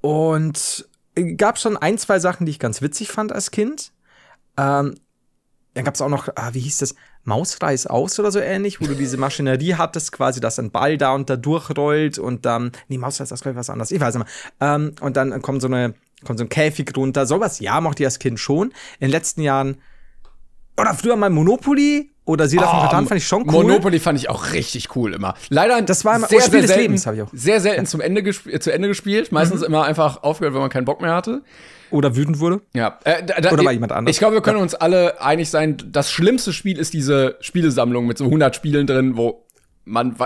Und 0.00 0.88
äh, 1.14 1.34
gab 1.34 1.58
schon 1.58 1.76
ein, 1.76 1.98
zwei 1.98 2.18
Sachen, 2.18 2.46
die 2.46 2.50
ich 2.50 2.58
ganz 2.58 2.82
witzig 2.82 3.10
fand 3.10 3.32
als 3.32 3.50
Kind. 3.50 3.92
Ähm, 4.56 4.94
dann 5.74 5.84
gab 5.84 5.94
es 5.94 6.02
auch 6.02 6.08
noch, 6.08 6.28
ah, 6.34 6.50
wie 6.52 6.60
hieß 6.60 6.78
das? 6.78 6.94
Mausreiß 7.24 7.86
aus 7.86 8.18
oder 8.18 8.32
so 8.32 8.40
ähnlich, 8.40 8.80
wo 8.80 8.86
du 8.86 8.94
diese 8.94 9.16
Maschinerie 9.16 9.74
hattest, 9.78 10.12
quasi, 10.12 10.40
dass 10.40 10.58
ein 10.58 10.70
Ball 10.72 10.98
da 10.98 11.14
und 11.14 11.30
da 11.30 11.36
durchrollt 11.36 12.18
und 12.18 12.44
dann, 12.44 12.72
nee, 12.88 12.98
Mausreiß 12.98 13.32
aus, 13.32 13.42
glaube 13.42 13.54
ich, 13.54 13.58
was 13.58 13.70
anderes, 13.70 13.92
ich 13.92 14.00
weiß 14.00 14.16
nicht 14.16 14.26
mehr. 14.60 14.74
Ähm, 14.74 14.94
und 15.00 15.16
dann 15.16 15.40
kommt 15.40 15.62
so 15.62 15.68
eine, 15.68 15.94
kommt 16.24 16.38
so 16.38 16.44
ein 16.44 16.48
Käfig 16.48 16.92
runter. 16.96 17.26
Sowas, 17.26 17.60
ja, 17.60 17.80
mochte 17.80 18.02
ich 18.02 18.06
als 18.06 18.18
Kind 18.18 18.40
schon. 18.40 18.68
In 18.98 19.06
den 19.06 19.10
letzten 19.10 19.40
Jahren, 19.42 19.80
oder 20.76 20.94
früher 20.94 21.16
mal 21.16 21.30
Monopoly 21.30 22.11
oder 22.24 22.46
Siedler 22.48 22.68
von 22.68 22.80
Katan 22.80 23.06
fand 23.06 23.20
ich 23.20 23.26
schon 23.26 23.42
cool. 23.46 23.64
Monopoly 23.64 23.98
fand 23.98 24.18
ich 24.18 24.28
auch 24.30 24.52
richtig 24.52 24.94
cool 24.96 25.12
immer. 25.14 25.34
Leider 25.48 25.82
Das 25.82 26.04
war 26.04 26.16
immer- 26.16 26.28
sehr, 26.28 26.38
oh, 26.38 26.42
Spiel 26.42 26.50
sehr 26.52 26.60
des 26.60 26.68
selten, 26.70 26.82
Lebens 26.82 27.06
hab 27.06 27.14
ich 27.14 27.22
auch. 27.22 27.28
sehr 27.32 27.60
selten 27.60 27.86
zum 27.86 28.00
Ende 28.00 28.20
äh, 28.22 28.60
zu 28.60 28.72
Ende 28.72 28.88
gespielt. 28.88 29.32
Meistens 29.32 29.60
Mhm. 29.60 29.66
immer 29.66 29.84
einfach 29.84 30.22
aufgehört, 30.22 30.54
wenn 30.54 30.60
man 30.60 30.70
keinen 30.70 30.84
Bock 30.84 31.00
mehr 31.00 31.14
hatte. 31.14 31.42
Oder 31.90 32.16
wütend 32.16 32.38
wurde. 32.38 32.60
Ja. 32.74 32.98
Äh, 33.04 33.22
da, 33.24 33.40
da, 33.40 33.50
Oder 33.52 33.64
war 33.64 33.72
jemand 33.72 33.92
anders? 33.92 34.14
Ich 34.14 34.18
glaube, 34.18 34.34
wir 34.34 34.40
können 34.40 34.58
uns 34.60 34.74
alle 34.74 35.20
einig 35.20 35.50
sein, 35.50 35.76
das 35.90 36.10
schlimmste 36.10 36.52
Spiel 36.54 36.78
ist 36.78 36.94
diese 36.94 37.36
Spielesammlung 37.40 38.06
mit 38.06 38.16
so 38.18 38.24
100 38.24 38.56
Spielen 38.56 38.86
drin, 38.86 39.16
wo 39.16 39.44
man 39.84 40.16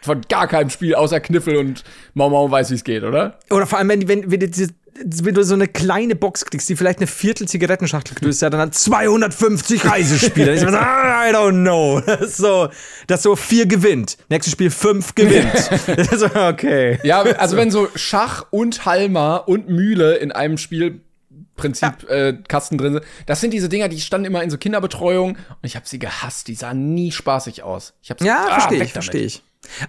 von 0.00 0.20
gar 0.28 0.48
keinem 0.48 0.70
Spiel 0.70 0.94
außer 0.96 1.20
Kniffel 1.20 1.56
und 1.56 1.84
Mau 2.14 2.30
Mau 2.30 2.50
weiß, 2.50 2.70
wie 2.70 2.74
es 2.74 2.82
geht, 2.84 3.04
oder? 3.04 3.38
Oder 3.50 3.66
vor 3.66 3.78
allem, 3.78 3.88
wenn, 3.90 4.08
wenn, 4.08 4.30
wenn, 4.30 4.40
diese, 4.40 4.68
wenn 5.02 5.34
du 5.34 5.42
so 5.44 5.54
eine 5.54 5.66
kleine 5.66 6.14
Box 6.14 6.44
kriegst, 6.44 6.68
die 6.68 6.76
vielleicht 6.76 6.98
eine 7.00 7.06
Viertel 7.06 7.48
Zigarettenschachtel 7.48 8.14
größer 8.14 8.46
hat, 8.46 8.52
dann 8.52 8.60
hat 8.60 8.74
250 8.74 9.84
Reisespiele. 9.84 10.54
Ich 10.54 10.60
so, 10.60 10.68
ah, 10.68 11.28
I 11.28 11.32
don't 11.32 11.62
know. 11.62 12.00
Das 12.06 12.20
ist 12.20 12.36
so, 12.36 12.68
das 13.06 13.20
ist 13.20 13.22
so 13.24 13.36
vier 13.36 13.66
gewinnt. 13.66 14.16
Nächstes 14.28 14.52
Spiel 14.52 14.70
fünf 14.70 15.14
gewinnt. 15.14 15.52
So, 16.16 16.26
okay. 16.26 16.98
Ja, 17.02 17.22
also 17.38 17.56
wenn 17.56 17.70
so 17.70 17.88
Schach 17.94 18.46
und 18.50 18.84
Halma 18.86 19.36
und 19.36 19.68
Mühle 19.68 20.16
in 20.16 20.30
einem 20.32 20.58
Spielprinzip 20.58 22.08
äh, 22.08 22.34
Kasten 22.46 22.78
drin 22.78 22.94
sind, 22.94 23.04
das 23.26 23.40
sind 23.40 23.52
diese 23.52 23.68
Dinger, 23.68 23.88
die 23.88 24.00
standen 24.00 24.26
immer 24.26 24.42
in 24.42 24.50
so 24.50 24.58
Kinderbetreuung 24.58 25.30
und 25.30 25.38
ich 25.62 25.76
habe 25.76 25.86
sie 25.88 25.98
gehasst. 25.98 26.48
Die 26.48 26.54
sahen 26.54 26.94
nie 26.94 27.10
spaßig 27.10 27.62
aus. 27.62 27.94
Ich 28.02 28.10
hab's, 28.10 28.24
Ja, 28.24 28.46
Ah, 28.48 28.60
verstehe 28.60 28.82
ich, 28.84 28.92
verstehe 28.92 29.22
ich. 29.24 29.42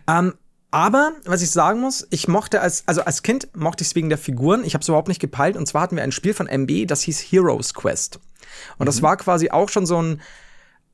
Ähm, 0.07 0.33
aber, 0.75 1.13
was 1.23 1.41
ich 1.41 1.51
sagen 1.51 1.79
muss, 1.79 2.05
ich 2.09 2.27
mochte 2.27 2.59
als, 2.59 2.83
also 2.85 3.01
als 3.01 3.23
Kind 3.23 3.47
mochte 3.55 3.81
ich 3.81 3.87
es 3.87 3.95
wegen 3.95 4.09
der 4.09 4.17
Figuren. 4.17 4.65
Ich 4.65 4.73
habe 4.73 4.81
es 4.81 4.89
überhaupt 4.89 5.07
nicht 5.07 5.21
gepeilt. 5.21 5.55
Und 5.55 5.65
zwar 5.67 5.83
hatten 5.83 5.95
wir 5.95 6.03
ein 6.03 6.11
Spiel 6.11 6.33
von 6.33 6.47
MB, 6.47 6.85
das 6.85 7.01
hieß 7.03 7.21
Heroes 7.31 7.73
Quest. 7.73 8.19
Und 8.77 8.85
das 8.85 9.01
war 9.01 9.15
quasi 9.15 9.49
auch 9.51 9.69
schon 9.69 9.85
so 9.85 10.01
ein, 10.01 10.21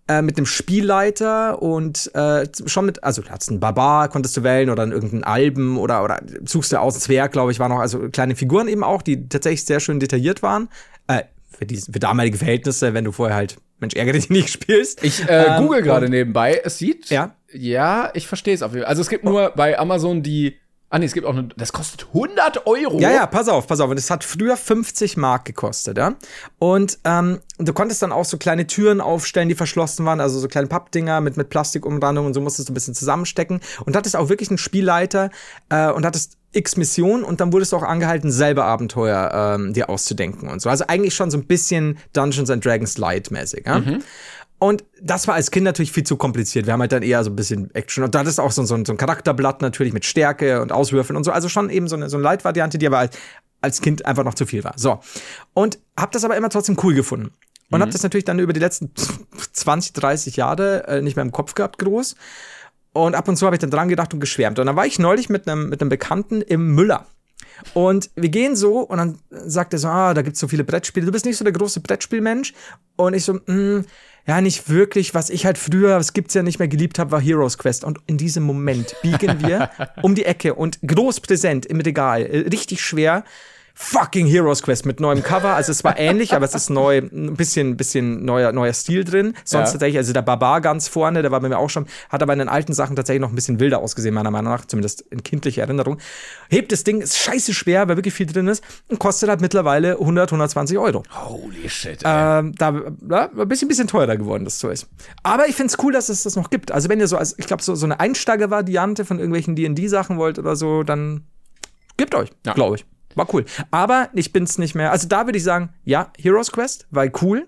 äh, 0.07 0.21
mit 0.21 0.37
dem 0.37 0.45
Spielleiter 0.45 1.63
und 1.63 2.13
äh, 2.13 2.47
schon 2.67 2.85
mit, 2.85 3.03
also 3.03 3.23
du 3.23 3.29
hattest 3.31 3.49
einen 3.49 3.59
Barbar, 3.59 4.09
konntest 4.09 4.37
du 4.37 4.43
wählen 4.43 4.69
oder 4.69 4.85
irgendeinen 4.85 5.23
Alben 5.23 5.79
oder, 5.79 6.03
oder 6.03 6.21
suchst 6.45 6.71
du 6.71 6.79
aus, 6.79 6.99
Zwerg, 6.99 7.31
glaube 7.31 7.51
ich, 7.51 7.57
waren 7.57 7.71
noch, 7.71 7.79
also 7.79 8.07
kleine 8.09 8.35
Figuren 8.35 8.67
eben 8.67 8.83
auch, 8.83 9.01
die 9.01 9.29
tatsächlich 9.29 9.65
sehr 9.65 9.79
schön 9.79 9.99
detailliert 9.99 10.43
waren. 10.43 10.69
Äh, 11.07 11.23
für, 11.57 11.65
die, 11.65 11.77
für 11.77 11.99
damalige 11.99 12.37
Verhältnisse, 12.37 12.93
wenn 12.93 13.05
du 13.05 13.11
vorher 13.11 13.35
halt, 13.35 13.57
Mensch, 13.79 13.95
ärgere 13.95 14.13
dich 14.13 14.29
nicht 14.29 14.49
spielst. 14.51 15.03
Ich 15.03 15.27
äh, 15.27 15.55
Ähm, 15.55 15.63
google 15.63 15.81
gerade 15.81 16.07
nebenbei. 16.07 16.61
Es 16.63 16.77
sieht. 16.77 17.09
Ja. 17.09 17.33
Ja, 17.53 18.11
ich 18.13 18.27
verstehe 18.27 18.53
es 18.53 18.61
auf 18.61 18.71
jeden 18.71 18.83
Fall. 18.83 18.89
Also 18.89 19.01
es 19.01 19.09
gibt 19.09 19.23
nur 19.23 19.51
bei 19.51 19.77
Amazon 19.77 20.23
die. 20.23 20.57
Ah 20.93 20.99
nee, 20.99 21.05
es 21.05 21.13
gibt 21.13 21.25
auch 21.25 21.31
eine. 21.31 21.47
Das 21.55 21.71
kostet 21.71 22.07
100 22.07 22.67
Euro. 22.67 22.99
Ja, 22.99 23.11
ja, 23.11 23.25
pass 23.25 23.47
auf, 23.47 23.65
pass 23.65 23.79
auf. 23.79 23.89
Und 23.89 23.97
es 23.97 24.09
hat 24.09 24.25
früher 24.25 24.57
50 24.57 25.15
Mark 25.15 25.45
gekostet, 25.45 25.97
ja. 25.97 26.15
Und 26.59 26.99
ähm, 27.05 27.39
du 27.59 27.71
konntest 27.71 28.01
dann 28.01 28.11
auch 28.11 28.25
so 28.25 28.37
kleine 28.37 28.67
Türen 28.67 28.99
aufstellen, 28.99 29.47
die 29.47 29.55
verschlossen 29.55 30.05
waren, 30.05 30.19
also 30.19 30.37
so 30.37 30.49
kleine 30.49 30.67
Pappdinger 30.67 31.21
mit, 31.21 31.37
mit 31.37 31.49
Plastikumrandung 31.49 32.25
und 32.25 32.33
so 32.33 32.41
musstest 32.41 32.67
du 32.67 32.73
ein 32.73 32.75
bisschen 32.75 32.93
zusammenstecken. 32.93 33.61
Und 33.85 33.95
hattest 33.95 34.17
auch 34.17 34.27
wirklich 34.27 34.49
einen 34.49 34.57
Spielleiter 34.57 35.29
äh, 35.69 35.89
und 35.91 36.05
hattest 36.05 36.37
x 36.53 36.75
Missionen 36.75 37.23
und 37.23 37.39
dann 37.39 37.53
wurdest 37.53 37.71
du 37.71 37.77
auch 37.77 37.83
angehalten, 37.83 38.29
selber 38.29 38.65
Abenteuer 38.65 39.55
ähm, 39.55 39.73
dir 39.73 39.89
auszudenken 39.89 40.49
und 40.49 40.61
so. 40.61 40.69
Also 40.69 40.85
eigentlich 40.87 41.15
schon 41.15 41.31
so 41.31 41.37
ein 41.37 41.45
bisschen 41.45 41.97
Dungeons 42.13 42.49
and 42.49 42.65
Dragons 42.65 42.97
Light 42.97 43.31
mäßig, 43.31 43.65
ja. 43.65 43.77
Und 44.63 44.83
das 45.01 45.27
war 45.27 45.33
als 45.33 45.49
Kind 45.49 45.63
natürlich 45.63 45.91
viel 45.91 46.03
zu 46.03 46.17
kompliziert. 46.17 46.67
Wir 46.67 46.73
haben 46.73 46.81
halt 46.81 46.91
dann 46.91 47.01
eher 47.01 47.23
so 47.23 47.31
ein 47.31 47.35
bisschen 47.35 47.73
Action. 47.73 48.03
Und 48.03 48.13
da 48.13 48.21
ist 48.21 48.39
auch 48.39 48.51
so, 48.51 48.63
so, 48.63 48.75
ein- 48.75 48.85
so 48.85 48.93
ein 48.93 48.97
Charakterblatt 48.97 49.63
natürlich 49.63 49.91
mit 49.91 50.05
Stärke 50.05 50.61
und 50.61 50.71
Auswürfeln 50.71 51.17
und 51.17 51.23
so. 51.23 51.31
Also 51.31 51.49
schon 51.49 51.71
eben 51.71 51.87
so 51.87 51.95
eine, 51.95 52.09
so 52.11 52.17
eine 52.17 52.23
Light-Variante, 52.23 52.77
die 52.77 52.85
aber 52.85 52.99
als, 52.99 53.17
als 53.61 53.81
Kind 53.81 54.05
einfach 54.05 54.23
noch 54.23 54.35
zu 54.35 54.45
viel 54.45 54.63
war. 54.63 54.73
So. 54.77 54.99
Und 55.55 55.79
hab 55.97 56.11
das 56.11 56.23
aber 56.23 56.37
immer 56.37 56.49
trotzdem 56.49 56.77
cool 56.83 56.93
gefunden. 56.93 57.31
Und 57.71 57.81
hab 57.81 57.89
das 57.89 58.03
natürlich 58.03 58.25
dann 58.25 58.37
über 58.37 58.53
die 58.53 58.59
letzten 58.59 58.91
20, 59.53 59.93
30 59.93 60.35
Jahre 60.35 60.87
äh, 60.87 61.01
nicht 61.01 61.15
mehr 61.15 61.25
im 61.25 61.31
Kopf 61.31 61.55
gehabt, 61.55 61.79
groß. 61.79 62.15
Und 62.93 63.15
ab 63.15 63.27
und 63.27 63.37
zu 63.37 63.47
habe 63.47 63.55
ich 63.55 63.61
dann 63.61 63.71
dran 63.71 63.89
gedacht 63.89 64.13
und 64.13 64.19
geschwärmt. 64.19 64.59
Und 64.59 64.67
dann 64.67 64.75
war 64.75 64.85
ich 64.85 64.99
neulich 64.99 65.29
mit 65.29 65.47
einem 65.47 65.69
mit 65.69 65.81
einem 65.81 65.89
Bekannten 65.89 66.41
im 66.43 66.75
Müller. 66.75 67.07
Und 67.73 68.09
wir 68.15 68.29
gehen 68.29 68.55
so 68.55 68.79
und 68.79 68.97
dann 68.97 69.19
sagt 69.29 69.73
er 69.73 69.79
so, 69.79 69.87
ah, 69.87 70.13
da 70.13 70.21
gibt's 70.21 70.39
so 70.39 70.47
viele 70.47 70.63
Brettspiele. 70.63 71.05
Du 71.05 71.11
bist 71.11 71.25
nicht 71.25 71.37
so 71.37 71.43
der 71.43 71.53
große 71.53 71.79
Brettspielmensch. 71.79 72.53
Und 72.95 73.13
ich 73.13 73.23
so, 73.23 73.33
mm, 73.33 73.85
ja, 74.27 74.41
nicht 74.41 74.69
wirklich, 74.69 75.13
was 75.13 75.29
ich 75.29 75.45
halt 75.45 75.57
früher, 75.57 75.97
es 75.97 76.13
gibt's 76.13 76.33
ja 76.33 76.43
nicht 76.43 76.59
mehr 76.59 76.67
geliebt 76.67 76.99
habe, 76.99 77.11
war 77.11 77.21
Heroes 77.21 77.57
Quest. 77.57 77.83
Und 77.83 77.99
in 78.07 78.17
diesem 78.17 78.43
Moment 78.43 78.95
biegen 79.01 79.41
wir 79.41 79.69
um 80.01 80.15
die 80.15 80.25
Ecke 80.25 80.55
und 80.55 80.79
groß 80.85 81.21
präsent 81.21 81.65
im 81.65 81.79
Regal, 81.79 82.21
äh, 82.23 82.39
richtig 82.49 82.81
schwer, 82.81 83.23
fucking 83.73 84.27
Heroes 84.27 84.61
Quest 84.63 84.85
mit 84.85 84.99
neuem 84.99 85.23
Cover. 85.23 85.55
Also 85.55 85.71
es 85.71 85.83
war 85.83 85.97
ähnlich, 85.97 86.33
aber 86.33 86.45
es 86.45 86.53
ist 86.55 86.69
neu, 86.69 86.97
ein 86.99 87.35
bisschen, 87.35 87.77
bisschen 87.77 88.23
neuer, 88.25 88.51
neuer 88.51 88.73
Stil 88.73 89.03
drin. 89.03 89.33
Sonst 89.45 89.67
Ja. 89.69 89.71
tatsächlich, 89.73 89.97
also 89.97 90.13
der 90.13 90.21
Barbar 90.21 90.61
ganz 90.61 90.87
vorne, 90.87 91.21
der 91.21 91.31
war 91.31 91.39
bei 91.39 91.49
mir 91.49 91.57
auch 91.57 91.69
schon, 91.69 91.85
hat 92.09 92.21
aber 92.21 92.33
in 92.33 92.39
den 92.39 92.49
alten 92.49 92.73
Sachen 92.73 92.95
tatsächlich 92.95 93.21
noch 93.21 93.29
ein 93.29 93.35
bisschen 93.35 93.59
wilder 93.59 93.79
ausgesehen, 93.79 94.13
meiner 94.13 94.31
Meinung 94.31 94.51
nach, 94.53 94.65
zumindest 94.65 95.01
in 95.01 95.23
kindlicher 95.23 95.61
Erinnerung. 95.63 95.97
Hebt 96.49 96.71
das 96.71 96.83
Ding, 96.83 97.01
ist 97.01 97.17
scheiße 97.17 97.53
schwer, 97.53 97.87
weil 97.87 97.97
wirklich 97.97 98.13
viel 98.13 98.25
drin 98.27 98.47
ist 98.47 98.63
und 98.89 98.99
kostet 98.99 99.29
halt 99.29 99.41
mittlerweile 99.41 99.93
100, 99.99 100.31
120 100.31 100.77
Euro. 100.77 101.03
Holy 101.13 101.69
shit. 101.69 102.01
Ähm, 102.03 102.53
da 102.57 102.73
ja, 103.09 103.29
ein 103.37 103.47
bisschen, 103.47 103.67
bisschen 103.67 103.87
teurer 103.87 104.17
geworden, 104.17 104.43
das 104.45 104.57
Zeug. 104.59 104.79
Aber 105.23 105.47
ich 105.47 105.55
find's 105.55 105.77
cool, 105.81 105.91
dass 105.93 106.09
es 106.09 106.23
das 106.23 106.35
noch 106.35 106.49
gibt. 106.49 106.71
Also 106.71 106.89
wenn 106.89 106.99
ihr 106.99 107.07
so, 107.07 107.17
als, 107.17 107.37
ich 107.37 107.47
glaube, 107.47 107.63
so, 107.63 107.75
so 107.75 107.85
eine 107.85 107.99
Einsteiger-Variante 107.99 109.05
von 109.05 109.17
irgendwelchen 109.19 109.55
D&D-Sachen 109.55 110.17
wollt 110.17 110.39
oder 110.39 110.55
so, 110.55 110.83
dann 110.83 111.23
gebt 111.97 112.15
euch, 112.15 112.29
Ja. 112.45 112.53
glaube 112.53 112.77
ich. 112.77 112.85
War 113.15 113.27
cool. 113.33 113.45
Aber 113.71 114.09
ich 114.13 114.33
bin's 114.33 114.57
nicht 114.57 114.75
mehr. 114.75 114.91
Also 114.91 115.07
da 115.07 115.25
würde 115.25 115.37
ich 115.37 115.43
sagen, 115.43 115.69
ja, 115.83 116.11
Heroes 116.17 116.51
Quest, 116.51 116.87
weil 116.91 117.11
cool. 117.21 117.47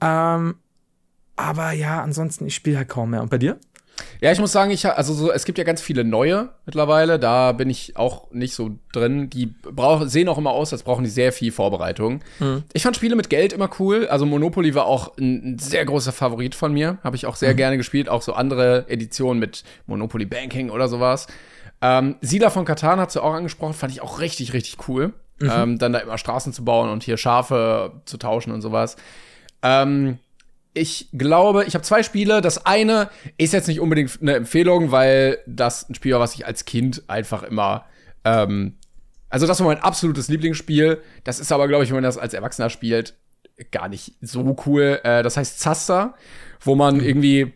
Ähm, 0.00 0.56
aber 1.36 1.72
ja, 1.72 2.02
ansonsten, 2.02 2.46
ich 2.46 2.54
spiele 2.54 2.78
halt 2.78 2.88
kaum 2.88 3.10
mehr. 3.10 3.22
Und 3.22 3.30
bei 3.30 3.38
dir? 3.38 3.58
Ja, 4.20 4.32
ich 4.32 4.40
muss 4.40 4.52
sagen, 4.52 4.70
ich 4.70 4.86
also 4.86 5.12
so, 5.12 5.30
es 5.30 5.44
gibt 5.44 5.58
ja 5.58 5.64
ganz 5.64 5.80
viele 5.80 6.04
neue 6.04 6.50
mittlerweile. 6.66 7.18
Da 7.18 7.52
bin 7.52 7.70
ich 7.70 7.96
auch 7.96 8.30
nicht 8.32 8.54
so 8.54 8.72
drin. 8.92 9.30
Die 9.30 9.46
brauch, 9.46 10.06
sehen 10.06 10.28
auch 10.28 10.38
immer 10.38 10.50
aus, 10.50 10.72
als 10.72 10.82
brauchen 10.82 11.04
die 11.04 11.10
sehr 11.10 11.32
viel 11.32 11.52
Vorbereitung. 11.52 12.20
Ich 12.72 12.82
fand 12.82 12.96
Spiele 12.96 13.16
mit 13.16 13.30
Geld 13.30 13.52
immer 13.52 13.70
cool. 13.78 14.08
Also 14.08 14.26
Monopoly 14.26 14.74
war 14.74 14.86
auch 14.86 15.16
ein, 15.18 15.54
ein 15.54 15.58
sehr 15.58 15.84
großer 15.84 16.12
Favorit 16.12 16.54
von 16.54 16.72
mir. 16.72 16.98
Habe 17.04 17.16
ich 17.16 17.26
auch 17.26 17.36
sehr 17.36 17.54
gerne 17.54 17.76
gespielt. 17.76 18.08
Auch 18.08 18.22
so 18.22 18.32
andere 18.32 18.86
Editionen 18.88 19.38
mit 19.38 19.62
Monopoly 19.86 20.26
Banking 20.26 20.70
oder 20.70 20.88
sowas. 20.88 21.26
Ähm, 21.84 22.16
Siedler 22.22 22.50
von 22.50 22.64
Katan 22.64 22.98
hat 22.98 23.12
sie 23.12 23.22
auch 23.22 23.34
angesprochen. 23.34 23.74
Fand 23.74 23.92
ich 23.92 24.00
auch 24.00 24.18
richtig, 24.18 24.54
richtig 24.54 24.88
cool. 24.88 25.12
Ähm, 25.42 25.78
dann 25.78 25.92
da 25.92 25.98
immer 25.98 26.16
Straßen 26.16 26.54
zu 26.54 26.64
bauen 26.64 26.88
und 26.88 27.02
hier 27.02 27.18
Schafe 27.18 28.00
zu 28.06 28.16
tauschen 28.16 28.52
und 28.52 28.62
sowas. 28.62 28.96
Ähm, 29.62 30.18
ich 30.72 31.10
glaube, 31.12 31.64
ich 31.64 31.74
habe 31.74 31.84
zwei 31.84 32.02
Spiele. 32.02 32.40
Das 32.40 32.64
eine 32.64 33.10
ist 33.36 33.52
jetzt 33.52 33.68
nicht 33.68 33.80
unbedingt 33.80 34.18
eine 34.22 34.34
Empfehlung, 34.34 34.92
weil 34.92 35.38
das 35.46 35.86
ein 35.90 35.94
Spiel 35.94 36.14
war, 36.14 36.20
was 36.20 36.34
ich 36.34 36.46
als 36.46 36.64
Kind 36.64 37.02
einfach 37.08 37.42
immer. 37.42 37.84
Ähm, 38.24 38.78
also, 39.28 39.46
das 39.46 39.60
war 39.60 39.66
mein 39.66 39.82
absolutes 39.82 40.28
Lieblingsspiel. 40.28 41.02
Das 41.24 41.38
ist 41.38 41.52
aber, 41.52 41.68
glaube 41.68 41.84
ich, 41.84 41.90
wenn 41.90 41.96
man 41.96 42.04
das 42.04 42.16
als 42.16 42.32
Erwachsener 42.32 42.70
spielt, 42.70 43.14
gar 43.72 43.88
nicht 43.88 44.14
so 44.22 44.56
cool. 44.64 45.00
Äh, 45.04 45.22
das 45.22 45.36
heißt 45.36 45.60
Zaster, 45.60 46.14
wo 46.60 46.76
man 46.76 47.00
irgendwie. 47.00 47.52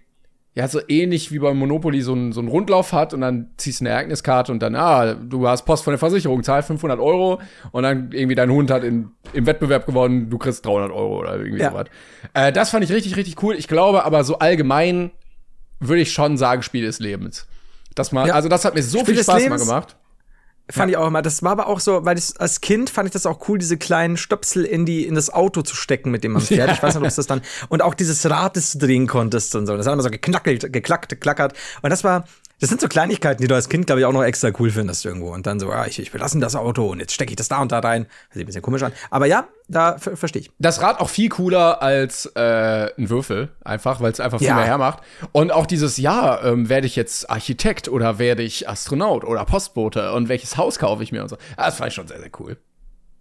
Ja, 0.58 0.66
so 0.66 0.80
ähnlich 0.88 1.30
wie 1.30 1.38
beim 1.38 1.56
Monopoly 1.56 2.00
so 2.02 2.12
einen 2.14 2.32
so 2.32 2.40
einen 2.40 2.48
Rundlauf 2.48 2.92
hat 2.92 3.14
und 3.14 3.20
dann 3.20 3.50
ziehst 3.58 3.78
du 3.80 3.84
eine 3.84 3.90
Ereigniskarte 3.90 4.50
und 4.50 4.58
dann, 4.60 4.74
ah, 4.74 5.14
du 5.14 5.46
hast 5.46 5.64
Post 5.64 5.84
von 5.84 5.92
der 5.92 5.98
Versicherung, 6.00 6.42
zahl 6.42 6.64
500 6.64 6.98
Euro 6.98 7.40
und 7.70 7.84
dann 7.84 8.10
irgendwie 8.10 8.34
dein 8.34 8.50
Hund 8.50 8.68
hat 8.72 8.82
in, 8.82 9.12
im 9.34 9.46
Wettbewerb 9.46 9.86
gewonnen, 9.86 10.30
du 10.30 10.36
kriegst 10.36 10.66
300 10.66 10.90
Euro 10.90 11.20
oder 11.20 11.36
irgendwie 11.36 11.60
Ja. 11.60 11.70
sowas. 11.70 11.86
Äh, 12.34 12.50
das 12.50 12.70
fand 12.70 12.82
ich 12.82 12.90
richtig, 12.90 13.14
richtig 13.16 13.40
cool. 13.40 13.54
Ich 13.54 13.68
glaube 13.68 14.04
aber 14.04 14.24
so 14.24 14.40
allgemein 14.40 15.12
würde 15.78 16.02
ich 16.02 16.12
schon 16.12 16.36
sagen, 16.36 16.62
Spiel 16.62 16.84
des 16.84 16.98
Lebens. 16.98 17.46
Das 17.94 18.10
mal, 18.10 18.26
Ja. 18.26 18.34
also 18.34 18.48
das 18.48 18.64
hat 18.64 18.74
mir 18.74 18.82
so 18.82 18.98
Spiel 18.98 19.14
viel 19.14 19.22
Spaß 19.22 19.48
mal 19.48 19.58
gemacht. 19.58 19.96
Fand 20.70 20.90
ich 20.90 20.98
auch 20.98 21.06
immer. 21.06 21.22
Das 21.22 21.42
war 21.42 21.52
aber 21.52 21.66
auch 21.66 21.80
so, 21.80 22.04
weil 22.04 22.18
ich, 22.18 22.38
als 22.38 22.60
Kind 22.60 22.90
fand 22.90 23.06
ich 23.06 23.12
das 23.12 23.24
auch 23.24 23.48
cool, 23.48 23.58
diese 23.58 23.78
kleinen 23.78 24.18
Stöpsel 24.18 24.64
in 24.64 24.84
die 24.84 25.06
in 25.06 25.14
das 25.14 25.30
Auto 25.30 25.62
zu 25.62 25.74
stecken, 25.74 26.10
mit 26.10 26.24
dem 26.24 26.32
man 26.32 26.42
fährt. 26.42 26.70
Ich 26.70 26.82
weiß 26.82 26.94
nicht, 26.94 27.02
ob 27.02 27.08
es 27.08 27.16
das 27.16 27.26
dann 27.26 27.40
und 27.68 27.82
auch 27.82 27.94
dieses 27.94 28.28
Rad, 28.28 28.56
das 28.56 28.72
du 28.72 28.78
drehen 28.86 29.06
konntest 29.06 29.54
und 29.54 29.66
so. 29.66 29.76
Das 29.76 29.86
hat 29.86 29.94
immer 29.94 30.02
so 30.02 30.10
geknackelt, 30.10 30.70
geklackt, 30.70 31.08
geklackert. 31.08 31.54
Und 31.80 31.88
das 31.90 32.04
war, 32.04 32.24
das 32.60 32.68
sind 32.70 32.80
so 32.80 32.88
Kleinigkeiten, 32.88 33.40
die 33.40 33.48
du 33.48 33.54
als 33.54 33.68
Kind 33.68 33.86
glaube 33.86 34.00
ich 34.00 34.06
auch 34.06 34.12
noch 34.12 34.24
extra 34.24 34.50
cool 34.58 34.70
findest 34.70 35.04
irgendwo. 35.04 35.32
Und 35.32 35.46
dann 35.46 35.60
so, 35.60 35.70
ja, 35.70 35.86
ich, 35.86 35.98
ich 35.98 36.10
belasse 36.10 36.38
das 36.40 36.56
Auto 36.56 36.86
und 36.86 37.00
jetzt 37.00 37.12
stecke 37.12 37.30
ich 37.30 37.36
das 37.36 37.48
da 37.48 37.60
und 37.62 37.70
da 37.72 37.78
rein. 37.78 38.04
Das 38.28 38.34
sieht 38.34 38.42
ein 38.42 38.46
bisschen 38.46 38.62
komisch 38.62 38.82
an. 38.82 38.92
Aber 39.10 39.26
ja, 39.26 39.46
da 39.68 39.98
ver- 39.98 40.16
verstehe 40.16 40.42
ich. 40.42 40.50
Das 40.58 40.80
Rad 40.82 41.00
auch 41.00 41.08
viel 41.08 41.28
cooler 41.28 41.82
als 41.82 42.26
äh, 42.34 42.90
ein 42.98 43.10
Würfel, 43.10 43.50
einfach, 43.64 44.00
weil 44.00 44.12
es 44.12 44.20
einfach 44.20 44.38
viel 44.38 44.48
Ja. 44.48 44.56
mehr 44.56 44.64
hermacht. 44.64 45.00
Und 45.32 45.52
auch 45.52 45.66
dieses, 45.66 45.98
ja, 45.98 46.42
ähm, 46.42 46.68
werde 46.68 46.86
ich 46.86 46.96
jetzt 46.96 47.30
Architekt 47.30 47.88
oder 47.88 48.18
werde 48.18 48.42
ich 48.42 48.68
Astronaut 48.68 49.24
oder 49.24 49.44
Postbote 49.44 50.12
und 50.12 50.28
welches 50.28 50.56
Haus 50.56 50.78
kaufe 50.78 51.02
ich 51.02 51.12
mir 51.12 51.22
und 51.22 51.28
so. 51.28 51.36
Ah, 51.56 51.66
Das 51.66 51.76
fand 51.76 51.88
ich 51.88 51.94
schon 51.94 52.08
sehr, 52.08 52.18
sehr 52.18 52.30
cool. 52.40 52.56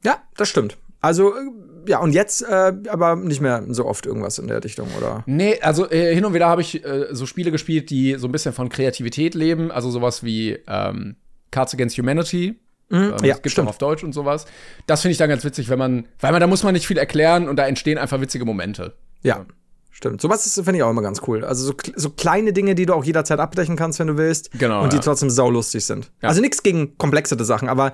Ja, 0.03 0.17
das 0.35 0.49
stimmt. 0.49 0.77
Also 0.99 1.35
äh, 1.35 1.41
ja, 1.87 1.99
und 1.99 2.13
jetzt 2.13 2.43
äh, 2.43 2.73
aber 2.89 3.15
nicht 3.15 3.41
mehr 3.41 3.63
so 3.69 3.85
oft 3.85 4.05
irgendwas 4.05 4.39
in 4.39 4.47
der 4.47 4.63
Richtung, 4.63 4.87
oder? 4.97 5.23
Nee, 5.25 5.59
also 5.61 5.89
äh, 5.89 6.13
hin 6.13 6.25
und 6.25 6.33
wieder 6.33 6.47
habe 6.47 6.61
ich 6.61 6.83
äh, 6.85 7.07
so 7.11 7.25
Spiele 7.25 7.51
gespielt, 7.51 7.89
die 7.89 8.15
so 8.15 8.27
ein 8.27 8.31
bisschen 8.31 8.53
von 8.53 8.69
Kreativität 8.69 9.35
leben. 9.35 9.71
Also 9.71 9.89
sowas 9.89 10.23
wie 10.23 10.59
ähm, 10.67 11.15
Cards 11.51 11.73
Against 11.73 11.97
Humanity. 11.97 12.59
Ähm, 12.91 13.15
ja, 13.21 13.33
das 13.33 13.35
gibt's 13.37 13.51
stimmt. 13.51 13.67
auch 13.67 13.71
auf 13.71 13.77
Deutsch 13.77 14.03
und 14.03 14.13
sowas. 14.13 14.45
Das 14.85 15.01
finde 15.01 15.13
ich 15.13 15.17
dann 15.17 15.29
ganz 15.29 15.43
witzig, 15.43 15.69
wenn 15.69 15.79
man, 15.79 16.05
weil 16.19 16.31
man, 16.31 16.41
da 16.41 16.47
muss 16.47 16.63
man 16.63 16.73
nicht 16.73 16.87
viel 16.87 16.97
erklären 16.97 17.49
und 17.49 17.57
da 17.57 17.67
entstehen 17.67 17.97
einfach 17.97 18.21
witzige 18.21 18.45
Momente. 18.45 18.93
Ja. 19.23 19.45
Stimmt. 19.91 20.21
Sowas 20.21 20.45
ist, 20.45 20.53
finde 20.53 20.75
ich 20.75 20.83
auch 20.83 20.91
immer 20.91 21.01
ganz 21.01 21.23
cool. 21.27 21.43
Also 21.43 21.65
so, 21.65 21.73
so 21.95 22.11
kleine 22.11 22.53
Dinge, 22.53 22.75
die 22.75 22.85
du 22.85 22.93
auch 22.93 23.03
jederzeit 23.03 23.39
abbrechen 23.39 23.75
kannst, 23.75 23.97
wenn 23.97 24.05
du 24.05 24.15
willst. 24.15 24.51
Genau, 24.51 24.83
Und 24.83 24.93
die 24.93 24.97
ja. 24.97 25.01
trotzdem 25.01 25.31
saulustig 25.31 25.85
sind. 25.85 26.11
Ja. 26.21 26.29
Also 26.29 26.39
nichts 26.39 26.61
gegen 26.61 26.99
komplexere 26.99 27.43
Sachen, 27.43 27.67
aber 27.67 27.93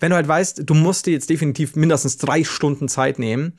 wenn 0.00 0.10
du 0.10 0.16
halt 0.16 0.26
weißt, 0.26 0.62
du 0.64 0.74
musst 0.74 1.06
dir 1.06 1.12
jetzt 1.12 1.30
definitiv 1.30 1.76
mindestens 1.76 2.16
drei 2.16 2.42
Stunden 2.44 2.88
Zeit 2.88 3.18
nehmen, 3.18 3.58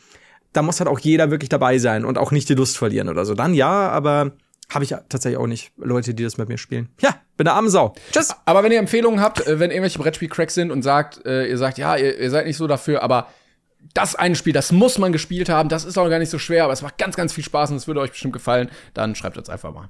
da 0.53 0.61
muss 0.61 0.79
halt 0.79 0.89
auch 0.89 0.99
jeder 0.99 1.31
wirklich 1.31 1.49
dabei 1.49 1.77
sein 1.77 2.03
und 2.03 2.17
auch 2.17 2.31
nicht 2.31 2.49
die 2.49 2.55
Lust 2.55 2.77
verlieren 2.77 3.07
oder 3.07 3.25
so. 3.25 3.35
Dann 3.35 3.53
ja, 3.53 3.89
aber 3.89 4.33
habe 4.69 4.83
ich 4.83 4.89
tatsächlich 5.09 5.37
auch 5.37 5.47
nicht 5.47 5.71
Leute, 5.77 6.13
die 6.13 6.23
das 6.23 6.37
mit 6.37 6.49
mir 6.49 6.57
spielen. 6.57 6.89
Ja, 6.99 7.15
bin 7.37 7.45
der 7.45 7.53
arme 7.53 7.69
Sau. 7.69 7.93
Tschüss. 8.11 8.33
Aber 8.45 8.63
wenn 8.63 8.71
ihr 8.71 8.79
Empfehlungen 8.79 9.19
habt, 9.21 9.45
äh, 9.45 9.59
wenn 9.59 9.71
irgendwelche 9.71 9.99
Brettspiel-Cracks 9.99 10.53
sind 10.53 10.71
und 10.71 10.81
sagt, 10.81 11.25
äh, 11.25 11.47
ihr 11.47 11.57
sagt, 11.57 11.77
ja, 11.77 11.95
ihr, 11.95 12.17
ihr 12.17 12.29
seid 12.29 12.45
nicht 12.45 12.57
so 12.57 12.67
dafür, 12.67 13.03
aber 13.03 13.27
das 13.93 14.15
eine 14.15 14.35
Spiel, 14.35 14.53
das 14.53 14.71
muss 14.71 14.97
man 14.97 15.11
gespielt 15.11 15.49
haben, 15.49 15.69
das 15.69 15.85
ist 15.85 15.97
auch 15.97 16.07
gar 16.09 16.19
nicht 16.19 16.29
so 16.29 16.39
schwer, 16.39 16.63
aber 16.65 16.73
es 16.73 16.81
macht 16.81 16.97
ganz, 16.97 17.15
ganz 17.15 17.33
viel 17.33 17.43
Spaß 17.43 17.71
und 17.71 17.77
es 17.77 17.87
würde 17.87 17.99
euch 17.99 18.11
bestimmt 18.11 18.33
gefallen, 18.33 18.69
dann 18.93 19.15
schreibt 19.15 19.37
uns 19.37 19.49
einfach 19.49 19.73
mal. 19.73 19.89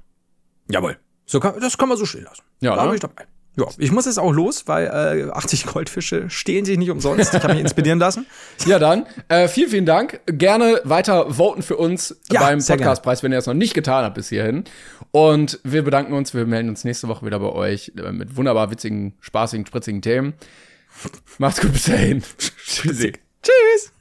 Jawohl. 0.70 0.96
So 1.26 1.40
kann, 1.40 1.60
das 1.60 1.78
kann 1.78 1.88
man 1.88 1.98
so 1.98 2.04
stehen 2.04 2.24
lassen. 2.24 2.42
Ja, 2.60 2.74
da 2.74 2.82
ne? 2.82 2.88
bin 2.88 2.94
ich 2.96 3.00
dabei. 3.00 3.26
Ja, 3.54 3.66
ich 3.76 3.92
muss 3.92 4.06
jetzt 4.06 4.18
auch 4.18 4.32
los, 4.32 4.66
weil 4.66 4.86
äh, 4.86 5.30
80 5.30 5.66
Goldfische 5.66 6.30
stehlen 6.30 6.64
sich 6.64 6.78
nicht 6.78 6.90
umsonst. 6.90 7.34
Ich 7.34 7.42
habe 7.42 7.52
mich 7.52 7.62
inspirieren 7.62 7.98
lassen. 7.98 8.26
Ja, 8.66 8.78
dann, 8.78 9.06
äh, 9.28 9.48
vielen, 9.48 9.70
vielen 9.70 9.86
Dank. 9.86 10.20
Gerne 10.26 10.80
weiter 10.84 11.34
voten 11.34 11.62
für 11.62 11.76
uns 11.76 12.16
Ja, 12.30 12.40
beim 12.40 12.64
Podcastpreis, 12.64 13.22
wenn 13.22 13.32
ihr 13.32 13.36
das 13.36 13.46
noch 13.46 13.54
nicht 13.54 13.74
getan 13.74 14.04
habt 14.04 14.14
bis 14.14 14.28
hierhin. 14.28 14.64
Und 15.10 15.58
wir 15.64 15.82
bedanken 15.82 16.12
uns, 16.12 16.32
wir 16.32 16.46
melden 16.46 16.68
uns 16.68 16.84
nächste 16.84 17.08
Woche 17.08 17.26
wieder 17.26 17.40
bei 17.40 17.50
euch 17.50 17.92
äh, 17.96 18.12
mit 18.12 18.36
wunderbar 18.36 18.70
witzigen, 18.70 19.14
spaßigen, 19.20 19.66
spritzigen 19.66 20.00
Themen. 20.00 20.34
Macht's 21.38 21.60
gut, 21.60 21.72
bis 21.72 21.84
dahin. 21.84 22.22
Tschüssi. 22.66 23.12
Tschüss. 23.42 23.92